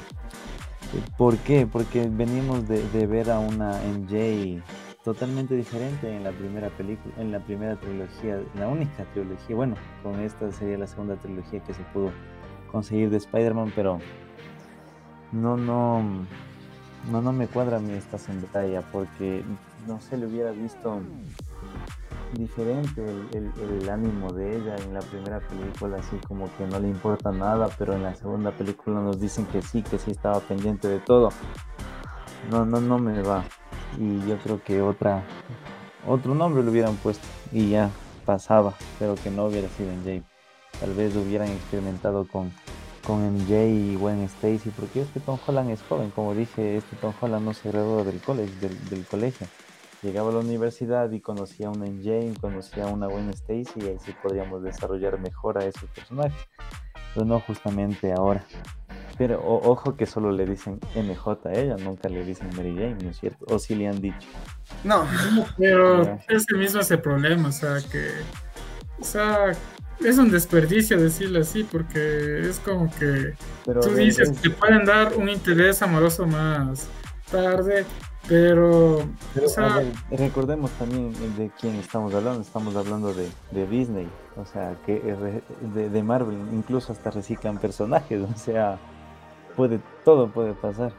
¿Por 1.18 1.38
qué? 1.40 1.66
Porque 1.66 2.08
venimos 2.08 2.68
de, 2.68 2.88
de 2.90 3.08
ver 3.08 3.32
a 3.32 3.40
una 3.40 3.82
MJ 3.82 4.62
totalmente 5.04 5.56
diferente 5.56 6.16
en 6.16 6.24
la 6.24 6.32
primera 6.32 6.70
película, 6.70 7.14
en 7.18 7.32
la 7.32 7.40
primera 7.40 7.76
trilogía, 7.76 8.42
la 8.56 8.68
única 8.68 9.04
trilogía, 9.14 9.56
bueno, 9.56 9.76
con 10.02 10.20
esta 10.22 10.52
sería 10.52 10.78
la 10.78 10.88
segunda 10.88 11.18
trilogía 11.18 11.62
que 11.62 11.74
se 11.74 11.84
pudo 11.94 12.12
conseguir 12.72 13.10
de 13.10 13.18
Spider-Man, 13.18 13.74
pero 13.76 14.00
no, 15.34 15.58
no, 15.58 16.02
no, 17.12 17.22
no 17.22 17.34
me 17.34 17.48
cuadra 17.48 17.78
a 17.78 17.80
mí 17.82 17.92
esta 17.94 18.18
Zendaya 18.18 18.82
porque 18.92 19.44
no 19.88 20.00
se 20.00 20.18
le 20.18 20.26
hubiera 20.26 20.52
visto 20.52 21.02
diferente 22.32 23.04
el, 23.34 23.52
el, 23.62 23.90
ánimo 23.90 24.32
de 24.32 24.58
ella 24.58 24.76
en 24.78 24.94
la 24.94 25.02
primera 25.02 25.40
película, 25.42 25.98
así 25.98 26.16
como 26.28 26.50
que 26.58 26.66
no 26.66 26.80
le 26.80 26.88
importa 26.88 27.32
nada, 27.32 27.68
pero 27.78 27.94
en 27.94 28.04
la 28.04 28.16
segunda 28.16 28.52
película 28.52 29.02
nos 29.02 29.20
dicen 29.20 29.46
que 29.48 29.62
sí, 29.62 29.84
que 29.84 30.00
sí 30.00 30.12
estaba 30.12 30.40
pendiente 30.40 30.88
de 30.88 31.00
todo. 31.00 31.30
No, 32.50 32.66
no, 32.66 32.82
no 32.82 32.98
me 32.98 33.22
va 33.22 33.44
y 34.00 34.28
yo 34.28 34.38
creo 34.40 34.64
que 34.64 34.82
otra 34.82 35.24
otro 36.08 36.36
nombre 36.36 36.64
le 36.64 36.70
hubieran 36.70 36.96
puesto 36.98 37.26
y 37.52 37.70
ya 37.70 37.90
pasaba, 38.26 38.74
pero 39.00 39.16
que 39.16 39.30
no 39.30 39.46
hubiera 39.46 39.70
sido 39.70 39.92
MJ. 39.92 40.24
Tal 40.80 40.94
vez 40.94 41.16
lo 41.16 41.22
hubieran 41.22 41.50
experimentado 41.50 42.28
con, 42.28 42.52
con 43.06 43.24
MJ 43.36 43.68
y 43.68 43.96
Gwen 43.96 44.22
Stacy, 44.24 44.70
porque 44.72 45.02
este 45.02 45.20
Tom 45.20 45.38
Holland 45.46 45.70
es 45.70 45.82
joven, 45.84 46.10
como 46.10 46.34
dije, 46.34 46.78
este 46.78 46.96
Tom 46.98 47.14
Holland 47.20 47.46
no 47.46 47.54
se 47.54 47.70
graduó 47.70 48.04
del, 48.04 48.20
del, 48.90 49.06
colegio. 49.06 49.48
Llegaba 50.02 50.32
a 50.32 50.34
la 50.34 50.40
universidad 50.40 51.10
y 51.12 51.22
conocía 51.22 51.68
a 51.68 51.72
una 51.72 51.86
MJ, 51.86 52.40
conocía 52.42 52.86
a 52.86 52.88
una 52.88 53.08
Gwen 53.08 53.30
Stacy 53.30 53.80
y 53.80 53.88
ahí 53.88 53.98
sí 54.04 54.14
podríamos 54.22 54.64
desarrollar 54.64 55.20
mejor 55.20 55.58
a 55.58 55.66
esos 55.66 55.90
personajes, 55.92 56.48
pero 57.14 57.26
no 57.26 57.40
justamente 57.40 58.12
ahora. 58.12 58.44
Pero 59.18 59.42
ojo 59.44 59.96
que 59.96 60.06
solo 60.06 60.32
le 60.32 60.46
dicen 60.46 60.80
MJ 60.96 61.38
a 61.46 61.54
ella, 61.54 61.76
nunca 61.78 62.10
le 62.10 62.24
dicen 62.24 62.50
Mary 62.56 62.74
Jane, 62.76 62.98
¿no 63.04 63.12
es 63.12 63.20
cierto? 63.20 63.46
O 63.48 63.60
si 63.60 63.76
le 63.76 63.88
han 63.88 64.02
dicho. 64.02 64.28
No, 64.84 65.06
pero 65.58 66.20
es 66.28 66.46
que 66.46 66.56
mismo 66.56 66.82
ese 66.82 66.98
problema, 66.98 67.50
o 67.50 67.52
sea, 67.52 67.78
que. 67.92 68.10
O 69.00 69.04
sea, 69.04 69.52
es 70.00 70.18
un 70.18 70.32
desperdicio 70.32 71.00
decirlo 71.00 71.42
así, 71.42 71.64
porque 71.64 72.50
es 72.50 72.60
como 72.60 72.90
que. 72.96 73.36
tú 73.66 73.94
dices 73.96 74.32
que 74.42 74.50
pueden 74.50 74.86
dar 74.86 75.16
un 75.16 75.30
interés 75.30 75.82
amoroso 75.84 76.26
más 76.26 76.88
tarde, 77.30 77.86
pero. 78.28 79.08
recordemos 80.10 80.72
también 80.72 81.14
de 81.38 81.52
quién 81.60 81.76
estamos 81.76 82.16
hablando. 82.16 82.42
Estamos 82.42 82.76
hablando 82.76 83.14
de, 83.14 83.30
de 83.52 83.68
Disney, 83.68 84.08
o 84.38 84.46
sea, 84.46 84.76
que 84.88 85.00
de, 85.76 85.90
de 85.90 86.04
Marvel, 86.04 86.40
incluso 86.52 86.94
hasta 86.94 87.12
reciclan 87.12 87.60
personajes, 87.60 88.22
o 88.36 88.38
sea 88.40 88.80
puede, 89.56 89.80
todo 90.04 90.30
puede 90.30 90.54
pasar. 90.54 90.94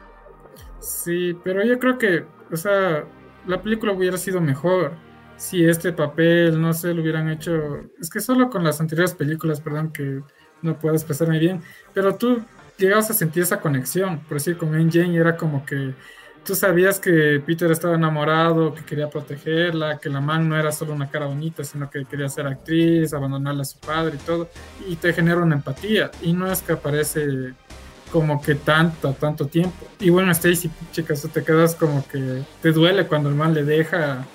Sí, 0.79 1.37
pero 1.43 1.63
yo 1.63 1.79
creo 1.79 1.97
que, 1.97 2.25
o 2.51 2.57
sea, 2.57 3.05
la 3.47 3.61
película 3.61 3.93
hubiera 3.93 4.17
sido 4.17 4.41
mejor 4.41 4.93
si 5.37 5.65
este 5.65 5.91
papel, 5.91 6.61
no 6.61 6.73
sé, 6.73 6.93
lo 6.93 7.01
hubieran 7.01 7.29
hecho. 7.29 7.81
Es 7.99 8.09
que 8.09 8.19
solo 8.19 8.49
con 8.49 8.63
las 8.63 8.79
anteriores 8.79 9.13
películas, 9.13 9.61
perdón, 9.61 9.91
que 9.91 10.21
no 10.61 10.79
puedo 10.79 10.95
expresarme 10.95 11.39
bien, 11.39 11.61
pero 11.93 12.15
tú 12.15 12.41
llegabas 12.77 13.09
a 13.11 13.13
sentir 13.13 13.43
esa 13.43 13.59
conexión, 13.59 14.19
por 14.19 14.37
decir, 14.37 14.57
con 14.57 14.71
Jane 14.71 15.17
era 15.17 15.37
como 15.37 15.65
que 15.65 15.93
tú 16.45 16.55
sabías 16.55 16.99
que 16.99 17.41
Peter 17.45 17.71
estaba 17.71 17.95
enamorado, 17.95 18.73
que 18.73 18.83
quería 18.83 19.09
protegerla, 19.09 19.97
que 19.97 20.09
la 20.09 20.21
man 20.21 20.47
no 20.47 20.57
era 20.57 20.71
solo 20.71 20.93
una 20.93 21.09
cara 21.09 21.25
bonita, 21.25 21.63
sino 21.63 21.89
que 21.89 22.05
quería 22.05 22.29
ser 22.29 22.47
actriz, 22.47 23.13
abandonarla 23.13 23.63
a 23.63 23.65
su 23.65 23.79
padre 23.79 24.17
y 24.21 24.25
todo, 24.25 24.49
y 24.87 24.95
te 24.95 25.11
genera 25.11 25.41
una 25.41 25.55
empatía, 25.55 26.11
y 26.21 26.33
no 26.33 26.51
es 26.51 26.61
que 26.61 26.73
aparece 26.73 27.53
como 28.15 28.41
que 28.41 28.55
tanto, 28.55 29.11
tanto 29.11 29.47
tiempo. 29.47 29.89
Y 29.99 30.09
bueno, 30.09 30.31
Stacy, 30.31 30.71
chicas, 30.93 31.27
te 31.33 31.43
quedas 31.43 31.75
como 31.75 32.07
que 32.07 32.43
te 32.61 32.71
duele 32.71 33.07
cuando 33.07 33.27
el 33.27 33.35
mal 33.35 33.53
le 33.53 33.65
deja 33.65 34.25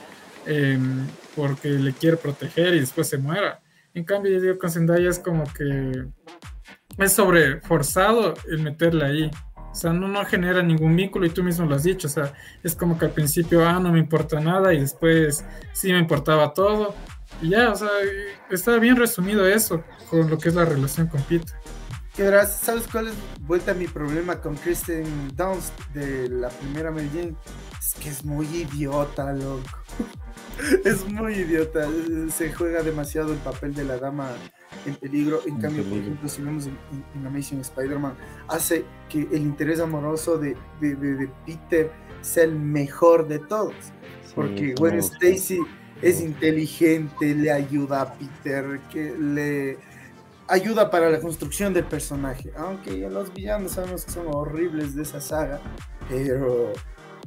em, 0.44 1.06
porque 1.34 1.70
le 1.70 1.94
quiere 1.94 2.18
proteger 2.18 2.74
y 2.74 2.80
después 2.80 3.08
se 3.08 3.16
muera. 3.16 3.62
En 3.94 4.04
cambio, 4.04 4.32
yo 4.32 4.40
digo 4.42 4.58
con 4.58 4.70
Zendaya 4.70 5.08
es 5.08 5.18
como 5.18 5.44
que 5.44 6.04
es 6.98 7.12
sobreforzado 7.14 8.34
el 8.50 8.58
meterla 8.58 9.06
ahí. 9.06 9.30
O 9.56 9.74
sea, 9.74 9.94
no, 9.94 10.08
no 10.08 10.26
genera 10.26 10.62
ningún 10.62 10.94
vínculo 10.94 11.24
y 11.24 11.30
tú 11.30 11.42
mismo 11.42 11.64
lo 11.64 11.74
has 11.74 11.84
dicho. 11.84 12.06
O 12.06 12.10
sea, 12.10 12.34
es 12.62 12.74
como 12.74 12.98
que 12.98 13.06
al 13.06 13.12
principio, 13.12 13.66
ah, 13.66 13.80
no 13.80 13.92
me 13.92 13.98
importa 13.98 14.40
nada 14.40 14.74
y 14.74 14.80
después 14.80 15.42
sí 15.72 15.90
me 15.90 16.00
importaba 16.00 16.52
todo. 16.52 16.94
Y 17.40 17.48
ya, 17.48 17.70
o 17.70 17.76
sea, 17.76 17.88
está 18.50 18.76
bien 18.76 18.96
resumido 18.96 19.46
eso 19.48 19.82
con 20.10 20.28
lo 20.28 20.36
que 20.36 20.50
es 20.50 20.54
la 20.54 20.66
relación 20.66 21.06
con 21.06 21.22
Peter. 21.22 21.59
¿Sabes 22.16 22.86
cuál 22.90 23.08
es 23.08 23.14
vuelta 23.40 23.74
mi 23.74 23.86
problema 23.86 24.40
con 24.40 24.56
Kristen 24.56 25.04
Dunst 25.36 25.72
de 25.94 26.28
la 26.28 26.48
primera 26.48 26.90
Mary 26.90 27.10
Jane? 27.12 27.34
Es 27.78 27.94
que 27.94 28.08
es 28.08 28.24
muy 28.24 28.46
idiota, 28.46 29.32
loco. 29.32 29.62
es 30.84 31.06
muy 31.08 31.34
idiota. 31.34 31.88
Se 32.30 32.52
juega 32.52 32.82
demasiado 32.82 33.32
el 33.32 33.38
papel 33.38 33.74
de 33.74 33.84
la 33.84 33.98
dama 33.98 34.30
en 34.86 34.94
peligro. 34.96 35.40
En 35.46 35.58
cambio, 35.60 35.84
por 35.84 35.98
ejemplo, 35.98 36.28
si 36.28 36.42
vemos 36.42 36.66
en, 36.66 37.26
Amazing 37.26 37.60
Spider-Man, 37.60 38.14
hace 38.48 38.84
que 39.08 39.28
el 39.32 39.42
interés 39.42 39.80
amoroso 39.80 40.38
de, 40.38 40.56
Peter 41.46 41.90
sea 42.20 42.44
el 42.44 42.56
mejor 42.56 43.28
de 43.28 43.38
todos. 43.38 43.74
Porque 44.34 44.74
Gwen 44.74 44.98
Stacy 44.98 45.58
es 46.02 46.20
inteligente, 46.20 47.34
le 47.34 47.50
ayuda 47.50 48.02
a 48.02 48.14
Peter, 48.14 48.80
que 48.90 49.14
le 49.18 49.78
ayuda 50.50 50.90
para 50.90 51.08
la 51.08 51.20
construcción 51.20 51.72
del 51.72 51.84
personaje. 51.84 52.52
Aunque 52.56 53.08
los 53.08 53.32
villanos 53.32 53.72
sabemos 53.72 54.04
que 54.04 54.10
son 54.10 54.26
horribles 54.34 54.94
de 54.94 55.02
esa 55.02 55.20
saga, 55.20 55.60
pero, 56.08 56.72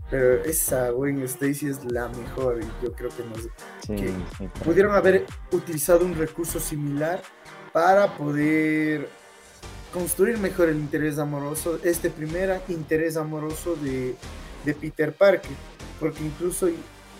pero 0.10 0.44
esa 0.44 0.90
Gwen 0.92 1.24
Stacy 1.24 1.70
es 1.70 1.84
la 1.92 2.10
mejor 2.10 2.60
y 2.62 2.86
yo 2.86 2.94
creo 2.94 3.10
que, 3.10 3.24
nos, 3.24 4.52
pudieron 4.64 4.94
haber 4.94 5.26
utilizado 5.52 6.06
un 6.06 6.16
recurso 6.16 6.60
similar 6.60 7.22
para 7.72 8.16
poder 8.18 9.08
construir 9.94 10.38
mejor 10.38 10.70
el 10.70 10.78
interés 10.78 11.18
amoroso, 11.18 11.80
este 11.84 12.10
primer 12.10 12.62
interés 12.68 13.16
amoroso 13.16 13.76
de, 13.76 14.16
de 14.66 14.74
Peter 14.74 15.14
Parker, 15.14 15.56
porque 16.00 16.24
incluso 16.24 16.68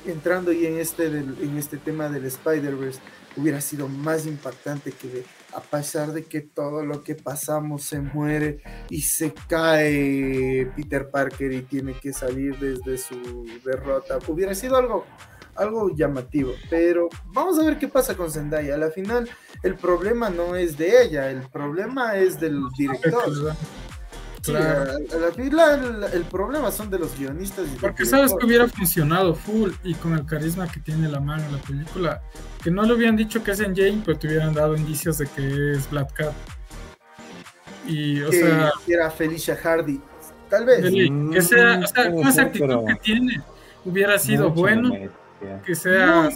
entrando 0.06 0.52
y 0.52 0.66
en 0.66 0.80
este, 0.80 1.06
en 1.06 1.56
este 1.58 1.78
tema 1.78 2.10
del 2.10 2.26
Spider-Verse, 2.26 3.00
hubiera 3.38 3.62
sido 3.62 3.88
más 3.88 4.26
impactante 4.26 4.92
que 4.92 5.24
a 5.56 5.62
pesar 5.62 6.14
de 6.14 6.26
que 6.26 6.42
todo 6.42 6.86
lo 6.86 7.04
que 7.04 7.16
pasamos 7.16 7.84
se 7.84 8.00
muere 8.00 8.62
y 8.90 9.02
se 9.02 9.34
cae 9.48 10.72
Peter 10.76 11.10
Parker 11.10 11.52
y 11.52 11.62
tiene 11.62 11.94
que 12.00 12.14
salir 12.14 12.58
desde 12.58 12.98
su 12.98 13.46
derrota, 13.64 14.20
hubiera 14.28 14.54
sido 14.56 14.78
algo 14.78 15.06
algo 15.56 15.96
llamativo, 15.96 16.54
pero 16.70 17.10
vamos 17.26 17.60
a 17.60 17.64
ver 17.64 17.78
qué 17.78 17.88
pasa 17.88 18.16
con 18.18 18.32
Zendaya. 18.32 18.76
A 18.76 18.78
la 18.78 18.90
final, 18.90 19.30
el 19.62 19.76
problema 19.76 20.30
no 20.30 20.56
es 20.56 20.78
de 20.78 21.04
ella, 21.04 21.30
el 21.30 21.42
problema 21.50 22.18
es 22.18 22.40
del 22.40 22.60
director. 22.78 23.56
Claro. 24.44 24.98
el 26.12 26.24
problema 26.26 26.72
son 26.72 26.90
de 26.90 27.00
los 27.00 27.18
guionistas. 27.18 27.66
Porque 27.80 28.06
sabes 28.06 28.34
que 28.38 28.46
hubiera 28.46 28.68
funcionado 28.68 29.36
full 29.36 29.72
y 29.84 29.94
con 29.96 30.14
el 30.14 30.26
carisma 30.26 30.70
que 30.70 30.80
tiene 30.80 31.08
la 31.08 31.20
mano 31.20 31.44
en 31.46 31.54
la 31.54 31.60
película, 31.60 32.22
que 32.62 32.70
no 32.70 32.84
le 32.84 32.94
hubieran 32.94 33.16
dicho 33.16 33.44
que 33.44 33.52
es 33.52 33.60
en 33.62 33.76
Jane, 33.76 34.02
pero 34.06 34.20
te 34.20 34.28
hubieran 34.28 34.54
dado 34.54 34.76
indicios 34.76 35.18
de 35.18 35.28
que 35.28 35.72
es 35.74 35.90
Black 35.90 36.14
Cat. 36.14 36.34
Y, 37.88 38.22
o 38.22 38.32
sea. 38.32 38.72
Era 38.88 39.10
Felicia 39.10 39.56
Hardy. 39.56 40.02
Tal 40.50 40.66
vez. 40.66 40.82
que 40.82 41.42
sea, 41.42 41.80
o 41.80 41.88
sea, 41.88 42.12
con 42.12 42.28
esa 42.28 42.42
actitud 42.44 42.86
que 42.86 42.96
tiene, 42.96 43.42
hubiera 43.86 44.20
sido 44.20 44.50
bueno 44.52 44.92
que 45.66 45.76
sea 45.76 46.30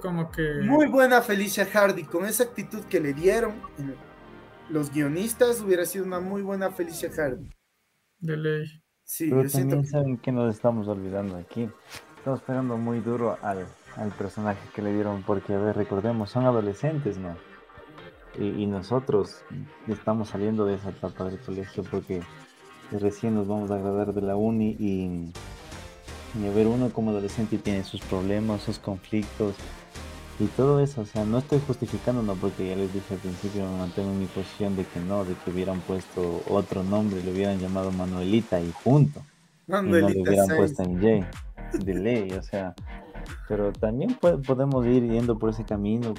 como 0.00 0.30
que. 0.30 0.60
Muy 0.62 0.86
buena 0.86 1.22
Felicia 1.22 1.66
Hardy, 1.66 2.04
con 2.04 2.24
esa 2.24 2.44
actitud 2.44 2.84
que 2.84 3.00
le 3.00 3.12
dieron 3.12 3.54
los 4.70 4.92
guionistas, 4.92 5.60
hubiera 5.60 5.84
sido 5.84 6.04
una 6.04 6.20
muy 6.20 6.42
buena 6.42 6.70
Felicia 6.70 7.10
Hardy. 7.10 7.48
De 8.18 8.36
ley. 8.36 8.66
Sí, 9.04 9.30
Pero 9.30 9.48
también 9.48 9.86
saben 9.86 10.18
que 10.18 10.32
nos 10.32 10.54
estamos 10.54 10.88
olvidando 10.88 11.36
aquí. 11.36 11.68
Estamos 12.18 12.42
pegando 12.42 12.76
muy 12.76 13.00
duro 13.00 13.38
al, 13.42 13.66
al 13.96 14.10
personaje 14.12 14.60
que 14.74 14.82
le 14.82 14.92
dieron, 14.92 15.22
porque, 15.22 15.54
a 15.54 15.58
ver, 15.58 15.76
recordemos, 15.76 16.30
son 16.30 16.44
adolescentes, 16.44 17.16
¿no? 17.16 17.36
Y, 18.38 18.62
y, 18.62 18.66
nosotros 18.66 19.42
estamos 19.88 20.28
saliendo 20.28 20.66
de 20.66 20.74
esa 20.74 20.90
etapa 20.90 21.24
del 21.24 21.40
colegio 21.40 21.82
porque 21.82 22.22
recién 22.92 23.34
nos 23.34 23.48
vamos 23.48 23.70
a 23.70 23.78
graduar 23.78 24.12
de 24.12 24.20
la 24.20 24.36
uni 24.36 24.76
y 24.78 25.32
y 26.34 26.46
a 26.46 26.50
ver, 26.50 26.66
uno 26.66 26.90
como 26.90 27.10
adolescente 27.10 27.58
tiene 27.58 27.84
sus 27.84 28.00
problemas, 28.02 28.62
sus 28.62 28.78
conflictos 28.78 29.54
y 30.38 30.46
todo 30.46 30.80
eso. 30.80 31.02
O 31.02 31.04
sea, 31.04 31.24
no 31.24 31.38
estoy 31.38 31.60
justificando, 31.66 32.22
no, 32.22 32.34
porque 32.34 32.68
ya 32.68 32.76
les 32.76 32.92
dije 32.92 33.14
al 33.14 33.20
principio, 33.20 33.66
me 33.66 33.78
mantengo 33.78 34.10
en 34.10 34.20
mi 34.20 34.26
posición 34.26 34.76
de 34.76 34.84
que 34.84 35.00
no, 35.00 35.24
de 35.24 35.34
que 35.34 35.50
hubieran 35.50 35.80
puesto 35.80 36.42
otro 36.48 36.82
nombre, 36.82 37.22
le 37.22 37.32
hubieran 37.32 37.58
llamado 37.58 37.90
Manuelita 37.92 38.60
y 38.60 38.72
junto. 38.72 39.22
Manuelita 39.66 40.12
y 40.12 40.14
no 40.14 40.24
le 40.24 40.30
hubieran 40.30 40.56
puesto 40.56 40.82
en 40.82 41.00
J, 41.00 41.30
de 41.84 41.94
ley, 41.94 42.32
o 42.32 42.42
sea 42.42 42.74
pero 43.46 43.72
también 43.72 44.14
podemos 44.14 44.86
ir 44.86 45.08
yendo 45.08 45.38
por 45.38 45.50
ese 45.50 45.64
camino, 45.64 46.14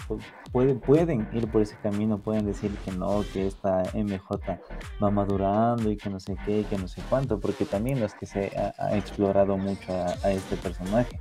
pueden, 0.51 0.79
pueden 0.79 1.27
ir 1.33 1.47
por 1.49 1.61
ese 1.61 1.75
camino, 1.77 2.17
pueden 2.17 2.45
decir 2.45 2.71
que 2.83 2.91
no, 2.91 3.23
que 3.33 3.47
esta 3.47 3.83
MJ 3.93 4.59
va 5.01 5.11
madurando 5.11 5.91
y 5.91 5.97
que 5.97 6.09
no 6.09 6.19
sé 6.19 6.35
qué, 6.45 6.65
que 6.69 6.77
no 6.77 6.87
sé 6.87 7.01
cuánto, 7.09 7.39
porque 7.39 7.65
también 7.65 8.01
es 8.03 8.13
que 8.13 8.25
se 8.25 8.51
ha, 8.57 8.95
explorado 8.95 9.57
mucho 9.57 9.93
a, 9.93 10.31
este 10.31 10.55
personaje. 10.57 11.19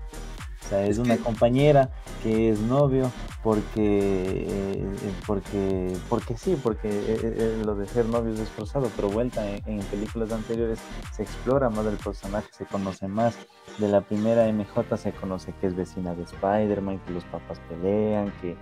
O 0.69 0.71
sea, 0.71 0.85
es 0.85 0.99
una 0.99 1.17
compañera 1.17 1.89
que 2.23 2.51
es 2.51 2.61
novio 2.61 3.11
porque, 3.43 4.45
eh, 4.47 4.85
porque, 5.27 5.97
porque 6.11 6.37
sí, 6.37 6.61
porque 6.63 6.91
eh, 6.91 7.19
eh, 7.23 7.63
lo 7.65 7.75
de 7.75 7.87
ser 7.87 8.05
novio 8.05 8.35
es 8.35 8.41
esforzado, 8.41 8.91
pero 8.95 9.09
vuelta 9.09 9.49
en 9.49 9.79
películas 9.91 10.31
anteriores 10.31 10.79
se 11.11 11.23
explora 11.23 11.71
más 11.71 11.87
del 11.87 11.97
personaje, 11.97 12.49
se 12.53 12.67
conoce 12.67 13.09
más. 13.09 13.39
De 13.79 13.89
la 13.89 14.03
primera 14.03 14.47
MJ 14.47 14.99
se 14.99 15.13
conoce 15.13 15.55
que 15.59 15.69
es 15.69 15.75
vecina 15.75 16.15
de 16.15 16.25
Spider-Man, 16.25 16.99
que 16.99 17.15
los 17.15 17.25
papás 17.25 17.59
pelean, 17.71 18.31
que, 18.43 18.55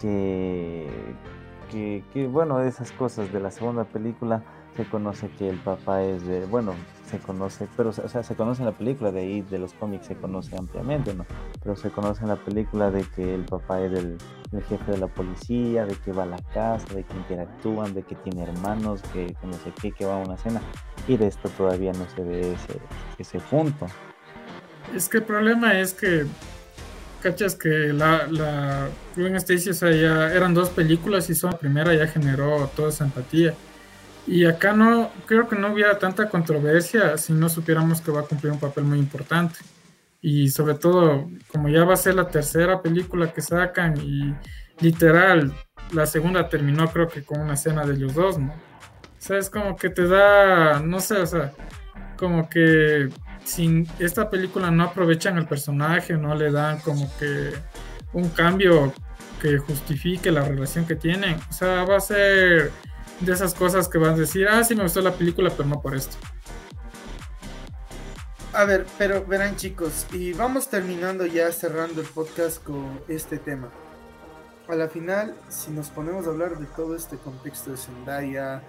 que, 0.00 0.88
que, 2.14 2.26
bueno, 2.28 2.62
esas 2.62 2.92
cosas. 2.92 3.30
De 3.30 3.40
la 3.40 3.50
segunda 3.50 3.84
película 3.84 4.42
se 4.74 4.86
conoce 4.86 5.28
que 5.38 5.50
el 5.50 5.58
papá 5.58 6.02
es 6.02 6.26
de, 6.26 6.46
bueno, 6.46 6.72
se 7.06 7.18
conoce, 7.18 7.68
pero 7.76 7.90
o 7.90 8.08
sea, 8.08 8.22
se 8.22 8.34
conoce 8.34 8.62
en 8.62 8.66
la 8.66 8.72
película, 8.72 9.12
de 9.12 9.20
ahí 9.20 9.42
de 9.42 9.58
los 9.58 9.74
cómics 9.74 10.06
se 10.06 10.16
conoce 10.16 10.56
ampliamente, 10.56 11.14
¿no? 11.14 11.24
Pero 11.62 11.76
se 11.76 11.90
conoce 11.90 12.22
en 12.22 12.28
la 12.28 12.36
película 12.36 12.90
de 12.90 13.04
que 13.14 13.34
el 13.34 13.44
papá 13.44 13.80
es 13.80 13.92
del, 13.92 14.18
jefe 14.68 14.92
de 14.92 14.98
la 14.98 15.06
policía, 15.06 15.86
de 15.86 15.94
que 15.94 16.12
va 16.12 16.24
a 16.24 16.26
la 16.26 16.38
casa, 16.52 16.86
de 16.94 17.04
que 17.04 17.14
interactúan, 17.14 17.94
de 17.94 18.02
que 18.02 18.14
tiene 18.16 18.42
hermanos, 18.42 19.02
que, 19.12 19.34
no 19.42 19.52
sé 19.52 19.72
qué, 19.80 19.92
que 19.92 20.04
va 20.04 20.14
a 20.20 20.24
una 20.24 20.36
cena, 20.36 20.60
y 21.06 21.16
de 21.16 21.28
esto 21.28 21.48
todavía 21.50 21.92
no 21.92 22.08
se 22.08 22.22
ve 22.22 22.52
ese, 22.52 22.80
ese 23.18 23.38
punto. 23.38 23.86
Es 24.94 25.08
que 25.08 25.18
el 25.18 25.24
problema 25.24 25.78
es 25.78 25.92
que, 25.92 26.26
cachas 27.22 27.54
que 27.54 27.68
la, 27.68 28.26
la 28.28 28.88
Gwen 29.16 29.36
Stacy, 29.36 29.72
ya 29.72 30.32
eran 30.32 30.54
dos 30.54 30.70
películas 30.70 31.28
y 31.30 31.34
son 31.34 31.52
la 31.52 31.58
primera 31.58 31.94
ya 31.94 32.06
generó 32.06 32.70
toda 32.74 32.88
esa 32.88 33.04
empatía. 33.04 33.54
Y 34.26 34.44
acá 34.44 34.72
no, 34.72 35.10
creo 35.26 35.48
que 35.48 35.56
no 35.56 35.72
hubiera 35.72 35.98
tanta 35.98 36.28
controversia 36.28 37.16
si 37.16 37.32
no 37.32 37.48
supiéramos 37.48 38.00
que 38.00 38.10
va 38.10 38.20
a 38.20 38.24
cumplir 38.24 38.52
un 38.52 38.58
papel 38.58 38.84
muy 38.84 38.98
importante. 38.98 39.58
Y 40.20 40.48
sobre 40.48 40.74
todo, 40.74 41.30
como 41.52 41.68
ya 41.68 41.84
va 41.84 41.94
a 41.94 41.96
ser 41.96 42.14
la 42.14 42.28
tercera 42.28 42.82
película 42.82 43.32
que 43.32 43.40
sacan 43.40 43.96
y 43.98 44.34
literal, 44.80 45.54
la 45.92 46.06
segunda 46.06 46.48
terminó 46.48 46.88
creo 46.88 47.08
que 47.08 47.22
con 47.22 47.40
una 47.40 47.54
escena 47.54 47.84
de 47.84 47.94
ellos 47.94 48.14
dos, 48.14 48.38
¿no? 48.38 48.52
O 48.52 49.18
sea, 49.18 49.38
es 49.38 49.48
como 49.48 49.76
que 49.76 49.90
te 49.90 50.06
da, 50.06 50.80
no 50.80 51.00
sé, 51.00 51.16
o 51.16 51.26
sea, 51.26 51.52
como 52.16 52.48
que 52.48 53.08
sin 53.44 53.86
esta 53.98 54.28
película 54.28 54.70
no 54.70 54.84
aprovechan 54.84 55.38
el 55.38 55.46
personaje, 55.46 56.14
no 56.14 56.34
le 56.34 56.50
dan 56.50 56.80
como 56.80 57.10
que 57.18 57.52
un 58.12 58.28
cambio 58.30 58.92
que 59.40 59.58
justifique 59.58 60.30
la 60.30 60.42
relación 60.42 60.86
que 60.86 60.96
tienen. 60.96 61.36
O 61.48 61.52
sea, 61.52 61.84
va 61.84 61.96
a 61.96 62.00
ser 62.00 62.72
de 63.20 63.32
esas 63.32 63.54
cosas 63.54 63.88
que 63.88 63.98
van 63.98 64.14
a 64.14 64.16
decir, 64.16 64.46
ah, 64.48 64.62
sí 64.64 64.74
me 64.74 64.82
gustó 64.82 65.00
la 65.00 65.12
película, 65.12 65.50
pero 65.50 65.68
no 65.68 65.80
por 65.80 65.94
esto. 65.94 66.16
A 68.52 68.64
ver, 68.64 68.86
pero 68.96 69.24
verán 69.24 69.56
chicos, 69.56 70.06
y 70.12 70.32
vamos 70.32 70.68
terminando 70.68 71.26
ya 71.26 71.52
cerrando 71.52 72.00
el 72.00 72.06
podcast 72.06 72.62
con 72.62 73.00
este 73.08 73.38
tema. 73.38 73.68
A 74.68 74.74
la 74.74 74.88
final, 74.88 75.34
si 75.48 75.70
nos 75.70 75.90
ponemos 75.90 76.26
a 76.26 76.30
hablar 76.30 76.58
de 76.58 76.66
todo 76.66 76.96
este 76.96 77.16
contexto 77.18 77.70
de 77.70 77.76
Zendaya, 77.76 78.62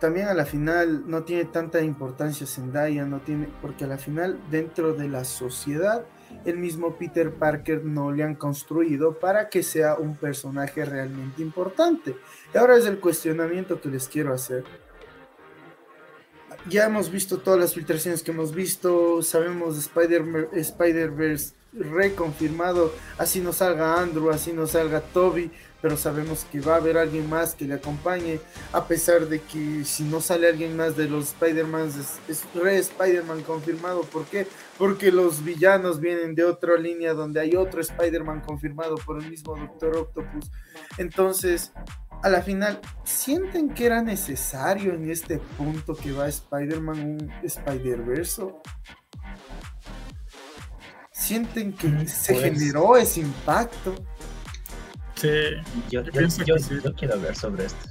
también 0.00 0.28
a 0.28 0.34
la 0.34 0.44
final 0.44 1.08
no 1.08 1.22
tiene 1.22 1.44
tanta 1.44 1.80
importancia 1.80 2.46
Zendaya, 2.46 3.04
no 3.04 3.20
tiene, 3.20 3.48
porque 3.62 3.84
a 3.84 3.86
la 3.86 3.96
final 3.96 4.38
dentro 4.50 4.92
de 4.92 5.08
la 5.08 5.24
sociedad 5.24 6.04
el 6.46 6.56
mismo 6.58 6.94
Peter 6.96 7.30
Parker 7.32 7.84
no 7.84 8.12
le 8.12 8.22
han 8.22 8.36
construido 8.36 9.18
para 9.18 9.48
que 9.48 9.62
sea 9.62 9.96
un 9.96 10.16
personaje 10.16 10.84
realmente 10.84 11.42
importante. 11.42 12.16
Y 12.54 12.56
ahora 12.56 12.76
es 12.76 12.86
el 12.86 12.98
cuestionamiento 13.00 13.80
que 13.80 13.88
les 13.88 14.08
quiero 14.08 14.32
hacer. 14.32 14.64
Ya 16.68 16.86
hemos 16.86 17.10
visto 17.10 17.38
todas 17.38 17.60
las 17.60 17.74
filtraciones 17.74 18.22
que 18.22 18.30
hemos 18.30 18.54
visto, 18.54 19.22
sabemos 19.22 19.74
de 19.74 19.80
Spider-Verse 19.82 20.60
Spider 20.60 21.12
reconfirmado, 21.72 22.92
así 23.18 23.40
no 23.40 23.52
salga 23.52 24.00
Andrew, 24.00 24.30
así 24.30 24.52
no 24.52 24.66
salga 24.66 25.00
Toby, 25.00 25.50
pero 25.86 25.96
sabemos 25.96 26.44
que 26.50 26.58
va 26.58 26.72
a 26.72 26.76
haber 26.78 26.98
alguien 26.98 27.30
más 27.30 27.54
que 27.54 27.64
le 27.64 27.74
acompañe, 27.74 28.40
a 28.72 28.88
pesar 28.88 29.28
de 29.28 29.40
que 29.40 29.84
si 29.84 30.02
no 30.02 30.20
sale 30.20 30.48
alguien 30.48 30.76
más 30.76 30.96
de 30.96 31.08
los 31.08 31.26
Spider-Man, 31.26 31.92
es, 32.28 32.44
re 32.56 32.78
Spider-Man 32.78 33.42
confirmado. 33.42 34.00
¿Por 34.00 34.24
qué? 34.24 34.48
Porque 34.78 35.12
los 35.12 35.44
villanos 35.44 36.00
vienen 36.00 36.34
de 36.34 36.42
otra 36.42 36.76
línea 36.76 37.14
donde 37.14 37.38
hay 37.38 37.54
otro 37.54 37.80
Spider-Man 37.80 38.40
confirmado 38.40 38.96
por 38.96 39.22
el 39.22 39.30
mismo 39.30 39.54
Doctor 39.54 39.96
Octopus. 39.96 40.50
Entonces, 40.98 41.70
a 42.20 42.30
la 42.30 42.42
final, 42.42 42.80
¿sienten 43.04 43.68
que 43.72 43.86
era 43.86 44.02
necesario 44.02 44.92
en 44.92 45.08
este 45.08 45.38
punto 45.38 45.94
que 45.94 46.10
va 46.10 46.26
Spider-Man 46.26 46.98
un 46.98 47.32
Spider-Verse? 47.44 48.42
¿Sienten 51.12 51.72
que 51.74 51.86
mm, 51.86 52.08
se 52.08 52.32
pues 52.32 52.44
generó 52.44 52.96
ese 52.96 53.20
impacto? 53.20 53.94
Sí, 55.16 55.28
yo, 55.90 56.02
quiero 56.94 57.14
hablar 57.14 57.34
sobre 57.34 57.64
esto. 57.64 57.88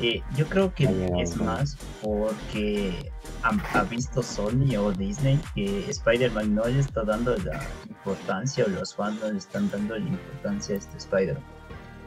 Eh, 0.00 0.22
yo 0.36 0.46
creo 0.46 0.72
que 0.74 0.84
es 1.18 1.36
más 1.36 1.76
porque 2.02 3.10
ha, 3.42 3.82
visto 3.84 4.22
Sony 4.22 4.76
o 4.78 4.92
Disney 4.92 5.40
que 5.54 5.88
Spider-Man 5.90 6.54
no 6.54 6.66
le 6.66 6.80
está 6.80 7.02
dando 7.02 7.36
la 7.38 7.60
importancia 7.88 8.64
o 8.64 8.68
los 8.68 8.94
fans 8.94 9.20
no 9.20 9.30
le 9.30 9.38
están 9.38 9.70
dando 9.70 9.98
la 9.98 10.06
importancia 10.06 10.74
a 10.76 10.78
este 10.78 10.98
Spider-Man. 10.98 11.42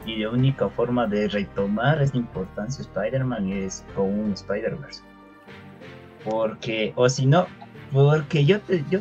Y 0.06 0.16
la 0.16 0.30
única 0.30 0.68
forma 0.70 1.06
de 1.06 1.28
retomar 1.28 2.00
esa 2.00 2.16
importancia 2.16 2.82
a 2.82 2.88
Spider-Man 2.88 3.52
es 3.52 3.84
con 3.94 4.06
un 4.06 4.32
Spider-Verse. 4.32 5.02
Porque, 6.24 6.94
o 6.96 7.08
si 7.10 7.26
no, 7.26 7.46
porque 7.92 8.46
yo 8.46 8.60
te, 8.60 8.84
yo, 8.88 9.00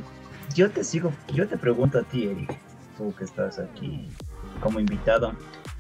yo 0.54 0.70
te 0.70 0.84
sigo, 0.84 1.14
yo 1.34 1.48
te 1.48 1.58
pregunto 1.58 2.00
a 2.00 2.04
ti, 2.04 2.26
Eric, 2.26 2.58
tú 2.98 3.14
que 3.16 3.24
estás 3.24 3.60
aquí 3.60 4.10
como 4.60 4.80
invitado. 4.80 5.34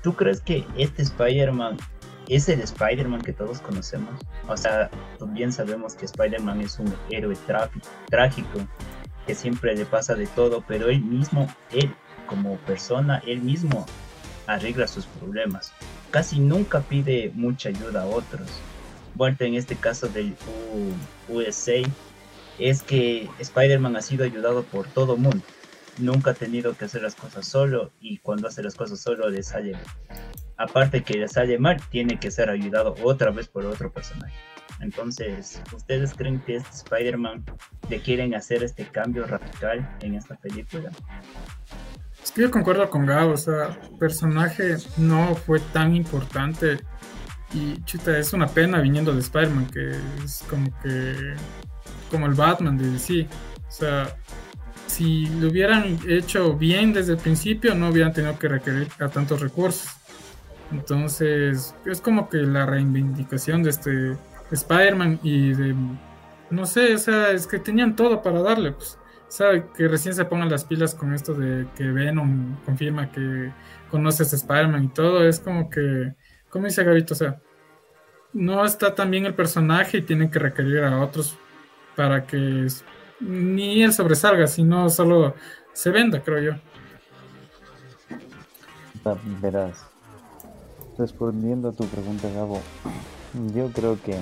¿Tú 0.03 0.15
crees 0.15 0.41
que 0.41 0.65
este 0.77 1.01
Spider-Man 1.01 1.77
es 2.27 2.47
el 2.49 2.61
Spider-Man 2.61 3.22
que 3.22 3.34
todos 3.34 3.60
conocemos? 3.60 4.14
O 4.47 4.56
sea, 4.56 4.89
bien 5.27 5.51
sabemos 5.51 5.95
que 5.95 6.06
Spider-Man 6.06 6.61
es 6.61 6.80
un 6.80 6.93
héroe 7.10 7.35
trágico, 8.07 8.60
que 9.27 9.35
siempre 9.35 9.76
le 9.76 9.85
pasa 9.85 10.15
de 10.15 10.27
todo, 10.27 10.64
pero 10.68 10.89
él 10.89 11.01
mismo, 11.01 11.47
él 11.72 11.93
como 12.27 12.57
persona, 12.57 13.22
él 13.26 13.41
mismo 13.41 13.85
arregla 14.47 14.88
sus 14.88 15.06
problemas. 15.06 15.73
casi 16.11 16.39
nunca 16.39 16.81
pide 16.81 17.31
mucha 17.35 17.69
ayuda 17.69 18.03
a 18.03 18.06
otros. 18.07 18.49
Vuelta 19.15 19.45
en 19.45 19.56
este 19.56 19.76
caso 19.76 20.07
del 20.07 20.35
USA, 21.27 21.81
es 22.57 22.81
que 22.81 23.30
Spider-Man 23.39 23.95
ha 23.95 24.01
sido 24.01 24.26
ayudado 24.26 24.64
por 24.64 24.88
todo 24.88 25.18
mundo. 25.18 25.43
Nunca 25.99 26.31
ha 26.31 26.34
tenido 26.34 26.76
que 26.76 26.85
hacer 26.85 27.03
las 27.03 27.15
cosas 27.15 27.45
solo 27.45 27.91
y 27.99 28.17
cuando 28.17 28.47
hace 28.47 28.63
las 28.63 28.76
cosas 28.76 28.99
solo 28.99 29.30
le 29.30 29.43
sale 29.43 29.77
Aparte 30.59 31.03
que 31.03 31.13
le 31.13 31.30
sale 31.30 31.57
mal, 31.57 31.81
tiene 31.89 32.19
que 32.19 32.31
ser 32.31 32.49
ayudado 32.49 32.93
otra 33.01 33.31
vez 33.31 33.47
por 33.47 33.65
otro 33.65 33.93
personaje. 33.93 34.34
Entonces, 34.81 35.61
¿ustedes 35.73 36.13
creen 36.13 36.41
que 36.41 36.57
este 36.57 36.69
Spider-Man 36.69 37.45
le 37.89 38.01
quieren 38.01 38.35
hacer 38.35 38.61
este 38.61 38.85
cambio 38.85 39.26
radical 39.26 39.89
en 40.01 40.15
esta 40.15 40.35
película? 40.35 40.91
Es 42.21 42.34
que 42.34 42.41
yo 42.41 42.51
concuerdo 42.51 42.89
con 42.89 43.05
Gabo, 43.05 43.31
o 43.31 43.38
sea, 43.38 43.80
personaje 43.99 44.76
no 44.97 45.34
fue 45.34 45.61
tan 45.61 45.95
importante 45.95 46.80
y 47.53 47.81
chuta, 47.84 48.17
es 48.17 48.34
una 48.34 48.47
pena 48.47 48.81
viniendo 48.81 49.13
de 49.13 49.21
Spider-Man, 49.21 49.67
que 49.67 49.91
es 50.26 50.43
como 50.49 50.77
que 50.81 51.35
como 52.11 52.26
el 52.26 52.34
Batman 52.34 52.77
de 52.77 52.91
DC. 52.91 53.27
O 53.65 53.71
sea, 53.71 54.17
si 54.90 55.28
lo 55.28 55.49
hubieran 55.49 55.99
hecho 56.07 56.56
bien 56.56 56.94
desde 56.94 57.14
el 57.14 57.20
principio, 57.20 57.76
no 57.76 57.90
hubieran 57.90 58.11
tenido 58.14 58.38
que 58.38 58.48
requerir 58.48 58.88
a 58.99 59.07
tantos 59.07 59.40
recursos. 59.40 59.90
Entonces, 60.72 61.76
es 61.86 62.02
como 62.02 62.30
que 62.30 62.38
la 62.38 62.66
reivindicación 62.66 63.64
de 63.64 63.70
este 63.70 64.18
Spider-Man 64.52 65.20
y 65.24 65.53
de, 65.53 65.76
no 66.49 66.66
sé, 66.66 66.95
o 66.95 66.98
sea, 66.98 67.32
es 67.32 67.48
que 67.48 67.60
tenían 67.60 67.95
todo 67.95 68.22
para 68.22 68.41
darle, 68.41 68.72
pues, 68.72 68.98
sabe 69.28 69.66
que 69.76 69.88
recién 69.88 70.16
se 70.16 70.26
pongan 70.26 70.49
las 70.49 70.66
pilas 70.66 70.95
con 70.95 71.14
esto 71.14 71.34
de 71.34 71.68
que 71.76 71.84
Venom 71.86 72.57
confirma 72.66 73.11
que 73.11 73.52
conoces 73.90 74.34
a 74.34 74.36
Spider-Man 74.36 74.86
y 74.86 74.88
todo, 74.90 75.24
es 75.24 75.40
como 75.40 75.70
que, 75.70 76.14
como 76.49 76.66
dice 76.66 76.84
Gavito, 76.84 77.14
o 77.14 77.18
sea, 77.18 77.40
no 78.34 78.66
está 78.66 78.94
tan 78.94 79.11
bien 79.11 79.26
el 79.26 79.34
personaje 79.34 79.99
y 79.99 80.02
tienen 80.02 80.30
que 80.30 80.40
requerir 80.40 80.84
a 80.84 80.99
otros 80.99 81.38
para 81.95 82.26
que 82.26 82.68
ni 83.19 83.83
él 83.83 83.93
sobresalga, 83.93 84.47
sino 84.47 84.89
solo 84.89 85.35
se 85.73 85.91
venda, 85.91 86.21
creo 86.21 86.39
yo. 86.39 86.51
Verás, 89.41 89.85
respondiendo 90.97 91.69
a 91.69 91.71
tu 91.71 91.85
pregunta, 91.85 92.29
Gabo, 92.29 92.61
yo 93.55 93.71
creo 93.71 93.99
que 94.01 94.15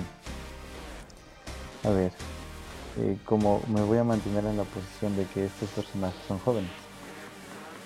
a 1.84 1.90
ver, 1.90 2.12
eh, 2.98 3.18
como 3.24 3.62
me 3.70 3.82
voy 3.82 3.98
a 3.98 4.04
mantener 4.04 4.46
en 4.46 4.58
la 4.58 4.64
posición 4.64 5.16
de 5.16 5.26
que 5.26 5.46
estos 5.46 5.70
personajes 5.70 6.20
son 6.28 6.40
jóvenes. 6.40 6.72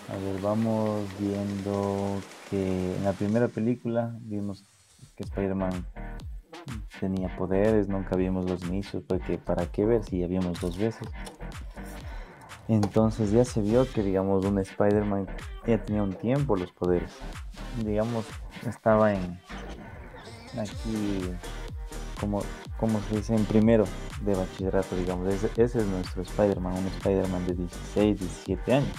A 0.09 0.15
ver, 0.17 0.41
vamos 0.41 1.01
viendo 1.19 2.19
que 2.49 2.95
en 2.95 3.03
la 3.03 3.13
primera 3.13 3.47
película 3.47 4.15
vimos 4.21 4.63
que 5.15 5.23
Spider-Man 5.23 5.85
tenía 7.01 7.35
poderes, 7.35 7.89
nunca 7.89 8.15
vimos 8.15 8.47
los 8.47 8.63
inicios, 8.63 9.03
porque 9.05 9.39
para 9.39 9.65
qué 9.65 9.85
ver 9.85 10.03
si 10.03 10.19
ya 10.19 10.27
vimos 10.27 10.61
dos 10.61 10.77
veces. 10.77 11.09
Entonces 12.67 13.31
ya 13.31 13.43
se 13.43 13.59
vio 13.59 13.91
que, 13.91 14.03
digamos, 14.03 14.45
un 14.45 14.59
Spider-Man 14.59 15.27
ya 15.65 15.83
tenía 15.83 16.03
un 16.03 16.13
tiempo 16.13 16.55
los 16.55 16.71
poderes. 16.71 17.11
Digamos, 17.83 18.25
estaba 18.65 19.13
en 19.13 19.39
aquí 20.57 21.23
como 22.19 22.43
como 22.79 22.99
se 23.01 23.17
dice, 23.17 23.35
en 23.35 23.45
primero 23.45 23.85
de 24.21 24.33
bachillerato, 24.33 24.95
digamos. 24.95 25.27
Ese, 25.31 25.49
es 25.63 25.75
nuestro 25.85 26.23
Spider-Man, 26.23 26.73
un 26.73 26.87
Spider-Man 26.87 27.47
de 27.47 27.53
16, 27.53 28.19
17 28.19 28.73
años. 28.73 28.95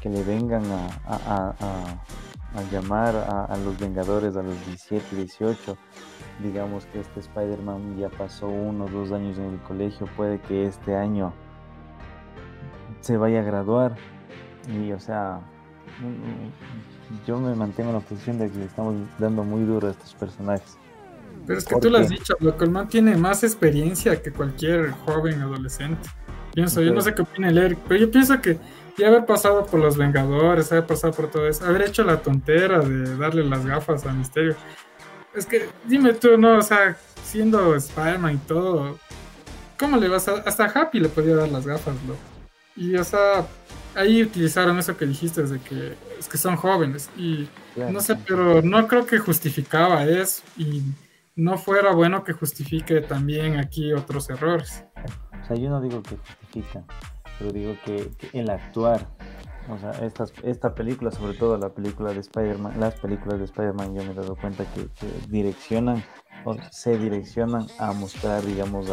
Que 0.00 0.08
le 0.08 0.22
vengan 0.24 0.64
a, 0.68 2.02
llamar 2.70 3.16
a, 3.16 3.56
los 3.64 3.78
Vengadores 3.78 4.36
a 4.36 4.42
los 4.42 4.54
17, 4.66 5.16
18. 5.16 5.76
Digamos 6.42 6.84
que 6.86 7.00
este 7.00 7.20
Spider-Man 7.20 7.96
ya 7.98 8.08
pasó 8.10 8.48
uno 8.48 8.84
o 8.84 8.88
dos 8.88 9.12
años 9.12 9.38
en 9.38 9.54
el 9.54 9.60
colegio, 9.60 10.06
puede 10.16 10.40
que 10.40 10.66
este 10.66 10.94
año 10.96 11.32
se 13.00 13.16
vaya 13.16 13.40
a 13.40 13.42
graduar. 13.42 13.96
Y 14.68 14.92
o 14.92 15.00
sea, 15.00 15.40
yo 17.26 17.38
me 17.38 17.54
mantengo 17.54 17.90
en 17.90 17.96
la 17.96 18.00
posición 18.02 18.38
de 18.38 18.50
que 18.50 18.58
le 18.58 18.64
estamos 18.64 18.94
dando 19.18 19.44
muy 19.44 19.64
duro 19.64 19.88
a 19.88 19.90
estos 19.92 20.14
personajes. 20.14 20.78
Pero 21.46 21.58
es 21.58 21.64
que 21.64 21.76
tú 21.76 21.90
lo 21.90 21.98
has 21.98 22.08
dicho, 22.08 22.34
loco, 22.40 22.64
el 22.64 22.70
man 22.70 22.88
tiene 22.88 23.16
más 23.16 23.42
experiencia 23.42 24.20
que 24.20 24.30
cualquier 24.30 24.90
joven 24.90 25.40
adolescente. 25.40 26.08
Pienso, 26.54 26.82
yo 26.82 26.92
no 26.92 27.00
sé 27.00 27.14
qué 27.14 27.22
opina 27.22 27.48
el 27.48 27.58
Eric, 27.58 27.78
pero 27.88 28.00
yo 28.00 28.10
pienso 28.10 28.40
que 28.40 28.58
ya 28.98 29.08
haber 29.08 29.26
pasado 29.26 29.66
por 29.66 29.80
los 29.80 29.96
Vengadores, 29.96 30.70
haber 30.72 30.86
pasado 30.86 31.12
por 31.12 31.30
todo 31.30 31.48
eso, 31.48 31.64
haber 31.64 31.82
hecho 31.82 32.04
la 32.04 32.18
tontera 32.18 32.80
de 32.80 33.16
darle 33.16 33.44
las 33.44 33.64
gafas 33.64 34.06
a 34.06 34.12
Misterio. 34.12 34.56
Es 35.34 35.46
que, 35.46 35.68
dime 35.84 36.12
tú, 36.12 36.36
no, 36.36 36.58
o 36.58 36.62
sea, 36.62 36.96
siendo 37.24 37.74
Spider-Man 37.74 38.34
y 38.34 38.38
todo, 38.48 38.98
¿cómo 39.78 39.96
le 39.96 40.08
vas 40.08 40.28
a.? 40.28 40.34
Hasta 40.44 40.66
Happy 40.66 41.00
le 41.00 41.08
podía 41.08 41.36
dar 41.36 41.48
las 41.48 41.66
gafas, 41.66 41.94
loco. 42.06 42.20
Y, 42.76 42.96
o 42.96 43.04
sea, 43.04 43.46
ahí 43.94 44.22
utilizaron 44.22 44.78
eso 44.78 44.96
que 44.96 45.06
dijiste, 45.06 45.42
de 45.42 45.58
que 45.60 45.94
es 46.18 46.28
que 46.28 46.38
son 46.38 46.56
jóvenes. 46.56 47.10
Y 47.16 47.48
no 47.76 48.00
sé, 48.00 48.16
pero 48.26 48.62
no 48.62 48.86
creo 48.88 49.06
que 49.06 49.18
justificaba 49.18 50.04
eso. 50.04 50.42
Y 50.56 50.82
no 51.34 51.58
fuera 51.58 51.92
bueno 51.92 52.24
que 52.24 52.32
justifique 52.32 53.00
también 53.00 53.58
aquí 53.58 53.92
otros 53.92 54.28
errores. 54.30 54.84
O 55.42 55.46
sea, 55.46 55.56
yo 55.56 55.70
no 55.70 55.80
digo 55.80 56.02
que 56.02 56.16
justifica, 56.16 56.84
pero 57.38 57.52
digo 57.52 57.74
que, 57.84 58.10
el 58.32 58.50
actuar, 58.50 59.08
o 59.68 59.78
sea, 59.78 59.90
estas, 60.04 60.32
esta 60.42 60.74
película, 60.74 61.10
sobre 61.10 61.34
todo 61.34 61.56
la 61.56 61.70
película 61.70 62.12
de 62.12 62.20
Spider-Man, 62.20 62.78
las 62.78 62.94
películas 62.94 63.38
de 63.38 63.44
Spider-Man, 63.46 63.94
yo 63.94 64.04
me 64.04 64.12
he 64.12 64.14
dado 64.14 64.36
cuenta 64.36 64.64
que, 64.72 64.88
direccionan 65.28 66.02
o 66.44 66.56
se 66.70 66.98
direccionan 66.98 67.66
a 67.78 67.92
mostrar, 67.92 68.44
digamos, 68.44 68.88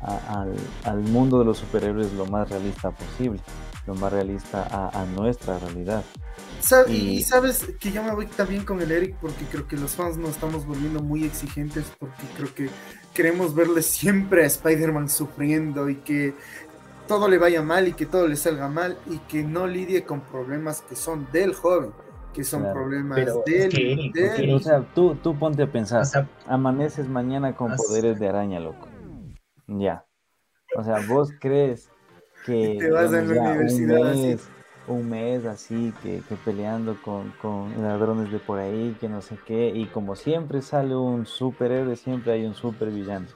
al, 0.00 0.54
al, 0.84 0.98
mundo 1.00 1.38
de 1.38 1.44
los 1.44 1.58
superhéroes 1.58 2.12
lo 2.12 2.26
más 2.26 2.48
realista 2.50 2.90
posible, 2.90 3.40
lo 3.86 3.94
más 3.94 4.12
realista 4.12 4.66
a, 4.70 5.02
a 5.02 5.06
nuestra 5.06 5.58
realidad. 5.58 6.04
Y... 6.88 7.22
sabes 7.22 7.64
que 7.78 7.92
yo 7.92 8.02
me 8.02 8.12
voy 8.12 8.26
también 8.26 8.64
con 8.64 8.82
el 8.82 8.90
Eric 8.90 9.16
porque 9.20 9.44
creo 9.50 9.66
que 9.66 9.76
los 9.76 9.94
fans 9.94 10.18
nos 10.18 10.30
estamos 10.30 10.66
volviendo 10.66 11.00
muy 11.00 11.24
exigentes 11.24 11.84
porque 11.98 12.22
creo 12.36 12.54
que 12.54 12.68
queremos 13.14 13.54
verle 13.54 13.80
siempre 13.82 14.42
a 14.42 14.46
Spider-Man 14.46 15.08
sufriendo 15.08 15.88
y 15.88 15.96
que 15.96 16.34
todo 17.08 17.28
le 17.28 17.38
vaya 17.38 17.62
mal 17.62 17.88
y 17.88 17.92
que 17.92 18.06
todo 18.06 18.28
le 18.28 18.36
salga 18.36 18.68
mal 18.68 18.96
y 19.06 19.18
que 19.18 19.42
no 19.42 19.66
lidie 19.66 20.04
con 20.04 20.20
problemas 20.20 20.82
que 20.82 20.94
son 20.94 21.26
del 21.32 21.54
joven, 21.54 21.90
que 22.32 22.44
son 22.44 22.62
problemas 22.72 23.18
del, 23.44 24.52
O 24.54 24.60
sea, 24.60 24.84
tú, 24.94 25.16
tú 25.16 25.36
ponte 25.36 25.64
a 25.64 25.72
pensar, 25.72 26.06
amaneces 26.46 27.08
mañana 27.08 27.56
con 27.56 27.74
poderes 27.74 28.20
de 28.20 28.28
araña, 28.28 28.60
loco. 28.60 28.86
Ya. 29.66 30.04
O 30.76 30.84
sea, 30.84 31.00
vos 31.08 31.30
crees 31.40 31.90
que... 32.46 32.76
te 32.80 32.90
vas 32.90 33.12
a 33.12 33.22
la 33.22 33.42
universidad 33.42 34.10
así 34.10 34.38
un 34.88 35.08
mes 35.08 35.44
así 35.44 35.92
que, 36.02 36.22
peleando 36.44 36.96
con, 37.02 37.82
ladrones 37.82 38.32
de 38.32 38.38
por 38.38 38.58
ahí, 38.58 38.96
que 39.00 39.08
no 39.08 39.20
sé 39.20 39.38
qué, 39.46 39.68
y 39.68 39.86
como 39.86 40.16
siempre 40.16 40.62
sale 40.62 40.96
un 40.96 41.26
superhéroe, 41.26 41.96
siempre 41.96 42.32
hay 42.32 42.46
un 42.46 42.54
supervillano. 42.54 43.26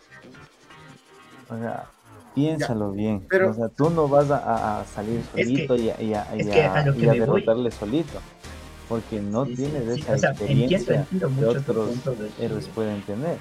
O 1.48 1.56
sea, 1.58 1.90
piénsalo 2.34 2.92
bien. 2.92 3.24
Pero, 3.28 3.50
o 3.50 3.54
sea, 3.54 3.68
tú 3.68 3.90
no 3.90 4.08
vas 4.08 4.30
a, 4.30 4.84
salir 4.92 5.22
solito 5.32 5.76
y, 5.76 5.90
a, 6.14 6.24
derrotarle 6.94 7.70
solito. 7.70 8.20
Porque 8.88 9.20
no 9.20 9.46
tienes 9.46 10.06
esa 10.06 10.30
experiencia 10.30 11.06
que 11.10 11.44
otros 11.46 11.96
héroes 12.38 12.68
pueden 12.68 13.00
tener. 13.02 13.36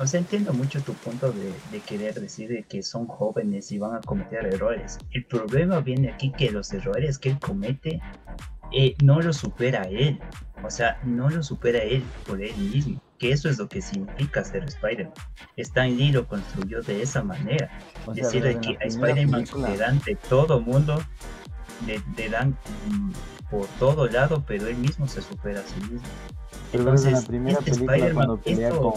O 0.00 0.06
sea, 0.06 0.18
entiendo 0.18 0.52
mucho 0.52 0.80
tu 0.80 0.94
punto 0.94 1.32
de, 1.32 1.80
querer 1.80 2.14
decir 2.14 2.64
que 2.68 2.82
son 2.82 3.06
jóvenes 3.06 3.70
y 3.70 3.78
van 3.78 3.94
a 3.94 4.00
cometer 4.00 4.46
errores. 4.46 4.98
El 5.12 5.24
problema 5.26 5.80
viene 5.80 6.10
aquí 6.10 6.32
que 6.32 6.50
los 6.50 6.72
errores 6.72 7.18
que 7.18 7.30
él 7.30 7.38
comete 7.38 8.00
eh, 8.72 8.96
no 9.04 9.20
lo 9.20 9.32
supera 9.32 9.82
él. 9.82 10.18
O 10.64 10.70
sea, 10.70 10.98
no 11.04 11.28
lo 11.28 11.42
supera 11.42 11.78
él 11.80 12.02
por 12.26 12.42
él 12.42 12.56
mismo. 12.56 13.00
Que 13.22 13.30
eso 13.30 13.48
es 13.48 13.58
lo 13.58 13.68
que 13.68 13.80
significa 13.80 14.42
ser 14.42 14.64
Spider-Man. 14.64 15.14
Stan 15.56 15.96
Lee 15.96 16.10
lo 16.10 16.26
construyó 16.26 16.82
de 16.82 17.02
esa 17.02 17.22
manera. 17.22 17.70
es 18.08 18.32
decir, 18.32 18.42
que 18.60 18.76
a 18.80 18.86
Spider-Man 18.86 19.44
le 19.58 19.76
dan 19.76 20.00
de 20.00 20.16
todo 20.16 20.60
mundo, 20.60 21.00
le, 21.86 22.28
dan 22.28 22.58
por 23.48 23.66
todo 23.78 24.08
lado, 24.08 24.42
pero 24.44 24.66
él 24.66 24.76
mismo 24.76 25.06
se 25.06 25.22
supera 25.22 25.60
a 25.60 25.62
sí 25.62 25.80
mismo. 25.82 26.08
Entonces, 26.72 27.06
en 27.06 27.14
la 27.14 27.22
primera 27.22 27.58
este 27.60 27.70
película 27.70 28.12
cuando 28.12 28.36
pelea 28.38 28.70
con 28.70 28.94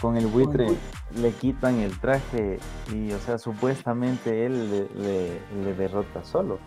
con 0.00 0.16
el 0.16 0.26
buitre 0.26 0.68
le 1.16 1.32
quitan 1.32 1.80
el 1.80 1.98
traje 1.98 2.58
y, 2.92 3.12
o 3.12 3.18
sea, 3.18 3.38
supuestamente 3.38 4.46
él 4.46 4.88
le, 4.96 5.74
derrota 5.74 6.24
solo. 6.24 6.58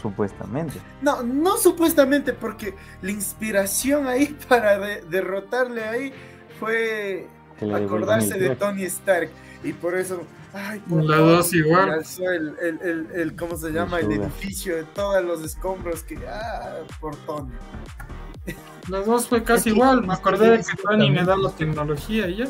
Supuestamente. 0.00 0.78
No, 1.00 1.22
no 1.22 1.56
supuestamente, 1.56 2.32
porque 2.32 2.74
la 3.02 3.10
inspiración 3.10 4.06
ahí 4.06 4.36
para 4.48 4.78
derrotarle 4.78 5.84
ahí 5.84 6.12
fue 6.58 7.28
acordarse 7.74 8.38
de 8.38 8.56
Tony 8.56 8.84
Stark. 8.84 9.30
Y 9.62 9.72
por 9.72 9.94
eso, 9.94 10.22
ay, 10.52 10.78
por 10.80 11.04
la 11.04 11.16
dos 11.16 11.52
igual. 11.54 12.02
El, 12.20 12.56
el, 12.60 13.08
el, 13.14 13.36
¿cómo 13.36 13.56
se 13.56 13.70
llama? 13.70 14.00
El 14.00 14.12
edificio 14.12 14.76
de 14.76 14.84
todos 14.84 15.24
los 15.24 15.42
escombros 15.42 16.02
que, 16.02 16.18
ah, 16.28 16.80
por 17.00 17.16
Tony. 17.16 17.50
Los 18.88 19.06
dos 19.06 19.28
fue 19.28 19.42
casi 19.42 19.70
igual. 19.70 20.06
Me 20.06 20.12
acordé 20.12 20.50
de 20.50 20.58
que 20.58 20.76
Tony 20.82 21.10
me 21.10 21.24
da 21.24 21.36
la 21.36 21.50
tecnología 21.50 22.28
y 22.28 22.36
ya. 22.36 22.48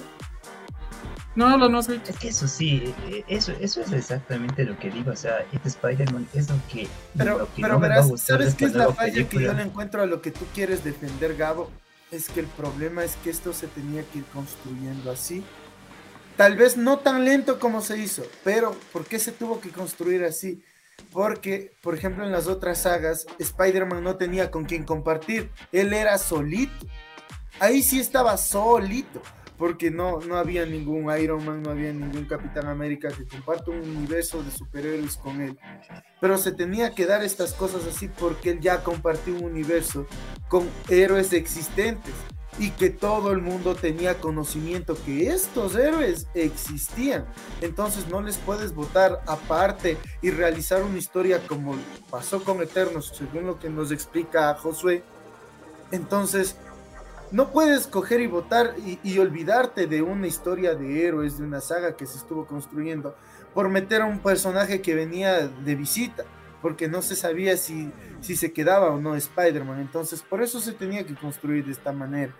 No, 1.36 1.56
lo 1.56 1.68
no 1.68 1.82
soy. 1.82 2.00
Es 2.06 2.18
que 2.18 2.28
eso 2.28 2.46
sí, 2.46 2.94
eh, 3.08 3.24
eso, 3.26 3.52
eso 3.60 3.80
es 3.80 3.92
exactamente 3.92 4.64
lo 4.64 4.78
que 4.78 4.90
digo. 4.90 5.10
O 5.10 5.16
sea, 5.16 5.44
este 5.52 5.68
Spider-Man 5.68 6.28
es 6.32 6.48
lo 6.48 6.56
que. 6.72 6.88
Pero, 7.16 7.38
lo 7.38 7.46
que 7.54 7.62
pero 7.62 7.74
no 7.74 7.80
me 7.80 7.88
va 7.88 7.94
a 7.96 8.02
verás, 8.02 8.20
¿sabes 8.20 8.54
qué 8.54 8.66
es 8.66 8.74
la 8.74 8.92
falla 8.92 9.28
que 9.28 9.42
yo 9.42 9.52
le 9.52 9.62
encuentro 9.62 10.02
a 10.02 10.06
lo 10.06 10.22
que 10.22 10.30
tú 10.30 10.44
quieres 10.54 10.84
defender, 10.84 11.36
Gabo? 11.36 11.70
Es 12.10 12.28
que 12.28 12.40
el 12.40 12.46
problema 12.46 13.02
es 13.02 13.16
que 13.16 13.30
esto 13.30 13.52
se 13.52 13.66
tenía 13.66 14.04
que 14.04 14.18
ir 14.18 14.24
construyendo 14.26 15.10
así. 15.10 15.42
Tal 16.36 16.56
vez 16.56 16.76
no 16.76 16.98
tan 16.98 17.24
lento 17.24 17.58
como 17.58 17.80
se 17.80 17.98
hizo, 17.98 18.22
pero 18.42 18.76
¿por 18.92 19.04
qué 19.04 19.18
se 19.18 19.32
tuvo 19.32 19.60
que 19.60 19.70
construir 19.70 20.24
así? 20.24 20.62
Porque, 21.12 21.72
por 21.80 21.94
ejemplo, 21.94 22.24
en 22.24 22.32
las 22.32 22.46
otras 22.46 22.82
sagas, 22.82 23.26
Spider-Man 23.38 24.02
no 24.02 24.16
tenía 24.16 24.50
con 24.50 24.64
quién 24.64 24.84
compartir. 24.84 25.50
Él 25.72 25.92
era 25.92 26.18
solito. 26.18 26.86
Ahí 27.60 27.82
sí 27.82 28.00
estaba 28.00 28.36
solito. 28.36 29.22
Porque 29.56 29.90
no, 29.90 30.18
no 30.20 30.36
había 30.36 30.66
ningún 30.66 31.16
Iron 31.18 31.44
Man, 31.44 31.62
no 31.62 31.70
había 31.70 31.92
ningún 31.92 32.24
Capitán 32.24 32.66
América 32.66 33.08
que 33.08 33.26
comparta 33.26 33.70
un 33.70 33.80
universo 33.80 34.42
de 34.42 34.50
superhéroes 34.50 35.16
con 35.16 35.40
él. 35.40 35.58
Pero 36.20 36.38
se 36.38 36.52
tenía 36.52 36.90
que 36.94 37.06
dar 37.06 37.22
estas 37.22 37.52
cosas 37.52 37.86
así 37.86 38.08
porque 38.08 38.50
él 38.50 38.60
ya 38.60 38.82
compartió 38.82 39.34
un 39.34 39.44
universo 39.44 40.06
con 40.48 40.68
héroes 40.88 41.32
existentes 41.32 42.14
y 42.58 42.70
que 42.70 42.90
todo 42.90 43.32
el 43.32 43.40
mundo 43.40 43.74
tenía 43.74 44.20
conocimiento 44.20 44.96
que 45.04 45.28
estos 45.28 45.74
héroes 45.74 46.28
existían. 46.34 47.26
Entonces 47.60 48.08
no 48.08 48.20
les 48.20 48.38
puedes 48.38 48.74
votar 48.74 49.22
aparte 49.26 49.96
y 50.22 50.30
realizar 50.30 50.82
una 50.82 50.98
historia 50.98 51.40
como 51.46 51.76
pasó 52.10 52.42
con 52.44 52.62
Eternos, 52.62 53.12
según 53.14 53.46
lo 53.46 53.58
que 53.58 53.70
nos 53.70 53.90
explica 53.90 54.54
Josué. 54.54 55.02
Entonces 55.90 56.56
no 57.30 57.50
puedes 57.50 57.86
coger 57.86 58.20
y 58.20 58.26
votar 58.26 58.74
y, 59.02 59.18
olvidarte 59.18 59.86
de 59.86 60.02
una 60.02 60.26
historia 60.26 60.74
de 60.74 61.06
héroes, 61.06 61.38
de 61.38 61.44
una 61.44 61.60
saga 61.60 61.96
que 61.96 62.06
se 62.06 62.18
estuvo 62.18 62.46
construyendo 62.46 63.16
por 63.52 63.68
meter 63.68 64.02
a 64.02 64.06
un 64.06 64.20
personaje 64.20 64.80
que 64.80 64.94
venía 64.94 65.48
de 65.48 65.74
visita 65.74 66.24
porque 66.62 66.88
no 66.88 67.02
se 67.02 67.14
sabía 67.14 67.56
si, 67.56 67.92
si 68.20 68.36
se 68.36 68.52
quedaba 68.52 68.90
o 68.90 68.98
no 68.98 69.16
Spider-Man. 69.16 69.80
Entonces, 69.80 70.22
por 70.22 70.42
eso 70.42 70.60
se 70.60 70.72
tenía 70.72 71.04
que 71.06 71.14
construir 71.14 71.66
de 71.66 71.72
esta 71.72 71.92
manera. 71.92 72.34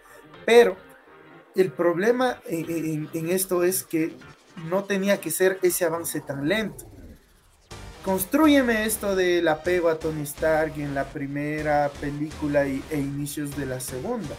Pero 0.47 0.77
el 1.55 1.71
problema 1.71 2.39
en 2.47 3.29
esto 3.29 3.65
es 3.65 3.83
que 3.85 4.17
no 4.71 4.85
tenía 4.85 5.21
que 5.21 5.31
ser 5.31 5.59
ese 5.63 5.85
avance 5.85 6.21
tan 6.21 6.49
lento. 6.49 6.87
Construyeme 8.05 8.85
esto 8.85 9.17
del 9.17 9.49
apego 9.49 9.89
a 9.89 9.99
Tony 9.99 10.23
Stark 10.23 10.75
en 10.77 10.95
la 10.95 11.05
primera 11.05 11.91
película 12.01 12.67
y- 12.67 12.83
e 12.91 12.99
inicios 12.99 13.57
de 13.57 13.67
la 13.67 13.81
segunda. 13.81 14.35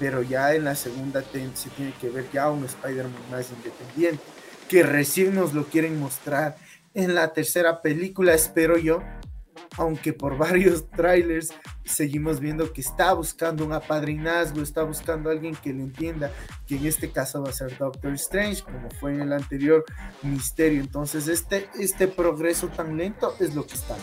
Pero 0.00 0.22
ya 0.22 0.54
en 0.54 0.64
la 0.64 0.74
segunda 0.74 1.22
se 1.22 1.70
tiene 1.70 1.94
que 2.00 2.10
ver 2.10 2.26
ya 2.32 2.50
un 2.50 2.64
Spider-Man 2.64 3.30
más 3.30 3.52
independiente, 3.52 4.20
que 4.68 4.82
recién 4.82 5.36
nos 5.36 5.54
lo 5.54 5.66
quieren 5.66 6.00
mostrar 6.00 6.56
en 6.94 7.14
la 7.14 7.32
tercera 7.32 7.82
película, 7.82 8.34
espero 8.34 8.76
yo, 8.76 9.02
aunque 9.76 10.12
por 10.12 10.36
varios 10.38 10.90
trailers 10.90 11.52
seguimos 11.84 12.40
viendo 12.40 12.72
que 12.72 12.80
está 12.80 13.12
buscando 13.12 13.64
un 13.64 13.72
apadrinazgo, 13.72 14.62
está 14.62 14.82
buscando 14.82 15.28
a 15.28 15.32
alguien 15.32 15.54
que 15.54 15.72
le 15.72 15.82
entienda, 15.82 16.32
que 16.66 16.76
en 16.76 16.86
este 16.86 17.10
caso 17.10 17.42
va 17.42 17.50
a 17.50 17.52
ser 17.52 17.76
Doctor 17.76 18.12
Strange, 18.14 18.62
como 18.62 18.90
fue 18.90 19.14
en 19.14 19.22
el 19.22 19.32
anterior 19.32 19.84
Misterio. 20.22 20.80
Entonces, 20.80 21.28
este, 21.28 21.68
este 21.78 22.08
progreso 22.08 22.68
tan 22.68 22.96
lento 22.96 23.34
es 23.40 23.54
lo 23.54 23.66
que 23.66 23.74
está. 23.74 23.96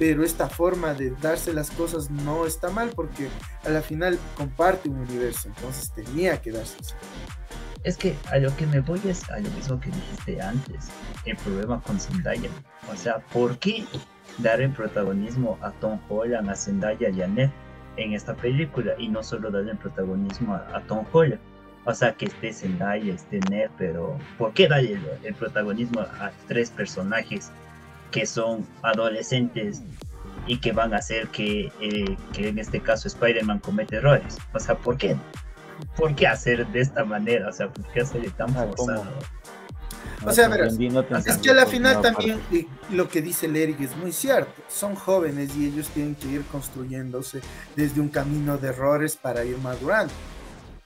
Pero 0.00 0.24
esta 0.24 0.48
forma 0.48 0.94
de 0.94 1.10
darse 1.20 1.52
las 1.52 1.70
cosas 1.70 2.10
no 2.10 2.46
está 2.46 2.70
mal 2.70 2.90
porque 2.96 3.28
a 3.66 3.68
la 3.68 3.82
final 3.82 4.18
comparte 4.34 4.88
un 4.88 4.96
universo, 4.96 5.48
entonces 5.48 5.92
tenía 5.92 6.40
que 6.40 6.52
darse. 6.52 6.78
así. 6.80 6.94
Es 7.84 7.98
que 7.98 8.16
a 8.32 8.38
lo 8.38 8.56
que 8.56 8.66
me 8.66 8.80
voy 8.80 8.98
es 9.04 9.28
a 9.28 9.38
lo 9.38 9.50
mismo 9.50 9.78
que 9.78 9.90
dijiste 9.90 10.40
antes, 10.40 10.88
el 11.26 11.36
problema 11.36 11.82
con 11.82 12.00
Zendaya. 12.00 12.48
O 12.90 12.96
sea, 12.96 13.18
¿por 13.18 13.58
qué 13.58 13.84
dar 14.38 14.62
el 14.62 14.72
protagonismo 14.72 15.58
a 15.60 15.70
Tom 15.72 16.00
Holland, 16.08 16.48
a 16.48 16.56
Zendaya 16.56 17.10
y 17.10 17.20
a 17.20 17.26
Ned 17.26 17.50
en 17.98 18.14
esta 18.14 18.34
película 18.34 18.94
y 18.96 19.08
no 19.08 19.22
solo 19.22 19.50
darle 19.50 19.72
el 19.72 19.78
protagonismo 19.78 20.54
a, 20.54 20.78
a 20.78 20.80
Tom 20.86 21.04
Holland? 21.12 21.42
O 21.84 21.92
sea, 21.92 22.14
que 22.14 22.24
esté 22.24 22.54
Zendaya, 22.54 23.12
esté 23.12 23.38
Ned, 23.50 23.68
pero 23.76 24.16
¿por 24.38 24.54
qué 24.54 24.66
darle 24.66 24.94
el, 24.94 25.06
el 25.24 25.34
protagonismo 25.34 26.00
a 26.00 26.30
tres 26.48 26.70
personajes 26.70 27.52
que 28.10 28.26
son 28.26 28.66
adolescentes 28.82 29.82
y 30.46 30.58
que 30.58 30.72
van 30.72 30.94
a 30.94 30.98
hacer 30.98 31.28
que, 31.28 31.70
eh, 31.80 32.16
que 32.32 32.48
en 32.48 32.58
este 32.58 32.80
caso 32.80 33.08
Spider-Man 33.08 33.60
comete 33.60 33.96
errores? 33.96 34.38
O 34.52 34.58
sea, 34.58 34.76
¿por 34.76 34.96
qué? 34.96 35.16
¿Por 35.96 36.14
qué 36.14 36.26
hacer 36.26 36.66
de 36.68 36.80
esta 36.80 37.04
manera? 37.04 37.48
O 37.48 37.52
sea, 37.52 37.68
¿por 37.72 37.84
qué 37.92 38.00
hacer 38.00 38.30
tan 38.32 38.50
Ah, 38.56 38.66
forzado? 38.76 39.04
O 40.22 40.32
sea, 40.32 40.44
te 40.50 40.50
verás, 40.50 40.78
no 40.78 41.00
Es 41.00 41.38
que 41.38 41.50
a 41.50 41.54
la 41.54 41.64
final 41.64 42.02
también 42.02 42.40
eh, 42.52 42.66
lo 42.90 43.08
que 43.08 43.22
dice 43.22 43.46
el 43.46 43.56
Eric 43.56 43.80
es 43.80 43.96
muy 43.96 44.12
cierto. 44.12 44.52
Son 44.68 44.94
jóvenes 44.94 45.56
y 45.56 45.66
ellos 45.66 45.88
tienen 45.88 46.14
que 46.14 46.28
ir 46.28 46.42
construyéndose 46.52 47.40
desde 47.74 48.00
un 48.02 48.10
camino 48.10 48.58
de 48.58 48.68
errores 48.68 49.16
para 49.16 49.44
ir 49.44 49.56
madurando. 49.58 50.12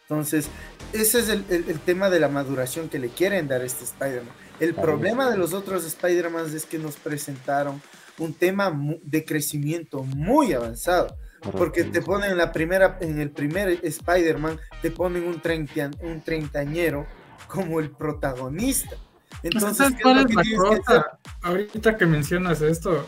Entonces, 0.03 0.49
ese 0.93 1.19
es 1.21 1.29
el, 1.29 1.45
el- 1.49 1.69
el 1.69 1.81
tema 1.81 2.11
de 2.11 2.21
la 2.21 2.29
maduración 2.29 2.89
que 2.89 2.99
le 3.01 3.09
quieren 3.09 3.49
dar 3.49 3.63
a 3.63 3.65
este 3.65 3.85
Spider-Man. 3.85 4.35
El 4.61 4.75
problema 4.75 5.31
de 5.31 5.37
los 5.37 5.53
otros 5.53 5.85
Spider-Man 5.85 6.55
es 6.55 6.67
que 6.67 6.79
nos 6.79 6.97
presentaron 6.97 7.81
un 8.19 8.33
tema 8.33 8.73
de 9.03 9.25
crecimiento 9.25 10.03
muy 10.03 10.53
avanzado. 10.53 11.17
Porque 11.53 11.85
te 11.85 12.01
ponen 12.01 12.31
en 12.31 12.39
la 12.39 12.53
primera, 12.53 12.97
en 13.03 13.21
el 13.21 13.31
primer 13.31 13.79
Spider-Man, 13.83 14.59
te 14.81 14.91
ponen 14.91 15.25
un, 15.25 15.41
treinta, 15.41 15.91
un 16.01 16.23
treintañero 16.23 17.07
como 17.49 17.81
el 17.81 17.91
protagonista. 17.91 18.97
Entonces, 19.43 19.77
¿Sabes 19.77 19.93
¿qué 19.93 19.99
es 19.99 20.03
cuál 20.03 20.15
lo 20.15 20.21
es 20.23 20.27
que 20.29 20.43
tienes 20.43 20.61
que 20.71 20.93
hacer? 20.93 21.05
Ahorita 21.43 21.97
que 21.99 22.07
mencionas 22.07 22.63
esto, 22.63 23.07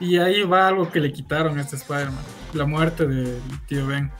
y 0.00 0.18
ahí 0.18 0.42
va 0.42 0.68
algo 0.68 0.90
que 0.90 1.00
le 1.00 1.12
quitaron 1.12 1.58
a 1.58 1.62
este 1.62 1.76
Spider-Man, 1.76 2.24
la 2.52 2.66
muerte 2.66 3.06
del 3.06 3.40
tío 3.66 3.86
Ben. 3.86 4.10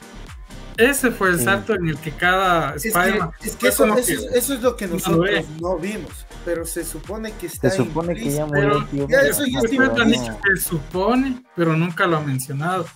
Ese 0.78 1.10
fue 1.10 1.30
el 1.30 1.38
Sí. 1.38 1.44
salto 1.44 1.74
en 1.74 1.88
el 1.88 1.98
que 1.98 2.12
cada 2.12 2.74
Es 2.76 2.82
que, 2.82 2.88
Spider-Man 2.88 3.30
es 3.42 3.56
que 3.56 3.68
eso, 3.68 3.96
es- 3.96 4.08
eso 4.08 4.54
es 4.54 4.62
lo 4.62 4.76
que 4.76 4.86
nosotros 4.86 5.28
no 5.60 5.76
vimos, 5.76 6.24
pero 6.44 6.64
se 6.64 6.84
supone 6.84 7.32
que 7.32 7.46
está 7.48 7.68
Se 7.68 7.78
supone 7.78 8.14
que 8.14 8.30
ya 8.30 8.46
murió 8.46 8.62
pero 8.62 8.78
el 8.78 8.86
tío 8.86 9.08
ya 9.08 9.18
Ben, 9.22 9.26
eso 9.30 9.44
ya 9.44 9.58
pero 9.60 9.64
es 9.64 9.70
Siempre 9.70 10.02
han 10.02 10.10
no. 10.10 10.20
dicho 10.20 10.38
que 10.40 10.56
supone, 10.60 11.42
pero 11.56 11.76
nunca 11.76 12.06
lo 12.06 12.16
ha 12.16 12.20
mencionado. 12.20 12.86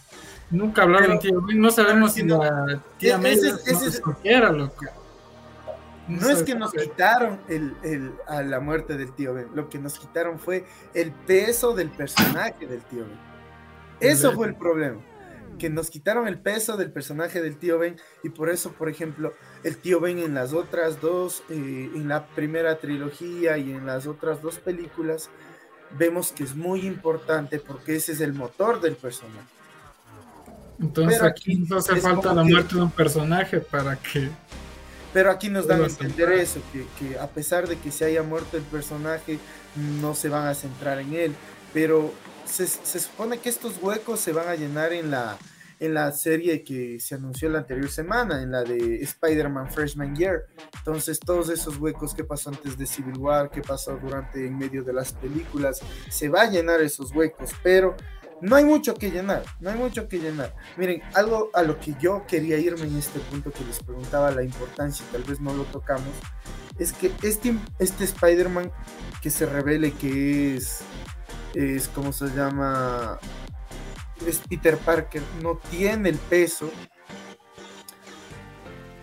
Nunca 0.51 0.83
hablaron 0.83 1.19
tío 1.19 1.41
Ben, 1.43 1.61
no 1.61 1.71
sabemos 1.73 2.13
si 2.15 2.23
no- 2.23 2.43
la 2.45 2.81
tía 2.99 3.15
ese- 3.17 3.23
May 3.23 3.33
ese- 3.33 3.51
no 3.51 3.81
es- 3.81 3.95
escogiera, 3.95 4.53
loco. 4.53 4.85
No 6.09 6.29
es 6.29 6.43
que 6.43 6.55
nos 6.55 6.75
no 6.75 6.83
quitaron 6.83 7.41
el, 7.49 7.75
el- 7.83 8.13
a 8.29 8.43
la 8.43 8.61
muerte 8.61 8.97
del 8.97 9.13
tío 9.13 9.35
Ben, 9.35 9.49
lo 9.55 9.69
que 9.69 9.79
nos 9.79 9.99
quitaron 9.99 10.39
fue 10.39 10.65
el 10.95 11.11
peso 11.13 11.75
del 11.75 11.91
personaje 11.91 12.67
del 12.67 12.83
tío 12.83 13.05
Ben. 13.07 13.19
Eso 14.01 14.33
fue 14.33 14.49
el 14.49 14.55
problema, 14.57 15.01
que 15.59 15.71
nos 15.71 15.91
quitaron 15.91 16.27
el 16.29 16.39
peso 16.39 16.77
del 16.77 16.91
personaje 16.91 17.41
del 17.43 17.57
tío 17.57 17.79
Ben 17.79 17.97
y 18.25 18.31
por 18.31 18.49
eso, 18.51 18.73
por 18.73 18.89
ejemplo, 18.89 19.33
el 19.65 19.77
tío 19.77 20.01
Ben 20.01 20.19
en 20.19 20.35
las 20.35 20.53
otras 20.53 21.01
dos, 21.01 21.43
eh, 21.51 21.91
en 21.95 22.09
la 22.09 22.27
primera 22.27 22.79
trilogía 22.79 23.59
y 23.59 23.71
en 23.73 23.87
las 23.87 24.07
otras 24.07 24.43
dos 24.43 24.59
películas, 24.59 25.31
vemos 25.99 26.33
que 26.33 26.45
es 26.45 26.55
muy 26.57 26.87
importante 26.87 27.59
porque 27.59 27.97
ese 27.97 28.13
es 28.13 28.21
el 28.21 28.33
motor 28.33 28.81
del 28.81 28.97
personaje. 28.97 29.47
Entonces 30.81 31.19
Pero 31.19 31.31
aquí 31.31 31.53
aquí 31.53 31.61
nos 31.69 31.89
hace 31.91 32.01
falta 32.01 32.35
la 32.35 32.43
que- 32.43 32.51
muerte 32.51 32.75
de 32.75 32.83
un 32.83 32.91
personaje 32.91 33.61
para 33.61 33.97
que 33.97 34.31
Pero 35.13 35.31
aquí 35.31 35.51
nos 35.51 35.67
dan 35.67 35.83
a 35.83 35.87
entender 35.87 36.33
eso, 36.33 36.61
que, 36.73 36.87
que 36.99 37.19
a 37.19 37.27
pesar 37.29 37.69
de 37.69 37.77
que 37.79 37.91
se 37.93 38.07
haya 38.07 38.23
muerto 38.23 38.57
el 38.57 38.63
personaje, 38.63 39.39
no 40.01 40.15
se 40.15 40.31
van 40.31 40.47
a 40.47 40.55
centrar 40.55 40.99
en 41.01 41.13
él. 41.13 41.35
Pero 41.75 42.13
se, 42.45 42.67
supone 42.67 43.39
que 43.39 43.49
estos 43.49 43.83
huecos 43.83 44.21
se 44.21 44.33
van 44.33 44.49
a 44.49 44.55
llenar 44.55 44.93
en 44.93 45.11
la, 45.11 45.39
en 45.81 45.95
la 45.95 46.13
serie 46.13 46.63
que 46.63 47.01
se 47.01 47.15
anunció 47.15 47.49
la 47.49 47.59
anterior 47.59 47.91
semana, 47.91 48.43
en 48.43 48.53
la 48.53 48.63
de 48.63 49.03
Spider-Man 49.03 49.71
Freshman 49.71 50.15
Year. 50.15 50.47
Entonces 50.79 51.19
todos 51.19 51.49
esos 51.49 51.77
huecos 51.79 52.15
que 52.15 52.25
pasó 52.25 52.51
antes 52.51 52.77
de 52.79 52.87
Civil 52.87 53.19
War, 53.19 53.51
que 53.51 53.63
pasó 53.63 53.99
durante 54.03 54.47
en 54.47 54.59
medio 54.59 54.83
de 54.85 54.93
las 54.93 55.13
películas, 55.13 55.81
se 56.11 56.29
va 56.29 56.43
a 56.43 56.51
llenar 56.51 56.81
esos 56.81 57.13
huecos, 57.13 57.51
pero 57.63 57.97
no 58.43 58.57
hay 58.57 58.65
mucho 58.65 58.95
que 58.95 59.11
llenar, 59.11 59.45
no 59.61 59.71
hay 59.71 59.79
mucho 59.79 60.09
que 60.09 60.19
llenar. 60.19 60.55
Miren, 60.77 61.01
algo 61.15 61.51
a 61.55 61.63
lo 61.63 61.79
que 61.79 61.95
yo 62.01 62.25
quería 62.27 62.59
irme 62.59 62.83
en 62.83 62.99
este 62.99 63.21
punto 63.21 63.53
que 63.53 63.65
les 63.65 63.81
preguntaba 63.81 64.33
la 64.33 64.43
importancia, 64.43 65.07
y 65.09 65.13
tal 65.13 65.23
vez 65.23 65.41
no 65.41 65.55
lo 65.55 65.63
tocamos, 65.65 66.13
es 66.79 66.93
que 66.93 67.13
este, 67.23 67.55
este 67.79 68.05
Spider-Man 68.05 68.73
que 69.23 69.31
se 69.31 69.47
revele 69.47 69.93
que 69.93 70.57
es, 70.57 70.81
es, 71.55 71.89
¿cómo 71.89 72.13
se 72.13 72.27
llama? 72.29 73.19
Es 74.27 74.41
Peter 74.49 74.77
Parker, 74.79 75.23
no 75.43 75.59
tiene 75.71 76.11
el 76.11 76.17
peso 76.17 76.71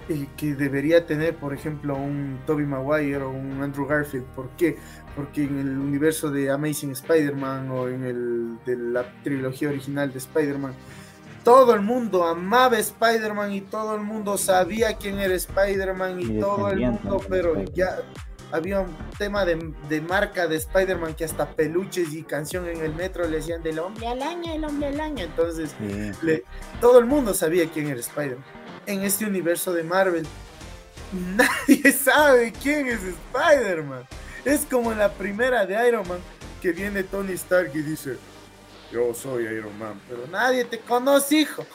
eh, 0.08 0.28
que 0.38 0.56
debería 0.56 1.06
tener, 1.06 1.36
por 1.36 1.54
ejemplo, 1.54 1.96
un 1.96 2.40
Tobey 2.48 2.66
Maguire 2.66 3.22
o 3.22 3.30
un 3.30 3.62
Andrew 3.62 3.86
Garfield. 3.86 4.26
¿Por 4.28 4.50
qué? 4.52 4.78
Porque 5.16 5.44
en 5.44 5.60
el 5.60 5.78
universo 5.78 6.32
de 6.32 6.50
Amazing 6.50 6.92
Spider-Man 6.92 7.70
o 7.70 7.88
en 7.88 8.04
el 8.04 8.58
de 8.66 8.76
la 8.76 9.06
trilogía 9.24 9.70
original 9.70 10.12
de 10.12 10.18
Spider-Man, 10.18 10.74
todo 11.44 11.76
el 11.76 11.82
mundo 11.82 12.26
amaba 12.26 12.80
Spider-Man 12.80 13.54
y 13.54 13.62
todo 13.62 13.96
el 13.96 14.02
mundo 14.02 14.38
sabía 14.38 14.96
quién 14.98 15.20
era 15.20 15.36
Spider-Man 15.36 16.20
y, 16.20 16.38
Y 16.38 16.40
todo 16.40 16.70
el 16.70 16.80
mundo, 16.80 17.22
pero 17.30 17.62
ya 17.74 18.00
había 18.52 18.80
un 18.82 18.96
tema 19.18 19.46
de, 19.46 19.74
de 19.88 20.02
marca 20.02 20.48
de 20.48 20.56
Spider-Man 20.58 21.14
que 21.16 21.26
hasta 21.26 21.50
peluches 21.52 22.14
y 22.14 22.24
canción 22.24 22.68
en 22.68 22.82
el 22.82 22.94
metro 22.94 23.28
le 23.28 23.38
decían 23.38 23.62
del 23.64 23.80
hombre 23.80 24.08
araña, 24.08 24.54
el 24.56 24.64
hombre 24.66 24.88
araña. 24.88 25.24
Entonces, 25.26 25.72
Sí. 25.80 26.12
le- 26.22 26.44
todo 26.82 27.00
el 27.00 27.06
mundo 27.06 27.34
sabía 27.34 27.70
quién 27.70 27.88
era 27.88 28.00
Spider-Man. 28.00 28.44
En 28.86 29.04
este 29.04 29.26
universo 29.26 29.72
de 29.74 29.84
Marvel, 29.84 30.26
nadie 31.14 31.92
sabe 31.92 32.52
quién 32.52 32.88
es 32.88 33.00
Spider-Man. 33.04 34.04
Es 34.46 34.66
como 34.70 34.92
en 34.92 35.00
la 35.00 35.12
primera 35.12 35.66
de 35.66 35.88
Iron 35.88 36.08
Man, 36.08 36.20
que 36.62 36.72
viene 36.72 37.04
Tony 37.04 37.34
Stark 37.34 37.72
y 37.74 37.82
dice, 37.82 38.18
yo 38.92 39.14
soy 39.14 39.44
Iron 39.46 39.78
Man, 39.78 40.00
pero 40.10 40.26
nadie 40.32 40.66
te 40.66 40.80
conoce, 40.80 41.36
hijo. 41.38 41.66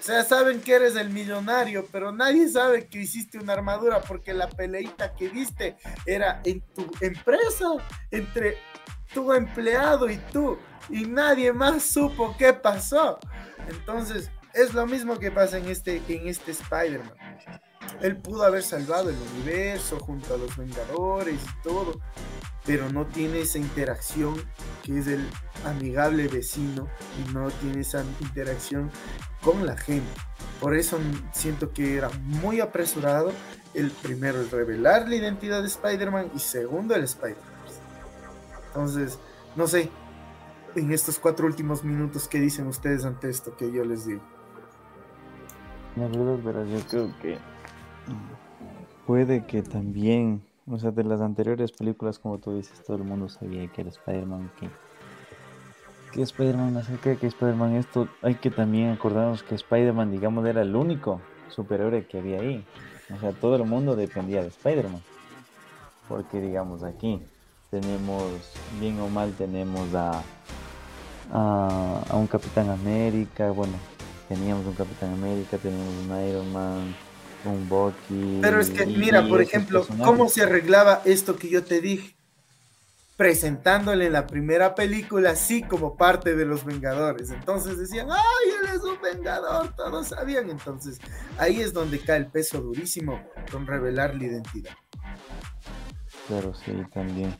O 0.00 0.02
sea, 0.02 0.24
saben 0.24 0.62
que 0.62 0.72
eres 0.72 0.96
el 0.96 1.10
millonario, 1.10 1.86
pero 1.92 2.10
nadie 2.10 2.48
sabe 2.48 2.88
que 2.88 3.02
hiciste 3.02 3.38
una 3.38 3.52
armadura 3.52 4.00
porque 4.00 4.32
la 4.32 4.48
peleita 4.48 5.14
que 5.14 5.28
viste 5.28 5.76
era 6.06 6.40
en 6.44 6.62
tu 6.74 6.90
empresa, 7.02 7.66
entre 8.10 8.56
tu 9.12 9.30
empleado 9.34 10.08
y 10.08 10.16
tú, 10.32 10.56
y 10.88 11.04
nadie 11.04 11.52
más 11.52 11.82
supo 11.82 12.34
qué 12.38 12.54
pasó. 12.54 13.18
Entonces, 13.68 14.30
es 14.54 14.72
lo 14.72 14.86
mismo 14.86 15.18
que 15.18 15.30
pasa 15.30 15.58
en 15.58 15.68
este, 15.68 16.02
en 16.08 16.28
este 16.28 16.52
Spider-Man. 16.52 17.14
Él 18.00 18.16
pudo 18.16 18.44
haber 18.44 18.62
salvado 18.62 19.10
el 19.10 19.16
universo 19.34 19.98
junto 20.00 20.34
a 20.34 20.38
los 20.38 20.56
Vengadores 20.56 21.34
y 21.42 21.62
todo, 21.62 22.00
pero 22.70 22.88
no 22.88 23.04
tiene 23.04 23.40
esa 23.40 23.58
interacción 23.58 24.36
que 24.84 24.96
es 24.96 25.08
el 25.08 25.26
amigable 25.66 26.28
vecino 26.28 26.86
y 27.18 27.32
no 27.32 27.50
tiene 27.50 27.80
esa 27.80 28.04
interacción 28.20 28.92
con 29.42 29.66
la 29.66 29.76
gente. 29.76 30.08
Por 30.60 30.76
eso 30.76 30.96
siento 31.32 31.72
que 31.72 31.96
era 31.96 32.10
muy 32.26 32.60
apresurado 32.60 33.32
el 33.74 33.90
primero, 33.90 34.40
el 34.40 34.48
revelar 34.52 35.08
la 35.08 35.16
identidad 35.16 35.62
de 35.62 35.66
Spider-Man 35.66 36.30
y 36.32 36.38
segundo, 36.38 36.94
el 36.94 37.02
Spider-Man. 37.02 37.42
Entonces, 38.68 39.18
no 39.56 39.66
sé, 39.66 39.90
en 40.76 40.92
estos 40.92 41.18
cuatro 41.18 41.48
últimos 41.48 41.82
minutos, 41.82 42.28
¿qué 42.28 42.38
dicen 42.38 42.68
ustedes 42.68 43.04
ante 43.04 43.30
esto 43.30 43.56
que 43.56 43.72
yo 43.72 43.84
les 43.84 44.06
digo? 44.06 44.22
La 45.96 46.06
verdad, 46.06 46.38
verás, 46.44 46.68
yo 46.68 46.78
creo 46.88 47.18
que 47.20 47.36
puede 49.08 49.44
que 49.44 49.60
también, 49.64 50.44
o 50.70 50.78
sea, 50.78 50.90
de 50.90 51.04
las 51.04 51.20
anteriores 51.20 51.72
películas, 51.72 52.18
como 52.18 52.38
tú 52.38 52.54
dices, 52.54 52.82
todo 52.84 52.96
el 52.96 53.04
mundo 53.04 53.28
sabía 53.28 53.66
que 53.68 53.80
era 53.80 53.90
Spider-Man, 53.90 54.50
que, 54.58 54.68
que 56.12 56.22
Spider-Man 56.22 56.76
acerca 56.76 57.16
que 57.16 57.26
Spider-Man 57.26 57.76
esto, 57.76 58.08
hay 58.22 58.36
que 58.36 58.50
también 58.50 58.90
acordarnos 58.90 59.42
que 59.42 59.54
Spider-Man, 59.54 60.12
digamos, 60.12 60.46
era 60.46 60.62
el 60.62 60.74
único 60.76 61.20
superhéroe 61.48 62.06
que 62.06 62.18
había 62.18 62.40
ahí. 62.40 62.64
O 63.14 63.18
sea, 63.18 63.32
todo 63.32 63.56
el 63.56 63.64
mundo 63.64 63.96
dependía 63.96 64.42
de 64.42 64.48
Spider-Man. 64.48 65.02
Porque, 66.08 66.40
digamos, 66.40 66.82
aquí 66.84 67.20
tenemos, 67.70 68.24
bien 68.80 69.00
o 69.00 69.08
mal, 69.08 69.32
tenemos 69.32 69.92
a, 69.94 70.22
a, 71.32 72.02
a 72.08 72.16
un 72.16 72.26
Capitán 72.26 72.70
América, 72.70 73.50
bueno, 73.50 73.74
teníamos 74.28 74.66
un 74.66 74.74
Capitán 74.74 75.12
América, 75.12 75.58
teníamos 75.58 75.94
un 76.04 76.28
Iron 76.28 76.52
Man, 76.52 76.94
un 77.44 77.68
Bucky. 77.68 78.38
Pero 78.40 78.60
es 78.60 78.70
que, 78.70 78.86
mira, 78.86 79.26
por 79.26 79.40
ejemplo, 79.40 79.80
personajes. 79.80 80.06
¿cómo 80.06 80.28
se 80.28 80.42
arreglaba 80.42 81.02
esto 81.04 81.36
que 81.36 81.48
yo 81.48 81.64
te 81.64 81.80
dije? 81.80 82.14
Presentándole 83.16 84.06
en 84.06 84.14
la 84.14 84.26
primera 84.26 84.74
película 84.74 85.30
así 85.30 85.62
como 85.62 85.96
parte 85.96 86.34
de 86.34 86.46
los 86.46 86.64
Vengadores. 86.64 87.30
Entonces 87.30 87.78
decían, 87.78 88.08
¡ay, 88.10 88.50
él 88.62 88.76
es 88.76 88.82
un 88.82 89.00
Vengador! 89.00 89.74
Todos 89.76 90.08
sabían. 90.08 90.48
Entonces 90.48 90.98
ahí 91.38 91.60
es 91.60 91.72
donde 91.72 92.00
cae 92.00 92.18
el 92.18 92.26
peso 92.26 92.60
durísimo 92.60 93.22
con 93.50 93.66
revelar 93.66 94.14
la 94.14 94.24
identidad. 94.24 94.74
Claro, 96.30 96.54
sí, 96.54 96.72
también. 96.92 97.36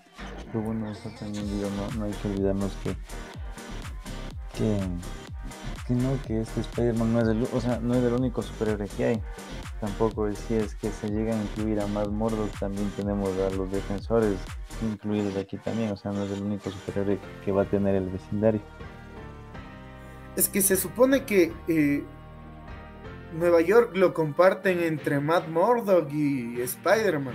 Pero 0.47 0.65
bueno, 0.65 0.91
eso 0.91 1.11
también 1.19 1.47
digo, 1.47 1.71
no, 1.77 1.89
no 1.99 2.05
hay 2.07 2.13
que 2.13 2.29
olvidarnos 2.29 2.73
que, 2.83 2.91
que, 4.59 4.81
que 5.87 5.95
no, 5.95 6.21
que 6.27 6.41
este 6.41 6.61
Spider-Man 6.61 7.13
no 7.13 7.21
es 7.21 7.29
el, 7.29 7.49
o 7.53 7.61
sea, 7.61 7.79
no 7.79 7.95
es 7.95 8.03
el 8.03 8.13
único 8.13 8.43
superhéroe 8.43 8.89
que 8.89 9.05
hay. 9.05 9.23
Tampoco 9.81 10.29
es 10.29 10.39
si 10.39 10.55
es 10.55 10.75
que 10.75 10.91
se 10.91 11.09
llegan 11.09 11.39
a 11.39 11.43
incluir 11.43 11.81
a 11.81 11.87
más 11.87 12.09
mordos, 12.09 12.51
también 12.61 12.91
tenemos 12.91 13.31
a 13.39 13.49
los 13.57 13.71
defensores 13.73 14.37
incluidos 14.83 15.37
aquí 15.37 15.57
también, 15.57 15.91
o 15.91 15.97
sea, 15.97 16.13
no 16.13 16.25
es 16.25 16.31
el 16.33 16.43
único 16.43 16.71
superhéroe 16.71 17.19
que 17.45 17.53
va 17.53 17.63
a 17.63 17.65
tener 17.65 17.95
el 17.95 18.11
vecindario. 18.11 18.61
Es 20.37 20.49
que 20.49 20.61
se 20.61 20.77
supone 20.77 21.25
que 21.25 21.53
eh, 21.67 22.05
Nueva 23.39 23.63
York 23.63 23.97
lo 23.97 24.13
comparten 24.13 24.81
entre 24.81 25.19
Matt 25.19 25.49
Murdock 25.49 26.13
y 26.13 26.61
Spider-Man. 26.61 27.35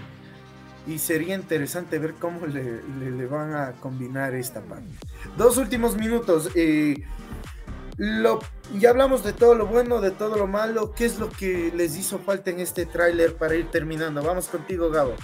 Y 0.87 0.99
sería 0.99 1.33
interesante 1.33 1.97
ver 1.97 2.13
cómo 2.13 2.45
le 2.45 3.25
van 3.25 3.55
a 3.55 3.71
combinar 3.73 4.35
esta 4.35 4.61
parte. 4.61 4.85
Dos 5.35 5.57
últimos 5.57 5.97
minutos. 5.97 6.51
eh, 6.53 6.95
lo, 7.97 8.39
ya 8.77 8.89
hablamos 8.89 9.23
de 9.23 9.31
todo 9.31 9.55
lo 9.55 9.67
bueno, 9.67 10.01
de 10.01 10.11
todo 10.11 10.37
lo 10.37 10.47
malo. 10.47 10.93
¿Qué 10.93 11.05
es 11.05 11.17
lo 11.17 11.29
que 11.29 11.71
les 11.75 11.97
hizo 11.97 12.19
falta 12.19 12.49
en 12.51 12.59
este 12.59 12.85
tráiler 12.85 13.35
para 13.35 13.55
ir 13.55 13.71
terminando? 13.71 14.21
Vamos 14.21 14.47
contigo, 14.47 14.89
Gabo. 14.89 15.15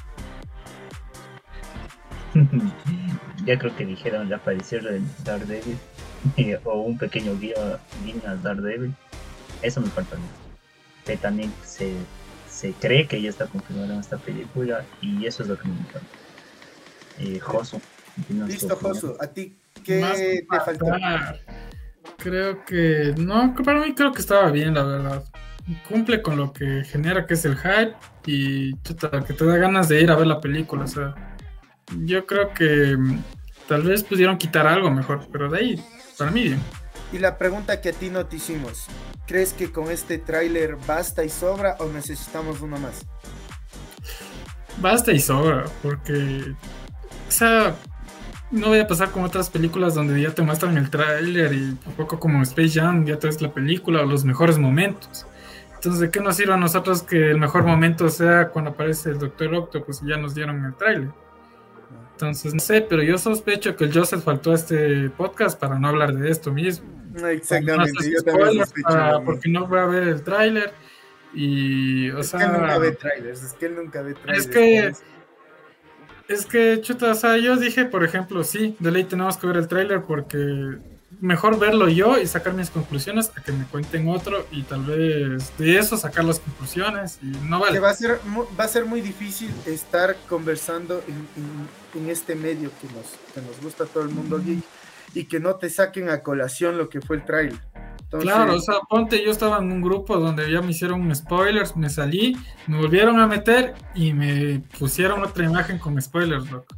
ya 3.45 3.59
creo 3.59 3.75
que 3.75 3.85
dijeron 3.85 4.29
la 4.29 4.37
aparición 4.37 4.85
de 4.85 5.01
Daredevil 5.25 5.77
eh, 6.37 6.59
o 6.63 6.81
un 6.81 6.97
pequeño 6.97 7.37
guiño, 7.37 7.55
guiño 8.05 8.21
a 8.25 8.35
Daredevil. 8.35 8.95
Eso 9.61 9.81
me 9.81 9.89
falta. 9.89 10.15
a 10.15 10.19
mí. 10.19 10.25
Que 11.05 11.17
también 11.17 11.51
se, 11.65 11.93
se 12.49 12.71
cree 12.73 13.07
que 13.07 13.21
ya 13.21 13.29
está 13.29 13.47
confirmado 13.47 13.93
en 13.93 13.99
esta 13.99 14.17
película 14.17 14.85
y 15.01 15.25
eso 15.25 15.43
es 15.43 15.49
lo 15.49 15.57
que 15.57 15.67
me 15.67 15.73
encanta. 15.73 15.99
Eh, 17.19 17.39
Josu. 17.39 17.81
Listo. 18.47 18.77
Josu. 18.77 19.17
¿A 19.19 19.27
ti 19.27 19.55
qué 19.83 19.99
Más 19.99 20.17
te 20.17 20.45
faltó? 20.63 20.85
Creo 22.17 22.63
que 22.65 23.13
no, 23.17 23.53
para 23.63 23.81
mí 23.81 23.93
creo 23.93 24.11
que 24.11 24.21
estaba 24.21 24.51
bien, 24.51 24.73
la 24.73 24.83
verdad. 24.83 25.23
Cumple 25.87 26.21
con 26.21 26.37
lo 26.37 26.51
que 26.51 26.83
genera 26.83 27.25
que 27.25 27.35
es 27.35 27.45
el 27.45 27.55
hype 27.57 27.95
y 28.25 28.73
chuta, 28.81 29.09
que 29.25 29.33
te 29.33 29.45
da 29.45 29.57
ganas 29.57 29.89
de 29.89 30.01
ir 30.01 30.11
a 30.11 30.15
ver 30.15 30.27
la 30.27 30.41
película. 30.41 30.85
O 30.85 30.87
sea, 30.87 31.15
yo 32.03 32.25
creo 32.25 32.53
que 32.53 32.95
mm, 32.97 33.23
tal 33.67 33.83
vez 33.83 34.03
pudieron 34.03 34.37
quitar 34.37 34.67
algo 34.67 34.89
mejor, 34.91 35.27
pero 35.31 35.49
de 35.49 35.59
ahí, 35.59 35.85
para 36.17 36.31
mí 36.31 36.43
bien. 36.43 36.59
Y 37.13 37.19
la 37.19 37.37
pregunta 37.37 37.81
que 37.81 37.89
a 37.89 37.93
ti 37.93 38.09
no 38.09 38.25
te 38.25 38.37
hicimos, 38.37 38.87
¿crees 39.27 39.53
que 39.53 39.71
con 39.71 39.91
este 39.91 40.17
tráiler 40.17 40.77
basta 40.87 41.23
y 41.23 41.29
sobra 41.29 41.75
o 41.79 41.87
necesitamos 41.89 42.61
uno 42.61 42.77
más? 42.77 43.05
Basta 44.77 45.11
y 45.11 45.19
sobra, 45.19 45.65
porque, 45.83 46.55
o 47.27 47.31
sea, 47.31 47.75
no 48.51 48.67
voy 48.67 48.79
a 48.79 48.87
pasar 48.87 49.11
como 49.11 49.25
otras 49.25 49.49
películas 49.49 49.95
donde 49.95 50.21
ya 50.21 50.31
te 50.33 50.41
muestran 50.41 50.77
el 50.77 50.89
tráiler 50.89 51.53
y 51.53 51.61
un 51.63 51.77
poco 51.97 52.19
como 52.19 52.41
Space 52.43 52.79
Jam, 52.79 53.05
ya 53.05 53.17
te 53.17 53.27
ves 53.27 53.41
la 53.41 53.51
película 53.53 54.01
o 54.01 54.05
los 54.05 54.25
mejores 54.25 54.57
momentos. 54.57 55.25
Entonces, 55.75 55.99
¿de 56.01 56.11
qué 56.11 56.19
nos 56.19 56.35
sirve 56.35 56.53
a 56.53 56.57
nosotros 56.57 57.01
que 57.01 57.31
el 57.31 57.39
mejor 57.39 57.63
momento 57.63 58.09
sea 58.09 58.49
cuando 58.49 58.71
aparece 58.71 59.09
el 59.11 59.19
Doctor 59.19 59.53
Octopus 59.55 60.01
y 60.03 60.09
ya 60.09 60.17
nos 60.17 60.35
dieron 60.35 60.63
el 60.65 60.75
tráiler? 60.75 61.09
Entonces, 62.11 62.53
no 62.53 62.59
sé, 62.59 62.81
pero 62.81 63.01
yo 63.01 63.17
sospecho 63.17 63.75
que 63.75 63.85
el 63.85 63.93
Joseph 63.93 64.23
faltó 64.23 64.51
a 64.51 64.55
este 64.55 65.09
podcast 65.09 65.59
para 65.59 65.79
no 65.79 65.87
hablar 65.87 66.13
de 66.13 66.29
esto 66.29 66.51
mismo. 66.51 66.85
Exactamente, 67.27 67.93
No 67.93 68.09
yo 68.11 68.23
también 68.23 68.57
sospecho. 68.59 68.87
para- 68.87 69.21
porque 69.21 69.49
no 69.49 69.65
voy 69.67 69.79
a 69.79 69.85
ver 69.85 70.03
el 70.07 70.21
tráiler 70.23 70.71
y, 71.33 72.11
o 72.11 72.19
Es 72.19 72.27
sea... 72.29 72.39
que 72.41 72.45
él 72.45 72.51
nunca 72.61 72.77
ve 72.77 72.91
trailers, 72.91 73.43
es 73.43 73.53
que 73.53 73.65
él 73.65 73.75
nunca 73.75 74.01
ve 74.03 74.13
trailers. 74.13 74.47
que- 74.47 74.91
Es 76.31 76.45
que, 76.45 76.79
chuta, 76.81 77.11
o 77.11 77.15
sea, 77.15 77.37
yo 77.37 77.57
dije, 77.57 77.85
por 77.85 78.03
ejemplo, 78.03 78.43
sí, 78.43 78.75
de 78.79 78.91
ley 78.91 79.03
tenemos 79.03 79.37
que 79.37 79.47
ver 79.47 79.57
el 79.57 79.67
tráiler 79.67 80.01
porque 80.01 80.77
mejor 81.19 81.59
verlo 81.59 81.89
yo 81.89 82.17
y 82.19 82.25
sacar 82.25 82.53
mis 82.53 82.69
conclusiones 82.69 83.31
a 83.35 83.41
que 83.43 83.51
me 83.51 83.65
cuenten 83.65 84.07
otro 84.07 84.47
y 84.51 84.63
tal 84.63 84.83
vez 84.85 85.51
de 85.57 85.77
eso 85.77 85.97
sacar 85.97 86.23
las 86.23 86.39
conclusiones 86.39 87.19
y 87.21 87.27
no 87.47 87.57
Que 87.59 87.63
vale. 87.65 87.79
va 87.79 87.89
a 87.89 87.93
ser 87.93 88.19
va 88.59 88.63
a 88.63 88.67
ser 88.67 88.85
muy 88.85 89.01
difícil 89.01 89.51
estar 89.67 90.15
conversando 90.29 91.03
en, 91.07 91.27
en- 91.43 92.01
en 92.03 92.09
este 92.09 92.33
medio 92.35 92.71
que 92.81 92.87
nos, 92.87 93.05
que 93.35 93.41
nos 93.41 93.61
gusta 93.61 93.83
a 93.83 93.87
todo 93.87 94.03
el 94.03 94.09
mundo 94.09 94.39
geek 94.43 94.63
y 95.13 95.25
que 95.25 95.39
no 95.41 95.55
te 95.55 95.69
saquen 95.69 96.09
a 96.09 96.23
colación 96.23 96.77
lo 96.77 96.87
que 96.89 97.01
fue 97.01 97.17
el 97.17 97.25
trailer. 97.25 97.59
Entonces, 98.11 98.29
Claro, 98.29 98.55
o 98.55 98.59
sea, 98.59 98.75
ponte, 98.89 99.23
yo 99.23 99.31
estaba 99.31 99.59
en 99.59 99.71
un 99.71 99.81
grupo 99.81 100.17
donde 100.17 100.51
ya 100.51 100.61
me 100.61 100.71
hicieron 100.71 101.15
spoilers, 101.15 101.77
me 101.77 101.89
salí, 101.89 102.35
me 102.67 102.77
volvieron 102.77 103.21
a 103.21 103.25
meter 103.25 103.73
y 103.95 104.11
me 104.11 104.61
pusieron 104.77 105.23
otra 105.23 105.45
imagen 105.45 105.77
con 105.79 106.01
spoilers, 106.01 106.51
loco. 106.51 106.75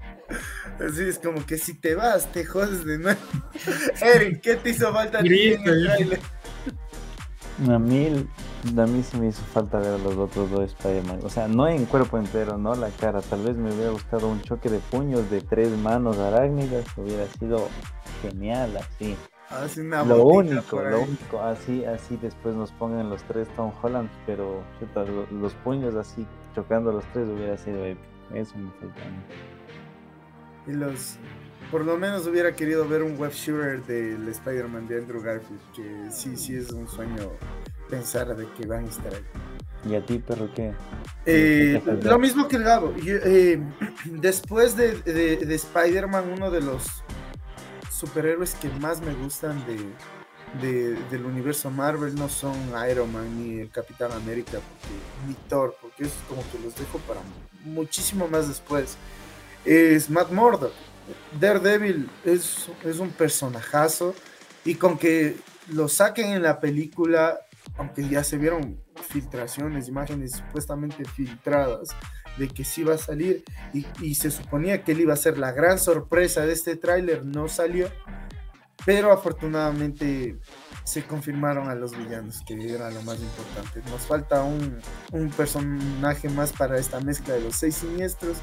así 0.79 1.01
es 1.01 1.17
como 1.17 1.43
que 1.43 1.57
si 1.57 1.73
te 1.73 1.95
vas, 1.95 2.31
te 2.31 2.45
jodes 2.45 2.85
de 2.85 2.99
nuevo. 2.99 3.19
Eric, 4.01 4.41
¿qué 4.41 4.57
te 4.57 4.69
hizo 4.69 4.93
falta 4.93 5.23
tráiler? 5.23 6.19
A 7.67 7.79
mí, 7.79 8.27
a 8.77 8.85
mí 8.85 9.03
sí 9.03 9.17
me 9.17 9.29
hizo 9.29 9.41
falta 9.53 9.79
ver 9.79 9.93
a 9.93 9.97
los 9.97 10.15
otros 10.15 10.51
dos 10.51 10.65
Spider-Man. 10.65 11.21
O 11.23 11.29
sea, 11.31 11.47
no 11.47 11.67
en 11.67 11.85
cuerpo 11.85 12.19
entero, 12.19 12.59
no 12.59 12.75
la 12.75 12.89
cara. 12.89 13.21
Tal 13.21 13.41
vez 13.41 13.57
me 13.57 13.73
hubiera 13.73 13.89
gustado 13.89 14.27
un 14.27 14.41
choque 14.41 14.69
de 14.69 14.77
puños 14.77 15.31
de 15.31 15.41
tres 15.41 15.69
manos 15.77 16.17
arácnidas. 16.17 16.85
Hubiera 16.95 17.25
sido 17.39 17.69
genial 18.21 18.77
así. 18.77 19.15
Una 19.77 20.03
Lo 20.03 20.25
único, 20.25 20.81
lo 20.81 21.01
único, 21.01 21.39
así, 21.41 21.85
así 21.85 22.17
después 22.21 22.55
nos 22.55 22.71
pongan 22.71 23.09
los 23.09 23.23
tres 23.23 23.47
Tom 23.55 23.71
Holland, 23.81 24.09
pero 24.25 24.63
chuta, 24.79 25.03
los 25.31 25.53
puños 25.55 25.95
así 25.95 26.25
chocando 26.55 26.91
los 26.91 27.03
tres 27.13 27.27
hubiera 27.27 27.57
sido 27.57 27.85
épico. 27.85 28.07
Eso 28.33 28.57
me 28.57 28.71
falta. 28.79 29.01
Y 30.67 30.71
los. 30.73 31.17
Por 31.71 31.83
lo 31.85 31.97
menos 31.97 32.27
hubiera 32.27 32.53
querido 32.53 32.87
ver 32.87 33.01
un 33.03 33.17
web 33.17 33.31
shooter 33.31 33.83
del 33.85 34.27
Spider-Man 34.27 34.87
de 34.87 34.97
Andrew 34.99 35.21
Garfield, 35.21 35.59
que 35.75 36.11
sí, 36.11 36.35
sí 36.37 36.55
es 36.55 36.71
un 36.71 36.87
sueño 36.87 37.31
pensar 37.89 38.35
de 38.35 38.47
que 38.57 38.67
van 38.67 38.85
a 38.85 38.89
estar 38.89 39.11
ahí. 39.13 39.91
¿Y 39.91 39.95
a 39.95 40.05
ti, 40.05 40.19
perro, 40.19 40.47
qué? 40.55 40.71
Eh, 41.25 41.81
lo 42.03 42.19
mismo 42.19 42.47
que 42.47 42.57
el 42.57 42.63
Gabo. 42.63 42.95
Yo, 42.97 43.15
eh, 43.23 43.59
después 44.05 44.75
de, 44.77 44.93
de- 45.01 45.37
de 45.37 45.55
Spider-Man, 45.55 46.25
uno 46.31 46.51
de 46.51 46.61
los 46.61 47.03
superhéroes 48.07 48.53
que 48.55 48.67
más 48.69 48.99
me 49.01 49.13
gustan 49.13 49.63
de, 49.65 49.77
de- 50.61 50.95
del 51.09 51.25
universo 51.25 51.69
Marvel 51.71 52.13
no 52.15 52.27
son 52.27 52.53
Iron 52.89 53.11
Man 53.13 53.27
ni 53.41 53.59
el 53.61 53.69
Capitán 53.69 54.11
América 54.11 54.59
porque, 54.59 54.95
ni 55.27 55.33
Thor, 55.47 55.75
porque 55.81 56.03
es 56.03 56.11
como 56.27 56.41
que 56.51 56.59
los 56.59 56.75
dejo 56.75 56.97
para 57.07 57.21
muchísimo 57.63 58.27
más 58.27 58.47
después. 58.47 58.97
Es 59.63 60.09
Matt 60.09 60.31
Murdock. 60.31 60.73
Daredevil 61.39 62.09
es, 62.25 62.67
es 62.83 62.99
un 62.99 63.09
personajazo 63.11 64.13
y 64.65 64.75
con 64.75 64.97
que 64.97 65.37
lo 65.69 65.87
saquen 65.87 66.31
en 66.33 66.43
la 66.43 66.59
película, 66.59 67.39
aunque 67.77 68.07
ya 68.07 68.23
se 68.23 68.37
vieron 68.37 68.77
filtraciones, 69.09 69.87
imágenes 69.87 70.31
supuestamente 70.33 71.05
filtradas 71.05 71.89
de 72.37 72.47
que 72.47 72.63
sí 72.63 72.83
va 72.83 72.95
a 72.95 72.97
salir 72.97 73.43
y, 73.73 74.15
se 74.15 74.31
suponía 74.31 74.83
que 74.83 74.93
él 74.93 75.01
iba 75.01 75.13
a 75.13 75.17
ser 75.17 75.37
la 75.37 75.51
gran 75.51 75.79
sorpresa 75.79 76.45
de 76.45 76.53
este 76.53 76.75
tráiler, 76.75 77.25
no 77.25 77.47
salió, 77.47 77.89
pero 78.85 79.11
afortunadamente 79.11 80.39
se 80.83 81.03
confirmaron 81.03 81.69
a 81.69 81.75
los 81.75 81.97
villanos, 81.97 82.41
que 82.45 82.73
era 82.73 82.89
lo 82.91 83.01
más 83.03 83.19
importante. 83.19 83.81
Nos 83.89 84.01
falta 84.01 84.43
un, 84.43 84.79
un 85.11 85.29
personaje 85.29 86.27
más 86.29 86.51
para 86.51 86.77
esta 86.77 86.99
mezcla 86.99 87.35
de 87.35 87.41
los 87.41 87.55
seis 87.55 87.75
siniestros 87.75 88.37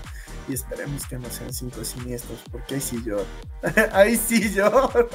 y 0.48 0.54
esperemos 0.54 1.06
que 1.06 1.18
no 1.18 1.28
sean 1.28 1.52
cinco 1.52 1.84
siniestros, 1.84 2.40
porque 2.50 2.76
ahí 2.76 2.80
sí 2.80 3.02
lloro. 3.04 3.26
ahí 3.92 4.16
sí 4.16 4.50
lloro. 4.50 5.08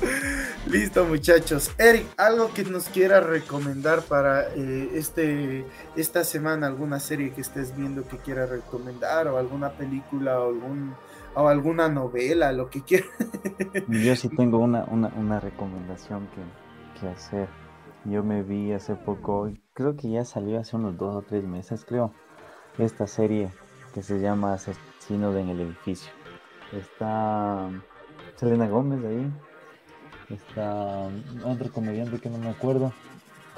Listo, 0.66 1.04
muchachos. 1.04 1.70
Eric, 1.78 2.06
algo 2.16 2.52
que 2.52 2.64
nos 2.64 2.88
quiera 2.88 3.20
recomendar 3.20 4.02
para 4.02 4.48
eh, 4.54 4.90
este 4.94 5.64
esta 5.96 6.24
semana, 6.24 6.66
alguna 6.66 7.00
serie 7.00 7.32
que 7.32 7.40
estés 7.40 7.76
viendo 7.76 8.06
que 8.06 8.18
quiera 8.18 8.46
recomendar, 8.46 9.28
o 9.28 9.38
alguna 9.38 9.70
película, 9.70 10.40
o 10.40 10.48
algún 10.48 10.94
o 11.34 11.48
alguna 11.48 11.88
novela, 11.88 12.52
lo 12.52 12.68
que 12.70 12.82
quieras. 12.82 13.08
Yo 13.88 14.16
sí 14.16 14.28
tengo 14.28 14.58
una, 14.58 14.84
una, 14.84 15.40
recomendación 15.40 16.28
que, 16.28 17.00
que 17.00 17.08
hacer. 17.08 17.48
Yo 18.04 18.22
me 18.24 18.42
vi 18.42 18.72
hace 18.72 18.94
poco, 18.94 19.50
creo 19.74 19.96
que 19.96 20.10
ya 20.10 20.24
salió 20.24 20.58
hace 20.58 20.76
unos 20.76 20.96
dos 20.96 21.14
o 21.14 21.22
tres 21.22 21.44
meses, 21.44 21.84
creo, 21.84 22.12
esta 22.78 23.06
serie 23.06 23.50
que 23.92 24.02
se 24.02 24.20
llama 24.20 24.54
Asesino 24.54 25.36
en 25.36 25.48
el 25.50 25.60
edificio. 25.60 26.12
Está 26.72 27.68
Selena 28.36 28.68
Gómez 28.68 29.04
ahí, 29.04 29.30
está 30.30 31.08
otro 31.44 31.72
comediante 31.72 32.18
que 32.18 32.28
no 32.30 32.38
me 32.38 32.50
acuerdo, 32.50 32.92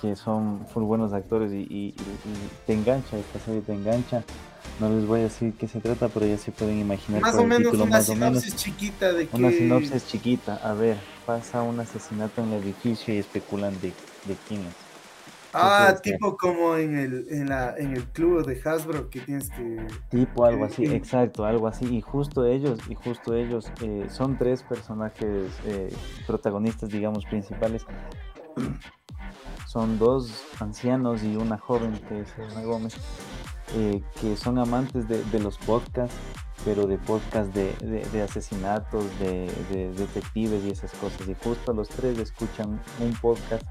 que 0.01 0.17
son 0.17 0.67
full 0.73 0.85
buenos 0.85 1.13
actores 1.13 1.53
y, 1.53 1.67
y- 1.69 1.95
te 2.67 2.73
engancha, 2.75 3.19
esta 3.19 3.39
serie 3.41 3.61
te 3.63 3.73
engancha. 3.75 4.23
No 4.79 4.89
les 4.89 5.07
voy 5.07 5.21
a 5.21 5.23
decir 5.25 5.53
qué 5.59 5.69
se 5.69 5.81
trata, 5.81 6.09
pero 6.09 6.25
ya 6.27 6.39
se 6.39 6.53
pueden 6.53 6.79
imaginar 6.79 7.21
más 7.21 7.35
o 7.35 7.45
menos 7.45 7.59
título, 7.65 7.85
una 7.85 7.97
más 7.99 8.09
o 8.09 8.15
menos. 8.15 8.43
sinopsis 8.43 8.57
chiquita 8.57 9.13
de 9.13 9.29
que 9.29 9.37
Una 9.37 9.51
sinopsis 9.51 10.07
chiquita. 10.07 10.57
A 10.65 10.73
ver, 10.73 10.97
pasa 11.27 11.63
un 11.63 11.81
asesinato 11.81 12.43
en 12.43 12.53
el 12.53 12.63
edificio 12.63 13.13
y 13.15 13.19
especulan 13.19 13.75
de, 13.83 13.89
de 14.25 14.37
quién 14.49 14.61
es. 14.63 14.75
Ah, 15.53 15.95
tipo 16.03 16.37
como 16.37 16.77
en 16.77 16.97
el 16.97 17.27
en 17.31 17.49
la 17.49 17.77
en 17.77 17.97
el 17.97 18.05
club 18.05 18.47
de 18.47 18.61
Hasbro 18.65 19.11
que 19.11 19.21
tienes 19.21 19.51
que 19.51 19.85
Tipo 20.09 20.45
algo 20.45 20.65
así, 20.65 20.85
Eh, 20.85 20.95
exacto, 20.95 21.45
algo 21.45 21.67
así. 21.67 21.87
Y 21.87 22.01
justo 22.01 22.45
ellos, 22.47 22.79
y 22.89 22.95
justo 22.95 23.35
ellos, 23.35 23.71
eh, 23.83 24.07
son 24.11 24.39
tres 24.39 24.63
personajes 24.63 25.53
eh, 25.67 25.93
protagonistas, 26.27 26.89
digamos, 26.91 27.25
principales. 27.27 27.85
Son 29.67 29.99
dos 29.99 30.45
ancianos 30.61 31.23
y 31.23 31.37
una 31.37 31.57
joven 31.59 31.93
que 32.09 32.21
es 32.21 32.31
Selena 32.31 32.63
Gómez, 32.63 32.95
eh, 33.77 34.03
que 34.21 34.37
son 34.37 34.59
amantes 34.59 35.09
de, 35.09 35.23
de 35.25 35.39
los 35.41 35.59
podcasts, 35.59 36.17
pero 36.65 36.87
de 36.87 36.99
podcasts 36.99 37.55
de, 37.55 37.73
de- 37.81 38.05
de 38.13 38.23
asesinatos, 38.23 39.05
de 39.21 39.93
detectives 39.97 40.65
y 40.65 40.71
esas 40.71 40.93
cosas. 40.95 41.29
Y 41.29 41.35
justo 41.43 41.73
los 41.73 41.89
tres 41.89 42.19
escuchan 42.19 42.81
un 43.01 43.13
podcast 43.21 43.65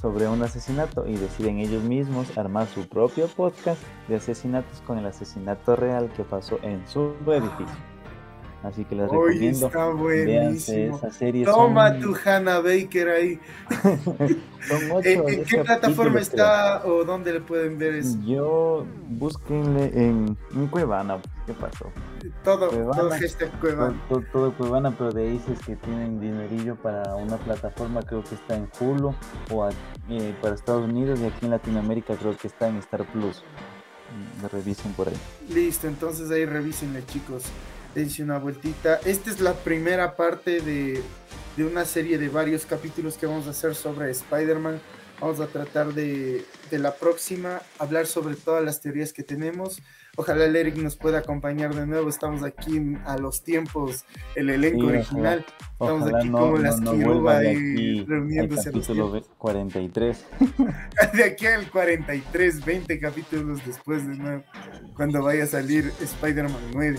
sobre 0.00 0.28
un 0.28 0.42
asesinato 0.42 1.06
y 1.06 1.16
deciden 1.16 1.58
ellos 1.58 1.82
mismos 1.82 2.36
armar 2.38 2.66
su 2.68 2.86
propio 2.88 3.26
podcast 3.26 3.82
de 4.08 4.16
asesinatos 4.16 4.80
con 4.86 4.98
el 4.98 5.06
asesinato 5.06 5.76
real 5.76 6.10
que 6.16 6.22
pasó 6.24 6.58
en 6.62 6.86
su 6.86 7.14
edificio. 7.26 7.97
Así 8.62 8.84
que 8.84 8.96
les 8.96 9.08
Hoy 9.12 9.34
recomiendo. 9.34 9.66
está 9.68 9.88
buenísimo. 9.90 10.96
esa 10.96 11.12
serie. 11.12 11.44
Toma 11.44 11.90
son- 11.90 12.00
tu 12.00 12.16
Hannah 12.24 12.58
Baker 12.58 13.08
ahí. 13.08 13.40
son 14.68 14.90
ocho 14.92 15.08
¿En, 15.08 15.20
o 15.20 15.28
en 15.28 15.44
qué 15.44 15.58
plataforma 15.64 16.10
creo. 16.14 16.22
está 16.22 16.82
o 16.84 17.04
dónde 17.04 17.32
le 17.34 17.40
pueden 17.40 17.78
ver 17.78 17.94
eso? 17.94 18.18
Yo 18.26 18.84
búsquenle 19.10 19.84
en, 19.94 20.36
en 20.54 20.66
Cuevana. 20.66 21.18
¿Qué 21.46 21.52
pasó? 21.54 21.90
Todo, 22.42 22.68
Cuevana. 22.68 22.96
todo 23.00 23.08
Todo, 23.10 23.60
Cuevana. 23.60 24.02
todo- 24.08 24.24
todo 24.32 24.52
Cuevana, 24.54 24.94
pero 24.98 25.12
de 25.12 25.22
ahí 25.22 25.30
dices 25.34 25.58
que 25.64 25.76
tienen 25.76 26.20
dinerillo 26.20 26.74
para 26.76 27.14
una 27.14 27.36
plataforma, 27.36 28.02
creo 28.02 28.24
que 28.24 28.34
está 28.34 28.56
en 28.56 28.68
Hulu 28.80 29.14
o 29.52 29.64
a- 29.64 29.70
eh, 30.10 30.34
para 30.42 30.56
Estados 30.56 30.84
Unidos 30.88 31.20
y 31.20 31.26
aquí 31.26 31.44
en 31.46 31.52
Latinoamérica 31.52 32.16
creo 32.16 32.36
que 32.36 32.48
está 32.48 32.66
en 32.68 32.78
Star 32.78 33.04
Plus. 33.12 33.44
Mm, 34.42 34.46
Revisen 34.46 34.92
por 34.94 35.08
ahí. 35.08 35.16
Listo, 35.48 35.86
entonces 35.86 36.28
ahí 36.32 36.44
revísenle 36.44 37.04
chicos. 37.06 37.44
Dense 37.94 38.22
una 38.22 38.38
vueltita. 38.38 39.00
Esta 39.04 39.30
es 39.30 39.40
la 39.40 39.54
primera 39.54 40.14
parte 40.16 40.60
de, 40.60 41.02
de 41.56 41.64
una 41.64 41.84
serie 41.84 42.18
de 42.18 42.28
varios 42.28 42.66
capítulos 42.66 43.16
que 43.16 43.26
vamos 43.26 43.46
a 43.46 43.50
hacer 43.50 43.74
sobre 43.74 44.10
Spider-Man. 44.10 44.80
Vamos 45.20 45.40
a 45.40 45.48
tratar 45.48 45.94
de, 45.94 46.44
de 46.70 46.78
la 46.78 46.94
próxima 46.94 47.60
hablar 47.80 48.06
sobre 48.06 48.36
todas 48.36 48.64
las 48.64 48.80
teorías 48.80 49.12
que 49.12 49.24
tenemos. 49.24 49.82
Ojalá 50.16 50.44
el 50.44 50.54
Eric 50.54 50.76
nos 50.76 50.96
pueda 50.96 51.18
acompañar 51.18 51.74
de 51.74 51.86
nuevo. 51.86 52.08
Estamos 52.08 52.44
aquí 52.44 52.80
a 53.04 53.16
los 53.18 53.42
tiempos, 53.42 54.04
el 54.36 54.48
elenco 54.50 54.82
Sí, 54.82 54.86
ojalá. 54.86 54.98
original. 54.98 55.46
Estamos 55.72 56.02
Ojalá 56.02 56.18
aquí 56.18 56.28
no, 56.28 56.38
como 56.38 56.56
no, 56.56 56.62
las 56.62 56.80
no 56.80 56.92
Kiruba 56.92 57.38
al 57.38 58.06
reuniéndose 58.06 58.70
capítulo 58.70 59.10
tiempos. 59.10 59.30
43. 59.38 60.24
De 61.14 61.24
aquí 61.24 61.46
al 61.46 61.68
43, 61.68 62.64
20 62.64 63.00
capítulos 63.00 63.60
después 63.66 64.06
de 64.06 64.16
nuevo, 64.16 64.44
cuando 64.94 65.20
vaya 65.22 65.44
a 65.44 65.46
salir 65.48 65.92
Spider-Man 66.00 66.62
9. 66.74 66.98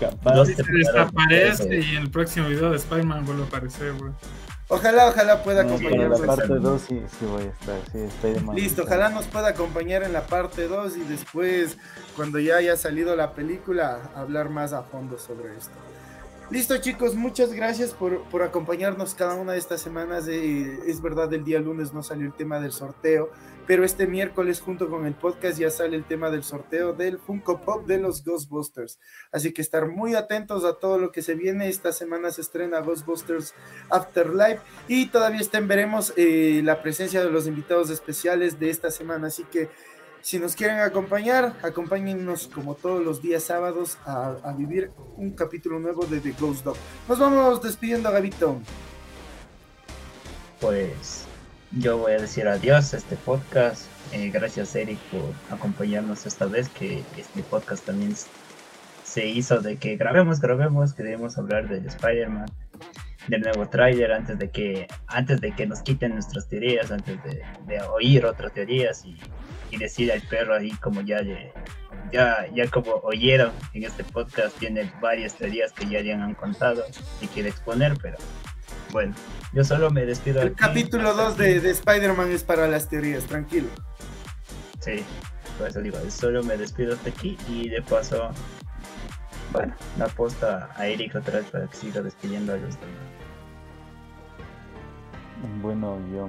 Capaz. 0.00 0.34
Dos 0.34 0.48
Se 0.48 0.62
desaparece 0.72 1.80
y 1.80 1.96
en 1.96 2.02
el 2.02 2.10
próximo 2.10 2.48
video 2.48 2.70
de 2.70 2.76
Spider-Man 2.76 3.24
vuelve 3.26 3.42
a 3.42 3.46
aparecer, 3.46 3.92
güey. 3.94 4.12
Ojalá, 4.68 5.08
ojalá 5.08 5.42
pueda 5.42 5.62
No, 5.62 5.74
para 5.76 5.80
acompañarnos. 5.80 6.20
la 6.20 6.26
parte 6.26 6.54
2 6.54 6.82
sí, 6.82 7.02
sí 7.18 7.26
voy 7.26 7.42
a 7.42 7.46
estar. 7.46 7.76
Sí, 7.92 7.98
Spider-Man. 7.98 8.56
Listo, 8.56 8.82
ojalá 8.82 9.10
nos 9.10 9.26
pueda 9.26 9.48
acompañar 9.48 10.02
en 10.02 10.12
la 10.14 10.26
parte 10.26 10.66
2 10.68 10.96
y 10.96 11.00
después, 11.02 11.76
cuando 12.16 12.38
ya 12.38 12.56
haya 12.56 12.76
salido 12.76 13.14
la 13.14 13.34
película, 13.34 14.10
hablar 14.14 14.48
más 14.48 14.72
a 14.72 14.82
fondo 14.82 15.18
sobre 15.18 15.54
esto. 15.56 15.74
Listo 16.50 16.76
chicos, 16.78 17.14
muchas 17.14 17.52
gracias 17.52 17.90
por, 17.92 18.22
por 18.24 18.42
acompañarnos 18.42 19.14
cada 19.14 19.34
una 19.34 19.52
de 19.52 19.58
estas 19.58 19.80
semanas. 19.82 20.26
Eh, 20.28 20.78
es 20.86 21.00
verdad, 21.02 21.32
el 21.34 21.44
día 21.44 21.58
lunes 21.60 21.92
no 21.92 22.02
salió 22.02 22.26
el 22.26 22.32
tema 22.32 22.58
del 22.58 22.72
sorteo, 22.72 23.30
pero 23.66 23.84
este 23.84 24.06
miércoles 24.06 24.60
junto 24.60 24.88
con 24.88 25.06
el 25.06 25.14
podcast 25.14 25.58
ya 25.58 25.70
sale 25.70 25.96
el 25.96 26.04
tema 26.04 26.30
del 26.30 26.44
sorteo 26.44 26.92
del 26.92 27.18
Funko 27.18 27.60
Pop 27.60 27.86
de 27.86 27.98
los 27.98 28.24
Ghostbusters. 28.24 28.98
Así 29.32 29.52
que 29.52 29.62
estar 29.62 29.88
muy 29.88 30.14
atentos 30.14 30.64
a 30.64 30.74
todo 30.74 30.98
lo 30.98 31.12
que 31.12 31.22
se 31.22 31.34
viene. 31.34 31.68
Esta 31.68 31.92
semana 31.92 32.30
se 32.30 32.42
estrena 32.42 32.80
Ghostbusters 32.80 33.54
Afterlife 33.90 34.60
y 34.88 35.06
todavía 35.06 35.40
estén, 35.40 35.66
veremos 35.66 36.12
eh, 36.16 36.60
la 36.64 36.82
presencia 36.82 37.24
de 37.24 37.30
los 37.30 37.46
invitados 37.46 37.90
especiales 37.90 38.58
de 38.60 38.70
esta 38.70 38.90
semana. 38.90 39.28
Así 39.28 39.44
que 39.44 39.68
si 40.20 40.38
nos 40.38 40.56
quieren 40.56 40.78
acompañar, 40.78 41.56
acompáñennos 41.62 42.48
como 42.48 42.74
todos 42.74 43.04
los 43.04 43.20
días 43.20 43.44
sábados 43.44 43.98
a, 44.04 44.36
a 44.42 44.52
vivir 44.52 44.90
un 45.16 45.32
capítulo 45.32 45.78
nuevo 45.78 46.06
de 46.06 46.20
The 46.20 46.32
Ghost 46.38 46.64
Dog. 46.64 46.76
Nos 47.08 47.18
vamos 47.18 47.62
despidiendo, 47.62 48.10
Gabito. 48.10 48.58
Pues 50.60 51.26
yo 51.78 51.98
voy 51.98 52.12
a 52.12 52.18
decir 52.18 52.46
adiós 52.46 52.94
a 52.94 52.98
este 52.98 53.16
podcast. 53.16 53.86
Eh, 54.12 54.30
gracias 54.30 54.74
Eric 54.76 54.98
por 55.10 55.32
acompañarnos 55.50 56.26
esta 56.26 56.46
vez, 56.46 56.68
que 56.68 57.02
este 57.16 57.42
podcast 57.42 57.84
también 57.84 58.14
se 59.02 59.26
hizo 59.26 59.60
de 59.60 59.76
que 59.76 59.96
grabemos, 59.96 60.40
grabemos, 60.40 60.94
queremos 60.94 61.36
hablar 61.36 61.68
de 61.68 61.86
Spider-Man, 61.86 62.46
del 63.28 63.40
nuevo 63.40 63.68
tráiler 63.68 64.12
antes 64.12 64.38
de 64.38 64.50
que 64.50 64.86
antes 65.08 65.40
de 65.40 65.52
que 65.52 65.66
nos 65.66 65.80
quiten 65.82 66.14
nuestras 66.14 66.48
teorías, 66.48 66.90
antes 66.90 67.18
de, 67.24 67.80
oír 67.90 68.24
otras 68.26 68.52
teorías 68.52 69.04
y, 69.04 69.16
decir 69.76 70.12
al 70.12 70.20
perro 70.22 70.54
ahí 70.54 70.70
como 70.80 71.00
ya 71.00 71.20
ya, 72.12 72.46
ya 72.54 72.70
como 72.70 72.92
oyeron 73.02 73.50
en 73.72 73.82
este 73.82 74.04
podcast, 74.04 74.56
tiene 74.58 74.88
varias 75.00 75.34
teorías 75.34 75.72
que 75.72 75.88
ya 75.88 76.00
ya 76.00 76.14
han 76.22 76.34
contado 76.34 76.84
y 77.20 77.26
quiere 77.26 77.48
exponer, 77.48 77.94
pero 78.00 78.16
bueno, 78.94 79.12
yo 79.52 79.64
solo 79.64 79.90
me 79.90 80.06
despido. 80.06 80.40
El 80.40 80.54
capítulo 80.54 81.14
2 81.14 81.36
de, 81.36 81.60
de 81.60 81.70
Spider-Man 81.70 82.30
es 82.30 82.44
para 82.44 82.68
las 82.68 82.88
teorías, 82.88 83.24
tranquilo. 83.24 83.66
Sí, 84.78 85.02
por 85.58 85.66
eso 85.66 85.80
digo, 85.80 85.98
solo 86.10 86.44
me 86.44 86.56
despido 86.56 86.94
hasta 86.94 87.10
aquí 87.10 87.36
y 87.48 87.68
de 87.68 87.82
paso, 87.82 88.30
bueno, 89.52 89.74
la 89.98 90.04
aposta 90.04 90.70
a 90.76 90.86
Eric 90.86 91.16
otra 91.16 91.40
vez 91.40 91.50
para 91.50 91.66
que 91.66 91.76
siga 91.76 92.02
despidiendo 92.02 92.52
a 92.52 92.56
los 92.56 92.76
demás. 92.76 92.94
Bueno, 95.60 95.98
yo 96.14 96.28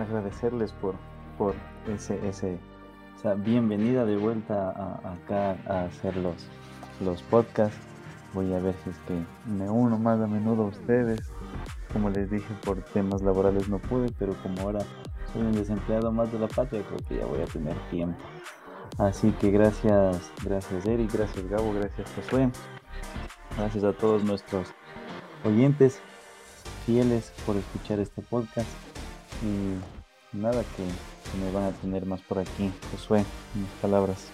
agradecerles 0.00 0.72
por, 0.72 0.94
por 1.36 1.54
ese, 1.86 2.18
ese, 2.26 2.58
o 3.18 3.20
sea, 3.20 3.34
bienvenida 3.34 4.06
de 4.06 4.16
vuelta 4.16 4.70
a, 4.70 5.12
acá 5.12 5.58
a 5.66 5.84
hacer 5.84 6.16
los, 6.16 6.46
los 7.04 7.22
podcasts. 7.24 7.76
Voy 8.32 8.54
a 8.54 8.58
ver 8.58 8.74
si 8.84 8.90
es 8.90 8.96
que 9.06 9.14
me 9.50 9.68
uno 9.68 9.98
más 9.98 10.18
a 10.18 10.26
menudo 10.26 10.62
a 10.62 10.66
ustedes. 10.68 11.20
Como 11.96 12.10
les 12.10 12.30
dije, 12.30 12.54
por 12.62 12.82
temas 12.92 13.22
laborales 13.22 13.70
no 13.70 13.78
pude, 13.78 14.12
pero 14.18 14.34
como 14.42 14.60
ahora 14.60 14.80
soy 15.32 15.40
un 15.40 15.52
desempleado 15.52 16.12
más 16.12 16.30
de 16.30 16.38
la 16.38 16.46
patria, 16.46 16.82
creo 16.82 16.98
que 17.08 17.16
ya 17.16 17.24
voy 17.24 17.40
a 17.40 17.46
tener 17.46 17.74
tiempo. 17.88 18.22
Así 18.98 19.30
que 19.40 19.50
gracias, 19.50 20.30
gracias 20.44 20.84
Eric, 20.84 21.10
gracias 21.10 21.48
Gabo, 21.48 21.72
gracias 21.72 22.06
Josué. 22.14 22.50
Gracias 23.56 23.82
a 23.82 23.94
todos 23.94 24.24
nuestros 24.24 24.68
oyentes 25.42 25.98
fieles 26.84 27.32
por 27.46 27.56
escuchar 27.56 27.98
este 27.98 28.20
podcast. 28.20 28.68
Y 29.42 30.36
nada, 30.36 30.62
que, 30.76 30.82
me 31.40 31.50
van 31.50 31.64
a 31.64 31.72
tener 31.72 32.04
más 32.04 32.20
por 32.20 32.40
aquí. 32.40 32.70
Josué, 32.92 33.24
unas 33.54 33.70
palabras. 33.80 34.28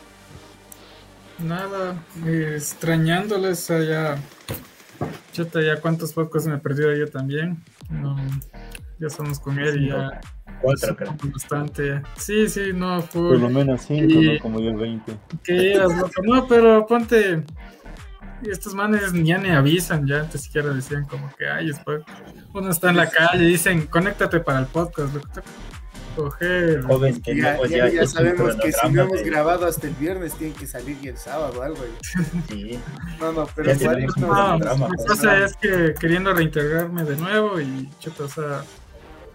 Nada, 1.38 1.94
extrañándoles 2.26 3.70
allá. 3.70 4.18
Chuta, 5.32 5.60
ya 5.60 5.80
cuántos 5.80 6.12
podcasts 6.12 6.48
me 6.48 6.56
he 6.56 6.58
perdido 6.58 6.94
yo 6.94 7.08
también. 7.08 7.62
No, 7.90 8.16
ya 8.98 9.06
estamos 9.06 9.38
con 9.40 9.58
él 9.58 9.82
y 9.84 9.88
ya. 9.88 10.20
Cuatro, 10.60 10.94
creo. 10.96 11.16
Bastante. 11.32 12.02
Sí, 12.16 12.48
sí, 12.48 12.72
no, 12.74 13.02
fue. 13.02 13.30
Por 13.30 13.40
lo 13.40 13.50
menos 13.50 13.82
5, 13.82 14.04
Y- 14.12 14.34
no 14.34 14.38
como 14.40 14.60
yo 14.60 14.76
20. 14.76 15.12
Que 15.42 15.74
ibas, 15.74 15.96
loco. 15.96 16.10
No, 16.24 16.46
pero 16.46 16.86
ponte. 16.86 17.44
Estos 18.44 18.74
manes 18.74 19.12
ya 19.12 19.38
ni 19.38 19.50
avisan, 19.50 20.04
ya 20.06 20.20
antes 20.20 20.40
siquiera 20.42 20.70
decían 20.74 21.04
como 21.04 21.30
que, 21.36 21.48
ay, 21.48 21.68
después 21.68 22.02
uno 22.52 22.70
está 22.70 22.90
en 22.90 22.96
la 22.96 23.08
calle 23.08 23.44
y 23.44 23.48
dicen, 23.48 23.86
conéctate 23.86 24.40
para 24.40 24.58
el 24.58 24.66
podcast, 24.66 25.14
loco. 25.14 25.28
Coger. 26.14 26.82
Joven, 26.82 27.14
Ya, 27.16 27.22
tenemos 27.22 27.68
ya, 27.70 27.76
ya, 27.76 27.88
ya 27.88 28.00
un 28.02 28.08
sabemos 28.08 28.54
que 28.56 28.72
si 28.72 28.88
no 28.90 29.02
hemos 29.02 29.18
de- 29.18 29.24
grabado 29.24 29.66
hasta 29.66 29.86
el 29.86 29.94
viernes, 29.94 30.34
tiene 30.34 30.54
que 30.54 30.66
salir 30.66 30.96
y 31.02 31.08
el 31.08 31.16
sábado 31.16 31.60
o 31.60 31.62
algo. 31.62 31.78
Sí, 32.48 32.78
No, 33.20 33.32
no, 33.32 33.46
pero 33.54 33.72
Ya 33.72 33.80
igual 33.80 33.94
tenemos 33.96 34.16
no- 34.18 34.58
No, 34.58 34.58
la 34.58 34.86
pues, 34.88 35.06
cosa 35.06 35.38
¿no? 35.38 35.44
es 35.44 35.56
que 35.56 35.94
queriendo 35.98 36.32
reintegrarme 36.32 37.04
de 37.04 37.16
nuevo 37.16 37.60
y 37.60 37.88
chuta, 38.00 38.24
o 38.24 38.28
sea, 38.28 38.64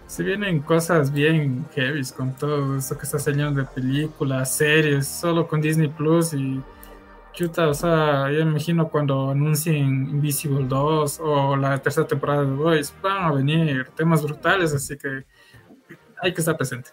se 0.06 0.22
vienen 0.22 0.60
cosas 0.60 1.12
bien 1.12 1.66
heavy 1.74 2.02
con 2.16 2.32
todo 2.34 2.76
esto 2.78 2.96
que 2.96 3.04
está 3.04 3.18
saliendo 3.18 3.60
de 3.60 3.66
películas, 3.66 4.54
series, 4.54 5.06
solo 5.06 5.46
con 5.46 5.60
Disney 5.60 5.88
Plus 5.88 6.32
y 6.32 6.62
chuta, 7.34 7.68
o 7.68 7.74
sea, 7.74 8.30
yo 8.32 8.44
me 8.44 8.50
imagino 8.52 8.88
cuando 8.88 9.30
anuncien 9.30 9.76
Invisible 10.08 10.64
2 10.66 11.20
o 11.22 11.56
la 11.56 11.78
tercera 11.78 12.06
temporada 12.06 12.40
de 12.42 12.50
Voice, 12.52 12.92
van 13.02 13.24
a 13.24 13.32
venir 13.32 13.86
temas 13.94 14.22
brutales, 14.22 14.72
así 14.74 14.96
que 14.96 15.24
hay 16.22 16.34
que 16.34 16.40
estar 16.40 16.56
presente. 16.56 16.90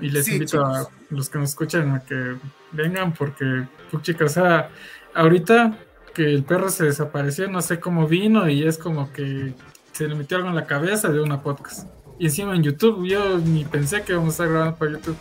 Y 0.00 0.10
les 0.10 0.26
Sí, 0.26 0.32
invito 0.34 0.64
a 0.64 0.88
los 1.10 1.28
que 1.28 1.38
nos 1.38 1.50
escuchan 1.50 1.94
a 1.94 2.00
que 2.00 2.36
vengan 2.72 3.12
porque, 3.12 3.66
puchica, 3.90 4.24
o 4.26 4.28
sea, 4.28 4.70
ahorita 5.14 5.78
que 6.14 6.24
el 6.24 6.44
perro 6.44 6.70
se 6.70 6.84
desapareció, 6.84 7.48
no 7.48 7.60
sé 7.62 7.80
cómo 7.80 8.06
vino 8.06 8.48
y 8.48 8.66
es 8.66 8.78
como 8.78 9.12
que 9.12 9.54
se 9.92 10.06
le 10.06 10.14
metió 10.14 10.36
algo 10.36 10.48
en 10.48 10.54
la 10.54 10.66
cabeza 10.66 11.08
de 11.08 11.20
una 11.20 11.42
podcast. 11.42 11.88
Y 12.18 12.26
encima 12.26 12.54
en 12.54 12.62
YouTube, 12.62 13.06
yo 13.06 13.38
ni 13.38 13.64
pensé 13.64 14.02
que 14.02 14.12
íbamos 14.12 14.30
a 14.30 14.32
estar 14.32 14.48
grabando 14.48 14.76
para 14.76 14.92
YouTube. 14.92 15.16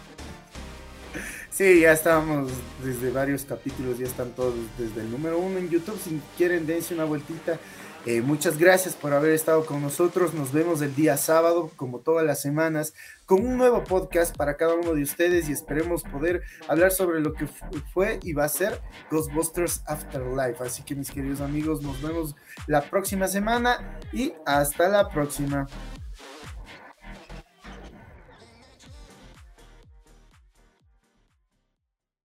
Sí, 1.50 1.82
ya 1.82 1.92
estábamos 1.92 2.52
desde 2.84 3.10
varios 3.10 3.44
capítulos, 3.44 3.98
ya 3.98 4.06
están 4.06 4.32
todos 4.32 4.54
desde 4.78 5.02
el 5.02 5.10
número 5.10 5.40
uno 5.40 5.58
en 5.58 5.70
YouTube. 5.70 6.00
Si 6.00 6.22
quieren, 6.38 6.68
dense 6.68 6.94
una 6.94 7.06
vueltita. 7.06 7.58
Eh, 8.06 8.22
muchas 8.22 8.58
gracias 8.58 8.94
por 8.94 9.14
haber 9.14 9.32
estado 9.32 9.66
con 9.66 9.82
nosotros. 9.82 10.34
Nos 10.36 10.52
vemos 10.52 10.82
el 10.82 10.96
día 10.96 11.18
sábado, 11.18 11.72
como 11.76 12.00
todas 12.00 12.26
las 12.26 12.42
semanas, 12.42 12.94
con 13.28 13.46
un 13.46 13.58
nuevo 13.58 13.84
podcast 13.84 14.36
para 14.36 14.58
cada 14.58 14.74
uno 14.74 14.94
de 14.96 15.04
ustedes 15.04 15.50
y 15.50 15.52
esperemos 15.52 16.02
poder 16.02 16.42
hablar 16.68 16.92
sobre 16.92 17.20
lo 17.20 17.34
que 17.34 17.46
fu- 17.46 17.66
fue 17.94 18.20
y 18.24 18.34
va 18.34 18.46
a 18.46 18.50
ser 18.50 18.82
Ghostbusters 19.12 19.84
Afterlife. 19.86 20.64
Así 20.64 20.82
que 20.82 20.96
mis 20.96 21.12
queridos 21.12 21.42
amigos, 21.42 21.82
nos 21.84 22.02
vemos 22.02 22.36
la 22.68 22.82
próxima 22.82 23.28
semana 23.28 24.00
y 24.12 24.34
hasta 24.46 24.88
la 24.90 25.10
próxima. 25.10 25.68